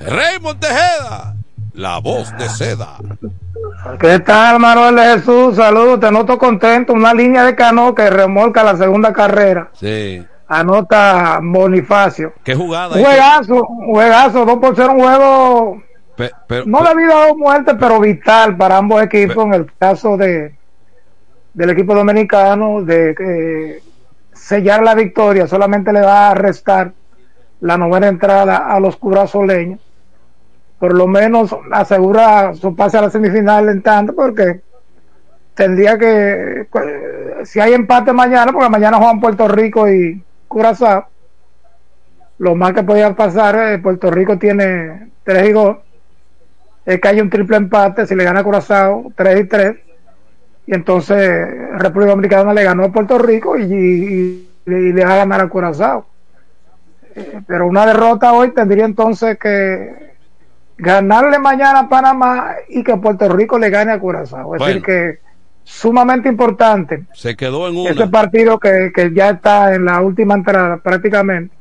Raymond 0.00 0.58
Tejeda, 0.58 1.36
la 1.74 1.98
voz 1.98 2.36
de 2.36 2.48
seda. 2.48 2.96
¿Qué 4.00 4.18
tal, 4.18 4.58
Manuel 4.58 4.96
de 4.96 5.02
Jesús? 5.02 5.54
Saludos, 5.54 6.00
te 6.00 6.10
noto 6.10 6.36
contento. 6.36 6.92
Una 6.94 7.14
línea 7.14 7.44
de 7.44 7.54
cano 7.54 7.94
que 7.94 8.10
remolca 8.10 8.64
la 8.64 8.76
segunda 8.76 9.12
carrera. 9.12 9.70
Sí. 9.78 10.20
Anota 10.48 11.40
Bonifacio. 11.42 12.32
¿Qué 12.42 12.54
jugada? 12.54 12.98
Juegazo, 12.98 13.64
juegazo, 13.86 14.44
2 14.44 14.58
por 14.58 14.76
0, 14.76 14.92
un 14.92 15.00
juego 15.00 15.82
pero- 16.16 16.64
no 16.66 16.82
de 16.84 16.94
vida 16.94 17.26
o 17.30 17.36
muerte, 17.36 17.74
pero 17.74 18.00
vital 18.00 18.56
para 18.56 18.76
ambos 18.78 19.02
equipos. 19.02 19.44
En 19.46 19.54
el 19.54 19.72
caso 19.78 20.16
de 20.16 20.54
del 21.54 21.70
equipo 21.70 21.94
dominicano, 21.94 22.82
de 22.82 23.14
eh, 23.18 23.82
sellar 24.32 24.82
la 24.82 24.94
victoria, 24.94 25.46
solamente 25.46 25.92
le 25.92 26.00
va 26.00 26.30
a 26.30 26.34
restar 26.34 26.92
la 27.60 27.78
novena 27.78 28.08
entrada 28.08 28.56
a 28.56 28.80
los 28.80 28.96
curazoleños. 28.96 29.80
Por 30.80 30.94
lo 30.94 31.06
menos 31.06 31.56
asegura 31.70 32.54
su 32.54 32.74
pase 32.74 32.98
a 32.98 33.02
la 33.02 33.10
semifinal 33.10 33.68
en 33.68 33.82
tanto, 33.82 34.14
porque 34.16 34.62
tendría 35.54 35.96
que, 35.96 36.62
eh, 36.62 36.66
si 37.44 37.60
hay 37.60 37.72
empate 37.72 38.12
mañana, 38.12 38.52
porque 38.52 38.68
mañana 38.68 38.96
juegan 38.96 39.20
Puerto 39.20 39.46
Rico 39.46 39.88
y 39.88 40.22
Curazao, 40.54 41.06
lo 42.38 42.54
más 42.54 42.72
que 42.74 42.84
podía 42.84 43.12
pasar, 43.14 43.56
eh, 43.56 43.78
Puerto 43.78 44.08
Rico 44.10 44.38
tiene 44.38 45.10
3 45.24 45.48
y 45.48 45.52
2, 45.52 45.78
es 46.86 47.00
que 47.00 47.08
hay 47.08 47.20
un 47.20 47.28
triple 47.28 47.56
empate, 47.56 48.06
si 48.06 48.14
le 48.14 48.22
gana 48.22 48.44
Curazao, 48.44 49.12
3 49.16 49.40
y 49.40 49.44
3, 49.48 49.76
y 50.66 50.74
entonces 50.74 51.18
República 51.78 52.12
Dominicana 52.12 52.54
le 52.54 52.62
ganó 52.62 52.84
a 52.84 52.92
Puerto 52.92 53.18
Rico 53.18 53.56
y, 53.58 53.64
y- 53.64 54.48
y 54.66 54.92
le 54.92 55.04
va 55.04 55.14
a 55.14 55.16
ganar 55.16 55.40
a 55.40 55.48
Curazao. 55.48 56.06
Eh, 57.16 57.40
pero 57.46 57.66
una 57.66 57.84
derrota 57.84 58.32
hoy 58.32 58.52
tendría 58.52 58.84
entonces 58.84 59.38
que 59.38 60.14
ganarle 60.78 61.38
mañana 61.38 61.80
a 61.80 61.88
Panamá 61.88 62.54
y 62.68 62.82
que 62.84 62.96
Puerto 62.96 63.28
Rico 63.28 63.58
le 63.58 63.70
gane 63.70 63.90
a 63.92 63.98
Curazao. 63.98 64.54
Es 64.54 64.58
Bueno. 64.60 64.64
decir, 64.66 64.82
que 64.82 65.18
sumamente 65.64 66.28
importante. 66.28 67.04
Se 67.14 67.34
quedó 67.36 67.66
en 67.68 67.76
ese 67.88 68.06
partido 68.06 68.60
que, 68.60 68.92
que 68.94 69.12
ya 69.12 69.30
está 69.30 69.74
en 69.74 69.86
la 69.86 70.00
última 70.00 70.34
entrada 70.34 70.76
prácticamente 70.76 71.54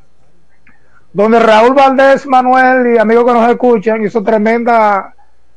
donde 1.14 1.40
Raúl 1.40 1.76
Valdés 1.76 2.26
Manuel 2.26 2.96
y 2.96 2.98
amigos 2.98 3.26
que 3.26 3.34
nos 3.34 3.50
escuchan 3.50 4.04
hizo 4.04 4.24
tremenda 4.24 5.14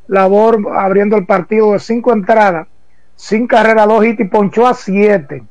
labor 0.07 0.59
abriendo 0.77 1.17
el 1.17 1.25
partido 1.25 1.73
de 1.73 1.79
cinco 1.79 2.13
entradas 2.13 2.69
sin 3.17 3.47
carrera 3.47 3.87
dos 3.87 4.05
hits 4.05 4.21
y 4.21 4.25
ponchó 4.25 4.67
a 4.67 4.75
siete. 4.75 5.43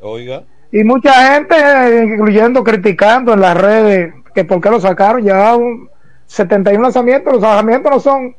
Oiga. 0.00 0.42
y 0.70 0.84
mucha 0.84 1.12
gente 1.32 2.04
incluyendo 2.04 2.62
criticando 2.62 3.32
en 3.32 3.40
las 3.40 3.56
redes 3.56 4.14
que 4.34 4.44
por 4.44 4.60
qué 4.60 4.70
lo 4.70 4.80
sacaron 4.80 5.24
ya 5.24 5.56
un 5.56 5.88
71 6.26 6.80
lanzamientos 6.80 7.32
los 7.32 7.42
lanzamientos 7.42 7.90
no 7.90 8.00
son 8.00 8.36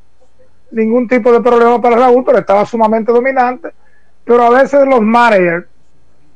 ningún 0.71 1.07
tipo 1.07 1.31
de 1.31 1.41
problema 1.41 1.81
para 1.81 1.95
Raúl 1.97 2.23
pero 2.25 2.39
estaba 2.39 2.65
sumamente 2.65 3.11
dominante. 3.11 3.69
Pero 4.23 4.43
a 4.43 4.49
veces 4.49 4.85
los 4.87 5.01
managers 5.01 5.65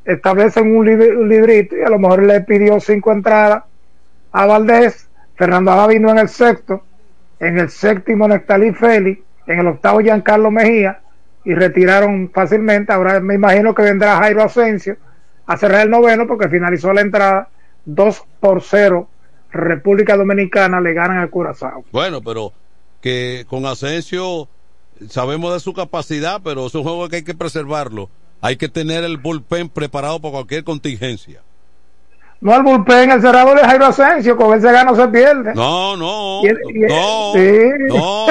establecen 0.06 0.76
un, 0.76 0.86
lib- 0.86 1.18
un 1.18 1.30
librito 1.30 1.78
y 1.78 1.82
a 1.82 1.90
lo 1.90 2.00
mejor 2.00 2.24
le 2.24 2.42
pidió 2.42 2.80
cinco 2.80 3.12
entradas 3.12 3.64
a 4.32 4.46
Valdés, 4.46 5.08
Fernando 5.36 5.72
Abad 5.72 5.92
en 5.92 6.18
el 6.18 6.28
sexto, 6.30 6.84
en 7.40 7.60
el 7.60 7.70
séptimo 7.70 8.28
Nectalí 8.28 8.72
Félix, 8.74 9.22
en 9.48 9.60
el 9.60 9.68
octavo 9.68 10.00
Giancarlo 10.00 10.50
Mejía 10.52 11.00
y 11.46 11.54
retiraron 11.54 12.32
fácilmente, 12.34 12.92
ahora 12.94 13.20
me 13.20 13.36
imagino 13.36 13.76
que 13.76 13.84
vendrá 13.84 14.18
Jairo 14.18 14.44
Asensio 14.44 14.96
a 15.46 15.58
cerrar 15.58 15.82
el 15.82 15.90
noveno 15.90 16.26
porque 16.26 16.48
finalizó 16.50 16.94
la 16.94 17.02
entrada 17.02 17.50
2 17.86 18.26
por 18.40 18.62
0 18.62 19.10
República 19.52 20.16
Dominicana 20.18 20.80
le 20.82 20.94
ganan 20.94 21.20
a 21.20 21.28
Curazao. 21.28 21.84
Bueno, 21.92 22.22
pero 22.22 22.52
que 23.04 23.46
con 23.50 23.66
Asensio 23.66 24.48
sabemos 25.10 25.54
de 25.54 25.60
su 25.60 25.74
capacidad, 25.74 26.40
pero 26.42 26.66
es 26.66 26.74
un 26.74 26.84
juego 26.84 27.10
que 27.10 27.18
hay 27.18 27.24
que 27.24 27.34
preservarlo. 27.36 28.10
Hay 28.42 28.56
que 28.56 28.70
tener 28.70 29.04
el 29.04 29.18
bullpen 29.18 29.68
preparado 29.70 30.20
para 30.22 30.32
cualquier 30.32 30.64
contingencia. 30.64 31.42
No 32.40 32.54
al 32.54 32.64
bullpen, 32.64 33.12
el 33.12 33.22
cerrador 33.22 33.58
de 33.60 33.66
Jairo 33.68 33.86
Asensio, 33.88 34.36
con 34.38 34.54
él 34.54 34.62
se 34.62 34.72
gana 34.72 34.92
o 34.92 34.96
se 34.96 35.08
pierde. 35.10 35.54
No, 35.54 35.96
no, 35.98 36.42
Y 36.44 36.48
el- 36.48 36.58
y 36.74 36.84
el- 36.84 36.90
no, 36.90 37.32
sí. 37.34 37.70
no, 37.90 38.28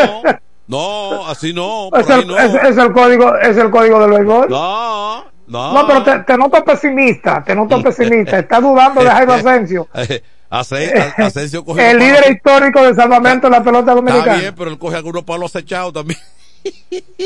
no, 0.66 1.26
así 1.28 1.52
no, 1.52 1.88
es, 1.94 2.08
el, 2.08 2.26
no. 2.26 2.38
es- 2.38 2.54
es 2.54 2.76
el 2.78 2.92
código, 2.92 3.36
es 3.36 3.56
el 3.58 3.70
código 3.70 4.00
del 4.00 4.10
béisbol. 4.10 4.48
No, 4.50 5.24
no. 5.46 5.72
No, 5.74 5.86
pero 5.86 6.02
te, 6.02 6.18
te 6.20 6.36
noto 6.38 6.64
pesimista, 6.64 7.42
te 7.44 7.54
noto 7.54 7.82
pesimista. 7.82 8.38
Estás 8.38 8.62
dudando 8.62 9.02
de 9.02 9.10
Jairo 9.10 9.32
Asensio, 9.34 9.88
Asen- 9.92 10.22
Asensio 10.58 11.64
coge 11.64 11.90
el 11.90 11.98
líder 11.98 12.16
palos- 12.24 12.30
histórico 12.36 12.82
de 12.84 12.94
salvamento 12.94 13.46
de 13.48 13.50
la 13.56 13.62
pelota 13.64 13.92
Está 13.92 13.94
dominicana. 13.94 14.36
bien, 14.38 14.54
pero 14.56 14.70
él 14.70 14.78
coge 14.78 14.96
algunos 14.96 15.24
palos 15.24 15.54
acechados 15.54 15.92
también. 15.94 16.18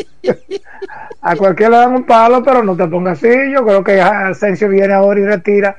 A 1.21 1.37
cualquiera 1.37 1.71
le 1.71 1.77
dan 1.79 1.95
un 1.95 2.05
palo, 2.05 2.43
pero 2.43 2.63
no 2.63 2.77
te 2.77 2.87
pongas 2.87 3.19
así. 3.19 3.29
Yo 3.53 3.65
creo 3.67 3.83
que 3.83 4.01
Asensio 4.01 4.69
viene 4.69 4.95
ahora 4.95 5.21
y 5.21 5.25
retira 5.25 5.77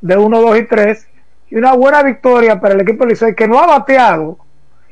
de 0.00 0.16
1, 0.16 0.40
2 0.40 0.58
y 0.58 0.62
3. 0.66 1.06
Y 1.50 1.56
una 1.56 1.72
buena 1.72 2.02
victoria 2.02 2.60
para 2.60 2.74
el 2.74 2.80
equipo 2.80 3.04
de 3.04 3.10
Licey, 3.10 3.34
que 3.34 3.48
no 3.48 3.58
ha 3.58 3.66
bateado. 3.66 4.38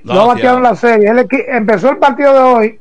No 0.04 0.14
No, 0.14 0.20
ha 0.22 0.26
bateado 0.28 0.56
en 0.56 0.62
la 0.62 0.74
serie. 0.76 1.10
Equi- 1.12 1.44
empezó 1.48 1.90
el 1.90 1.98
partido 1.98 2.32
de 2.32 2.38
hoy 2.40 2.80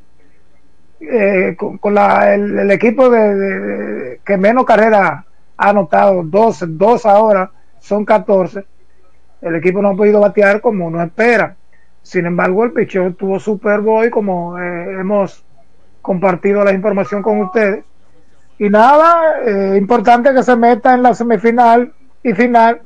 eh, 1.02 1.56
con, 1.58 1.78
con 1.78 1.94
la- 1.94 2.34
el, 2.34 2.58
el 2.60 2.72
equipo 2.72 3.10
de, 3.10 3.36
de- 3.36 3.60
de- 3.60 4.22
que 4.26 4.38
menos 4.38 4.66
carrera 4.66 5.26
ha 5.58 5.70
anotado, 5.70 6.24
12, 6.24 6.66
2 6.70 7.06
ahora, 7.06 7.52
son 7.80 8.06
14. 8.06 8.66
El 9.48 9.56
equipo 9.56 9.82
no 9.82 9.90
ha 9.90 9.96
podido 9.96 10.20
batear 10.22 10.62
como 10.62 10.88
uno 10.88 11.02
espera. 11.04 11.56
Sin 12.02 12.26
embargo, 12.26 12.64
el 12.64 12.72
picheo 12.74 13.14
tuvo 13.14 13.40
superbo 13.40 13.96
hoy, 13.98 14.10
como 14.10 14.58
eh, 14.60 15.00
hemos 15.02 15.44
compartido 16.02 16.64
la 16.64 16.74
información 16.74 17.22
con 17.22 17.42
ustedes. 17.42 17.84
Y 18.60 18.70
nada, 18.70 19.40
eh, 19.46 19.76
importante 19.78 20.34
que 20.34 20.44
se 20.44 20.56
meta 20.56 20.94
en 20.94 21.04
la 21.04 21.14
semifinal 21.14 21.94
y 22.24 22.34
final, 22.34 22.82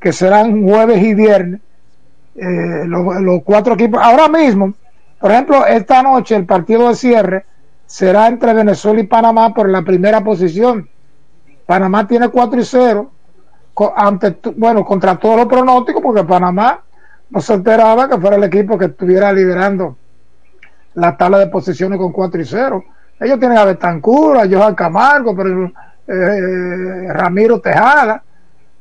que 0.00 0.12
serán 0.12 0.62
jueves 0.62 1.02
y 1.02 1.14
viernes. 1.14 1.60
Eh, 2.34 2.84
los, 2.86 3.20
los 3.20 3.42
cuatro 3.42 3.74
equipos. 3.74 4.00
Ahora 4.02 4.28
mismo, 4.28 4.72
por 5.20 5.30
ejemplo, 5.30 5.66
esta 5.66 6.02
noche 6.02 6.34
el 6.36 6.46
partido 6.46 6.88
de 6.88 6.94
cierre 6.94 7.44
será 7.86 8.26
entre 8.28 8.54
Venezuela 8.54 9.00
y 9.00 9.06
Panamá 9.06 9.52
por 9.52 9.68
la 9.68 9.82
primera 9.82 10.22
posición. 10.22 10.88
Panamá 11.66 12.06
tiene 12.08 12.28
4 12.28 12.60
y 12.60 12.64
0, 12.64 13.11
co- 13.11 13.11
ante, 13.96 14.36
bueno, 14.56 14.84
contra 14.84 15.16
todos 15.16 15.36
los 15.36 15.46
pronósticos, 15.46 16.02
porque 16.02 16.24
Panamá 16.24 16.80
no 17.30 17.40
se 17.40 17.54
esperaba 17.54 18.08
que 18.08 18.18
fuera 18.18 18.36
el 18.36 18.44
equipo 18.44 18.76
que 18.76 18.86
estuviera 18.86 19.32
liderando 19.32 19.96
la 20.94 21.16
tabla 21.16 21.38
de 21.38 21.46
posiciones 21.46 21.98
con 21.98 22.12
4 22.12 22.40
y 22.40 22.44
0. 22.44 22.84
Ellos 23.20 23.38
tienen 23.38 23.56
a 23.58 23.64
Betancur, 23.64 24.36
a 24.36 24.48
Johan 24.48 24.74
Camargo, 24.74 25.34
pero, 25.34 25.72
eh, 26.06 27.08
Ramiro 27.12 27.60
Tejada, 27.60 28.22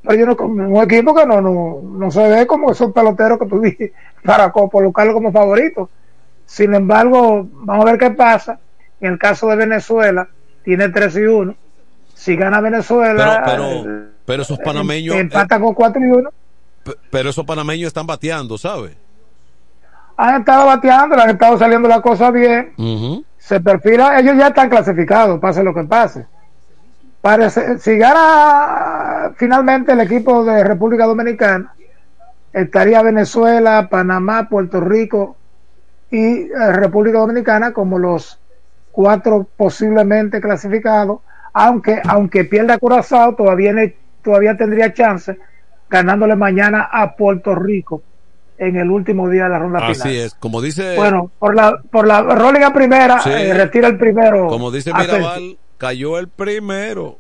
pero 0.04 0.16
yo 0.16 0.26
no, 0.26 0.36
un 0.46 0.78
equipo 0.84 1.14
que 1.14 1.26
no, 1.26 1.40
no, 1.42 1.80
no 1.84 2.12
se 2.12 2.28
ve 2.28 2.48
como 2.48 2.72
esos 2.72 2.92
peloteros 2.92 3.40
que 3.40 3.46
dices 3.62 3.92
para 4.26 4.52
co- 4.52 4.70
colocarlo 4.70 5.14
como 5.14 5.32
favorito. 5.32 5.90
Sin 6.46 6.74
embargo, 6.76 7.48
vamos 7.52 7.86
a 7.86 7.92
ver 7.92 8.00
qué 8.00 8.12
pasa. 8.12 8.60
En 9.00 9.14
el 9.14 9.20
caso 9.20 9.48
de 9.48 9.56
Venezuela, 9.56 10.28
tiene 10.64 10.90
3 10.90 11.16
y 11.16 11.22
1. 11.26 11.56
Si 12.22 12.36
gana 12.36 12.62
Venezuela, 12.62 13.42
pero, 13.44 13.66
eh, 13.66 14.10
pero 14.26 14.44
esos 14.44 14.60
panameños, 14.60 15.16
empata 15.16 15.60
con 15.60 15.74
4 15.74 16.00
y 16.00 16.12
1. 16.12 16.30
eh, 16.86 16.92
pero 17.10 17.32
esos 17.32 17.44
panameños 17.44 17.88
están 17.88 18.06
bateando, 18.06 18.60
¿sabes? 18.60 18.96
Han 20.18 20.42
estado 20.42 20.68
bateando, 20.68 21.20
han 21.20 21.32
estado 21.32 21.58
saliendo 21.58 21.90
las 21.90 22.02
cosas 22.02 22.32
bien. 22.32 22.76
se 23.40 23.60
perfila, 23.60 24.20
ellos 24.20 24.38
ya 24.38 24.50
están 24.50 24.70
clasificados, 24.70 25.40
pase 25.40 25.64
lo 25.64 25.74
que 25.74 25.84
pase. 25.86 26.28
Parece, 27.22 27.80
si 27.80 27.98
gana 27.98 29.32
finalmente 29.38 29.94
el 29.94 30.02
equipo 30.02 30.44
de 30.44 30.64
República 30.64 31.08
Dominicana, 31.08 31.74
estaría 32.54 33.02
Venezuela, 33.02 33.88
Panamá, 33.90 34.48
Puerto 34.48 34.80
Rico 34.80 35.38
y 36.12 36.42
eh, 36.42 36.50
República 36.72 37.18
Dominicana 37.18 37.74
como 37.74 37.98
los 37.98 38.38
cuatro 38.92 39.48
posiblemente 39.58 40.40
clasificados, 40.40 41.22
aunque 41.54 42.02
aunque 42.08 42.46
pierda 42.46 42.78
Curazao 42.78 43.36
todavía 43.36 43.74
todavía 44.24 44.56
tendría 44.56 44.94
chance 44.94 45.38
ganándole 45.90 46.36
mañana 46.36 46.88
a 46.92 47.16
Puerto 47.16 47.54
Rico 47.56 48.02
en 48.58 48.76
el 48.76 48.92
último 48.92 49.28
día 49.28 49.46
de 49.46 49.50
la 49.50 49.60
ronda 49.60 49.80
final. 49.80 49.92
Así 49.94 50.18
es, 50.18 50.36
como 50.36 50.62
dice, 50.62 50.96
Bueno, 50.96 51.32
por 51.40 51.56
la, 51.56 51.82
por 51.92 52.06
la 52.08 52.22
rolling 52.22 52.62
a 52.62 52.72
primera, 52.72 53.20
Sí. 53.20 53.30
eh, 53.32 53.54
retira 53.54 53.88
el 53.88 53.98
primero. 53.98 54.48
como 54.48 54.70
dice. 54.72 54.94
Mirabal, 54.94 55.58
cayó 55.78 56.20
el 56.20 56.28
primero. 56.28 57.18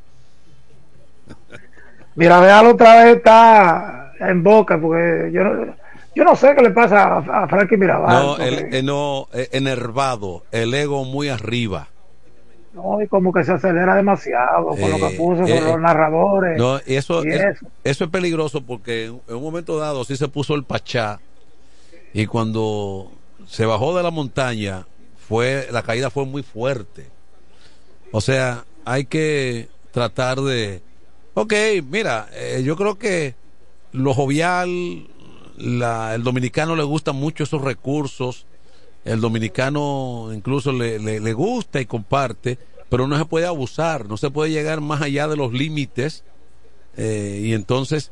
Mirabal 2.16 2.68
otra 2.68 3.04
vez 3.06 3.18
está 3.18 4.12
en 4.20 4.44
boca, 4.44 4.80
porque 4.80 5.32
yo 5.34 5.44
no, 5.44 5.74
yo 6.14 6.24
no 6.24 6.36
sé 6.36 6.54
qué 6.56 6.62
le 6.62 6.72
pasa 6.72 7.04
a, 7.04 7.44
a 7.44 7.48
Frankie 7.48 7.78
Mirabal. 7.78 8.14
No, 8.24 8.30
porque- 8.36 8.48
el, 8.48 8.74
eh, 8.76 8.84
no, 8.84 9.28
eh, 9.34 9.50
enervado, 9.54 10.44
el 10.52 10.74
ego 10.74 11.06
muy 11.06 11.30
arriba. 11.30 11.88
No, 12.74 13.02
y 13.02 13.08
como 13.08 13.34
que 13.34 13.44
se 13.44 13.52
acelera 13.54 13.96
demasiado 13.96 14.68
con 14.68 14.90
lo 14.92 14.98
que 14.98 15.08
Eh, 15.08 15.18
puso 15.18 15.44
eh, 15.46 15.56
con 15.60 15.66
los 15.66 15.80
narradores. 15.82 16.58
No, 16.58 16.78
y 16.86 16.96
eso, 16.96 17.24
y 17.26 17.30
es- 17.30 17.42
eso. 17.42 17.66
eso 17.84 18.04
es 18.06 18.10
peligroso 18.10 18.62
porque 18.62 19.06
en, 19.06 19.22
un 19.36 19.42
momento 19.44 19.78
dado 19.78 20.04
sí 20.06 20.16
se 20.16 20.28
puso 20.28 20.56
el 20.56 20.64
pachá 20.64 21.20
y 22.14 22.26
cuando 22.28 23.12
se 23.48 23.66
bajó 23.66 23.96
de 23.98 24.04
la 24.04 24.12
montaña 24.12 24.86
fue 25.28 25.68
la 25.72 25.82
caída 25.84 26.10
fue 26.10 26.26
muy 26.26 26.44
fuerte. 26.44 27.08
O 28.12 28.22
sea, 28.22 28.66
hay 28.86 29.06
que 29.06 29.68
tratar 29.92 30.40
de 30.42 30.82
Ok, 31.34 31.54
mira, 31.90 32.28
eh, 32.34 32.62
yo 32.64 32.76
creo 32.76 32.98
que 32.98 33.36
lo 33.94 34.14
jovial, 34.14 35.08
la, 35.58 36.14
el 36.14 36.24
dominicano 36.24 36.76
le 36.76 36.84
gusta 36.84 37.14
mucho 37.14 37.44
esos 37.46 37.62
recursos, 37.62 38.46
el 39.06 39.20
dominicano 39.22 40.30
incluso 40.34 40.72
le, 40.72 41.00
le, 41.00 41.20
le 41.20 41.34
gusta 41.34 41.82
y 41.82 41.86
comparte, 41.86 42.58
pero 42.90 43.08
no 43.08 43.18
se 43.18 43.26
puede 43.26 43.46
abusar, 43.46 44.08
no 44.08 44.18
se 44.18 44.30
puede 44.30 44.52
llegar 44.52 44.82
más 44.82 45.02
allá 45.02 45.28
de 45.28 45.38
los 45.38 45.54
límites 45.54 46.24
eh, 46.98 47.40
y 47.44 47.54
entonces 47.54 48.12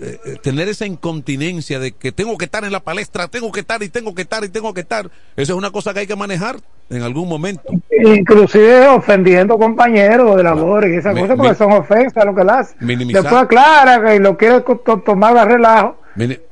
eh, 0.00 0.18
eh, 0.24 0.36
tener 0.42 0.68
esa 0.68 0.84
incontinencia 0.86 1.78
de 1.78 1.92
que 1.92 2.10
tengo 2.10 2.36
que 2.38 2.46
estar 2.46 2.64
en 2.64 2.72
la 2.72 2.80
palestra, 2.80 3.28
tengo 3.28 3.52
que 3.52 3.60
estar 3.60 3.82
y 3.84 3.88
tengo 3.88 4.14
que 4.14 4.22
estar 4.22 4.42
y 4.44 4.48
tengo 4.48 4.74
que 4.74 4.80
estar, 4.80 5.06
eso 5.36 5.52
es 5.52 5.56
una 5.58 5.70
cosa 5.70 5.94
que 5.94 6.00
hay 6.00 6.06
que 6.08 6.16
manejar 6.16 6.56
en 6.90 7.02
algún 7.02 7.28
momento. 7.28 7.62
Inclusive 8.04 8.88
ofendiendo 8.88 9.58
compañeros 9.58 10.36
de 10.36 10.42
labor 10.42 10.88
y 10.88 10.96
esas 10.96 11.14
Mi- 11.14 11.20
cosas 11.20 11.36
porque 11.36 11.50
mi- 11.52 11.56
son 11.56 11.72
ofensas 11.72 12.24
lo 12.24 12.34
que 12.34 12.44
le 12.44 12.50
hace. 12.52 12.74
Minimizar. 12.80 13.22
Después 13.22 13.42
aclara 13.42 14.02
que 14.04 14.18
lo 14.20 14.36
quiere 14.36 14.64
tomar 15.04 15.36
a 15.36 15.44
relajo, 15.44 15.96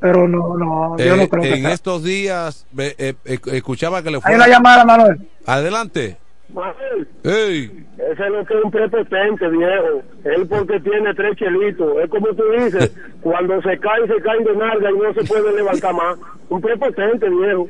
pero 0.00 0.28
no, 0.28 0.56
no, 0.56 0.96
yo 0.98 1.14
eh, 1.14 1.16
no 1.16 1.28
creo 1.28 1.42
que 1.42 1.54
en 1.54 1.62
sea. 1.62 1.72
estos 1.72 2.02
días 2.04 2.66
eh, 2.78 2.94
eh, 2.98 3.14
eh, 3.24 3.38
escuchaba 3.52 4.02
que 4.02 4.10
le 4.10 4.20
fue 4.20 4.30
Hay 4.30 4.36
una 4.36 4.48
llamada, 4.48 4.84
Manuel. 4.84 5.28
Adelante. 5.46 6.18
Manuel, 6.52 7.08
Ey. 7.24 7.86
ese 7.98 8.24
es 8.26 8.30
lo 8.30 8.44
que 8.44 8.58
es 8.58 8.64
un 8.64 8.70
prepotente, 8.70 9.48
viejo. 9.48 10.02
Él 10.24 10.46
porque 10.48 10.78
tiene 10.80 11.14
tres 11.14 11.36
chelitos. 11.36 11.96
Es 12.02 12.10
como 12.10 12.28
tú 12.28 12.42
dices, 12.56 12.92
cuando 13.22 13.60
se 13.62 13.78
cae, 13.78 14.06
se 14.06 14.22
cae 14.22 14.44
de 14.44 14.56
nalga 14.56 14.90
y 14.90 14.98
no 14.98 15.14
se 15.14 15.24
puede 15.24 15.52
levantar 15.54 15.94
más. 15.94 16.18
Un 16.48 16.60
prepotente, 16.60 17.28
viejo. 17.28 17.68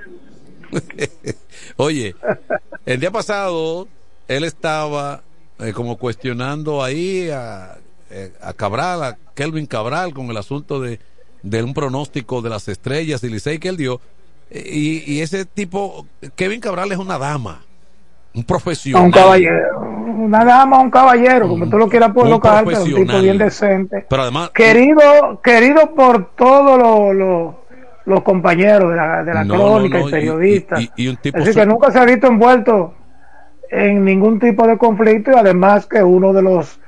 Oye, 1.76 2.14
el 2.84 3.00
día 3.00 3.10
pasado 3.10 3.86
él 4.28 4.44
estaba 4.44 5.22
eh, 5.60 5.72
como 5.72 5.96
cuestionando 5.96 6.82
ahí 6.82 7.30
a, 7.30 7.76
eh, 8.10 8.32
a 8.40 8.52
Cabral, 8.52 9.02
a 9.02 9.18
Kelvin 9.34 9.66
Cabral, 9.66 10.12
con 10.12 10.26
el 10.30 10.36
asunto 10.36 10.80
de, 10.80 10.98
de 11.44 11.62
un 11.62 11.74
pronóstico 11.74 12.40
de 12.42 12.48
las 12.50 12.66
estrellas 12.68 13.22
y 13.22 13.28
Licey 13.28 13.58
que 13.58 13.68
él 13.68 13.76
dio. 13.76 14.00
Eh, 14.50 14.62
Y, 14.66 15.12
y 15.14 15.20
ese 15.20 15.44
tipo, 15.44 16.06
Kevin 16.34 16.60
Cabral 16.60 16.90
es 16.90 16.98
una 16.98 17.18
dama, 17.18 17.62
un 18.34 18.44
profesional. 18.44 19.04
Un 19.04 19.10
caballero, 19.12 19.80
una 19.80 20.44
dama, 20.44 20.80
un 20.80 20.90
caballero, 20.90 21.48
como 21.48 21.68
tú 21.68 21.76
lo 21.78 21.88
quieras 21.88 22.12
colocar, 22.12 22.64
pero 22.64 22.82
un 22.82 22.94
tipo 22.94 23.20
bien 23.20 23.38
decente. 23.38 24.06
Pero 24.08 24.22
además, 24.22 24.50
Querido, 24.50 25.40
querido 25.42 25.94
por 25.94 26.34
todos 26.34 26.78
los, 26.78 27.14
los, 27.14 27.54
los 28.06 28.22
compañeros 28.22 28.90
de 28.90 28.96
la, 28.96 29.22
de 29.22 29.34
la 29.34 29.44
No, 29.44 29.54
crónica 29.54 29.98
no, 29.98 30.04
no, 30.04 30.08
y 30.08 30.08
y- 30.08 30.12
periodistas. 30.12 30.80
y- 30.80 30.90
y 30.96 31.08
un 31.08 31.16
tipo 31.18 31.38
Así 31.38 31.52
su- 31.52 31.58
que 31.60 31.66
nunca 31.66 31.90
se 31.92 31.98
ha 31.98 32.04
visto 32.04 32.26
envuelto 32.26 32.94
en 33.70 34.04
ningún 34.04 34.38
tipo 34.40 34.66
de 34.66 34.78
conflicto 34.78 35.30
y 35.32 35.34
además 35.34 35.86
que 35.86 36.02
uno 36.02 36.32
de 36.32 36.42
los 36.42 36.78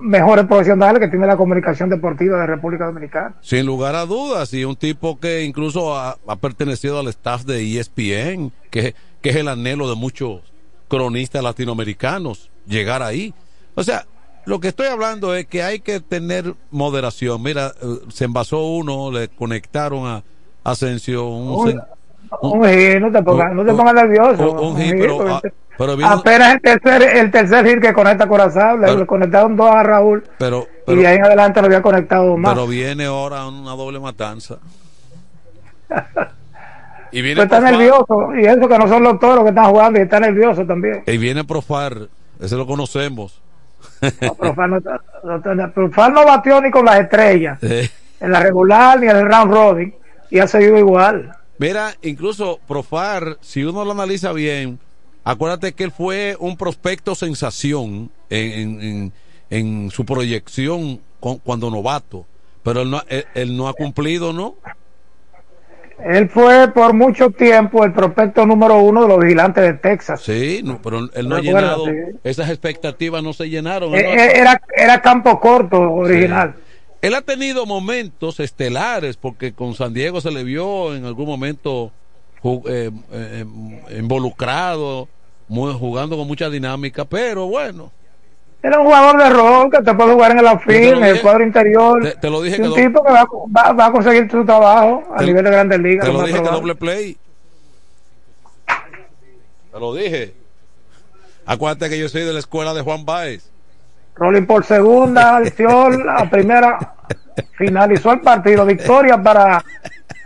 mejores 0.00 0.46
profesionales 0.46 1.00
que 1.00 1.08
tiene 1.08 1.26
la 1.26 1.36
comunicación 1.36 1.88
deportiva 1.90 2.40
de 2.40 2.46
República 2.46 2.86
Dominicana. 2.86 3.34
Sin 3.40 3.66
lugar 3.66 3.94
a 3.94 4.06
dudas, 4.06 4.52
y 4.54 4.64
un 4.64 4.76
tipo 4.76 5.18
que 5.20 5.42
incluso 5.44 5.96
ha, 5.96 6.16
ha 6.26 6.36
pertenecido 6.36 6.98
al 6.98 7.08
staff 7.08 7.44
de 7.44 7.78
ESPN, 7.78 8.52
que, 8.70 8.94
que 9.20 9.30
es 9.30 9.36
el 9.36 9.48
anhelo 9.48 9.88
de 9.88 9.96
muchos 9.96 10.40
cronistas 10.88 11.42
latinoamericanos, 11.42 12.50
llegar 12.66 13.02
ahí. 13.02 13.32
O 13.74 13.82
sea, 13.82 14.06
lo 14.44 14.60
que 14.60 14.68
estoy 14.68 14.86
hablando 14.88 15.34
es 15.34 15.46
que 15.46 15.62
hay 15.62 15.78
que 15.80 16.00
tener 16.00 16.54
moderación. 16.70 17.42
Mira, 17.42 17.72
eh, 17.80 17.86
se 18.08 18.24
envasó 18.24 18.66
uno, 18.66 19.10
le 19.10 19.28
conectaron 19.28 20.06
a 20.06 20.22
Asensio 20.64 21.26
un... 21.28 21.80
Un- 22.40 22.60
no 23.00 23.12
te 23.12 23.22
pongas, 23.22 23.52
no 23.54 23.64
te 23.64 23.72
pongas 23.74 23.94
nervioso. 23.94 24.52
un- 24.62 24.76
pero, 24.76 25.40
pero 25.78 25.96
vino- 25.96 26.08
apenas 26.10 26.54
el 26.54 26.60
tercer, 26.60 27.02
el 27.16 27.30
tercer 27.30 27.66
hit 27.66 27.80
que 27.80 27.92
conecta 27.92 28.26
Corazón, 28.28 28.80
le, 28.80 28.86
Pero- 28.86 28.98
le 29.00 29.06
conectaron 29.06 29.56
dos 29.56 29.70
a 29.70 29.82
Raúl 29.82 30.22
pero, 30.38 30.68
y 30.86 30.96
de 30.96 31.06
ahí 31.06 31.16
en 31.16 31.24
adelante 31.24 31.60
no 31.60 31.66
había 31.66 31.82
conectado 31.82 32.36
más. 32.36 32.52
pero 32.54 32.66
viene 32.66 33.06
ahora 33.06 33.46
una 33.46 33.72
doble 33.72 33.98
matanza. 34.00 34.58
y 37.12 37.20
viene 37.22 37.42
Pero 37.42 37.56
está 37.56 37.60
nervioso 37.70 38.34
y 38.36 38.46
eso 38.46 38.68
que 38.68 38.78
no 38.78 38.88
son 38.88 39.02
los 39.02 39.18
toros 39.18 39.42
que 39.44 39.50
están 39.50 39.66
jugando 39.70 39.98
y 39.98 40.02
está 40.02 40.18
nervioso 40.20 40.64
también. 40.66 41.02
y 41.06 41.16
viene 41.18 41.44
Profar, 41.44 42.08
ese 42.40 42.56
lo 42.56 42.66
conocemos. 42.66 43.40
Profar 44.38 44.68
no, 44.68 44.78
está- 44.78 45.00
no 45.24 45.36
está- 45.36 45.70
Profar 45.72 46.12
no 46.12 46.24
batió 46.24 46.60
ni 46.60 46.70
con 46.70 46.84
las 46.84 47.00
estrellas, 47.00 47.58
en 47.62 48.30
la 48.32 48.40
regular 48.40 48.98
ni 49.00 49.08
en 49.08 49.16
el 49.16 49.26
round 49.30 49.52
robin 49.52 49.94
y 50.30 50.38
ha 50.38 50.46
seguido 50.46 50.78
igual. 50.78 51.32
Mira, 51.58 51.90
incluso 52.02 52.58
Profar, 52.66 53.36
si 53.40 53.62
uno 53.64 53.84
lo 53.84 53.92
analiza 53.92 54.32
bien, 54.32 54.78
acuérdate 55.24 55.72
que 55.72 55.84
él 55.84 55.90
fue 55.92 56.36
un 56.38 56.56
prospecto 56.56 57.14
sensación 57.14 58.10
en, 58.30 58.80
en- 58.80 59.12
en- 59.50 59.90
su 59.90 60.04
proyección 60.04 61.00
con- 61.20 61.38
cuando 61.38 61.70
novato, 61.70 62.26
pero 62.62 62.82
él 62.82 62.90
no, 62.90 63.02
él, 63.08 63.24
él 63.34 63.56
no 63.56 63.68
ha 63.68 63.74
cumplido, 63.74 64.32
¿no? 64.32 64.56
Él 66.04 66.28
fue 66.30 66.68
por 66.72 66.94
mucho 66.94 67.30
tiempo 67.30 67.84
el 67.84 67.92
prospecto 67.92 68.44
número 68.44 68.78
uno 68.78 69.02
de 69.02 69.08
los 69.08 69.20
vigilantes 69.20 69.62
de 69.62 69.74
Texas. 69.74 70.20
Sí, 70.22 70.60
no, 70.64 70.80
pero 70.82 70.98
él 71.14 71.28
no 71.28 71.36
ha 71.36 71.40
llenado, 71.40 71.84
sí. 71.84 71.92
esas 72.24 72.48
expectativas 72.50 73.22
no 73.22 73.32
se 73.32 73.48
llenaron. 73.48 73.94
Eh, 73.94 73.98
él 74.00 74.18
eh, 74.18 74.32
Era, 74.40 74.60
era 74.76 75.00
campo 75.00 75.38
corto 75.38 75.78
original. 75.80 76.56
Él 77.02 77.14
ha 77.14 77.22
tenido 77.22 77.66
momentos 77.66 78.40
estelares 78.40 79.16
porque 79.16 79.52
con 79.52 79.74
San 79.74 79.92
Diego 79.94 80.20
se 80.20 80.30
le 80.32 80.42
vio 80.44 80.94
en 80.94 81.04
algún 81.04 81.26
momento 81.26 81.92
eh, 82.66 82.90
eh, 83.12 83.44
involucrado, 83.98 85.08
muy- 85.48 85.72
jugando 85.74 86.16
con 86.16 86.26
mucha 86.26 86.48
dinámica, 86.50 87.04
pero 87.04 87.46
bueno, 87.46 87.90
Era 88.62 88.78
un 88.78 88.84
jugador 88.86 89.20
de 89.22 89.30
rol 89.30 89.70
que 89.70 89.82
te 89.82 89.92
puede 89.94 90.12
jugar 90.14 90.30
en 90.32 90.38
el 90.38 90.44
lo 90.44 90.60
en 90.70 91.04
el 91.04 91.20
cuadro 91.20 91.44
interior. 91.44 92.02
te, 92.02 92.10
te 92.16 92.30
lo 92.30 92.40
dije 92.42 92.56
que 92.58 92.62
un 92.68 92.74
tipo 92.74 93.02
que 93.04 93.12
va, 93.12 93.26
va- 93.56 93.72
va 93.72 93.86
a 93.86 93.92
conseguir 93.92 94.30
su 94.30 94.44
trabajo 94.44 95.02
a 95.14 95.18
Te- 95.18 95.26
nivel 95.26 95.44
de 95.44 95.50
grandes 95.50 95.80
ligas. 95.80 96.06
te 96.06 96.12
lo 96.12 96.22
dije 96.22 96.42
que 96.42 96.48
doble 96.48 96.74
play. 96.76 97.16
Te 99.72 99.80
lo 99.80 99.94
dije. 99.94 100.34
Acuérdate 101.46 101.88
que 101.88 101.98
yo 101.98 102.08
soy 102.08 102.22
de 102.22 102.32
la 102.32 102.38
escuela 102.38 102.74
de 102.74 102.82
Juan 102.82 103.04
Baez. 103.04 103.50
Rolling 104.14 104.44
por 104.46 104.64
segunda, 104.64 105.36
acción, 105.38 106.04
la 106.06 106.28
primera 106.30 106.94
finalizó 107.56 108.12
el 108.12 108.20
partido. 108.20 108.64
Victoria 108.66 109.20
para 109.20 109.64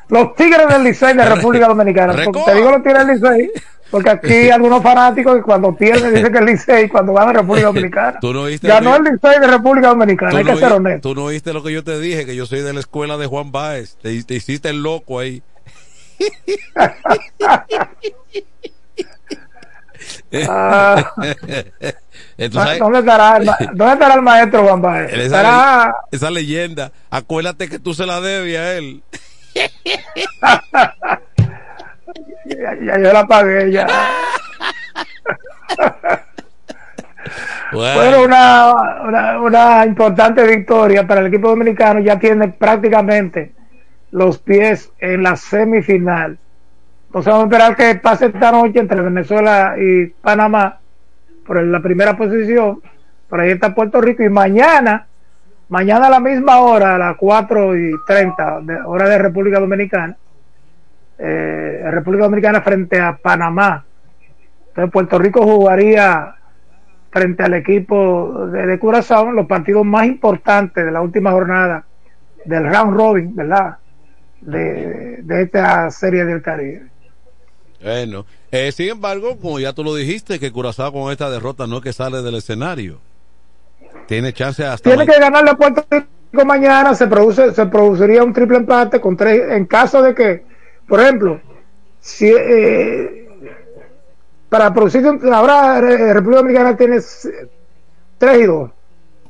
los 0.08 0.34
Tigres 0.34 0.68
del 0.68 0.84
Licey 0.84 1.16
de 1.16 1.24
República 1.34 1.68
Dominicana. 1.68 2.14
Porque 2.24 2.42
te 2.44 2.54
digo 2.54 2.70
los 2.70 2.82
Tigres 2.82 3.06
del 3.06 3.16
Licey, 3.16 3.50
porque 3.90 4.10
aquí 4.10 4.50
algunos 4.50 4.82
fanáticos 4.82 5.36
que 5.36 5.42
cuando 5.42 5.74
pierden 5.74 6.14
dicen 6.14 6.32
que 6.32 6.38
es 6.38 6.44
Licey 6.44 6.88
cuando 6.88 7.12
van 7.12 7.28
a 7.28 7.32
República 7.32 7.66
Dominicana. 7.72 8.18
Tú 8.20 8.32
no 8.32 8.44
Ganó 8.62 8.96
el 8.96 9.04
Licey 9.04 9.40
de 9.40 9.46
República 9.46 9.88
Dominicana, 9.88 10.38
hay 10.38 10.44
no 10.44 10.54
que 10.54 10.58
ser 10.58 10.72
honesto. 10.72 11.08
Tú 11.08 11.14
no 11.14 11.24
oíste 11.24 11.52
lo 11.52 11.62
que 11.62 11.72
yo 11.72 11.84
te 11.84 11.98
dije, 11.98 12.26
que 12.26 12.36
yo 12.36 12.46
soy 12.46 12.60
de 12.60 12.72
la 12.72 12.80
escuela 12.80 13.16
de 13.16 13.26
Juan 13.26 13.52
Baez. 13.52 13.96
Te, 14.02 14.22
te 14.24 14.34
hiciste 14.34 14.68
el 14.70 14.82
loco 14.82 15.18
ahí. 15.18 15.42
Ah. 20.48 21.12
Entonces, 22.38 22.78
¿Dónde 22.78 22.98
estará, 23.00 23.36
el, 23.38 23.46
¿Dónde 23.74 23.94
estará 23.94 24.14
el 24.14 24.22
maestro 24.22 24.62
Juan 24.64 24.82
Baez? 24.82 25.12
esa, 25.12 25.22
Estará 25.24 25.96
esa 26.10 26.30
leyenda, 26.30 26.92
acuérdate 27.10 27.68
que 27.68 27.78
tú 27.78 27.94
se 27.94 28.06
la 28.06 28.20
debes 28.20 28.58
a 28.58 28.74
él. 28.74 29.02
Ya, 32.46 32.74
ya 32.82 32.98
yo 32.98 33.12
la 33.12 33.26
pagué 33.26 33.70
ya. 33.70 33.86
Bueno, 37.72 38.22
una, 38.22 38.74
una, 39.06 39.40
una 39.40 39.86
importante 39.86 40.46
victoria 40.46 41.06
para 41.06 41.20
el 41.20 41.26
equipo 41.26 41.48
dominicano. 41.48 42.00
Ya 42.00 42.18
tiene 42.18 42.48
prácticamente 42.48 43.52
los 44.12 44.38
pies 44.38 44.92
en 44.98 45.22
la 45.22 45.36
semifinal. 45.36 46.38
Entonces 47.06 47.32
vamos 47.32 47.44
a 47.44 47.46
esperar 47.46 47.76
que 47.76 47.94
pase 48.00 48.26
esta 48.26 48.52
noche 48.52 48.78
entre 48.78 49.00
Venezuela 49.00 49.74
y 49.78 50.06
Panamá 50.06 50.78
por 51.46 51.62
la 51.62 51.80
primera 51.80 52.16
posición. 52.16 52.80
Por 53.28 53.40
ahí 53.40 53.50
está 53.50 53.74
Puerto 53.74 54.00
Rico. 54.00 54.22
Y 54.22 54.28
mañana, 54.28 55.06
mañana 55.68 56.06
a 56.06 56.10
la 56.10 56.20
misma 56.20 56.60
hora, 56.60 56.94
a 56.94 56.98
las 56.98 57.16
4 57.16 57.76
y 57.76 57.92
30, 58.06 58.60
de, 58.62 58.80
hora 58.82 59.08
de 59.08 59.18
República 59.18 59.60
Dominicana, 59.60 60.16
eh, 61.18 61.82
República 61.90 62.24
Dominicana 62.24 62.60
frente 62.62 63.00
a 63.00 63.16
Panamá. 63.16 63.84
Entonces 64.68 64.92
Puerto 64.92 65.18
Rico 65.18 65.42
jugaría 65.42 66.34
frente 67.10 67.42
al 67.42 67.54
equipo 67.54 68.46
de, 68.48 68.66
de 68.66 68.78
Curazao 68.78 69.32
los 69.32 69.46
partidos 69.46 69.84
más 69.84 70.06
importantes 70.06 70.84
de 70.84 70.92
la 70.92 71.00
última 71.00 71.30
jornada 71.30 71.84
del 72.44 72.64
round 72.64 72.96
robin, 72.96 73.34
¿verdad? 73.34 73.78
De, 74.40 75.22
de 75.22 75.42
esta 75.42 75.90
serie 75.90 76.24
del 76.24 76.42
Caribe. 76.42 76.86
Bueno, 77.82 78.26
eh, 78.50 78.72
sin 78.72 78.90
embargo, 78.90 79.38
como 79.38 79.58
ya 79.58 79.72
tú 79.72 79.82
lo 79.82 79.94
dijiste, 79.94 80.38
que 80.38 80.52
Curazao 80.52 80.92
con 80.92 81.10
esta 81.10 81.30
derrota 81.30 81.66
no 81.66 81.78
es 81.78 81.82
que 81.82 81.92
sale 81.92 82.22
del 82.22 82.36
escenario. 82.36 83.00
Tiene 84.06 84.32
chance 84.32 84.64
hasta 84.64 84.90
Tiene 84.90 85.06
que 85.06 85.18
ganarle 85.18 85.50
a 85.50 85.54
Puerto 85.54 85.84
Rico 85.90 86.06
mañana, 86.44 86.94
se 86.94 87.06
produce, 87.06 87.54
se 87.54 87.66
produciría 87.66 88.22
un 88.22 88.32
triple 88.32 88.58
empate 88.58 89.00
con 89.00 89.16
tres, 89.16 89.50
en 89.50 89.64
caso 89.66 90.02
de 90.02 90.14
que, 90.14 90.44
por 90.86 91.00
ejemplo, 91.00 91.40
si 92.00 92.26
eh, 92.28 93.26
para 94.48 94.72
producir 94.72 95.04
ahora 95.32 95.78
eh, 95.78 96.12
República 96.14 96.40
Dominicana 96.40 96.76
tiene 96.76 97.00
3 98.18 98.40
y 98.40 98.44
2. 98.44 98.70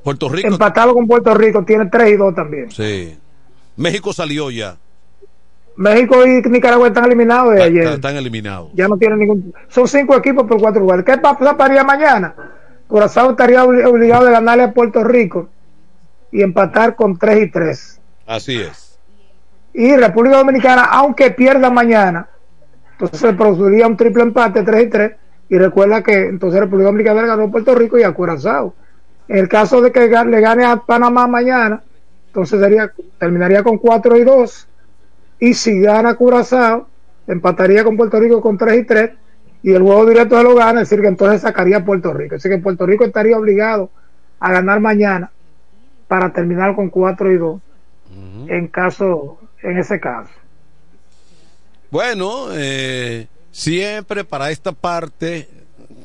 Puerto 0.03 0.29
Rico. 0.29 0.49
Empatado 0.49 0.95
con 0.95 1.07
Puerto 1.07 1.35
Rico, 1.35 1.65
tiene 1.65 1.87
3 1.87 2.11
y 2.11 2.17
2 2.17 2.35
también. 2.35 2.71
Sí. 2.71 3.19
México 3.77 4.13
salió 4.13 4.51
ya. 4.51 4.77
México 5.77 6.25
y 6.25 6.41
Nicaragua 6.49 6.89
están 6.89 7.05
eliminados 7.05 7.55
de 7.55 7.63
ayer. 7.63 7.87
Están 7.89 8.17
eliminados. 8.17 8.71
Ya 8.75 8.89
no 8.89 8.97
tienen 8.97 9.19
ningún. 9.19 9.55
Son 9.69 9.87
cinco 9.87 10.17
equipos 10.17 10.47
por 10.47 10.59
cuatro 10.59 10.81
lugares. 10.81 11.05
¿Qué 11.05 11.19
pasaría 11.19 11.85
mañana? 11.85 12.35
Curazao 12.89 13.31
estaría 13.31 13.65
obligado 13.65 14.25
de 14.25 14.33
ganarle 14.33 14.65
a 14.65 14.73
Puerto 14.73 15.03
Rico 15.03 15.49
y 16.31 16.43
empatar 16.43 16.95
con 16.95 17.19
3 17.19 17.43
y 17.43 17.51
3. 17.51 18.01
Así 18.27 18.61
es. 18.61 18.99
Y 19.73 19.95
República 19.97 20.39
Dominicana, 20.39 20.85
aunque 20.85 21.31
pierda 21.31 21.71
mañana, 21.71 22.29
entonces 22.93 23.21
se 23.21 23.33
produciría 23.35 23.87
un 23.87 23.97
triple 23.97 24.23
empate 24.23 24.63
3 24.63 24.87
y 24.87 24.89
3. 24.89 25.13
Y 25.49 25.59
recuerda 25.59 26.03
que 26.03 26.27
entonces 26.27 26.59
República 26.61 26.87
Dominicana 26.87 27.27
ganó 27.27 27.45
a 27.45 27.51
Puerto 27.51 27.75
Rico 27.75 27.99
y 27.99 28.03
a 28.03 28.13
Curazao. 28.13 28.75
En 29.29 29.39
el 29.39 29.49
caso 29.49 29.81
de 29.81 29.93
que 29.93 30.01
le 30.09 30.41
gane 30.41 30.65
a 30.65 30.77
Panamá 30.77 31.27
mañana, 31.27 31.83
entonces 32.29 32.61
sería, 32.61 32.93
terminaría 33.19 33.63
con 33.63 33.79
4 33.79 34.17
y 34.17 34.25
2. 34.25 34.69
Y 35.41 35.55
si 35.55 35.81
gana 35.81 36.15
Curazao, 36.15 36.89
empataría 37.27 37.85
con 37.85 37.97
Puerto 37.97 38.19
Rico 38.19 38.41
con 38.41 38.57
3 38.57 38.79
y 38.81 38.85
3. 38.85 39.11
Y 39.63 39.73
el 39.73 39.83
juego 39.83 40.07
directo 40.07 40.37
se 40.37 40.45
lo 40.45 40.55
gana, 40.55 40.83
es 40.83 40.89
decir, 40.89 41.03
que 41.03 41.09
entonces 41.09 41.41
sacaría 41.41 41.79
a 41.79 41.85
Puerto 41.85 42.13
Rico. 42.13 42.37
Así 42.37 42.49
que 42.49 42.59
Puerto 42.59 42.87
Rico 42.87 43.05
estaría 43.05 43.37
obligado 43.37 43.91
a 44.39 44.53
ganar 44.53 44.81
mañana 44.81 45.31
para 46.09 46.33
terminar 46.33 46.75
con 46.75 46.91
4 46.91 47.33
y 47.33 47.37
2. 47.37 47.61
En 48.49 48.69
caso, 48.69 49.39
en 49.63 49.79
ese 49.79 49.99
caso. 49.99 50.31
Bueno, 51.91 52.49
eh, 52.53 53.27
siempre 53.51 54.25
para 54.25 54.51
esta 54.51 54.73
parte, 54.73 55.49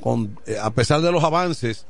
con, 0.01 0.37
eh, 0.47 0.57
a 0.61 0.71
pesar 0.71 1.01
de 1.01 1.11
los 1.11 1.23
avances, 1.23 1.85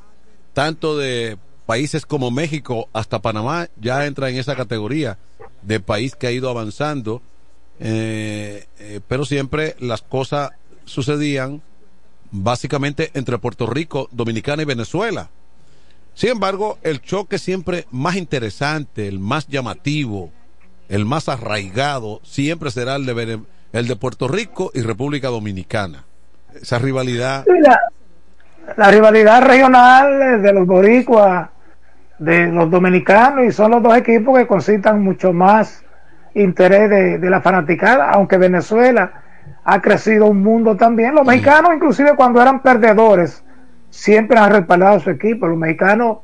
tanto 0.53 0.97
de 0.97 1.37
países 1.65 2.05
como 2.05 2.31
México 2.31 2.89
hasta 2.93 3.21
Panamá 3.21 3.69
ya 3.79 4.05
entra 4.05 4.29
en 4.29 4.37
esa 4.37 4.55
categoría 4.55 5.17
de 5.61 5.79
país 5.79 6.15
que 6.15 6.27
ha 6.27 6.31
ido 6.31 6.49
avanzando, 6.49 7.21
eh, 7.79 8.65
eh, 8.79 8.99
pero 9.07 9.23
siempre 9.25 9.75
las 9.79 10.01
cosas 10.01 10.51
sucedían 10.91 11.61
básicamente 12.31 13.11
entre 13.13 13.37
Puerto 13.37 13.67
Rico, 13.67 14.07
Dominicana 14.11 14.61
y 14.61 14.65
Venezuela. 14.65 15.29
Sin 16.13 16.29
embargo, 16.29 16.77
el 16.83 17.01
choque 17.01 17.37
siempre 17.37 17.85
más 17.91 18.15
interesante, 18.15 19.07
el 19.07 19.19
más 19.19 19.47
llamativo, 19.47 20.31
el 20.89 21.05
más 21.05 21.29
arraigado, 21.29 22.19
siempre 22.23 22.71
será 22.71 22.95
el 22.97 23.05
de, 23.05 23.95
Puerto 23.95 24.27
Rico 24.27 24.71
y 24.73 24.81
República 24.81 25.29
Dominicana. 25.29 26.03
Esa 26.53 26.79
rivalidad. 26.79 27.45
La, 27.61 27.79
la 28.75 28.91
rivalidad 28.91 29.41
regional 29.41 30.41
de 30.41 30.53
los 30.53 30.67
boricuas, 30.67 31.49
de 32.19 32.47
los 32.47 32.69
dominicanos, 32.69 33.45
y 33.45 33.51
son 33.51 33.71
los 33.71 33.81
dos 33.81 33.95
equipos 33.95 34.37
que 34.37 34.47
concitan 34.47 35.01
mucho 35.01 35.31
más 35.31 35.83
interés 36.33 36.89
de, 36.89 37.17
de, 37.19 37.29
la 37.29 37.41
fanaticada, 37.41 38.11
aunque 38.11 38.37
Venezuela 38.37 39.20
ha 39.63 39.81
crecido 39.81 40.27
un 40.27 40.41
mundo 40.41 40.75
también. 40.75 41.15
Los 41.15 41.25
mexicanos, 41.25 41.73
inclusive 41.75 42.15
cuando 42.15 42.41
eran 42.41 42.61
perdedores, 42.61 43.43
siempre 43.89 44.37
han 44.37 44.51
respaldado 44.51 44.97
a 44.97 44.99
su 44.99 45.09
equipo. 45.09 45.47
Los 45.47 45.57
mexicanos 45.57 46.17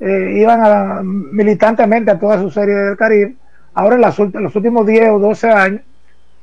eh, 0.00 0.34
iban 0.36 0.60
a, 0.62 1.00
militantemente 1.02 2.10
a 2.10 2.18
toda 2.18 2.40
su 2.40 2.50
serie 2.50 2.74
del 2.74 2.96
Caribe. 2.96 3.34
Ahora 3.74 3.94
en, 3.94 4.02
las, 4.02 4.18
en 4.18 4.42
los 4.42 4.54
últimos 4.54 4.86
10 4.86 5.10
o 5.10 5.18
12 5.18 5.50
años, 5.50 5.80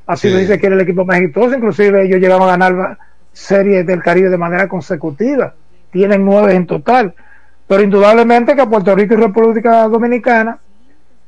así 0.08 0.28
sí. 0.28 0.34
lo 0.34 0.40
dice 0.40 0.58
que 0.58 0.66
era 0.66 0.76
el 0.76 0.82
equipo 0.82 1.06
más 1.06 1.18
exitoso. 1.18 1.56
Inclusive 1.56 2.06
ellos 2.06 2.20
llegaron 2.20 2.44
a 2.44 2.58
ganar 2.58 2.98
series 3.32 3.86
del 3.86 4.02
Caribe 4.02 4.30
de 4.30 4.38
manera 4.38 4.68
consecutiva. 4.68 5.54
Tienen 5.92 6.26
nueve 6.26 6.56
en 6.56 6.66
total. 6.66 7.14
Pero 7.68 7.84
indudablemente 7.84 8.56
que 8.56 8.66
Puerto 8.66 8.96
Rico 8.96 9.14
y 9.14 9.18
República 9.18 9.88
Dominicana 9.88 10.58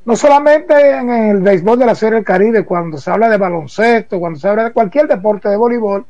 no 0.06 0.16
solamente 0.16 0.74
en 0.74 1.10
el 1.10 1.38
béisbol 1.42 1.80
de 1.80 1.86
la 1.86 1.96
Serie 1.96 2.16
del 2.16 2.26
Caribe, 2.26 2.66
cuando 2.66 2.98
se 2.98 3.12
habla 3.12 3.30
de 3.30 3.38
baloncesto, 3.38 4.20
cuando 4.20 4.40
se 4.40 4.48
habla 4.48 4.66
de 4.66 4.72
cualquier 4.72 5.08
deporte 5.08 5.50
de 5.50 5.58
voleibol, 5.58 6.06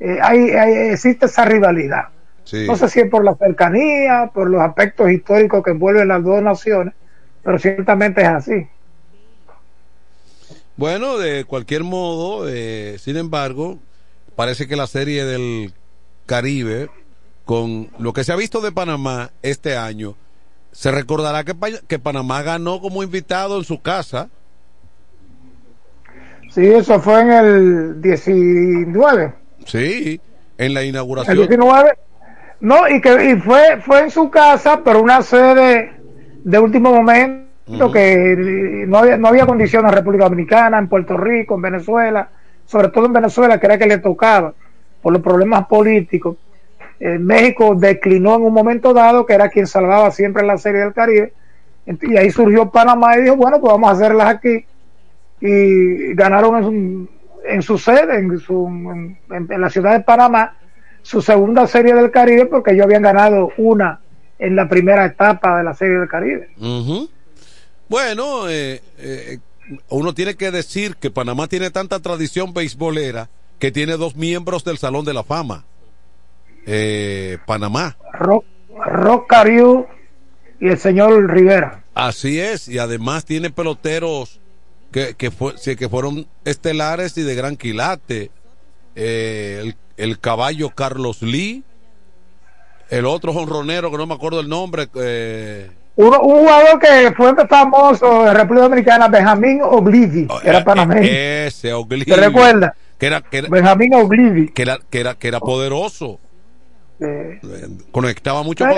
eh, 0.00 0.18
hay, 0.22 0.50
hay, 0.50 0.72
existe 0.92 1.26
esa 1.26 1.44
rivalidad. 1.44 2.08
Sí. 2.44 2.66
No 2.66 2.76
sé 2.76 2.88
si 2.88 3.00
es 3.00 3.10
por 3.10 3.24
la 3.24 3.34
cercanía, 3.34 4.30
por 4.32 4.50
los 4.50 4.60
aspectos 4.60 5.10
históricos 5.10 5.62
que 5.62 5.70
envuelven 5.70 6.08
las 6.08 6.22
dos 6.22 6.42
naciones, 6.42 6.94
pero 7.42 7.58
ciertamente 7.58 8.22
es 8.22 8.28
así. 8.28 8.68
Bueno, 10.76 11.18
de 11.18 11.44
cualquier 11.44 11.84
modo, 11.84 12.48
eh, 12.48 12.96
sin 12.98 13.16
embargo, 13.16 13.78
parece 14.34 14.66
que 14.66 14.76
la 14.76 14.86
serie 14.86 15.24
del 15.24 15.72
Caribe, 16.26 16.90
con 17.44 17.90
lo 17.98 18.12
que 18.12 18.24
se 18.24 18.32
ha 18.32 18.36
visto 18.36 18.60
de 18.60 18.72
Panamá 18.72 19.30
este 19.42 19.76
año, 19.76 20.16
se 20.74 20.90
recordará 20.90 21.44
que, 21.44 21.54
que 21.86 21.98
Panamá 22.00 22.42
ganó 22.42 22.80
como 22.80 23.02
invitado 23.04 23.58
en 23.58 23.64
su 23.64 23.80
casa. 23.80 24.28
Sí, 26.50 26.66
eso 26.66 27.00
fue 27.00 27.20
en 27.20 27.32
el 27.32 28.02
19. 28.02 29.32
Sí, 29.66 30.20
en 30.58 30.74
la 30.74 30.82
inauguración. 30.82 31.38
El 31.38 31.46
19. 31.48 31.92
No, 32.60 32.88
y 32.88 33.00
que 33.00 33.30
y 33.30 33.36
fue, 33.36 33.80
fue 33.82 34.00
en 34.00 34.10
su 34.10 34.28
casa, 34.30 34.80
pero 34.84 35.00
una 35.00 35.22
sede 35.22 35.92
de 36.42 36.58
último 36.58 36.92
momento 36.92 37.46
uh 37.68 37.72
-huh. 37.74 37.92
que 37.92 38.84
no 38.88 38.98
había, 38.98 39.16
no 39.16 39.28
había 39.28 39.46
condiciones 39.46 39.90
en 39.90 39.96
República 39.96 40.24
Dominicana, 40.24 40.78
en 40.78 40.88
Puerto 40.88 41.16
Rico, 41.16 41.54
en 41.54 41.62
Venezuela, 41.62 42.28
sobre 42.66 42.88
todo 42.88 43.06
en 43.06 43.12
Venezuela, 43.12 43.60
que 43.60 43.66
era 43.66 43.78
que 43.78 43.86
le 43.86 43.98
tocaba 43.98 44.52
por 45.00 45.12
los 45.12 45.22
problemas 45.22 45.66
políticos. 45.66 46.36
Eh, 47.00 47.18
México 47.18 47.74
declinó 47.74 48.36
en 48.36 48.42
un 48.42 48.52
momento 48.52 48.94
dado, 48.94 49.26
que 49.26 49.34
era 49.34 49.48
quien 49.48 49.66
salvaba 49.66 50.10
siempre 50.10 50.44
la 50.44 50.58
Serie 50.58 50.80
del 50.80 50.94
Caribe, 50.94 51.32
y 51.86 52.16
ahí 52.16 52.30
surgió 52.30 52.70
Panamá 52.70 53.18
y 53.18 53.22
dijo, 53.22 53.36
bueno, 53.36 53.60
pues 53.60 53.72
vamos 53.72 53.90
a 53.90 53.92
hacerlas 53.92 54.28
aquí. 54.28 54.64
Y 55.40 56.14
ganaron 56.14 56.56
en 56.56 56.64
su, 56.64 57.08
en 57.46 57.62
su 57.62 57.78
sede, 57.78 58.18
en, 58.18 58.38
su, 58.38 58.66
en, 59.30 59.60
la 59.60 59.68
ciudad 59.68 59.92
de 59.92 60.00
Panamá, 60.00 60.56
su 61.02 61.20
segunda 61.20 61.66
Serie 61.66 61.94
del 61.94 62.10
Caribe, 62.10 62.46
porque 62.46 62.72
ellos 62.72 62.84
habían 62.84 63.02
ganado 63.02 63.52
una 63.58 64.00
en 64.38 64.56
la 64.56 64.68
primera 64.68 65.04
etapa 65.04 65.58
de 65.58 65.64
la 65.64 65.74
Serie 65.74 65.98
del 65.98 66.08
Caribe. 66.08 66.48
Bueno, 67.88 68.48
eh, 68.48 68.80
eh, 68.98 69.38
uno 69.90 70.14
tiene 70.14 70.36
que 70.36 70.50
decir 70.50 70.96
que 70.96 71.10
Panamá 71.10 71.48
tiene 71.48 71.70
tanta 71.70 72.00
tradición 72.00 72.54
beisbolera 72.54 73.28
que 73.58 73.70
tiene 73.70 73.98
dos 73.98 74.16
miembros 74.16 74.64
del 74.64 74.78
Salón 74.78 75.04
de 75.04 75.12
la 75.12 75.22
Fama 75.22 75.64
eh, 76.66 77.38
Panamá. 77.46 77.96
Rock, 78.12 78.44
Rock 78.86 79.26
Cariú 79.28 79.86
y 80.60 80.68
el 80.68 80.78
señor 80.78 81.30
Rivera. 81.30 81.84
Así 81.94 82.40
es, 82.40 82.68
y 82.68 82.78
además 82.78 83.24
tiene 83.24 83.50
peloteros 83.50 84.40
que, 84.90 85.14
que, 85.14 85.30
fue, 85.30 85.54
que 85.54 85.88
fueron 85.88 86.26
estelares 86.44 87.16
y 87.18 87.22
de 87.22 87.34
gran 87.34 87.56
quilate. 87.56 88.30
Eh, 88.96 89.58
el, 89.60 89.76
el, 89.96 90.20
caballo 90.20 90.70
Carlos 90.70 91.20
Lee, 91.20 91.64
el 92.90 93.06
otro 93.06 93.32
jonronero 93.32 93.90
que 93.90 93.96
no 93.96 94.06
me 94.06 94.14
acuerdo 94.14 94.40
el 94.40 94.48
nombre. 94.48 94.88
Eh, 94.94 95.70
un, 95.96 96.06
un, 96.06 96.38
jugador 96.38 96.78
que 96.78 97.12
fue 97.16 97.34
famoso 97.46 98.24
de 98.24 98.34
República 98.34 98.68
Dominicana, 98.68 99.08
Benjamín 99.08 99.60
Oblivi, 99.62 100.26
oh, 100.28 100.40
era 100.42 100.64
panameño. 100.64 101.08
Ese 101.08 101.72
Oblivi. 101.72 102.04
¿Te 102.04 102.16
recuerdas? 102.16 102.72
Que 102.98 103.06
era, 103.06 103.20
que 103.20 103.38
era, 103.38 103.48
Benjamín 103.48 103.94
Oblivi. 103.94 104.48
Que 104.48 104.62
era, 104.62 104.78
que 104.90 105.00
era, 105.00 105.14
que 105.14 105.28
era 105.28 105.40
poderoso. 105.40 106.20
Eh, 107.00 107.40
Conectaba 107.90 108.42
mucho 108.42 108.64
con. 108.64 108.74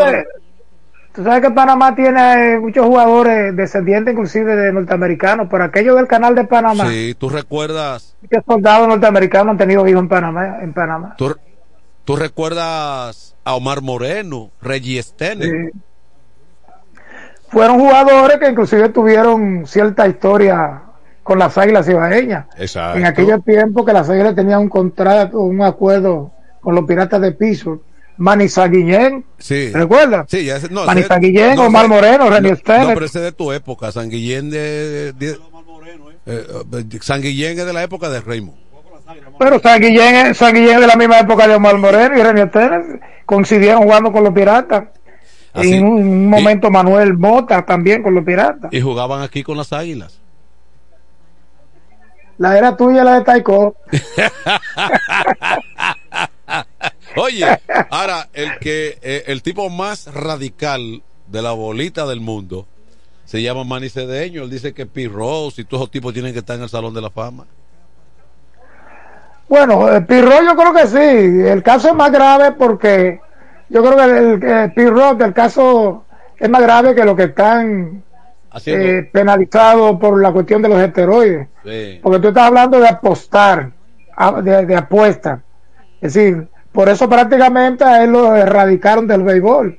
Tú 1.13 1.25
sabes 1.25 1.41
que 1.41 1.51
Panamá 1.51 1.95
tiene 1.95 2.59
muchos 2.59 2.85
jugadores 2.85 3.57
descendientes, 3.57 4.13
inclusive 4.13 4.55
de 4.55 4.71
norteamericanos, 4.71 5.49
por 5.49 5.63
aquello 5.63 5.95
del 5.95 6.07
canal 6.07 6.35
de 6.35 6.45
Panamá. 6.45 6.91
Sí, 6.91 7.17
tú 7.19 7.31
recuerdas. 7.31 8.15
Que 8.31 8.39
soldados 8.47 8.87
norteamericanos 8.87 9.53
han 9.53 9.59
tenido 9.59 9.89
hijos 9.89 10.03
en 10.03 10.09
Panamá. 10.09 10.59
En 10.61 10.75
Panamá. 10.75 11.15
¿Tú, 11.17 11.35
tú 12.05 12.17
recuerdas 12.17 13.35
a 13.47 13.55
Omar 13.55 13.81
Moreno, 13.81 14.51
Reggie 14.61 15.01
Stene. 15.01 15.45
Sí. 15.45 15.79
Fueron 17.49 17.79
jugadores 17.79 18.39
que 18.39 18.51
inclusive 18.51 18.89
tuvieron 18.89 19.67
cierta 19.67 20.09
historia 20.09 20.83
con 21.23 21.39
las 21.39 21.57
águilas 21.57 21.89
ibaeñas. 21.89 22.47
Exacto. 22.59 22.99
En 22.99 23.07
aquellos 23.07 23.45
tiempos 23.45 23.87
que 23.87 23.93
las 23.93 24.11
águilas 24.11 24.35
tenían 24.35 24.61
un 24.63 24.69
contrato, 24.69 25.41
un 25.41 25.63
acuerdo 25.63 26.33
con 26.61 26.75
los 26.75 26.85
piratas 26.85 27.21
de 27.21 27.33
Pittsburgh. 27.33 27.81
Manisa 28.19 28.67
Guillén, 28.69 29.25
sí. 29.39 29.71
¿recuerdas? 29.73 30.27
Sí, 30.29 30.45
ya 30.45 30.57
ese, 30.57 30.69
no, 30.71 30.85
Manisa 30.85 31.19
Guillén, 31.19 31.57
no, 31.57 31.67
Omar 31.67 31.89
Moreno, 31.89 32.31
René 32.31 32.51
no. 32.51 32.57
No, 32.57 32.95
pero 32.95 33.07
ese 33.07 33.19
es 33.19 33.25
de 33.25 33.33
tu 33.33 33.53
época, 33.53 33.93
San 33.93 34.09
Guillén 34.09 34.51
de, 34.51 35.13
de, 35.13 35.15
de 35.15 35.39
eh, 36.27 36.47
San 37.01 37.21
Guillén 37.21 37.59
es 37.59 37.67
de 37.67 37.73
la 37.73 37.83
época 37.83 38.09
de 38.09 38.21
Raymond. 38.21 38.59
Pero 39.39 39.61
San 39.61 39.81
Guillén, 39.81 40.35
San 40.35 40.55
Guillén 40.55 40.77
es 40.77 40.81
de 40.81 40.87
la 40.87 40.97
misma 40.97 41.21
época 41.21 41.47
de 41.47 41.55
Omar 41.55 41.77
Moreno 41.79 42.19
y 42.19 42.23
René 42.23 42.51
coincidieron 43.25 43.83
jugando 43.83 44.11
con 44.11 44.25
los 44.25 44.33
piratas. 44.33 44.85
Así, 45.53 45.75
en 45.75 45.87
un, 45.87 45.99
un 45.99 46.29
momento 46.29 46.69
y, 46.69 46.71
Manuel 46.71 47.17
Mota 47.17 47.65
también 47.65 48.03
con 48.03 48.15
los 48.15 48.25
piratas. 48.25 48.73
Y 48.73 48.81
jugaban 48.81 49.23
aquí 49.23 49.43
con 49.43 49.57
las 49.57 49.73
águilas. 49.73 50.21
La 52.39 52.59
era 52.59 52.77
tuya, 52.77 53.03
la 53.03 53.19
de 53.19 53.25
Taiko. 53.25 53.77
Oye, 57.17 57.47
ahora 57.91 58.29
el 58.33 58.59
que 58.59 58.99
eh, 59.03 59.25
el 59.27 59.43
tipo 59.43 59.69
más 59.71 60.13
radical 60.13 61.03
de 61.27 61.43
la 61.43 61.53
bolita 61.53 62.07
del 62.07 62.21
mundo 62.21 62.67
se 63.25 63.43
llama 63.43 63.65
Manny 63.65 63.89
Cedeño. 63.89 64.45
Él 64.45 64.51
dice 64.51 64.73
que 64.73 64.87
P. 64.87 65.09
Rose 65.09 65.63
y 65.63 65.65
todos 65.65 65.83
esos 65.83 65.91
tipos 65.91 66.13
tienen 66.13 66.33
que 66.33 66.41
estar 66.41 66.57
en 66.57 66.63
el 66.63 66.69
Salón 66.69 66.95
de 66.95 67.01
la 67.01 67.11
Fama. 67.11 67.47
Bueno, 69.49 69.89
el 69.89 70.05
Pirro 70.07 70.43
yo 70.43 70.57
creo 70.57 70.75
que 70.75 70.87
sí. 70.87 71.49
El 71.49 71.63
caso 71.63 71.89
es 71.89 71.95
más 71.95 72.11
grave 72.11 72.53
porque 72.53 73.21
yo 73.69 73.83
creo 73.83 73.97
que 73.97 74.05
el, 74.05 74.43
el 74.43 74.73
Pirro, 74.73 75.13
el 75.13 75.33
caso 75.33 76.05
es 76.39 76.49
más 76.49 76.63
grave 76.63 76.95
que 76.95 77.05
lo 77.05 77.15
que 77.15 77.25
están 77.25 78.03
eh, 78.65 79.09
penalizados 79.13 79.99
por 79.99 80.21
la 80.21 80.33
cuestión 80.33 80.63
de 80.63 80.69
los 80.69 80.81
esteroides. 80.81 81.49
Porque 82.03 82.19
tú 82.21 82.29
estás 82.29 82.45
hablando 82.45 82.81
de 82.81 82.89
apostar, 82.89 83.73
de, 84.43 84.67
de 84.67 84.77
apuesta. 84.77 85.43
Es 86.01 86.15
decir, 86.15 86.49
por 86.77 86.91
eso 86.91 87.09
prácticamente 87.09 87.85
a 87.85 88.05
él 88.05 88.13
lo 88.13 88.37
erradicaron 88.37 89.07
del 89.07 89.23
béisbol. 89.23 89.79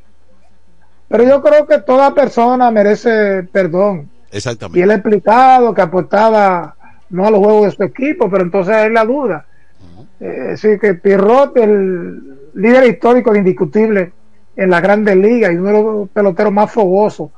Pero 1.07 1.23
yo 1.23 1.43
creo 1.43 1.67
que 1.67 1.77
toda 1.77 2.15
persona 2.15 2.71
merece 2.71 3.43
perdón. 3.43 4.09
Exactamente. 4.31 4.79
Y 4.79 4.81
él 4.81 4.89
ha 4.89 4.95
explicado 4.95 5.75
que 5.75 5.81
apostaba 5.81 6.75
no 7.11 7.27
a 7.27 7.29
los 7.29 7.39
juegos 7.39 7.65
de 7.65 7.71
su 7.71 7.83
equipo, 7.83 8.31
pero 8.31 8.41
entonces 8.41 8.75
es 8.77 8.91
la 8.91 9.05
duda. 9.05 9.45
Eh, 10.19 10.55
sí, 10.57 10.79
que 10.81 10.95
Pirrot, 10.95 11.55
el 11.57 12.49
líder 12.55 12.85
histórico 12.85 13.35
indiscutible 13.35 14.11
en 14.55 14.69
la 14.71 14.81
Grandes 14.81 15.17
Ligas 15.17 15.53
y 15.53 15.57
uno 15.57 15.67
de 15.67 15.73
los 15.73 16.09
peloteros 16.09 16.51
más 16.51 16.71
fogosos 16.71 17.29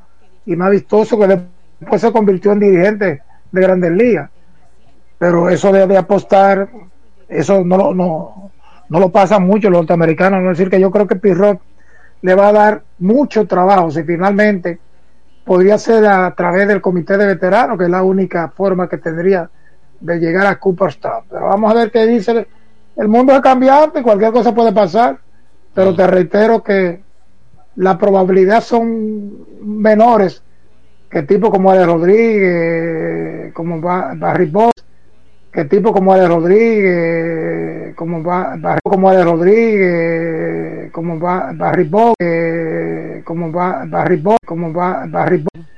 y 0.46 0.56
más 0.56 0.72
vistosos 0.72 1.20
que 1.20 1.42
después 1.82 2.00
se 2.00 2.14
convirtió 2.14 2.54
en 2.54 2.60
dirigente 2.62 3.24
de 3.52 3.62
Grandes 3.62 3.92
Ligas. 3.92 4.30
Pero 5.18 5.50
eso 5.50 5.74
de, 5.74 5.98
apostar, 5.98 6.70
eso 7.28 7.66
no, 7.66 7.94
no, 7.94 8.52
no 8.90 9.00
lo 9.00 9.12
pasa 9.12 9.40
mucho 9.40 9.70
los 9.70 9.80
norteamericanos. 9.80 10.42
No 10.42 10.50
decir 10.50 10.70
que 10.70 10.80
yo 10.80 10.92
creo 10.92 11.08
que 11.08 11.16
Pirrot 11.16 11.60
le 12.22 12.36
va 12.36 12.50
a 12.50 12.54
dar 12.54 12.82
mucho 13.00 13.48
trabajo 13.48 13.90
si 13.92 14.04
finalmente 14.04 14.80
podría 15.46 15.78
ser 15.78 16.06
a 16.06 16.34
través 16.36 16.68
del 16.68 16.82
comité 16.82 17.18
de 17.18 17.26
veteranos, 17.26 17.78
que 17.78 17.86
es 17.86 17.90
la 17.90 18.04
única 18.04 18.50
forma 18.50 18.88
que 18.88 18.98
tendría 18.98 19.50
de 20.00 20.20
llegar 20.20 20.46
a 20.48 20.60
Cooperstown. 20.60 21.24
Pero 21.30 21.46
vamos 21.46 21.72
a 21.72 21.76
ver 21.76 21.92
qué 21.92 22.06
dice 22.06 22.48
el 22.96 23.08
mundo 23.08 23.34
es 23.34 23.40
cambiante, 23.40 24.04
cualquier 24.04 24.32
cosa 24.32 24.54
puede 24.54 24.74
pasar, 24.74 25.18
pero 25.74 25.96
te 25.96 26.06
reitero 26.06 26.62
que 26.62 27.02
la 27.78 27.98
probabilidad 27.98 28.62
son 28.62 29.46
menores 29.62 30.44
que 31.10 31.24
tipo 31.24 31.50
como 31.50 31.74
de 31.74 31.86
Rodríguez, 31.86 33.54
como 33.54 33.80
Barry 33.80 34.46
Boss, 34.46 34.74
que 35.52 35.66
tipo 35.66 35.92
como 35.92 36.16
de 36.16 36.28
Rodríguez, 36.28 37.96
como 37.96 38.22
Barry, 38.22 38.80
como 38.84 39.12
de 39.12 39.24
Rodríguez, 39.24 40.92
como 40.92 41.20
Barry 41.20 41.84
Boss, 41.86 42.14
como 43.24 43.52
Barry 43.52 44.18
Boss, 44.18 44.38
como 44.46 44.72
Barry 44.72 45.38
Boss. 45.38 45.70